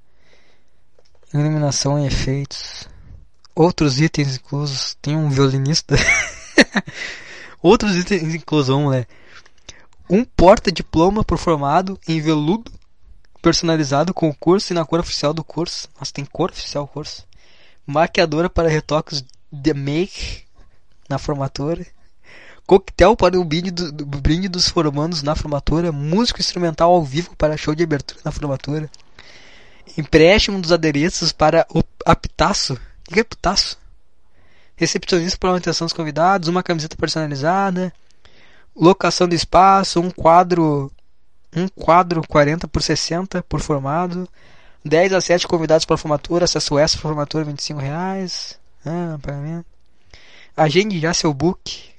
iluminação 1.33 1.99
e 1.99 2.07
efeitos. 2.07 2.87
Outros 3.55 4.01
itens 4.01 4.35
inclusos. 4.35 4.97
Tem 5.01 5.15
um 5.15 5.29
violinista. 5.29 5.95
Outros 7.61 7.95
itens 7.95 8.35
inclusos, 8.35 8.67
vamos. 8.67 9.05
Um 10.09 10.25
porta-diploma 10.25 11.23
por 11.23 11.37
formado 11.37 11.99
em 12.07 12.19
veludo 12.19 12.71
personalizado 13.43 14.13
com 14.13 14.27
o 14.27 14.35
curso 14.35 14.71
e 14.71 14.75
na 14.75 14.83
cor 14.83 14.99
oficial 14.99 15.33
do 15.33 15.43
curso. 15.43 15.87
Nossa, 15.99 16.11
tem 16.11 16.25
cor 16.25 16.49
oficial 16.49 16.85
o 16.85 16.87
curso. 16.87 17.27
Maquiadora 17.85 18.49
para 18.49 18.69
retoques 18.69 19.23
de 19.51 19.73
make 19.73 20.43
na 21.07 21.19
formatura. 21.19 21.85
Coquetel 22.65 23.15
para 23.15 23.39
o 23.39 23.43
brinde, 23.43 23.69
do, 23.69 23.91
do 23.91 24.21
brinde 24.21 24.47
dos 24.47 24.69
formandos 24.69 25.21
na 25.21 25.35
formatura. 25.35 25.91
Músico 25.91 26.39
instrumental 26.39 26.91
ao 26.91 27.03
vivo 27.03 27.35
para 27.35 27.57
show 27.57 27.75
de 27.75 27.83
abertura 27.83 28.21
na 28.23 28.31
formatura. 28.31 28.89
Empréstimo 29.97 30.59
dos 30.59 30.71
adereços 30.71 31.31
para 31.31 31.67
o 31.69 31.83
apitaço. 32.05 32.79
O 33.07 33.13
que 33.13 33.19
é 33.19 33.23
pitaço? 33.23 33.77
recepcionista 34.75 35.37
para 35.37 35.51
manutenção 35.51 35.85
dos 35.85 35.93
convidados, 35.93 36.47
uma 36.47 36.63
camiseta 36.63 36.95
personalizada, 36.95 37.93
locação 38.75 39.27
de 39.27 39.35
espaço, 39.35 39.99
um 39.99 40.09
quadro 40.09 40.91
um 41.55 41.67
quadro 41.67 42.21
40 42.27 42.67
por 42.67 42.81
60 42.81 43.43
por 43.43 43.61
formado, 43.61 44.27
10 44.83 45.13
a 45.13 45.21
7 45.21 45.47
convidados 45.47 45.85
para 45.85 45.97
formatura, 45.97 46.45
acesso 46.45 46.77
extra 46.77 46.99
para 46.99 47.09
formatura 47.09 47.43
25 47.43 47.79
reais, 47.79 48.59
ah, 48.85 49.17
pagamento. 49.21 49.65
Agende 50.55 50.99
já 50.99 51.13
seu 51.13 51.33
book. 51.33 51.91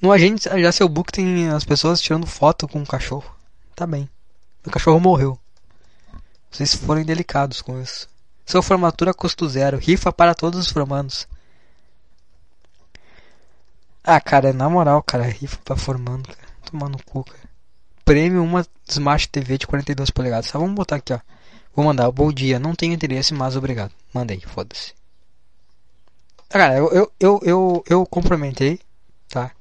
No 0.00 0.10
agente 0.10 0.48
já 0.60 0.72
seu 0.72 0.88
book 0.88 1.12
tem 1.12 1.48
as 1.50 1.64
pessoas 1.64 2.00
tirando 2.00 2.26
foto 2.26 2.66
com 2.66 2.82
o 2.82 2.86
cachorro. 2.86 3.34
Tá 3.76 3.86
bem. 3.86 4.08
O 4.66 4.70
cachorro 4.70 4.98
morreu. 4.98 5.38
Vocês 6.50 6.74
forem 6.74 7.04
delicados 7.04 7.62
com 7.62 7.80
isso. 7.80 8.08
Sua 8.44 8.62
formatura 8.62 9.14
custo 9.14 9.48
zero. 9.48 9.78
Rifa 9.78 10.12
para 10.12 10.34
todos 10.34 10.58
os 10.58 10.72
formandos. 10.72 11.28
Ah, 14.02 14.20
cara, 14.20 14.52
na 14.52 14.68
moral, 14.68 15.02
cara, 15.02 15.24
rifa 15.24 15.58
pra 15.64 15.76
formando, 15.76 16.26
cara. 16.26 16.49
Tomar 16.70 16.88
no 16.88 17.02
cu, 17.02 17.24
cara. 17.24 17.50
Prêmio 18.04 18.42
uma 18.42 18.64
Smart 18.88 19.28
TV 19.28 19.58
de 19.58 19.66
42 19.66 20.10
polegadas. 20.10 20.46
Só 20.46 20.58
vamos 20.58 20.74
botar 20.74 20.96
aqui, 20.96 21.12
ó. 21.12 21.18
Vou 21.74 21.84
mandar. 21.84 22.10
Bom 22.10 22.32
dia, 22.32 22.58
não 22.58 22.74
tenho 22.74 22.92
interesse, 22.92 23.34
mas 23.34 23.56
obrigado. 23.56 23.92
Mandei, 24.12 24.40
foda-se. 24.40 24.94
Ah, 26.48 26.58
cara, 26.58 26.76
eu, 26.76 26.90
eu, 26.92 27.12
eu, 27.20 27.40
eu, 27.42 27.84
eu 27.88 28.06
complementei, 28.06 28.80
tá? 29.28 29.52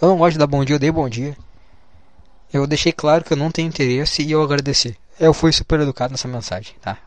Eu 0.00 0.08
não 0.08 0.18
gosto 0.18 0.32
de 0.32 0.38
dar 0.38 0.46
bom 0.46 0.64
dia, 0.64 0.76
eu 0.76 0.78
dei 0.78 0.90
bom 0.90 1.08
dia. 1.08 1.36
Eu 2.52 2.66
deixei 2.66 2.92
claro 2.92 3.24
que 3.24 3.32
eu 3.32 3.36
não 3.36 3.50
tenho 3.50 3.68
interesse 3.68 4.22
e 4.22 4.32
eu 4.32 4.42
agradeci. 4.42 4.96
Eu 5.18 5.34
fui 5.34 5.52
super 5.52 5.80
educado 5.80 6.12
nessa 6.12 6.26
mensagem, 6.26 6.74
tá? 6.80 6.98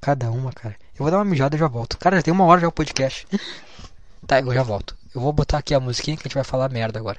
Cada 0.00 0.30
uma, 0.30 0.52
cara. 0.52 0.76
Eu 0.94 1.04
vou 1.04 1.10
dar 1.10 1.18
uma 1.18 1.24
mijada 1.24 1.54
e 1.54 1.58
já 1.58 1.68
volto. 1.68 1.98
Cara, 1.98 2.16
já 2.16 2.22
tem 2.22 2.32
uma 2.32 2.44
hora 2.44 2.60
já 2.60 2.68
o 2.68 2.72
podcast. 2.72 3.26
tá, 4.26 4.40
eu 4.40 4.52
já 4.52 4.62
volto. 4.62 4.96
Eu 5.14 5.20
vou 5.20 5.32
botar 5.32 5.58
aqui 5.58 5.74
a 5.74 5.80
musiquinha 5.80 6.16
que 6.16 6.22
a 6.22 6.28
gente 6.28 6.34
vai 6.34 6.44
falar 6.44 6.70
merda 6.70 6.98
agora. 6.98 7.18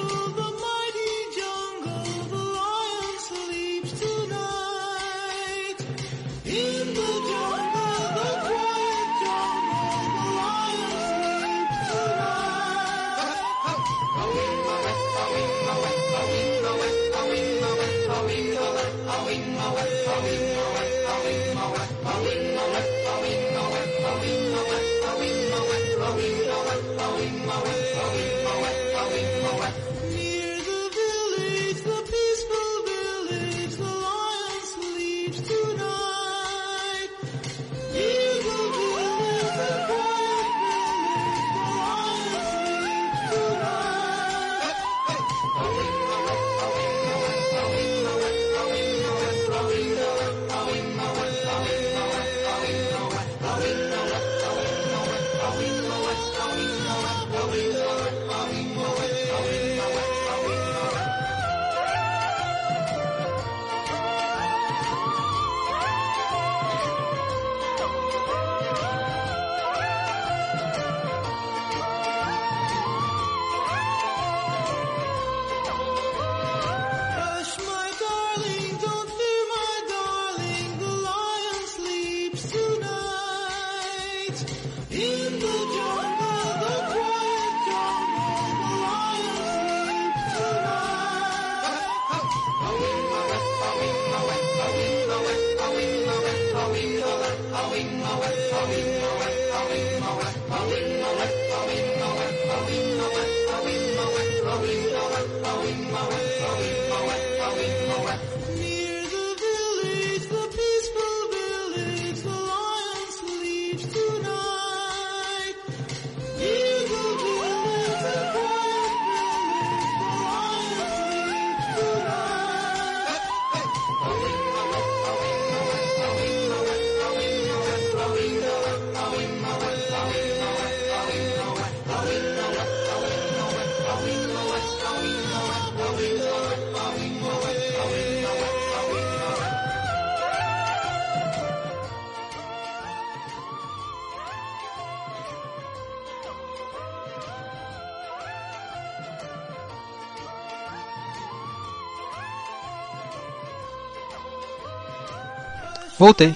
Voltei. 156.01 156.35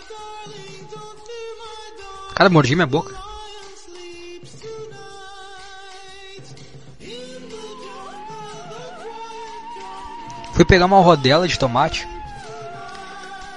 Cara, 2.35 2.51
mordi 2.51 2.75
minha 2.75 2.85
boca. 2.85 3.15
Fui 10.53 10.63
pegar 10.65 10.85
uma 10.85 11.01
rodela 11.01 11.47
de 11.47 11.57
tomate 11.57 12.07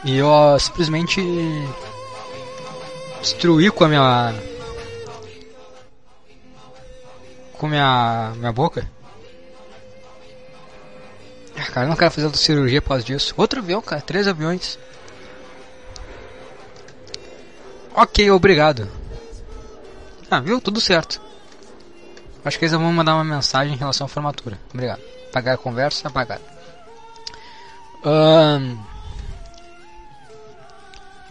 e 0.03 0.17
eu 0.17 0.29
ó, 0.29 0.59
simplesmente 0.59 1.21
destruí 3.21 3.71
com 3.71 3.85
a 3.85 3.89
minha 3.89 4.35
com 7.59 7.69
minha 7.69 8.33
minha 8.35 8.53
boca. 8.53 8.91
Ah, 11.55 11.71
cara, 11.71 11.85
eu 11.85 11.91
não 11.91 11.97
quero 11.97 12.11
fazer 12.11 12.25
outra 12.25 12.41
cirurgia 12.41 12.79
após 12.79 13.05
disso. 13.05 13.35
Outro 13.37 13.59
avião, 13.59 13.83
cara, 13.83 14.01
três 14.01 14.27
aviões. 14.27 14.79
Ok, 18.01 18.31
obrigado. 18.31 18.89
Ah, 20.31 20.39
viu? 20.39 20.61
Tudo 20.61 20.81
certo. 20.81 21.21
Acho 22.45 22.57
que 22.57 22.65
eles 22.65 22.73
vão 22.73 22.93
mandar 22.93 23.17
uma 23.17 23.25
mensagem 23.25 23.75
em 23.75 23.77
relação 23.77 24.05
à 24.05 24.09
formatura. 24.09 24.57
Obrigado. 24.73 25.03
Pagar 25.33 25.55
a 25.55 25.59
conversa, 25.59 26.07
apagado. 26.07 26.41
Ahn... 28.05 28.79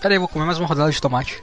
Pera 0.02 0.14
aí, 0.14 0.20
vou 0.20 0.28
comer 0.28 0.44
mais 0.44 0.60
uma 0.60 0.68
rodela 0.68 0.92
de 0.92 1.02
tomate. 1.02 1.42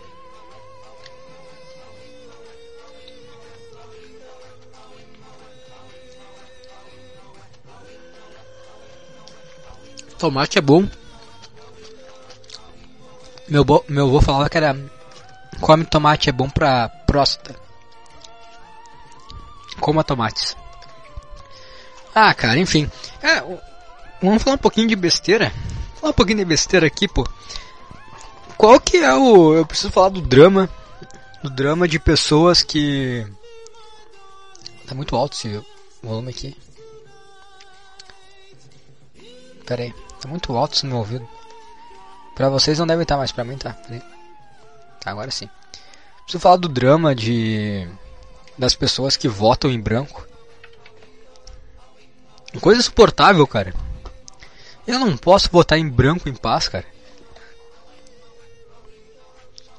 Tomate 10.19 10.59
é 10.59 10.61
bom. 10.61 10.87
Meu, 13.49 13.65
bo... 13.65 13.83
meu 13.89 14.07
avô 14.07 14.21
falava 14.21 14.51
que 14.51 14.59
era. 14.59 14.77
Come 15.65 15.87
tomate 15.87 16.29
é 16.29 16.33
bom 16.33 16.47
pra 16.47 16.91
próstata. 16.91 17.59
Coma 19.81 20.05
tomates. 20.05 20.55
Ah, 22.15 22.35
cara, 22.35 22.59
enfim. 22.59 22.91
É, 23.23 23.41
vamos 24.21 24.43
falar 24.43 24.57
um 24.57 24.59
pouquinho 24.59 24.89
de 24.89 24.95
besteira. 24.95 25.51
Falar 25.95 26.11
um 26.11 26.15
pouquinho 26.15 26.37
de 26.37 26.45
besteira 26.45 26.87
aqui, 26.87 27.09
pô. 27.09 27.27
Qual 28.59 28.79
que 28.79 28.99
é 28.99 29.15
o. 29.15 29.55
Eu 29.55 29.65
preciso 29.65 29.91
falar 29.91 30.11
do 30.11 30.21
drama. 30.21 30.69
Do 31.43 31.49
drama 31.49 31.89
de 31.89 31.99
pessoas 31.99 32.63
que. 32.63 33.27
Tá 34.87 34.95
muito 34.95 35.17
alto 35.17 35.35
esse 35.35 35.65
volume 36.03 36.29
aqui. 36.29 36.55
Pera 39.65 39.83
aí. 39.83 39.95
Tá 40.21 40.29
muito 40.29 40.55
alto 40.55 40.75
isso 40.75 40.85
no 40.85 40.91
meu 40.91 40.99
ouvido. 40.99 41.27
Pra 42.35 42.51
vocês 42.51 42.79
não 42.79 42.87
deve 42.87 43.05
estar, 43.05 43.17
mas 43.17 43.33
pra 43.33 43.45
mim 43.45 43.57
tá. 43.57 43.73
Pera 43.73 43.95
aí. 43.95 44.14
Agora 45.05 45.31
sim. 45.31 45.49
Preciso 46.23 46.41
falar 46.41 46.57
do 46.57 46.69
drama 46.69 47.15
de. 47.15 47.89
Das 48.57 48.75
pessoas 48.75 49.17
que 49.17 49.29
votam 49.29 49.71
em 49.71 49.81
branco. 49.81 50.27
Coisa 52.61 52.81
insuportável, 52.81 53.47
cara. 53.47 53.75
Eu 54.87 54.99
não 54.99 55.17
posso 55.17 55.51
votar 55.51 55.79
em 55.79 55.89
branco 55.89 56.29
em 56.29 56.35
paz, 56.35 56.69
cara. 56.69 56.87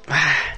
Ah. 0.07 0.57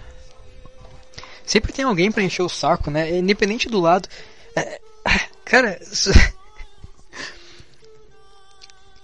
Sempre 1.46 1.72
tem 1.72 1.86
alguém 1.86 2.12
pra 2.12 2.24
encher 2.24 2.42
o 2.42 2.50
saco, 2.50 2.90
né? 2.90 3.18
Independente 3.18 3.70
do 3.70 3.80
lado. 3.80 4.10
É, 4.56 4.82
ah, 5.06 5.28
Cara, 5.50 5.80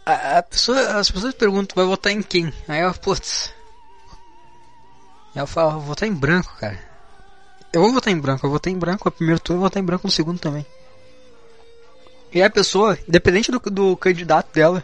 a, 0.06 0.40
a 0.40 0.44
pessoa, 0.44 1.00
as 1.00 1.10
pessoas 1.10 1.34
perguntam, 1.34 1.76
vai 1.76 1.86
votar 1.86 2.12
em 2.12 2.22
quem? 2.22 2.52
Aí 2.68 2.82
eu, 2.82 2.94
putz. 2.96 3.54
Eu 5.36 5.48
falo, 5.48 5.72
vou 5.72 5.82
votar 5.82 6.08
em 6.08 6.14
branco, 6.14 6.54
cara. 6.60 6.80
Eu 7.72 7.82
vou 7.82 7.92
votar 7.92 8.14
em 8.14 8.20
branco, 8.20 8.46
eu 8.46 8.52
votei 8.52 8.72
em 8.72 8.78
branco 8.78 9.06
no 9.06 9.12
primeiro 9.12 9.40
turno, 9.40 9.58
eu 9.58 9.62
vou 9.62 9.70
votar 9.70 9.82
em 9.82 9.86
branco 9.86 10.06
no 10.06 10.12
segundo 10.12 10.40
também. 10.40 10.66
E 12.32 12.42
a 12.42 12.50
pessoa, 12.50 12.98
independente 13.08 13.52
do, 13.52 13.60
do 13.60 13.98
candidato 13.98 14.54
dela, 14.54 14.84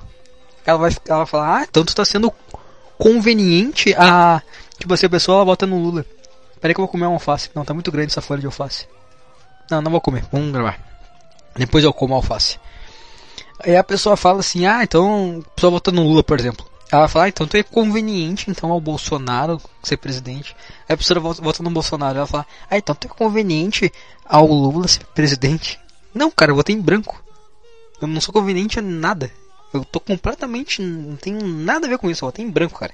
ela 0.66 0.78
vai, 0.78 0.92
ela 1.08 1.18
vai 1.20 1.26
falar, 1.28 1.58
ah, 1.58 1.64
então 1.70 1.86
tá 1.86 2.04
sendo 2.04 2.32
conveniente 2.98 3.94
a 3.96 4.42
Tipo 4.80 4.94
assim, 4.94 5.06
a 5.06 5.10
pessoa 5.10 5.38
ela 5.38 5.46
vota 5.46 5.68
no 5.68 5.78
Lula. 5.78 6.06
Peraí 6.62 6.74
que 6.74 6.80
eu 6.80 6.86
vou 6.86 6.92
comer 6.92 7.06
uma 7.06 7.16
alface. 7.16 7.50
Não, 7.54 7.66
tá 7.66 7.74
muito 7.74 7.92
grande 7.92 8.12
essa 8.12 8.22
folha 8.22 8.40
de 8.40 8.46
alface. 8.46 8.88
Não, 9.70 9.82
não 9.82 9.92
vou 9.92 10.00
comer. 10.00 10.26
Vamos 10.32 10.54
gravar. 10.54 10.80
Depois 11.56 11.84
eu 11.84 11.94
como 11.94 12.14
a 12.14 12.18
alface. 12.18 12.58
Aí 13.60 13.76
a 13.76 13.84
pessoa 13.84 14.16
fala 14.16 14.40
assim, 14.40 14.66
ah, 14.66 14.82
então. 14.82 15.44
A 15.46 15.50
pessoa 15.52 15.72
vota 15.72 15.92
no 15.92 16.04
Lula, 16.04 16.24
por 16.24 16.40
exemplo. 16.40 16.66
Ela 16.92 17.08
fala, 17.08 17.26
ah, 17.26 17.30
então 17.30 17.46
tu 17.46 17.56
é 17.56 17.62
conveniente 17.62 18.50
então 18.50 18.72
ao 18.72 18.82
Bolsonaro 18.82 19.62
ser 19.84 19.98
presidente. 19.98 20.56
Aí 20.88 20.96
a 20.96 20.98
pessoa 20.98 21.20
vota 21.20 21.62
no 21.62 21.70
Bolsonaro. 21.70 22.18
Ela 22.18 22.26
fala, 22.26 22.48
ah, 22.70 22.78
então 22.78 22.96
tu 22.96 23.06
é 23.06 23.10
conveniente 23.10 23.92
ao 24.26 24.48
Lula 24.48 24.88
ser 24.88 25.06
presidente. 25.06 25.80
Não, 26.14 26.32
cara, 26.32 26.52
eu 26.52 26.56
votei 26.56 26.76
em 26.76 26.82
branco. 26.82 27.24
Eu 28.02 28.08
não 28.08 28.20
sou 28.20 28.34
conveniente 28.34 28.80
a 28.80 28.82
nada. 28.82 29.32
Eu 29.72 29.86
tô 29.86 30.00
completamente. 30.00 30.82
Não 30.82 31.16
tenho 31.16 31.46
nada 31.46 31.86
a 31.86 31.90
ver 31.90 32.00
com 32.00 32.10
isso. 32.10 32.26
Eu 32.26 32.30
votei 32.30 32.44
em 32.44 32.50
branco, 32.50 32.80
cara. 32.80 32.94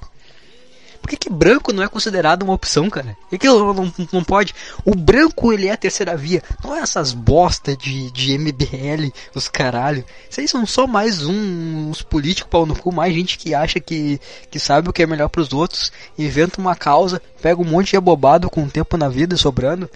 Por 1.06 1.10
que, 1.10 1.18
que 1.18 1.30
branco 1.30 1.72
não 1.72 1.84
é 1.84 1.88
considerado 1.88 2.42
uma 2.42 2.54
opção, 2.56 2.90
cara? 2.90 3.16
Por 3.30 3.38
que, 3.38 3.46
não, 3.46 3.76
não, 3.76 3.94
não 4.12 4.24
pode? 4.24 4.56
O 4.84 4.96
branco, 4.96 5.54
ele 5.54 5.68
é 5.68 5.72
a 5.72 5.78
terceira 5.78 6.18
via. 6.18 6.42
Não 6.64 6.76
é 6.76 6.80
essas 6.80 7.14
bosta 7.14 7.78
de, 7.78 8.10
de 8.10 8.36
MBL, 8.36 9.14
os 9.36 9.48
caralho. 9.48 10.04
Aí 10.36 10.48
são 10.48 10.66
só 10.66 10.88
mais 10.88 11.24
um, 11.24 11.90
uns 11.92 12.02
políticos 12.02 12.50
pau 12.50 12.66
no 12.66 12.76
cu, 12.76 12.92
mais 12.92 13.14
gente 13.14 13.38
que 13.38 13.54
acha 13.54 13.80
que, 13.80 14.20
que 14.50 14.58
sabe 14.58 14.90
o 14.90 14.94
que 14.94 15.04
é 15.04 15.06
melhor 15.06 15.30
pros 15.30 15.54
outros, 15.54 15.92
inventa 16.18 16.60
uma 16.60 16.76
causa, 16.76 17.22
pega 17.40 17.62
um 17.62 17.66
monte 17.66 17.92
de 17.92 17.98
abobado 17.98 18.50
com 18.50 18.68
tempo 18.68 18.98
na 18.98 19.08
vida 19.08 19.38
sobrando. 19.38 19.88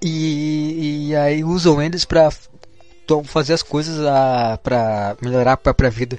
E, 0.00 1.08
e 1.10 1.14
aí 1.16 1.44
usam 1.44 1.82
eles 1.82 2.06
pra 2.06 2.30
fazer 3.24 3.52
as 3.52 3.62
coisas 3.62 4.00
a, 4.00 4.58
pra 4.62 5.14
melhorar 5.20 5.52
a 5.52 5.58
própria 5.58 5.90
vida. 5.90 6.18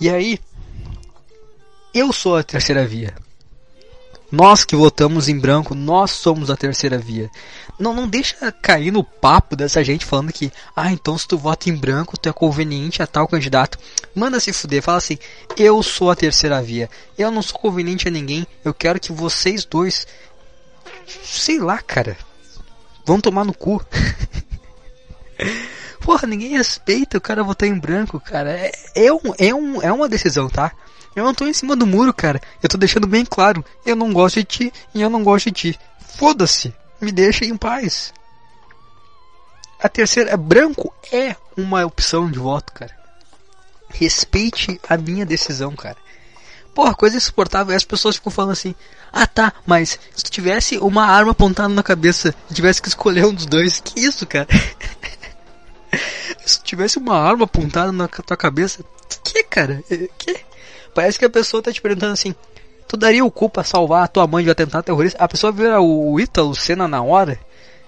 E 0.00 0.10
aí, 0.10 0.40
eu 1.92 2.12
sou 2.12 2.36
a 2.36 2.42
terceira 2.42 2.86
via. 2.86 3.14
Nós 4.30 4.64
que 4.64 4.76
votamos 4.76 5.28
em 5.28 5.36
branco, 5.36 5.74
nós 5.74 6.12
somos 6.12 6.50
a 6.50 6.56
terceira 6.56 6.96
via. 6.96 7.28
Não, 7.76 7.92
não 7.92 8.08
deixa 8.08 8.52
cair 8.52 8.92
no 8.92 9.02
papo 9.02 9.56
dessa 9.56 9.82
gente 9.82 10.04
falando 10.04 10.32
que, 10.32 10.52
ah, 10.76 10.92
então 10.92 11.18
se 11.18 11.26
tu 11.26 11.36
vota 11.36 11.68
em 11.68 11.74
branco, 11.74 12.16
tu 12.16 12.28
é 12.28 12.32
conveniente 12.32 13.02
a 13.02 13.08
tal 13.08 13.26
candidato. 13.26 13.76
Manda 14.14 14.38
se 14.38 14.52
fuder, 14.52 14.82
fala 14.82 14.98
assim, 14.98 15.18
eu 15.56 15.82
sou 15.82 16.12
a 16.12 16.16
terceira 16.16 16.62
via. 16.62 16.88
Eu 17.18 17.32
não 17.32 17.42
sou 17.42 17.58
conveniente 17.58 18.06
a 18.06 18.10
ninguém, 18.10 18.46
eu 18.64 18.72
quero 18.72 19.00
que 19.00 19.10
vocês 19.10 19.64
dois, 19.64 20.06
sei 21.24 21.58
lá, 21.58 21.78
cara, 21.78 22.16
vão 23.04 23.20
tomar 23.20 23.44
no 23.44 23.52
cu. 23.52 23.84
Porra, 26.00 26.28
ninguém 26.28 26.50
respeita 26.50 27.18
o 27.18 27.20
cara 27.20 27.42
votar 27.42 27.68
em 27.68 27.78
branco, 27.78 28.20
cara. 28.20 28.52
É, 28.52 28.72
é, 28.94 29.12
um, 29.12 29.20
é, 29.38 29.54
um, 29.54 29.82
é 29.82 29.92
uma 29.92 30.08
decisão, 30.08 30.48
tá? 30.48 30.72
Eu 31.14 31.24
não 31.24 31.34
tô 31.34 31.46
em 31.46 31.52
cima 31.52 31.74
do 31.74 31.86
muro, 31.86 32.14
cara. 32.14 32.40
Eu 32.62 32.68
tô 32.68 32.78
deixando 32.78 33.06
bem 33.06 33.24
claro. 33.24 33.64
Eu 33.84 33.96
não 33.96 34.12
gosto 34.12 34.36
de 34.36 34.44
ti 34.44 34.72
e 34.94 35.00
eu 35.00 35.10
não 35.10 35.24
gosto 35.24 35.46
de 35.46 35.52
ti. 35.52 35.80
Foda-se. 36.16 36.74
Me 37.00 37.10
deixa 37.10 37.44
em 37.44 37.56
paz. 37.56 38.12
A 39.82 39.88
terceira, 39.88 40.36
branco 40.36 40.92
é 41.10 41.34
uma 41.56 41.84
opção 41.84 42.30
de 42.30 42.38
voto, 42.38 42.72
cara. 42.72 42.94
Respeite 43.88 44.80
a 44.88 44.96
minha 44.96 45.24
decisão, 45.26 45.74
cara. 45.74 45.96
Porra, 46.74 46.94
coisa 46.94 47.16
insuportável. 47.16 47.74
As 47.74 47.84
pessoas 47.84 48.16
ficam 48.16 48.30
falando 48.30 48.52
assim: 48.52 48.74
Ah 49.12 49.26
tá, 49.26 49.52
mas 49.66 49.98
se 50.14 50.24
tu 50.24 50.30
tivesse 50.30 50.78
uma 50.78 51.04
arma 51.06 51.32
apontada 51.32 51.68
na 51.70 51.82
cabeça 51.82 52.34
e 52.50 52.54
tivesse 52.54 52.80
que 52.80 52.88
escolher 52.88 53.24
um 53.26 53.34
dos 53.34 53.46
dois, 53.46 53.80
que 53.80 53.98
isso, 54.00 54.26
cara? 54.26 54.46
se 56.44 56.60
tu 56.60 56.64
tivesse 56.64 56.98
uma 56.98 57.16
arma 57.18 57.44
apontada 57.44 57.90
na 57.90 58.06
tua 58.06 58.36
cabeça, 58.36 58.84
que, 59.24 59.42
cara? 59.44 59.82
Eh, 59.90 60.08
Que? 60.16 60.49
Parece 60.94 61.18
que 61.18 61.24
a 61.24 61.30
pessoa 61.30 61.62
tá 61.62 61.72
te 61.72 61.80
perguntando 61.80 62.12
assim: 62.12 62.34
Tu 62.88 62.96
daria 62.96 63.24
o 63.24 63.30
cu 63.30 63.48
pra 63.48 63.64
salvar 63.64 64.04
a 64.04 64.08
tua 64.08 64.26
mãe 64.26 64.42
de 64.42 64.50
um 64.50 64.52
atentado 64.52 64.84
terrorista? 64.84 65.22
A 65.22 65.28
pessoa 65.28 65.52
vira 65.52 65.80
o 65.80 66.18
Ítalo 66.18 66.54
Senna 66.54 66.88
na 66.88 67.02
hora. 67.02 67.38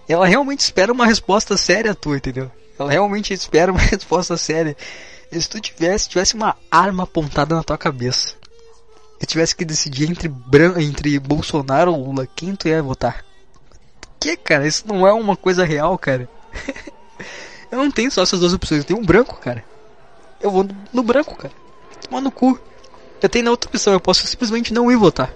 Ela 0.09 0.27
realmente 0.27 0.61
espera 0.61 0.93
uma 0.93 1.07
resposta 1.07 1.57
séria 1.57 1.95
tua, 1.95 2.17
entendeu? 2.17 2.51
Ela 2.79 2.91
realmente 2.91 3.33
espera 3.33 3.73
uma 3.73 3.81
resposta 3.83 4.37
séria. 4.37 4.77
E 5.31 5.41
se 5.41 5.49
tu 5.49 5.61
tivesse, 5.61 6.09
tivesse 6.09 6.35
uma 6.35 6.57
arma 6.71 7.05
apontada 7.05 7.55
na 7.55 7.63
tua 7.63 7.79
cabeça 7.79 8.35
e 9.21 9.27
tivesse 9.27 9.55
que 9.55 9.65
decidir 9.65 10.11
entre, 10.11 10.29
Bran 10.29 10.75
entre 10.81 11.19
Bolsonaro 11.19 11.93
ou 11.93 12.05
Lula, 12.05 12.27
quem 12.27 12.55
tu 12.55 12.69
ia 12.69 12.83
votar? 12.83 13.25
Que, 14.21 14.37
cara? 14.37 14.67
Isso 14.67 14.87
não 14.87 15.07
é 15.07 15.13
uma 15.13 15.37
coisa 15.37 15.65
real, 15.65 15.97
cara. 15.97 16.29
eu 17.71 17.79
não 17.79 17.91
tenho 17.91 18.11
só 18.11 18.23
essas 18.23 18.41
duas 18.41 18.53
opções, 18.53 18.81
eu 18.81 18.87
tenho 18.87 19.01
um 19.01 19.05
branco, 19.05 19.37
cara. 19.41 19.65
Eu 20.41 20.51
vou 20.51 20.69
no, 20.93 21.03
branco, 21.03 21.37
cara. 21.37 21.55
Toma 22.03 22.21
no 22.21 22.31
cu. 22.31 22.59
Eu 23.23 23.29
tenho 23.29 23.51
outra 23.51 23.71
opção, 23.71 23.93
eu 23.93 24.01
posso 24.01 24.27
simplesmente 24.27 24.75
não 24.75 24.91
ir 24.91 24.97
votar. 24.97 25.33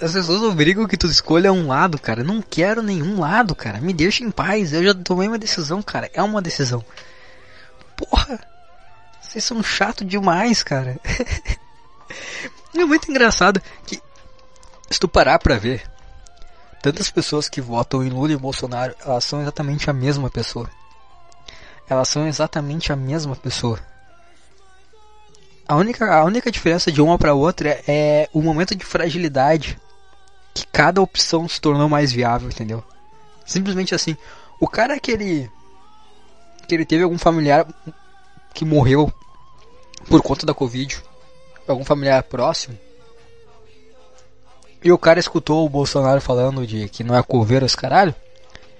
As 0.00 0.12
pessoas 0.12 0.42
obrigam 0.42 0.88
que 0.88 0.96
tu 0.96 1.06
escolha 1.06 1.52
um 1.52 1.68
lado, 1.68 1.98
cara. 1.98 2.22
Eu 2.22 2.24
não 2.24 2.42
quero 2.42 2.82
nenhum 2.82 3.20
lado, 3.20 3.54
cara. 3.54 3.80
Me 3.80 3.92
deixa 3.92 4.24
em 4.24 4.30
paz. 4.30 4.72
Eu 4.72 4.82
já 4.82 4.94
tomei 4.94 5.28
uma 5.28 5.38
decisão, 5.38 5.82
cara. 5.82 6.10
É 6.12 6.22
uma 6.22 6.42
decisão. 6.42 6.84
Porra. 7.96 8.40
Vocês 9.20 9.44
são 9.44 9.62
chato 9.62 10.04
demais, 10.04 10.62
cara. 10.62 10.98
é 12.74 12.84
muito 12.84 13.10
engraçado 13.10 13.60
que 13.86 14.00
se 14.90 14.98
tu 14.98 15.06
parar 15.06 15.38
pra 15.38 15.58
ver, 15.58 15.88
tantas 16.82 17.10
pessoas 17.10 17.48
que 17.48 17.60
votam 17.60 18.02
em 18.02 18.08
Lula 18.08 18.32
e 18.32 18.36
Bolsonaro, 18.36 18.94
elas 19.04 19.24
são 19.24 19.42
exatamente 19.42 19.90
a 19.90 19.92
mesma 19.92 20.30
pessoa. 20.30 20.70
Elas 21.88 22.08
são 22.08 22.26
exatamente 22.26 22.92
a 22.92 22.96
mesma 22.96 23.36
pessoa. 23.36 23.78
A 25.68 25.76
única, 25.76 26.14
a 26.14 26.24
única 26.24 26.50
diferença 26.50 26.92
de 26.92 27.02
uma 27.02 27.18
para 27.18 27.34
outra 27.34 27.80
é 27.88 28.28
o 28.32 28.40
momento 28.40 28.74
de 28.74 28.84
fragilidade 28.84 29.78
que 30.54 30.66
cada 30.68 31.02
opção 31.02 31.48
se 31.48 31.60
tornou 31.60 31.88
mais 31.88 32.12
viável, 32.12 32.48
entendeu? 32.48 32.82
Simplesmente 33.44 33.94
assim. 33.94 34.16
O 34.60 34.68
cara 34.68 34.98
que 34.98 35.10
ele 35.10 35.50
que 36.66 36.74
ele 36.74 36.84
teve 36.84 37.04
algum 37.04 37.18
familiar 37.18 37.66
que 38.52 38.64
morreu 38.64 39.12
por 40.08 40.22
conta 40.22 40.46
da 40.46 40.54
Covid, 40.54 41.00
algum 41.68 41.84
familiar 41.84 42.22
próximo, 42.24 42.76
e 44.82 44.90
o 44.92 44.98
cara 44.98 45.18
escutou 45.18 45.64
o 45.64 45.68
Bolsonaro 45.68 46.20
falando 46.20 46.66
de 46.66 46.88
que 46.88 47.04
não 47.04 47.16
é 47.16 47.22
coveiro 47.22 47.66
esse 47.66 47.76
caralho, 47.76 48.14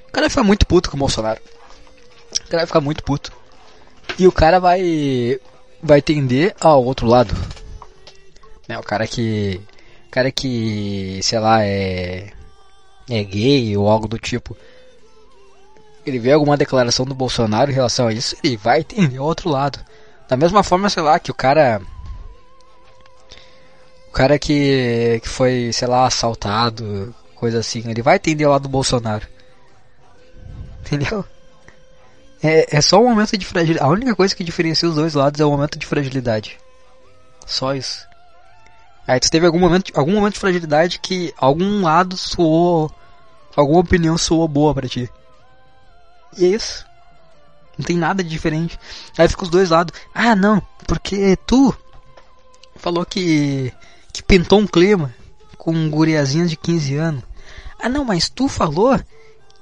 o 0.09 0.13
cara 0.13 0.31
ficar 0.31 0.45
muito 0.45 0.67
puto 0.67 0.91
com 0.91 0.97
o 0.97 1.01
Bolsonaro. 1.01 1.41
O 2.33 2.49
cara 2.49 2.59
vai 2.59 2.67
ficar 2.67 2.81
muito 2.81 3.03
puto. 3.03 3.33
E 4.19 4.27
o 4.27 4.33
cara 4.33 4.59
vai 4.59 5.41
vai 5.83 6.01
tender 6.01 6.55
ao 6.61 6.85
outro 6.85 7.07
lado. 7.07 7.35
Né, 8.69 8.79
o 8.79 8.83
cara 8.83 9.07
que 9.07 9.61
o 10.07 10.11
cara 10.11 10.31
que, 10.33 11.21
sei 11.23 11.39
lá, 11.39 11.65
é 11.65 12.33
é 13.09 13.23
gay 13.23 13.77
ou 13.77 13.89
algo 13.89 14.09
do 14.09 14.19
tipo. 14.19 14.57
Ele 16.05 16.19
vê 16.19 16.33
alguma 16.33 16.57
declaração 16.57 17.05
do 17.05 17.15
Bolsonaro 17.15 17.71
em 17.71 17.75
relação 17.75 18.09
a 18.09 18.13
isso, 18.13 18.37
ele 18.43 18.57
vai 18.57 18.85
tender 18.85 19.21
ao 19.21 19.27
outro 19.27 19.49
lado. 19.49 19.79
Da 20.29 20.37
mesma 20.37 20.63
forma, 20.63 20.89
sei 20.89 21.03
lá, 21.03 21.19
que 21.19 21.31
o 21.31 21.35
cara 21.35 21.81
o 24.09 24.13
cara 24.13 24.39
que 24.39 25.21
que 25.23 25.29
foi, 25.29 25.71
sei 25.73 25.89
lá, 25.89 26.07
assaltado, 26.07 27.15
coisa 27.35 27.59
assim, 27.59 27.89
ele 27.91 28.03
vai 28.03 28.19
tender 28.19 28.47
ao 28.47 28.53
lado 28.55 28.63
do 28.63 28.69
Bolsonaro. 28.69 29.27
Entendeu? 30.81 31.25
É, 32.47 32.77
é 32.77 32.81
só 32.81 33.01
um 33.01 33.09
momento 33.09 33.37
de 33.37 33.45
fragilidade. 33.45 33.85
A 33.85 33.91
única 33.91 34.15
coisa 34.15 34.35
que 34.35 34.45
diferencia 34.45 34.89
os 34.89 34.95
dois 34.95 35.15
lados 35.15 35.41
é 35.41 35.45
o 35.45 35.51
momento 35.51 35.77
de 35.77 35.85
fragilidade. 35.85 36.57
Só 37.45 37.75
isso. 37.75 38.07
Aí 39.05 39.19
tu 39.19 39.29
teve 39.29 39.47
algum 39.47 39.59
momento, 39.59 39.91
algum 39.99 40.13
momento 40.13 40.35
de 40.35 40.41
fragilidade 40.41 41.01
que 41.01 41.35
algum 41.37 41.83
lado 41.83 42.17
soou, 42.17 42.89
alguma 43.57 43.81
opinião 43.81 44.17
soou 44.17 44.47
boa 44.47 44.73
pra 44.73 44.89
ti. 44.89 45.11
E 46.39 46.45
é 46.45 46.49
isso. 46.49 46.87
Não 47.77 47.85
tem 47.85 47.97
nada 47.97 48.23
de 48.23 48.31
diferente. 48.31 48.79
Aí 49.19 49.29
fica 49.29 49.43
os 49.43 49.51
dois 49.51 49.71
lados. 49.71 49.93
Ah, 50.15 50.37
não, 50.37 50.63
porque 50.87 51.37
tu 51.47 51.77
falou 52.77 53.05
que 53.05 53.73
que 54.13 54.23
pintou 54.23 54.61
um 54.61 54.67
clima 54.67 55.13
com 55.59 55.73
um 55.73 55.91
guriazinho 55.91 56.47
de 56.47 56.57
15 56.57 56.95
anos. 56.95 57.25
Ah, 57.79 57.89
não, 57.89 58.05
mas 58.05 58.29
tu 58.29 58.49
falou 58.49 58.99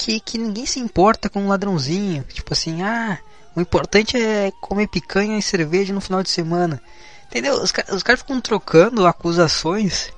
que, 0.04 0.20
que 0.20 0.36
ninguém 0.36 0.66
se 0.66 0.78
importa 0.78 1.30
com 1.30 1.40
um 1.44 1.48
ladrãozinho. 1.48 2.24
Tipo 2.24 2.52
assim, 2.52 2.82
ah, 2.82 3.18
o 3.56 3.60
importante 3.60 4.18
é 4.18 4.52
comer 4.60 4.86
picanha 4.86 5.38
e 5.38 5.42
cerveja 5.42 5.94
no 5.94 6.00
final 6.00 6.22
de 6.22 6.28
semana. 6.28 6.80
Entendeu? 7.26 7.54
Os, 7.54 7.72
os 7.90 8.02
caras 8.02 8.20
ficam 8.20 8.38
trocando 8.38 9.06
acusações. 9.06 10.12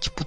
Tipo, 0.00 0.26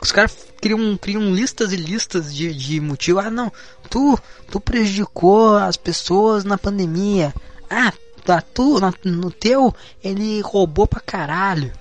os 0.00 0.12
caras 0.12 0.36
criam, 0.62 0.96
criam 0.96 1.34
listas 1.34 1.72
e 1.72 1.76
listas 1.76 2.32
de, 2.32 2.54
de 2.54 2.80
motivo. 2.80 3.18
Ah, 3.18 3.28
não, 3.28 3.52
tu, 3.90 4.16
tu 4.52 4.60
prejudicou 4.60 5.56
as 5.56 5.76
pessoas 5.76 6.44
na 6.44 6.56
pandemia. 6.56 7.34
Ah, 7.68 7.92
tá, 8.24 8.40
tu, 8.40 8.78
na- 8.78 8.94
no 9.04 9.32
teu, 9.32 9.74
ele 10.02 10.40
roubou 10.42 10.86
pra 10.86 11.00
caralho. 11.00 11.72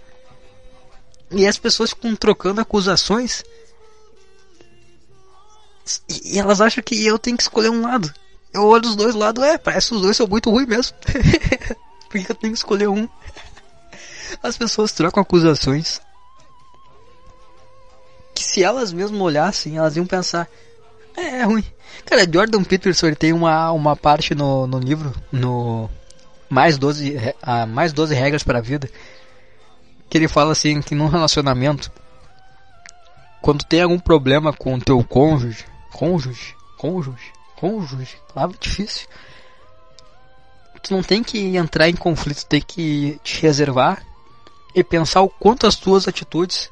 E 1.29 1.45
as 1.45 1.59
pessoas 1.59 1.91
ficam 1.91 2.15
trocando 2.15 2.61
acusações 2.61 3.43
e 6.09 6.39
elas 6.39 6.61
acham 6.61 6.83
que 6.83 7.05
eu 7.05 7.19
tenho 7.19 7.37
que 7.37 7.43
escolher 7.43 7.69
um 7.69 7.81
lado. 7.81 8.11
Eu 8.53 8.65
olho 8.65 8.87
os 8.87 8.95
dois 8.95 9.15
lados, 9.15 9.43
é, 9.43 9.57
parece 9.57 9.89
que 9.89 9.95
os 9.95 10.01
dois 10.01 10.15
são 10.15 10.27
muito 10.27 10.49
ruins 10.49 10.67
mesmo. 10.67 10.95
Por 12.09 12.21
que 12.23 12.31
eu 12.31 12.35
tenho 12.35 12.53
que 12.53 12.59
escolher 12.59 12.87
um? 12.87 13.09
As 14.41 14.57
pessoas 14.57 14.91
trocam 14.91 15.21
acusações 15.21 16.01
que 18.33 18.43
se 18.43 18.63
elas 18.63 18.91
mesmas 18.91 19.21
olhassem, 19.21 19.77
elas 19.77 19.95
iam 19.95 20.05
pensar, 20.05 20.47
é, 21.15 21.39
é 21.39 21.43
ruim. 21.43 21.63
Cara, 22.05 22.27
Jordan 22.31 22.63
Peterson 22.63 23.07
ele 23.07 23.15
tem 23.15 23.31
uma, 23.33 23.71
uma 23.71 23.95
parte 23.95 24.33
no, 24.33 24.65
no 24.67 24.79
livro, 24.79 25.13
no 25.31 25.89
mais 26.49 26.77
12, 26.77 27.11
re- 27.11 27.35
ah, 27.41 27.65
mais 27.65 27.93
12 27.93 28.13
regras 28.13 28.43
para 28.43 28.59
a 28.59 28.61
vida, 28.61 28.89
que 30.09 30.17
ele 30.17 30.27
fala 30.27 30.51
assim 30.51 30.81
que 30.81 30.95
num 30.95 31.07
relacionamento, 31.07 31.91
quando 33.41 33.63
tem 33.63 33.81
algum 33.81 33.99
problema 33.99 34.51
com 34.53 34.75
o 34.75 34.81
teu 34.81 35.03
cônjuge, 35.03 35.65
cônjuge, 35.93 36.55
cônjuge, 36.77 37.31
cônjuge, 37.55 38.17
palavra 38.33 38.57
difícil, 38.59 39.07
tu 40.81 40.93
não 40.93 41.01
tem 41.01 41.23
que 41.23 41.55
entrar 41.55 41.87
em 41.87 41.95
conflito, 41.95 42.45
tem 42.45 42.61
que 42.61 43.19
te 43.23 43.41
reservar 43.41 44.05
e 44.75 44.83
pensar 44.83 45.21
o 45.21 45.29
quanto 45.29 45.65
as 45.65 45.75
tuas 45.75 46.07
atitudes 46.07 46.69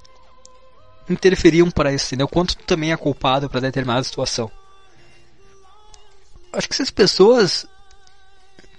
interferiam 1.09 1.69
para 1.71 1.93
isso, 1.93 2.07
entendeu? 2.07 2.27
Quanto 2.27 2.57
tu 2.57 2.63
também 2.63 2.91
é 2.91 2.97
culpado 2.97 3.49
para 3.49 3.61
determinada 3.61 4.03
situação. 4.03 4.51
Acho 6.51 6.67
que 6.67 6.75
se 6.75 6.81
as 6.81 6.91
pessoas 6.91 7.65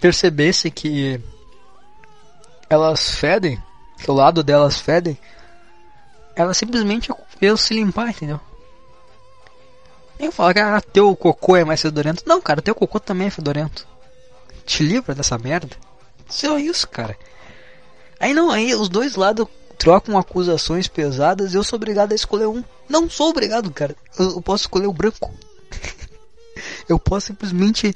percebessem 0.01 0.71
que 0.71 1.21
elas 2.69 3.15
fedem, 3.15 3.63
que 3.99 4.11
o 4.11 4.15
lado 4.15 4.43
delas 4.43 4.79
fedem, 4.79 5.17
elas 6.35 6.57
simplesmente 6.57 7.11
iam 7.41 7.57
se 7.57 7.75
limpar, 7.75 8.11
entendeu? 8.11 8.41
Nem 10.23 10.31
falar 10.31 10.55
que 10.55 10.61
ah, 10.61 10.81
teu 10.81 11.17
cocô 11.17 11.57
é 11.57 11.65
mais 11.65 11.83
fedorento. 11.83 12.23
Não, 12.25 12.41
cara, 12.41 12.63
teu 12.63 12.77
cocô 12.77 13.01
também 13.01 13.27
é 13.27 13.31
fedorento. 13.31 13.89
Te 14.65 14.85
livra 14.85 15.17
dessa 15.17 15.37
merda. 15.37 15.77
Só 16.29 16.57
isso, 16.57 16.87
cara. 16.87 17.19
Aí 18.21 18.33
não, 18.33 18.49
aí 18.49 18.73
os 18.73 18.89
dois 18.89 19.17
lados 19.17 19.49
trocam 19.77 20.17
acusações 20.17 20.87
pesadas 20.87 21.53
e 21.53 21.57
eu 21.57 21.65
sou 21.65 21.77
obrigado 21.77 22.13
a 22.13 22.15
escolher 22.15 22.47
um. 22.47 22.63
Não 22.89 23.11
sou 23.11 23.31
obrigado, 23.31 23.69
cara. 23.73 23.97
Eu, 24.17 24.37
eu 24.37 24.41
posso 24.41 24.63
escolher 24.63 24.87
o 24.87 24.93
branco. 24.93 25.35
eu 26.89 27.01
posso 27.01 27.27
simplesmente 27.27 27.93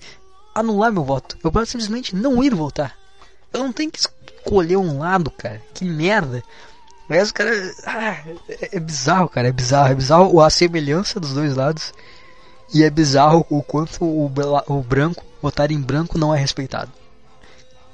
anular 0.52 0.90
meu 0.90 1.04
voto. 1.04 1.38
Eu 1.44 1.52
posso 1.52 1.70
simplesmente 1.70 2.16
não 2.16 2.42
ir 2.42 2.52
votar. 2.52 2.98
Eu 3.52 3.60
não 3.60 3.72
tenho 3.72 3.92
que 3.92 4.00
escolher 4.00 4.78
um 4.78 4.98
lado, 4.98 5.30
cara. 5.30 5.62
Que 5.72 5.84
merda. 5.84 6.42
Mas, 7.08 7.30
cara, 7.30 7.52
ah, 7.86 8.16
é, 8.48 8.76
é 8.78 8.80
bizarro, 8.80 9.28
cara. 9.28 9.46
É 9.46 9.52
bizarro. 9.52 9.92
É 9.92 9.94
bizarro 9.94 10.40
a 10.40 10.50
semelhança 10.50 11.20
dos 11.20 11.32
dois 11.32 11.54
lados. 11.54 11.94
E 12.72 12.82
é 12.82 12.90
bizarro 12.90 13.46
o 13.48 13.62
quanto 13.62 14.04
o, 14.04 14.26
o 14.26 14.82
branco, 14.82 15.24
votar 15.40 15.70
em 15.70 15.80
branco 15.80 16.18
não 16.18 16.34
é 16.34 16.38
respeitado. 16.38 16.92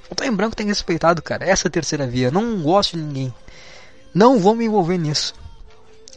Votar 0.08 0.26
em 0.26 0.32
branco 0.32 0.56
tem 0.56 0.66
respeitado, 0.66 1.22
cara. 1.22 1.44
Essa 1.44 1.68
é 1.68 1.70
terceira 1.70 2.06
via. 2.06 2.30
Não 2.30 2.62
gosto 2.62 2.96
de 2.96 3.02
ninguém. 3.02 3.34
Não 4.14 4.38
vou 4.38 4.54
me 4.54 4.66
envolver 4.66 4.98
nisso. 4.98 5.34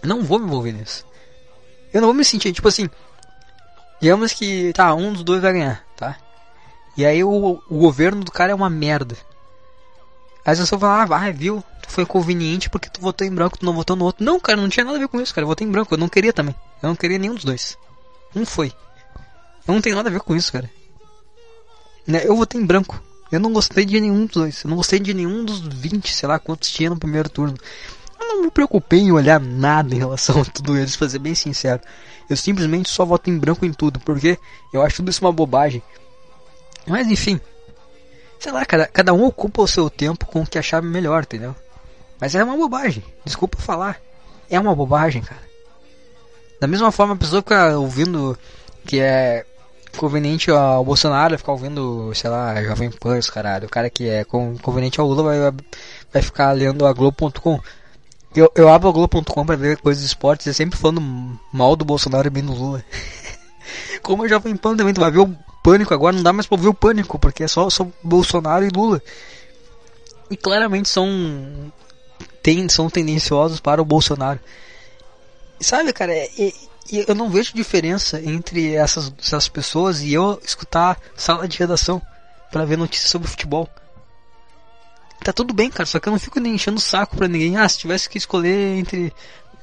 Não 0.04 0.24
vou 0.24 0.40
me 0.40 0.46
envolver 0.46 0.72
nisso. 0.72 1.06
Eu 1.94 2.02
não 2.02 2.10
vou 2.10 2.16
me 2.16 2.26
sentir, 2.26 2.52
tipo 2.52 2.68
assim. 2.68 2.90
Digamos 4.02 4.34
que, 4.34 4.74
tá, 4.74 4.94
um 4.94 5.14
dos 5.14 5.24
dois 5.24 5.42
vai 5.42 5.54
ganhar, 5.54 5.84
tá? 5.96 6.18
E 6.98 7.06
aí 7.06 7.24
o, 7.24 7.62
o 7.70 7.78
governo 7.78 8.24
do 8.24 8.32
cara 8.32 8.52
é 8.52 8.56
uma 8.56 8.70
merda. 8.70 9.16
Aí 10.46 10.54
as 10.54 10.60
pessoas 10.60 10.80
falam, 10.80 11.02
ah, 11.02 11.06
vai, 11.06 11.32
viu? 11.32 11.64
Tu 11.82 11.90
foi 11.90 12.06
conveniente 12.06 12.70
porque 12.70 12.90
tu 12.90 13.02
votou 13.02 13.26
em 13.26 13.32
branco, 13.32 13.58
tu 13.58 13.66
não 13.66 13.74
votou 13.74 13.96
no 13.96 14.06
outro. 14.06 14.24
Não, 14.24 14.40
cara, 14.40 14.62
não 14.62 14.70
tinha 14.70 14.86
nada 14.86 14.98
a 14.98 15.00
ver 15.00 15.08
com 15.08 15.20
isso, 15.20 15.34
cara. 15.34 15.44
Eu 15.44 15.48
votei 15.48 15.66
em 15.66 15.72
branco, 15.72 15.94
eu 15.94 15.98
não 15.98 16.10
queria 16.10 16.34
também. 16.34 16.56
Eu 16.84 16.90
não 16.90 16.96
queria 16.96 17.18
nenhum 17.18 17.34
dos 17.34 17.46
dois. 17.46 17.78
Um 18.36 18.46
foi. 18.46 18.72
Eu 19.68 19.74
não 19.74 19.82
tenho 19.82 19.96
nada 19.96 20.10
a 20.10 20.12
ver 20.12 20.20
com 20.20 20.36
isso, 20.36 20.52
cara. 20.52 20.70
Né, 22.06 22.22
Eu 22.26 22.36
votei 22.36 22.60
em 22.60 22.66
branco. 22.66 23.02
Eu 23.32 23.40
não 23.40 23.52
gostei 23.52 23.86
de 23.86 24.00
nenhum 24.00 24.26
dos 24.26 24.36
dois. 24.36 24.64
Eu 24.64 24.70
não 24.70 24.78
gostei 24.78 25.00
de 25.00 25.14
nenhum 25.14 25.44
dos 25.44 25.60
20, 25.60 26.14
sei 26.14 26.30
lá, 26.30 26.38
quantos 26.38 26.70
tinha 26.70 26.90
no 26.90 26.98
primeiro 26.98 27.30
turno. 27.30 27.58
Eu 28.20 28.28
não 28.28 28.44
me 28.44 28.52
preocupei 28.52 29.00
em 29.00 29.12
olhar 29.12 29.40
nada 29.40 29.94
em 29.94 29.98
relação 29.98 30.42
a 30.42 30.46
tudo 30.46 30.78
eles, 30.78 30.96
pra 30.96 31.10
ser 31.10 31.20
bem 31.20 31.34
sincero. 31.34 31.82
Eu 32.30 32.38
simplesmente 32.38 32.90
só 32.90 33.04
voto 33.06 33.30
em 33.30 33.38
branco 33.38 33.66
em 33.66 33.74
tudo, 33.74 34.00
porque 34.00 34.38
eu 34.72 34.82
acho 34.82 34.98
tudo 34.98 35.10
isso 35.10 35.24
uma 35.26 35.32
bobagem. 35.32 35.82
Mas 36.86 37.08
enfim. 37.08 37.40
Sei 38.40 38.52
lá, 38.52 38.66
cada, 38.66 38.86
cada 38.88 39.14
um 39.14 39.26
ocupa 39.26 39.62
o 39.62 39.68
seu 39.68 39.90
tempo 39.90 40.26
com 40.26 40.42
o 40.42 40.48
que 40.48 40.60
achar 40.60 40.82
melhor, 40.82 41.24
entendeu? 41.24 41.56
Mas 42.20 42.36
é 42.36 42.44
uma 42.44 42.56
bobagem. 42.56 43.04
Desculpa 43.24 43.58
falar. 43.58 44.00
É 44.50 44.60
uma 44.60 44.76
bobagem, 44.76 45.22
cara. 45.22 45.42
Da 46.60 46.68
mesma 46.68 46.92
forma, 46.92 47.14
a 47.14 47.18
pessoa 47.18 47.42
fica 47.42 47.78
ouvindo 47.78 48.38
que 48.86 49.00
é 49.00 49.46
conveniente 49.98 50.52
ao 50.52 50.84
Bolsonaro 50.84 51.38
ficar 51.38 51.54
ouvindo, 51.54 52.14
sei 52.14 52.30
lá, 52.30 52.62
Jovem 52.64 52.92
Pan, 52.92 53.20
caralho. 53.34 53.68
O 53.68 53.70
cara 53.70 53.90
que 53.90 54.08
é 54.10 54.24
con- 54.24 54.58
conveniente 54.62 55.00
ao 55.00 55.08
Lula 55.08 55.24
vai, 55.24 55.54
vai 56.14 56.22
ficar 56.22 56.52
lendo 56.52 56.86
a 56.86 56.94
Globo.com. 56.94 57.60
Eu, 58.36 58.52
eu 58.56 58.68
abro 58.70 58.90
a 58.90 58.92
Globo.com 58.92 59.46
pra 59.46 59.56
ver 59.56 59.78
coisas 59.78 60.02
de 60.04 60.08
esportes 60.08 60.46
e 60.48 60.50
é 60.50 60.54
sempre 60.54 60.78
falando 60.78 61.02
mal 61.54 61.76
do 61.76 61.86
Bolsonaro 61.86 62.28
e 62.28 62.30
bem 62.30 62.44
do 62.44 62.54
Lula. 62.54 62.84
Como 64.04 64.24
a 64.24 64.28
Jovem 64.28 64.56
Pan 64.56 64.76
também, 64.76 64.94
tu 64.94 65.02
vai 65.02 65.12
ver 65.12 65.20
o 65.20 65.36
Pânico 65.64 65.94
agora, 65.94 66.16
não 66.16 66.22
dá 66.24 66.32
mais 66.34 66.46
pra 66.46 66.58
ver 66.58 66.68
o 66.68 66.74
Pânico, 66.74 67.18
porque 67.18 67.44
é 67.44 67.48
só, 67.48 67.70
só 67.70 67.88
Bolsonaro 68.04 68.66
e 68.66 68.70
Lula. 68.70 69.02
E 70.30 70.36
claramente 70.38 70.90
são, 70.90 71.72
tem, 72.44 72.68
são 72.70 72.90
tendenciosos 72.90 73.60
para 73.60 73.82
o 73.82 73.86
Bolsonaro. 73.86 74.40
Sabe, 75.60 75.94
cara, 75.94 76.14
é- 76.14 76.30
é- 76.38 76.54
eu 77.08 77.16
não 77.16 77.30
vejo 77.30 77.54
diferença 77.54 78.22
entre 78.22 78.76
essas, 78.76 79.12
essas 79.20 79.48
pessoas 79.48 80.02
e 80.02 80.14
eu 80.14 80.40
escutar 80.44 81.00
sala 81.16 81.48
de 81.48 81.58
redação 81.58 82.02
pra 82.52 82.66
ver 82.66 82.78
notícias 82.78 83.10
sobre 83.10 83.28
futebol. 83.28 83.68
Tá 85.24 85.34
tudo 85.34 85.54
bem, 85.54 85.72
cara, 85.72 85.88
só 85.88 86.00
que 86.00 86.08
eu 86.08 86.12
não 86.12 86.20
fico 86.20 86.40
nem 86.40 86.54
enchendo 86.54 86.78
o 86.78 86.82
saco 86.82 87.18
pra 87.18 87.28
ninguém. 87.28 87.58
Ah, 87.58 87.68
se 87.68 87.80
tivesse 87.80 88.08
que 88.08 88.18
escolher 88.18 88.78
entre. 88.78 89.12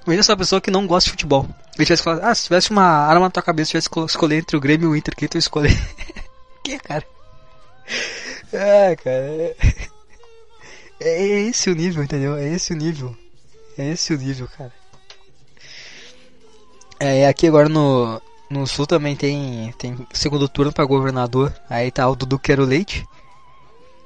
Veja 0.05 0.21
essa 0.21 0.37
pessoa 0.37 0.61
que 0.61 0.73
não 0.73 0.87
gosta 0.89 1.07
de 1.07 1.13
futebol. 1.13 1.49
Eu 1.79 1.85
tivesse 1.85 2.03
ah, 2.09 2.35
se 2.35 2.45
tivesse 2.45 2.71
uma 2.71 2.83
arma 2.83 3.27
na 3.27 3.31
tua 3.31 3.43
cabeça, 3.43 3.71
tivesse 3.71 3.89
que 3.89 4.01
escolher 4.01 4.39
entre 4.39 4.57
o 4.57 4.61
Grêmio 4.61 4.89
e 4.89 4.93
o 4.93 4.97
Inter, 4.97 5.15
quem 5.15 5.29
tu 5.29 5.39
escolher? 5.39 5.77
que, 6.65 6.79
cara? 6.81 7.07
É, 8.53 8.97
cara. 8.97 9.17
É... 9.17 9.57
é 11.01 11.41
esse 11.43 11.71
o 11.71 11.75
nível, 11.77 12.03
entendeu? 12.03 12.37
É 12.37 12.49
esse 12.49 12.73
o 12.73 12.77
nível. 12.77 13.17
É 13.79 13.91
esse 13.91 14.13
o 14.13 14.19
nível, 14.19 14.49
cara. 14.49 14.73
É, 17.05 17.27
aqui 17.27 17.49
agora 17.49 17.69
no, 17.69 18.23
no 18.49 18.65
sul 18.65 18.87
também 18.87 19.17
tem, 19.17 19.75
tem 19.77 20.07
segundo 20.13 20.49
turno 20.49 20.73
pra 20.73 20.85
governador. 20.85 21.53
Aí 21.69 21.91
tá 21.91 22.09
o 22.09 22.15
Dudu 22.15 22.39
Quero 22.39 22.65
Leite. 22.65 23.05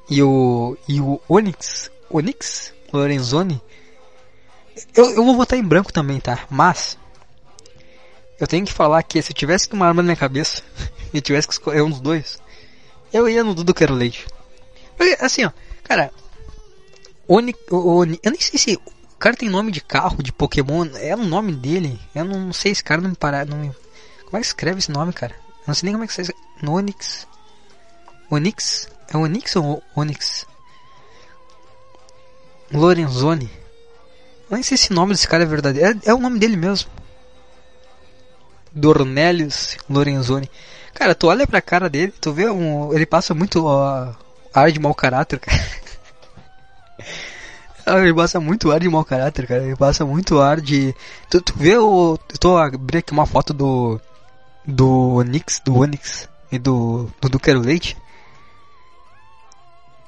E 0.09 0.23
o, 0.23 0.79
e 0.89 0.99
o 0.99 1.21
Onyx, 1.29 1.91
Onyx 2.11 2.73
Lorenzoni. 2.91 3.61
Eu, 4.95 5.11
eu 5.11 5.23
vou 5.23 5.37
votar 5.37 5.59
em 5.59 5.63
branco 5.63 5.93
também, 5.93 6.19
tá? 6.19 6.47
Mas, 6.49 6.97
eu 8.41 8.47
tenho 8.47 8.65
que 8.65 8.73
falar 8.73 9.03
que 9.03 9.21
se 9.21 9.31
eu 9.31 9.37
tivesse 9.37 9.69
uma 9.75 9.87
arma 9.87 10.01
na 10.01 10.07
minha 10.07 10.17
cabeça 10.17 10.63
e 11.13 11.21
tivesse 11.21 11.49
que 11.49 11.53
escolher 11.53 11.83
um 11.83 11.91
dos 11.91 12.01
dois, 12.01 12.39
eu 13.13 13.29
ia 13.29 13.45
no 13.45 13.55
Dudu 13.55 13.75
Quero 13.75 13.93
Leite. 13.93 14.27
Porque, 14.97 15.19
assim, 15.21 15.45
ó, 15.45 15.51
cara, 15.85 16.11
Onyx, 17.29 17.59
Oni, 17.71 18.19
eu 18.23 18.31
nem 18.31 18.41
sei 18.41 18.59
se 18.59 18.81
o 19.17 19.19
cara 19.19 19.35
tem 19.35 19.49
nome 19.49 19.73
de 19.73 19.81
carro, 19.81 20.23
de 20.23 20.31
Pokémon, 20.31 20.87
é 20.97 21.17
o 21.17 21.25
nome 21.25 21.53
dele. 21.55 21.99
Eu 22.15 22.25
não 22.25 22.53
sei, 22.53 22.73
esse 22.73 22.85
cara 22.85 23.01
não 23.01 23.11
me 23.11 23.17
para, 23.17 23.47
não 23.47 23.57
me... 23.57 23.73
Como 24.27 24.37
é 24.37 24.41
que 24.41 24.47
escreve 24.47 24.79
esse 24.79 24.93
nome, 24.93 25.13
cara? 25.13 25.33
Eu 25.33 25.69
não 25.69 25.75
sei 25.75 25.87
nem 25.87 25.95
como 25.95 26.05
é 26.05 26.07
que 26.07 26.13
se 26.13 26.35
no 26.63 26.75
Onyx. 26.75 27.27
Onyx? 28.31 28.89
É 29.09 29.17
Onyx 29.17 29.57
ou 29.57 29.83
Onyx? 29.97 30.47
Lorenzoni. 32.71 33.51
Eu 34.51 34.55
nem 34.55 34.63
sei 34.63 34.77
se 34.77 34.91
o 34.91 34.95
nome 34.95 35.13
desse 35.13 35.27
cara 35.27 35.45
é 35.45 35.47
verdadeiro. 35.47 35.99
É, 36.05 36.11
é 36.11 36.15
o 36.15 36.19
nome 36.19 36.39
dele 36.39 36.57
mesmo. 36.57 36.91
Dornelius 38.71 39.79
Lorenzoni. 39.89 40.51
Cara, 40.93 41.15
tu 41.15 41.29
olha 41.29 41.47
pra 41.47 41.63
cara 41.63 41.89
dele, 41.89 42.13
tu 42.21 42.33
vê 42.33 42.51
um. 42.51 42.93
Ele 42.93 43.07
passa 43.07 43.33
muito 43.33 43.65
ó, 43.65 44.15
ar 44.53 44.71
de 44.71 44.79
mau 44.79 44.95
caráter, 44.95 45.39
cara. 45.39 45.59
Ele 47.87 48.15
passa 48.15 48.41
muito 48.41 48.73
ar 48.73 48.81
de 48.81 48.89
mau 48.89 49.05
caráter, 49.05 49.47
cara. 49.47 49.63
Ele 49.63 49.77
passa 49.77 50.05
muito 50.05 50.41
ar 50.41 50.61
de. 50.61 50.95
Tu, 51.31 51.41
tu 51.41 51.55
vê 51.57 51.77
o. 51.77 52.19
Eu 52.29 52.39
tô 52.39 52.57
abrindo 52.57 52.99
aqui 52.99 53.13
uma 53.13 53.27
foto 53.27 53.53
do. 53.53 54.01
Do 54.67 55.15
Onix, 55.15 55.61
do 55.65 55.77
Onix 55.77 56.29
e 56.51 56.59
do. 56.59 57.09
Do, 57.21 57.29
do 57.29 57.39
Quero 57.39 57.61
Leite. 57.61 57.97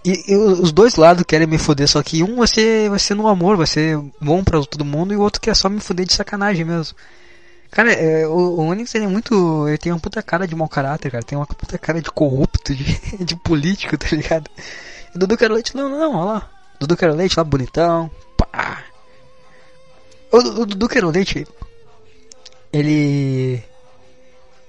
E, 0.05 0.33
e 0.33 0.37
os 0.37 0.73
dois 0.73 0.97
lados 0.97 1.25
querem 1.25 1.47
me 1.47 1.59
foder, 1.59 1.89
só 1.89 2.03
que 2.03 2.23
um 2.23 2.37
vai 2.37 2.47
ser, 2.47 2.89
vai 2.89 2.99
ser 2.99 3.15
no 3.15 3.29
amor, 3.29 3.57
vai 3.57 3.67
ser 3.67 3.99
bom 4.21 4.43
pra 4.43 4.61
todo 4.65 4.85
mundo, 4.85 5.13
e 5.13 5.17
o 5.17 5.21
outro 5.21 5.41
quer 5.41 5.55
só 5.55 5.69
me 5.69 5.81
foder 5.81 6.07
de 6.07 6.15
sacanagem 6.15 6.65
mesmo. 6.65 6.97
Cara, 7.71 7.93
é, 7.93 8.27
o, 8.27 8.33
o 8.33 8.61
Onix 8.69 8.95
ele 8.95 9.05
é 9.05 9.09
muito. 9.09 9.69
Ele 9.69 9.79
tem 9.79 9.93
uma 9.93 10.01
puta 10.01 10.23
cara 10.23 10.49
de 10.49 10.55
mau 10.57 10.69
caráter, 10.69 11.13
cara. 11.13 11.23
Tem 11.23 11.39
uma 11.39 11.47
puta 11.47 11.79
cara 11.79 12.01
de 12.01 12.11
corrupto, 12.11 12.75
de, 12.75 12.85
de 13.25 13.37
político, 13.37 13.97
tá 13.97 14.09
ligado? 14.11 14.51
E 15.15 15.17
o 15.17 15.19
Dudu 15.21 15.37
Quero 15.37 15.55
Leite, 15.55 15.77
não, 15.77 15.89
não, 15.89 15.99
não, 15.99 16.15
olha 16.17 16.33
lá. 16.33 16.58
Dudu 16.79 16.97
Quero 16.97 17.15
Leite 17.15 17.37
lá 17.37 17.45
bonitão. 17.45 18.11
Pá. 18.37 18.85
O, 20.31 20.37
o 20.37 20.67
Dudu 20.67 20.89
Quero 20.89 21.11
Leite, 21.11 21.47
ele. 22.73 23.63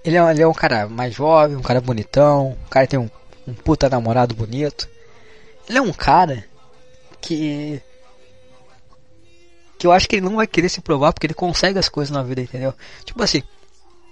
Ele 0.03 0.18
é, 0.18 0.31
ele 0.31 0.41
é 0.41 0.48
um 0.48 0.53
cara 0.53 0.88
mais 0.88 1.14
jovem, 1.14 1.57
um 1.57 1.61
cara 1.61 1.81
bonitão, 1.81 2.52
um 2.52 2.69
cara 2.69 2.88
que 2.88 2.91
tem 2.91 2.99
um, 2.99 3.10
um 3.48 3.53
puta 3.53 3.90
namorado 3.90 4.34
bonito. 4.34 4.88
Ele 5.68 5.77
é 5.77 5.81
um 5.81 5.91
cara 5.91 6.45
que 7.22 7.81
que 9.77 9.88
eu 9.88 9.94
acho 9.94 10.10
que 10.10 10.18
ele 10.18 10.26
não 10.26 10.36
vai 10.36 10.45
querer 10.45 10.68
se 10.68 10.81
provar 10.81 11.14
porque 11.14 11.26
ele 11.26 11.34
consegue 11.34 11.80
as 11.80 11.88
coisas 11.88 12.14
na 12.14 12.22
vida, 12.22 12.41
entendeu? 12.41 12.73
Tipo 13.06 13.23
assim, 13.23 13.41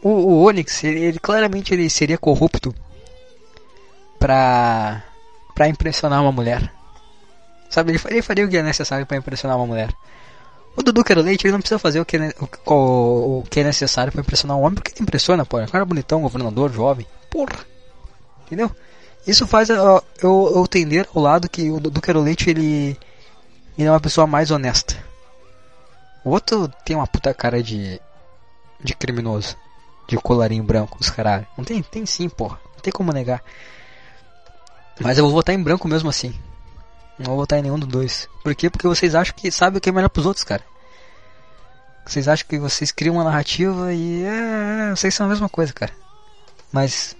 o, 0.02 0.10
o 0.10 0.48
Onyx, 0.48 0.84
ele, 0.86 1.00
ele 1.02 1.20
claramente 1.20 1.74
ele 1.74 1.90
seria 1.90 2.18
corrupto 2.18 2.74
pra, 4.18 5.04
pra 5.54 5.68
impressionar 5.68 6.22
uma 6.22 6.32
mulher. 6.32 6.72
Sabe, 7.70 7.92
ele, 7.92 8.02
ele 8.08 8.22
faria 8.22 8.46
o 8.46 8.50
que 8.50 8.58
é 8.58 8.64
necessário 8.64 9.06
pra 9.06 9.18
impressionar 9.18 9.58
uma 9.58 9.66
mulher. 9.66 9.94
O 10.76 10.84
Dudu 10.84 11.04
Quero 11.04 11.22
Leite, 11.22 11.46
ele 11.46 11.54
não 11.54 11.60
precisa 11.60 11.80
fazer 11.80 12.00
o 12.00 12.06
que 12.06 12.18
é, 12.18 12.34
o, 12.40 12.74
o, 12.74 13.40
o 13.40 13.44
que 13.50 13.60
é 13.60 13.64
necessário 13.64 14.12
pra 14.12 14.22
impressionar 14.22 14.58
um 14.58 14.62
homem, 14.62 14.76
porque 14.76 14.92
ele 14.92 15.02
impressiona, 15.02 15.46
pô. 15.46 15.60
É 15.60 15.66
cara 15.66 15.84
bonitão, 15.84 16.22
governador, 16.22 16.72
jovem. 16.72 17.06
Porra. 17.32 17.66
Entendeu? 18.46 18.72
Isso 19.26 19.46
faz 19.48 19.70
eu, 19.70 20.04
eu 20.22 20.68
tender 20.70 21.08
lado 21.14 21.50
que 21.50 21.70
o 21.70 21.80
Dudu 21.80 22.00
Quero 22.00 22.22
Leite, 22.22 22.50
ele, 22.50 22.98
ele 23.78 23.88
é 23.88 23.92
uma 23.92 24.00
pessoa 24.00 24.28
mais 24.28 24.52
honesta. 24.52 24.96
O 26.24 26.30
outro 26.30 26.68
tem 26.86 26.96
uma 26.96 27.08
puta 27.08 27.34
cara 27.34 27.62
de, 27.64 28.00
de 28.84 28.96
criminoso. 28.96 29.58
De 30.08 30.16
colarinho 30.16 30.64
branco, 30.64 30.98
os 31.02 31.10
caralho. 31.10 31.46
Não 31.58 31.66
tem? 31.66 31.82
Tem 31.82 32.06
sim, 32.06 32.30
porra. 32.30 32.60
Não 32.76 32.82
tem 32.82 32.94
como 32.94 33.12
negar. 33.12 33.44
Mas 35.00 35.18
eu 35.18 35.26
vou 35.26 35.34
votar 35.34 35.54
em 35.54 35.62
branco 35.62 35.88
mesmo 35.88 36.10
assim. 36.10 36.34
Não 37.18 37.26
vou 37.26 37.38
votar 37.38 37.60
em 37.60 37.64
nenhum 37.64 37.80
dos 37.80 37.90
dois. 37.90 38.30
Por 38.44 38.54
quê? 38.54 38.70
Porque 38.70 38.88
vocês 38.88 39.16
acham 39.16 39.36
que 39.36 39.52
sabem 39.52 39.78
o 39.78 39.82
que 39.82 39.90
é 39.90 39.92
melhor 39.92 40.10
pros 40.10 40.26
outros, 40.26 40.44
cara. 40.44 40.64
Vocês 42.06 42.28
acham 42.28 42.48
que 42.48 42.58
vocês 42.58 42.92
criam 42.92 43.16
uma 43.16 43.24
narrativa 43.24 43.94
e 43.94 44.24
é, 44.24 44.92
vocês 44.96 45.14
são 45.14 45.26
a 45.26 45.30
mesma 45.30 45.50
coisa, 45.50 45.74
cara. 45.74 45.92
Mas 46.72 47.16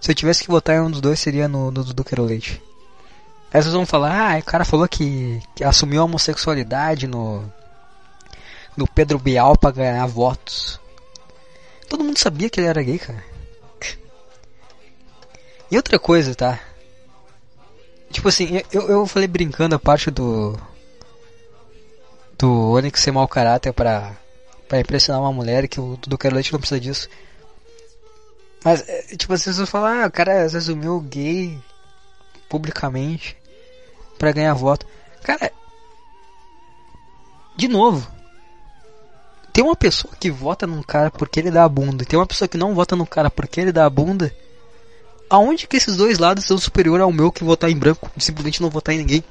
se 0.00 0.10
eu 0.10 0.14
tivesse 0.14 0.42
que 0.42 0.50
votar 0.50 0.76
em 0.76 0.80
um 0.80 0.90
dos 0.90 1.00
dois 1.00 1.20
seria 1.20 1.46
no, 1.46 1.70
no 1.70 1.84
Dudu 1.84 2.04
Leite. 2.22 2.62
Aí 3.52 3.62
vocês 3.62 3.72
vão 3.72 3.86
falar, 3.86 4.34
ah, 4.34 4.38
o 4.38 4.42
cara 4.42 4.64
falou 4.64 4.88
que, 4.88 5.40
que 5.54 5.64
assumiu 5.64 6.02
a 6.02 6.04
homossexualidade 6.04 7.06
no 7.06 7.44
no 8.76 8.86
Pedro 8.86 9.18
Bial 9.18 9.56
pra 9.56 9.72
ganhar 9.72 10.06
votos. 10.06 10.80
Todo 11.88 12.04
mundo 12.04 12.16
sabia 12.16 12.48
que 12.48 12.60
ele 12.60 12.68
era 12.68 12.82
gay, 12.82 12.98
cara. 12.98 13.24
E 15.70 15.76
outra 15.76 15.98
coisa, 15.98 16.34
tá? 16.34 16.60
Tipo 18.10 18.28
assim, 18.28 18.62
eu, 18.72 18.88
eu 18.88 19.06
falei 19.06 19.28
brincando 19.28 19.74
a 19.74 19.78
parte 19.78 20.10
do. 20.10 20.58
Do 22.38 22.72
Onyx 22.72 23.00
ser 23.00 23.10
mau 23.10 23.26
caráter 23.26 23.72
pra, 23.72 24.16
pra 24.68 24.80
impressionar 24.80 25.20
uma 25.20 25.32
mulher 25.32 25.66
que 25.66 25.80
o 25.80 25.96
do 25.96 26.16
Quero 26.16 26.34
Leite 26.34 26.52
não 26.52 26.60
precisa 26.60 26.80
disso. 26.80 27.08
Mas, 28.64 28.88
é, 28.88 29.02
tipo 29.16 29.32
assim, 29.32 29.52
você 29.52 29.66
fala, 29.66 30.04
ah, 30.04 30.06
o 30.06 30.10
cara 30.10 30.48
se 30.48 30.56
assumiu 30.56 31.00
gay 31.00 31.58
publicamente 32.48 33.36
pra 34.18 34.32
ganhar 34.32 34.54
voto. 34.54 34.86
Cara, 35.22 35.52
de 37.56 37.68
novo, 37.68 38.08
tem 39.52 39.64
uma 39.64 39.76
pessoa 39.76 40.14
que 40.18 40.30
vota 40.30 40.66
num 40.66 40.82
cara 40.82 41.10
porque 41.10 41.40
ele 41.40 41.50
dá 41.50 41.64
a 41.64 41.68
bunda, 41.68 42.04
tem 42.04 42.18
uma 42.18 42.26
pessoa 42.26 42.46
que 42.46 42.56
não 42.56 42.74
vota 42.74 42.94
no 42.94 43.06
cara 43.06 43.28
porque 43.28 43.60
ele 43.60 43.72
dá 43.72 43.84
a 43.84 43.90
bunda. 43.90 44.32
Aonde 45.30 45.66
que 45.66 45.76
esses 45.76 45.96
dois 45.96 46.18
lados 46.18 46.44
são 46.44 46.56
superior 46.58 47.00
ao 47.00 47.12
meu 47.12 47.30
que 47.30 47.44
votar 47.44 47.70
em 47.70 47.76
branco, 47.76 48.10
de 48.16 48.24
simplesmente 48.24 48.62
não 48.62 48.70
votar 48.70 48.94
em 48.94 48.98
ninguém? 48.98 49.24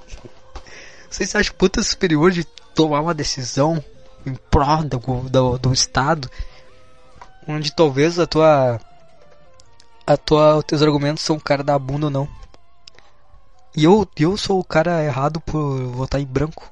Vocês 1.10 1.34
acham 1.36 1.56
puta 1.56 1.82
superior 1.82 2.32
de 2.32 2.44
tomar 2.44 3.02
uma 3.02 3.14
decisão 3.14 3.84
em 4.26 4.36
prol 4.36 4.84
do, 4.84 4.99
do, 5.30 5.57
do 5.57 5.74
Estado, 5.74 6.30
onde 7.48 7.74
talvez 7.74 8.19
a 8.19 8.28
tua 8.28 8.80
a 10.06 10.15
tua, 10.15 10.57
os 10.57 10.64
teus 10.64 10.82
argumentos 10.82 11.24
são 11.24 11.36
o 11.36 11.41
cara 11.41 11.64
da 11.64 11.78
bunda 11.78 12.06
ou 12.06 12.10
não. 12.10 12.30
E 13.76 13.84
eu, 13.84 14.07
eu 14.18 14.38
sou 14.38 14.60
o 14.60 14.64
cara 14.64 15.03
errado 15.03 15.41
por 15.41 15.84
votar 15.91 16.22
em 16.22 16.26
branco. 16.26 16.72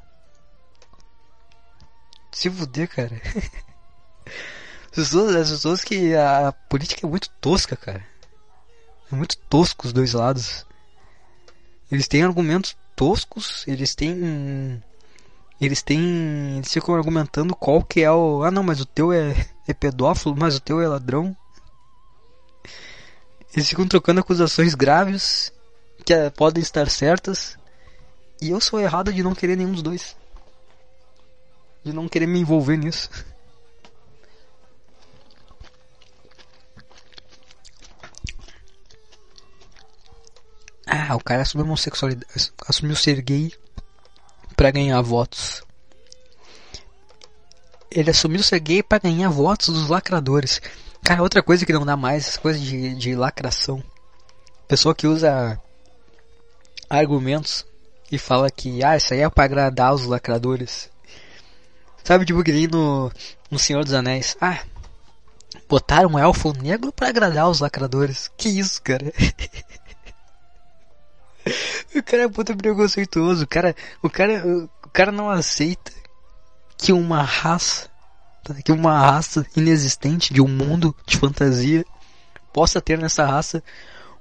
Se 2.31 2.49
fuder, 2.49 2.87
cara. 2.87 3.21
As 4.91 5.03
pessoas, 5.03 5.35
as 5.35 5.51
pessoas 5.51 5.83
que 5.83 6.15
a 6.15 6.53
política 6.69 7.05
é 7.05 7.09
muito 7.09 7.29
tosca, 7.41 7.75
cara. 7.75 8.01
É 9.15 9.17
muito 9.17 9.37
tosco 9.37 9.87
os 9.87 9.93
dois 9.93 10.11
lados. 10.11 10.65
Eles 11.89 12.05
têm 12.05 12.23
argumentos 12.23 12.75
toscos, 12.97 13.65
eles 13.65 13.95
têm. 13.95 14.83
Eles 15.59 15.81
têm. 15.81 16.57
Eles 16.57 16.73
ficam 16.73 16.93
argumentando 16.93 17.55
qual 17.55 17.81
que 17.81 18.01
é 18.01 18.11
o. 18.11 18.43
Ah 18.43 18.51
não, 18.51 18.61
mas 18.61 18.81
o 18.81 18.85
teu 18.85 19.13
é, 19.13 19.33
é 19.65 19.73
pedófilo, 19.73 20.35
mas 20.37 20.57
o 20.57 20.59
teu 20.59 20.81
é 20.81 20.87
ladrão. 20.87 21.33
Eles 23.53 23.69
ficam 23.69 23.87
trocando 23.87 24.19
acusações 24.19 24.75
graves 24.75 25.49
que 26.03 26.13
eh, 26.13 26.29
podem 26.29 26.61
estar 26.61 26.89
certas. 26.89 27.57
E 28.41 28.49
eu 28.49 28.59
sou 28.59 28.81
errado 28.81 29.13
de 29.13 29.23
não 29.23 29.33
querer 29.33 29.55
nenhum 29.55 29.71
dos 29.71 29.81
dois. 29.81 30.13
De 31.85 31.93
não 31.93 32.09
querer 32.09 32.27
me 32.27 32.37
envolver 32.37 32.75
nisso. 32.75 33.09
Ah, 40.85 41.15
o 41.15 41.23
cara 41.23 41.41
assumiu 41.41 41.65
homossexualidade, 41.65 42.51
assumiu 42.67 42.95
ser 42.95 43.21
gay 43.21 43.51
pra 44.55 44.71
ganhar 44.71 45.01
votos. 45.01 45.63
Ele 47.89 48.11
assumiu 48.11 48.43
ser 48.43 48.59
gay 48.59 48.83
pra 48.83 48.99
ganhar 48.99 49.29
votos 49.29 49.69
dos 49.69 49.89
lacradores. 49.89 50.61
Cara, 51.03 51.23
outra 51.23 51.41
coisa 51.41 51.65
que 51.65 51.73
não 51.73 51.85
dá 51.85 51.95
mais, 51.95 52.27
essa 52.27 52.39
coisa 52.39 52.59
de, 52.59 52.95
de 52.95 53.15
lacração. 53.15 53.83
Pessoa 54.67 54.93
que 54.93 55.07
usa 55.07 55.59
argumentos 56.89 57.65
e 58.11 58.17
fala 58.17 58.49
que, 58.49 58.83
ah, 58.83 58.97
isso 58.97 59.13
aí 59.13 59.21
é 59.21 59.29
pra 59.29 59.45
agradar 59.45 59.93
os 59.93 60.05
lacradores. 60.05 60.89
Sabe, 62.03 62.25
tipo 62.25 62.43
que 62.43 62.51
nem 62.51 62.67
no, 62.67 63.11
no 63.49 63.57
Senhor 63.57 63.83
dos 63.83 63.93
Anéis. 63.93 64.37
Ah, 64.39 64.59
botaram 65.67 66.09
um 66.11 66.19
elfo 66.19 66.53
negro 66.53 66.91
pra 66.91 67.09
agradar 67.09 67.49
os 67.49 67.59
lacradores. 67.59 68.31
Que 68.37 68.49
isso, 68.49 68.81
cara? 68.81 69.11
O 71.95 72.03
cara 72.03 72.23
é 72.23 72.27
puta 72.27 72.55
preconceituoso. 72.55 73.43
O 73.43 73.47
cara, 73.47 73.75
o 74.01 74.09
cara, 74.09 74.45
o 74.83 74.89
cara 74.89 75.11
não 75.11 75.29
aceita 75.29 75.91
que 76.77 76.91
uma 76.91 77.21
raça, 77.21 77.89
tá? 78.43 78.53
que 78.55 78.71
uma 78.71 78.99
raça 78.99 79.45
inexistente 79.55 80.33
de 80.33 80.41
um 80.41 80.47
mundo 80.47 80.95
de 81.05 81.17
fantasia 81.17 81.85
possa 82.51 82.81
ter 82.81 82.97
nessa 82.97 83.25
raça 83.25 83.63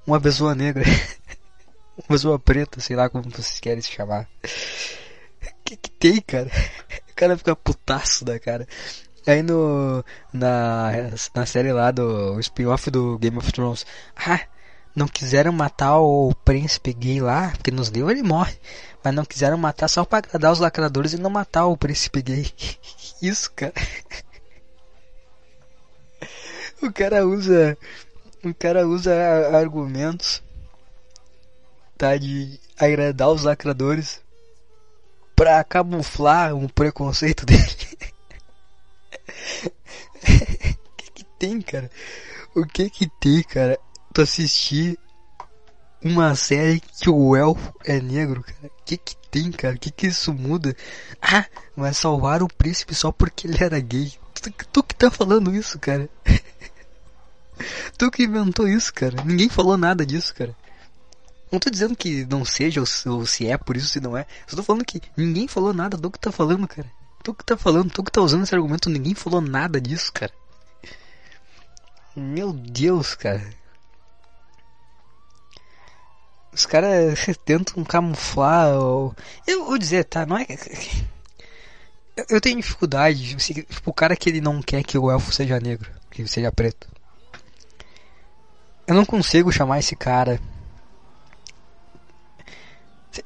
uma 0.06 0.20
pessoa 0.20 0.54
negra, 0.54 0.84
uma 1.96 2.08
pessoa 2.08 2.38
preta, 2.38 2.80
sei 2.80 2.96
lá 2.96 3.08
como 3.08 3.30
vocês 3.30 3.58
querem 3.60 3.80
se 3.80 3.90
chamar. 3.90 4.28
Que 5.64 5.76
que 5.76 5.90
tem, 5.90 6.20
cara? 6.20 6.50
O 7.10 7.16
cara 7.16 7.38
fica 7.38 7.54
putaço 7.54 8.24
da 8.24 8.40
cara. 8.40 8.66
Aí 9.24 9.40
no 9.40 10.04
na 10.32 10.90
na 11.32 11.46
série 11.46 11.72
lá 11.72 11.92
do 11.92 12.40
spin-off 12.40 12.90
do 12.90 13.16
Game 13.20 13.38
of 13.38 13.52
Thrones, 13.52 13.86
ah, 14.16 14.40
não 14.94 15.08
quiseram 15.08 15.52
matar 15.52 15.98
o 15.98 16.32
príncipe 16.44 16.92
gay 16.92 17.20
lá, 17.20 17.50
porque 17.50 17.70
nos 17.70 17.88
livros 17.88 18.12
ele 18.12 18.22
morre. 18.22 18.56
Mas 19.02 19.14
não 19.14 19.24
quiseram 19.24 19.58
matar 19.58 19.88
só 19.88 20.04
pra 20.04 20.18
agradar 20.18 20.52
os 20.52 20.60
lacradores 20.60 21.12
e 21.12 21.18
não 21.18 21.28
matar 21.28 21.66
o 21.66 21.76
príncipe 21.76 22.22
gay. 22.22 22.50
Isso, 23.20 23.50
cara. 23.52 23.74
O 26.80 26.92
cara 26.92 27.26
usa. 27.26 27.76
O 28.44 28.54
cara 28.54 28.86
usa 28.86 29.12
argumentos. 29.56 30.42
Tá? 31.98 32.16
De 32.16 32.58
agradar 32.78 33.30
os 33.30 33.42
lacradores. 33.42 34.22
Pra 35.34 35.64
camuflar 35.64 36.54
um 36.54 36.68
preconceito 36.68 37.44
dele. 37.44 37.64
O 40.24 40.96
que 40.96 41.10
que 41.10 41.24
tem, 41.38 41.60
cara? 41.60 41.90
O 42.54 42.64
que 42.64 42.88
que 42.88 43.10
tem, 43.20 43.42
cara? 43.42 43.78
Tu 44.14 44.22
assistir 44.22 44.96
uma 46.02 46.34
série 46.36 46.80
que 46.80 47.10
o 47.10 47.34
elfo 47.34 47.74
é 47.84 48.00
negro, 48.00 48.44
cara. 48.44 48.70
Que 48.84 48.96
que 48.96 49.16
tem, 49.28 49.50
cara? 49.50 49.76
Que 49.76 49.90
que 49.90 50.06
isso 50.06 50.32
muda? 50.32 50.76
Ah, 51.20 51.44
vai 51.76 51.92
salvar 51.92 52.42
o 52.42 52.48
príncipe 52.48 52.94
só 52.94 53.10
porque 53.10 53.48
ele 53.48 53.62
era 53.62 53.80
gay. 53.80 54.12
Tu, 54.34 54.52
tu 54.72 54.82
que 54.84 54.94
tá 54.94 55.10
falando 55.10 55.52
isso, 55.54 55.78
cara. 55.80 56.08
tu 57.98 58.10
que 58.10 58.22
inventou 58.22 58.68
isso, 58.68 58.94
cara. 58.94 59.22
Ninguém 59.24 59.48
falou 59.48 59.76
nada 59.76 60.06
disso, 60.06 60.32
cara. 60.34 60.54
Não 61.50 61.58
tô 61.58 61.68
dizendo 61.68 61.96
que 61.96 62.24
não 62.26 62.44
seja 62.44 62.80
ou 62.80 62.86
se, 62.86 63.08
ou 63.08 63.26
se 63.26 63.48
é 63.48 63.58
por 63.58 63.76
isso 63.76 63.88
se 63.88 64.00
não 64.00 64.16
é. 64.16 64.26
Só 64.46 64.56
tô 64.56 64.62
falando 64.62 64.84
que 64.84 65.02
ninguém 65.16 65.48
falou 65.48 65.72
nada 65.72 65.96
do 65.96 66.10
que 66.10 66.18
tá 66.18 66.30
falando, 66.30 66.68
cara. 66.68 66.90
Tu 67.22 67.34
que 67.34 67.44
tá 67.44 67.56
falando, 67.56 67.90
tu 67.90 68.04
que 68.04 68.12
tá 68.12 68.20
usando 68.20 68.44
esse 68.44 68.54
argumento, 68.54 68.90
ninguém 68.90 69.14
falou 69.14 69.40
nada 69.40 69.80
disso, 69.80 70.12
cara. 70.12 70.32
Meu 72.14 72.52
Deus, 72.52 73.14
cara. 73.14 73.63
Os 76.54 76.66
caras 76.66 77.18
tentam 77.44 77.82
camuflar. 77.84 78.74
Ou... 78.76 79.14
Eu 79.46 79.66
vou 79.66 79.76
dizer, 79.76 80.04
tá? 80.04 80.24
Não 80.24 80.38
é. 80.38 80.46
Eu, 82.30 82.40
tenho 82.40 82.60
dificuldade. 82.60 83.34
Tipo, 83.34 83.90
o 83.90 83.92
cara 83.92 84.14
que 84.14 84.30
ele 84.30 84.40
não 84.40 84.62
quer 84.62 84.84
que 84.84 84.96
o 84.96 85.10
elfo 85.10 85.32
seja 85.32 85.58
negro, 85.58 85.90
que 86.10 86.26
seja 86.28 86.52
preto. 86.52 86.88
Eu 88.86 88.94
não 88.94 89.04
consigo 89.04 89.50
chamar 89.50 89.80
esse 89.80 89.96
cara. 89.96 90.40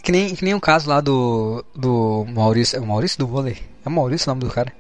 Que 0.03 0.13
nem, 0.13 0.35
que 0.35 0.45
nem 0.45 0.55
o 0.55 0.61
caso 0.61 0.89
lá 0.89 1.01
do. 1.01 1.65
do 1.75 2.25
Maurício. 2.29 2.77
É 2.77 2.81
o 2.81 2.87
Maurício 2.87 3.19
do 3.19 3.27
vôlei? 3.27 3.63
É 3.85 3.89
Maurício 3.89 4.31
o 4.31 4.35
nome 4.35 4.49
do 4.49 4.55
cara? 4.55 4.73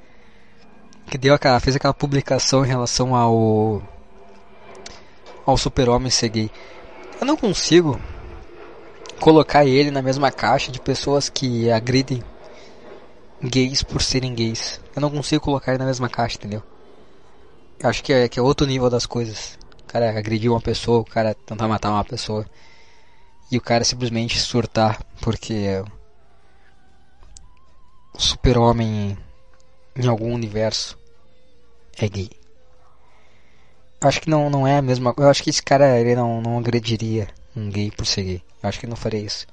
Que 1.10 1.18
deu 1.18 1.34
aquela, 1.34 1.60
fez 1.60 1.76
aquela 1.76 1.94
publicação 1.94 2.64
em 2.64 2.68
relação 2.68 3.14
ao. 3.14 3.82
ao 5.44 5.56
super-homem 5.56 6.10
ser 6.10 6.28
gay. 6.28 6.50
Eu 7.20 7.26
não 7.26 7.36
consigo 7.36 8.00
colocar 9.20 9.64
ele 9.64 9.90
na 9.90 10.02
mesma 10.02 10.30
caixa 10.30 10.70
de 10.70 10.80
pessoas 10.80 11.28
que 11.28 11.70
agridem 11.70 12.22
gays 13.42 13.82
por 13.82 14.02
serem 14.02 14.34
gays. 14.34 14.80
Eu 14.94 15.02
não 15.02 15.10
consigo 15.10 15.42
colocar 15.42 15.72
ele 15.72 15.78
na 15.78 15.86
mesma 15.86 16.08
caixa, 16.08 16.36
entendeu? 16.36 16.62
Eu 17.78 17.88
acho 17.88 18.02
que 18.02 18.12
é, 18.12 18.28
que 18.28 18.38
é 18.38 18.42
outro 18.42 18.66
nível 18.66 18.90
das 18.90 19.06
coisas. 19.06 19.58
O 19.82 19.84
cara 19.84 20.16
agredir 20.18 20.50
uma 20.50 20.60
pessoa, 20.60 21.00
o 21.00 21.04
cara 21.04 21.34
tentar 21.34 21.68
matar 21.68 21.90
uma 21.90 22.04
pessoa. 22.04 22.46
E 23.50 23.56
o 23.56 23.60
cara 23.60 23.84
simplesmente 23.84 24.38
surtar 24.38 25.02
porque 25.20 25.82
o 28.14 28.20
super-homem 28.20 29.16
em 29.96 30.06
algum 30.06 30.34
universo 30.34 30.98
é 31.96 32.08
gay. 32.08 32.30
Eu 34.00 34.08
acho 34.08 34.20
que 34.20 34.30
não, 34.30 34.48
não 34.48 34.66
é 34.66 34.78
a 34.78 34.82
mesma 34.82 35.12
Eu 35.16 35.28
acho 35.28 35.42
que 35.42 35.50
esse 35.50 35.62
cara 35.62 35.98
ele 35.98 36.14
não, 36.14 36.40
não 36.40 36.58
agrediria 36.58 37.28
um 37.58 37.70
gay 37.70 37.90
por 37.90 38.06
ser 38.06 38.22
gay. 38.22 38.42
Eu 38.62 38.68
acho 38.68 38.78
que 38.78 38.86
ele 38.86 38.90
não 38.90 38.96
faria 38.96 39.20
isso. 39.20 39.46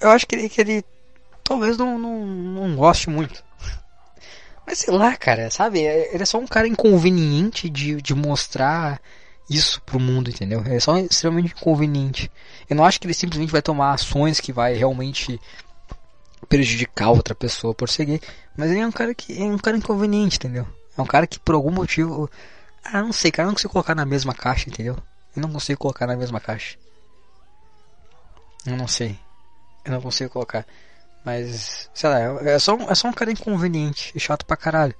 Eu 0.00 0.10
acho 0.10 0.26
que 0.26 0.34
ele, 0.34 0.48
que 0.48 0.60
ele 0.60 0.84
talvez 1.44 1.76
não, 1.76 1.98
não, 1.98 2.26
não 2.26 2.76
goste 2.76 3.08
muito. 3.08 3.42
Mas 4.66 4.78
sei 4.78 4.92
lá, 4.92 5.16
cara, 5.16 5.50
sabe? 5.50 5.80
Ele 5.80 6.22
é 6.22 6.26
só 6.26 6.38
um 6.38 6.46
cara 6.46 6.66
inconveniente 6.66 7.68
de, 7.68 8.00
de 8.00 8.14
mostrar 8.14 9.00
isso 9.48 9.80
pro 9.82 10.00
mundo, 10.00 10.30
entendeu? 10.30 10.60
Ele 10.64 10.76
é 10.76 10.80
só 10.80 10.96
extremamente 10.98 11.52
inconveniente. 11.52 12.30
Eu 12.68 12.76
não 12.76 12.84
acho 12.84 13.00
que 13.00 13.06
ele 13.06 13.14
simplesmente 13.14 13.52
vai 13.52 13.62
tomar 13.62 13.92
ações 13.92 14.40
que 14.40 14.52
vai 14.52 14.74
realmente 14.74 15.40
prejudicar 16.48 17.10
outra 17.10 17.34
pessoa 17.34 17.74
por 17.74 17.88
seguir. 17.88 18.20
Mas 18.56 18.70
ele 18.70 18.80
é 18.80 18.86
um 18.86 18.92
cara 18.92 19.14
que 19.14 19.40
é 19.40 19.44
um 19.44 19.58
cara 19.58 19.76
inconveniente, 19.76 20.36
entendeu? 20.36 20.66
É 20.96 21.00
um 21.00 21.06
cara 21.06 21.26
que 21.26 21.38
por 21.38 21.54
algum 21.54 21.70
motivo. 21.70 22.30
Ah, 22.84 23.02
não 23.02 23.12
sei, 23.12 23.30
cara, 23.30 23.46
não 23.46 23.54
consigo 23.54 23.72
colocar 23.72 23.94
na 23.94 24.04
mesma 24.04 24.34
caixa, 24.34 24.68
entendeu? 24.68 24.96
Eu 25.34 25.42
não 25.42 25.52
consigo 25.52 25.80
colocar 25.80 26.06
na 26.06 26.16
mesma 26.16 26.40
caixa. 26.40 26.76
Eu 28.66 28.76
não 28.76 28.86
sei. 28.86 29.18
Eu 29.84 29.92
não 29.92 30.00
consigo 30.00 30.30
colocar. 30.30 30.66
Mas, 31.24 31.88
sei 31.94 32.10
lá, 32.10 32.20
é 32.42 32.58
só, 32.58 32.76
é 32.76 32.94
só 32.94 33.08
um 33.08 33.12
cara 33.12 33.30
inconveniente 33.30 34.12
e 34.14 34.20
chato 34.20 34.44
pra 34.44 34.56
caralho. 34.56 34.94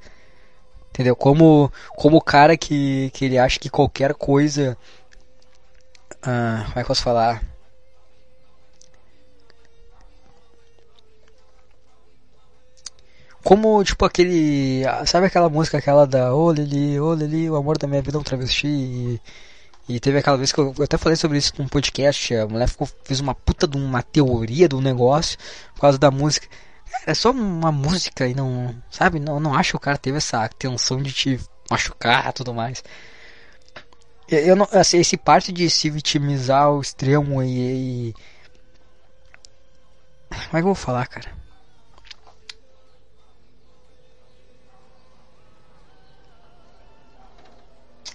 Entendeu? 0.91 1.17
Como, 1.17 1.73
como 1.97 2.17
o 2.19 2.23
cara 2.23 2.57
que, 2.57 3.11
que 3.15 3.25
ele 3.25 3.39
acha 3.39 3.59
que 3.59 3.71
qualquer 3.71 4.15
coisa. 4.15 4.77
Ah, 6.23 6.65
como 6.69 6.71
é 6.71 6.75
que 6.75 6.81
eu 6.81 6.87
posso 6.87 7.03
falar? 7.03 7.43
Como, 13.43 13.83
tipo, 13.85 14.05
aquele. 14.05 14.83
Sabe 15.07 15.27
aquela 15.27 15.49
música, 15.49 15.79
aquela 15.79 16.07
da 16.07 16.35
Ô 16.35 16.53
Lili, 16.53 17.01
ô 17.01 17.13
Lili, 17.15 17.51
o 17.51 17.57
amor 17.57 17.77
da 17.77 17.89
minha 17.89 18.01
vida 18.03 18.17
é 18.17 18.21
um 18.21 18.23
travesti? 18.23 18.69
E, 18.69 19.21
e 19.89 19.99
teve 19.99 20.19
aquela 20.19 20.37
vez 20.37 20.53
que 20.53 20.59
eu, 20.61 20.73
eu 20.79 20.85
até 20.85 20.97
falei 20.97 21.17
sobre 21.17 21.39
isso 21.39 21.53
num 21.59 21.67
podcast. 21.67 22.35
A 22.35 22.47
mulher 22.47 22.69
ficou, 22.69 22.89
fez 23.05 23.21
uma 23.21 23.35
puta 23.35 23.67
de 23.67 23.77
uma 23.77 24.03
teoria 24.03 24.69
do 24.69 24.81
negócio 24.81 25.39
por 25.75 25.81
causa 25.81 25.99
da 25.99 26.11
música. 26.11 26.47
É 27.07 27.15
só 27.15 27.31
uma 27.31 27.73
música 27.73 28.27
e 28.27 28.35
não. 28.35 28.75
Sabe? 28.91 29.19
Não, 29.19 29.41
não 29.41 29.55
acho 29.55 29.71
que 29.73 29.77
o 29.77 29.81
cara 29.81 29.99
teve 29.99 30.19
essa 30.19 30.45
atenção 30.45 31.03
de 31.03 31.13
te 31.13 31.41
machucar 31.71 32.29
e 32.29 32.33
tudo 32.33 32.55
mais. 32.55 32.83
Eu 34.29 34.57
não. 34.57 34.69
Assim, 34.73 34.99
esse 34.99 35.17
parte 35.17 35.53
de 35.53 35.69
se 35.69 35.91
vitimizar 35.91 36.63
ao 36.65 36.81
extremo 36.81 37.43
e. 37.43 38.11
e... 38.11 38.15
Como 40.31 40.45
é 40.47 40.51
que 40.53 40.59
eu 40.59 40.63
vou 40.65 40.75
falar, 40.75 41.07
cara? 41.07 41.31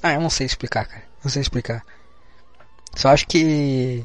Ah, 0.02 0.14
eu 0.14 0.22
não 0.22 0.30
sei 0.30 0.46
explicar, 0.46 0.86
cara. 0.88 1.07
Não 1.24 1.32
sei 1.32 1.42
explicar. 1.42 1.84
Só 2.96 3.10
acho 3.10 3.28
que. 3.28 4.04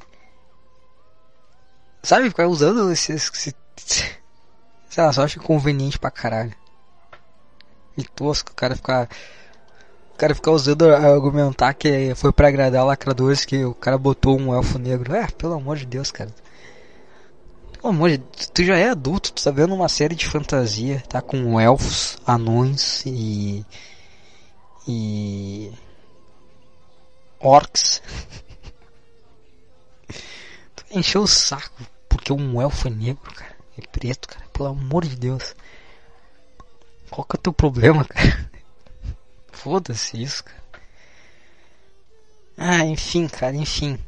Sabe, 2.03 2.29
ficar 2.29 2.47
usando 2.47 2.91
esse. 2.93 3.13
esse... 3.13 3.55
Sei 3.77 5.03
lá, 5.03 5.13
só 5.13 5.25
acho 5.25 5.41
conveniente 5.41 5.99
pra 5.99 6.11
caralho. 6.11 6.55
E 7.97 8.05
tosco, 8.05 8.53
o 8.53 8.55
cara 8.55 8.77
ficar. 8.77 9.09
O 10.15 10.17
cara 10.19 10.35
ficar 10.35 10.51
usando 10.53 10.89
argumentar 10.89 11.73
que 11.75 12.15
foi 12.15 12.33
pra 12.33 12.49
agradar 12.49 12.85
lacradores 12.85 13.45
que 13.45 13.65
o 13.65 13.75
cara 13.75 13.97
botou 13.97 14.39
um 14.39 14.55
elfo 14.55 14.79
negro. 14.79 15.15
É, 15.15 15.27
pelo 15.27 15.55
amor 15.55 15.77
de 15.77 15.87
Deus, 15.87 16.11
cara. 16.11 16.31
Pelo 17.73 17.89
amor 17.89 18.11
de 18.11 18.19
Deus, 18.19 18.51
tu 18.53 18.63
já 18.63 18.77
é 18.77 18.91
adulto, 18.91 19.33
tu 19.33 19.43
tá 19.43 19.51
vendo 19.51 19.75
uma 19.75 19.89
série 19.89 20.15
de 20.15 20.27
fantasia, 20.27 21.03
tá 21.09 21.23
com 21.23 21.59
elfos, 21.61 22.19
anões 22.27 23.05
e. 23.07 23.65
E 24.87 25.73
orcs. 27.43 28.03
tu 30.77 30.85
encheu 30.91 31.23
o 31.23 31.27
saco 31.27 31.85
porque 32.09 32.33
um 32.33 32.61
elfo 32.61 32.89
é 32.89 32.91
negro, 32.91 33.35
cara. 33.35 33.57
É 33.77 33.81
preto, 33.87 34.29
cara. 34.29 34.47
Pelo 34.53 34.69
amor 34.69 35.05
de 35.05 35.17
Deus. 35.17 35.55
Qual 37.11 37.25
que 37.25 37.37
é 37.37 37.39
o 37.39 37.43
teu 37.43 37.53
problema, 37.53 38.05
cara? 38.05 38.51
Foda-se 39.51 40.23
isso, 40.23 40.45
cara. 40.45 40.63
Ah, 42.57 42.85
enfim, 42.85 43.27
cara, 43.29 43.57
enfim. 43.57 43.99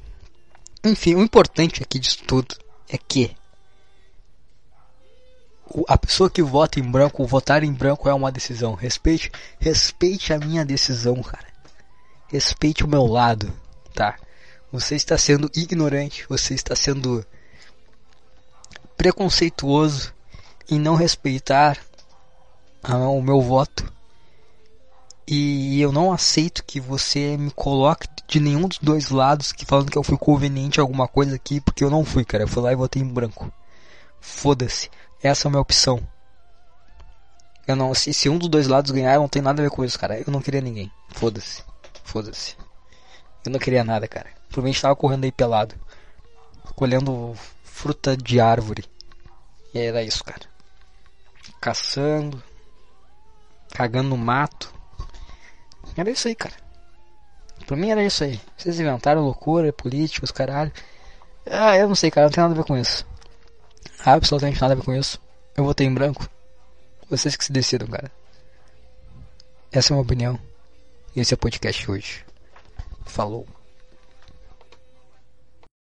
Enfim, 0.84 1.14
o 1.14 1.22
importante 1.22 1.82
aqui 1.82 1.98
disso 1.98 2.22
tudo 2.24 2.56
é 2.88 2.98
que 2.98 3.34
a 5.88 5.98
pessoa 5.98 6.30
que 6.30 6.42
vota 6.42 6.78
em 6.78 6.82
branco, 6.82 7.26
votar 7.26 7.64
em 7.64 7.72
branco 7.72 8.08
é 8.08 8.14
uma 8.14 8.30
decisão. 8.30 8.74
Respeite, 8.74 9.32
respeite 9.58 10.32
a 10.32 10.38
minha 10.38 10.64
decisão, 10.64 11.20
cara. 11.22 11.53
Respeite 12.28 12.84
o 12.84 12.88
meu 12.88 13.06
lado, 13.06 13.52
tá? 13.94 14.16
Você 14.72 14.96
está 14.96 15.16
sendo 15.16 15.50
ignorante, 15.54 16.26
você 16.28 16.54
está 16.54 16.74
sendo 16.74 17.24
preconceituoso 18.96 20.12
em 20.68 20.78
não 20.78 20.94
respeitar 20.94 21.78
o 22.82 23.22
meu 23.22 23.40
voto. 23.40 23.92
E 25.26 25.80
eu 25.80 25.90
não 25.90 26.12
aceito 26.12 26.64
que 26.64 26.80
você 26.80 27.36
me 27.36 27.50
coloque 27.50 28.06
de 28.28 28.40
nenhum 28.40 28.68
dos 28.68 28.78
dois 28.78 29.08
lados 29.08 29.52
que 29.52 29.64
falando 29.64 29.90
que 29.90 29.96
eu 29.96 30.02
fui 30.02 30.18
conveniente 30.18 30.80
alguma 30.80 31.08
coisa 31.08 31.36
aqui, 31.36 31.60
porque 31.60 31.82
eu 31.82 31.90
não 31.90 32.04
fui, 32.04 32.24
cara. 32.24 32.44
Eu 32.44 32.48
fui 32.48 32.62
lá 32.62 32.72
e 32.72 32.76
votei 32.76 33.00
em 33.00 33.06
branco. 33.06 33.50
Foda-se. 34.20 34.90
Essa 35.22 35.46
é 35.46 35.48
a 35.48 35.50
minha 35.50 35.62
opção. 35.62 36.06
Eu 37.66 37.74
não, 37.74 37.94
se, 37.94 38.12
se 38.12 38.28
um 38.28 38.36
dos 38.36 38.48
dois 38.48 38.66
lados 38.66 38.90
ganhar, 38.90 39.18
não 39.18 39.28
tem 39.28 39.40
nada 39.40 39.62
a 39.62 39.64
ver 39.64 39.70
com 39.70 39.84
isso, 39.84 39.98
cara. 39.98 40.18
Eu 40.18 40.30
não 40.30 40.42
queria 40.42 40.60
ninguém. 40.60 40.90
Foda-se. 41.14 41.62
Foda-se. 42.04 42.56
Eu 43.44 43.50
não 43.50 43.58
queria 43.58 43.82
nada, 43.82 44.06
cara. 44.06 44.30
Provavelmente 44.48 44.80
tava 44.80 44.94
correndo 44.94 45.24
aí 45.24 45.32
pelado. 45.32 45.74
Colhendo 46.76 47.34
fruta 47.64 48.16
de 48.16 48.40
árvore. 48.40 48.84
E 49.74 49.78
era 49.80 50.02
isso, 50.02 50.22
cara. 50.22 50.42
Caçando. 51.60 52.40
Cagando 53.74 54.10
no 54.10 54.16
mato. 54.16 54.72
Era 55.96 56.10
isso 56.10 56.28
aí, 56.28 56.34
cara. 56.34 56.54
Pra 57.66 57.76
mim 57.76 57.90
era 57.90 58.04
isso 58.04 58.22
aí. 58.22 58.40
Vocês 58.56 58.78
inventaram 58.78 59.22
loucura, 59.22 59.72
políticos, 59.72 60.30
caralho. 60.30 60.72
Ah, 61.46 61.76
eu 61.76 61.88
não 61.88 61.94
sei, 61.94 62.10
cara. 62.10 62.26
Não 62.26 62.32
tem 62.32 62.42
nada 62.42 62.54
a 62.54 62.56
ver 62.56 62.64
com 62.64 62.76
isso. 62.76 63.06
Absolutamente 64.04 64.60
nada 64.60 64.74
a 64.74 64.76
ver 64.76 64.84
com 64.84 64.94
isso. 64.94 65.20
Eu 65.56 65.64
votei 65.64 65.86
em 65.86 65.94
branco. 65.94 66.28
Vocês 67.08 67.36
que 67.36 67.44
se 67.44 67.52
decidam, 67.52 67.88
cara. 67.88 68.10
Essa 69.72 69.92
é 69.92 69.94
a 69.94 69.96
minha 69.96 70.04
opinião. 70.04 70.38
Esse 71.16 71.32
é 71.32 71.36
o 71.36 71.38
podcast 71.38 71.88
hoje. 71.88 72.24
Falou. 73.06 73.46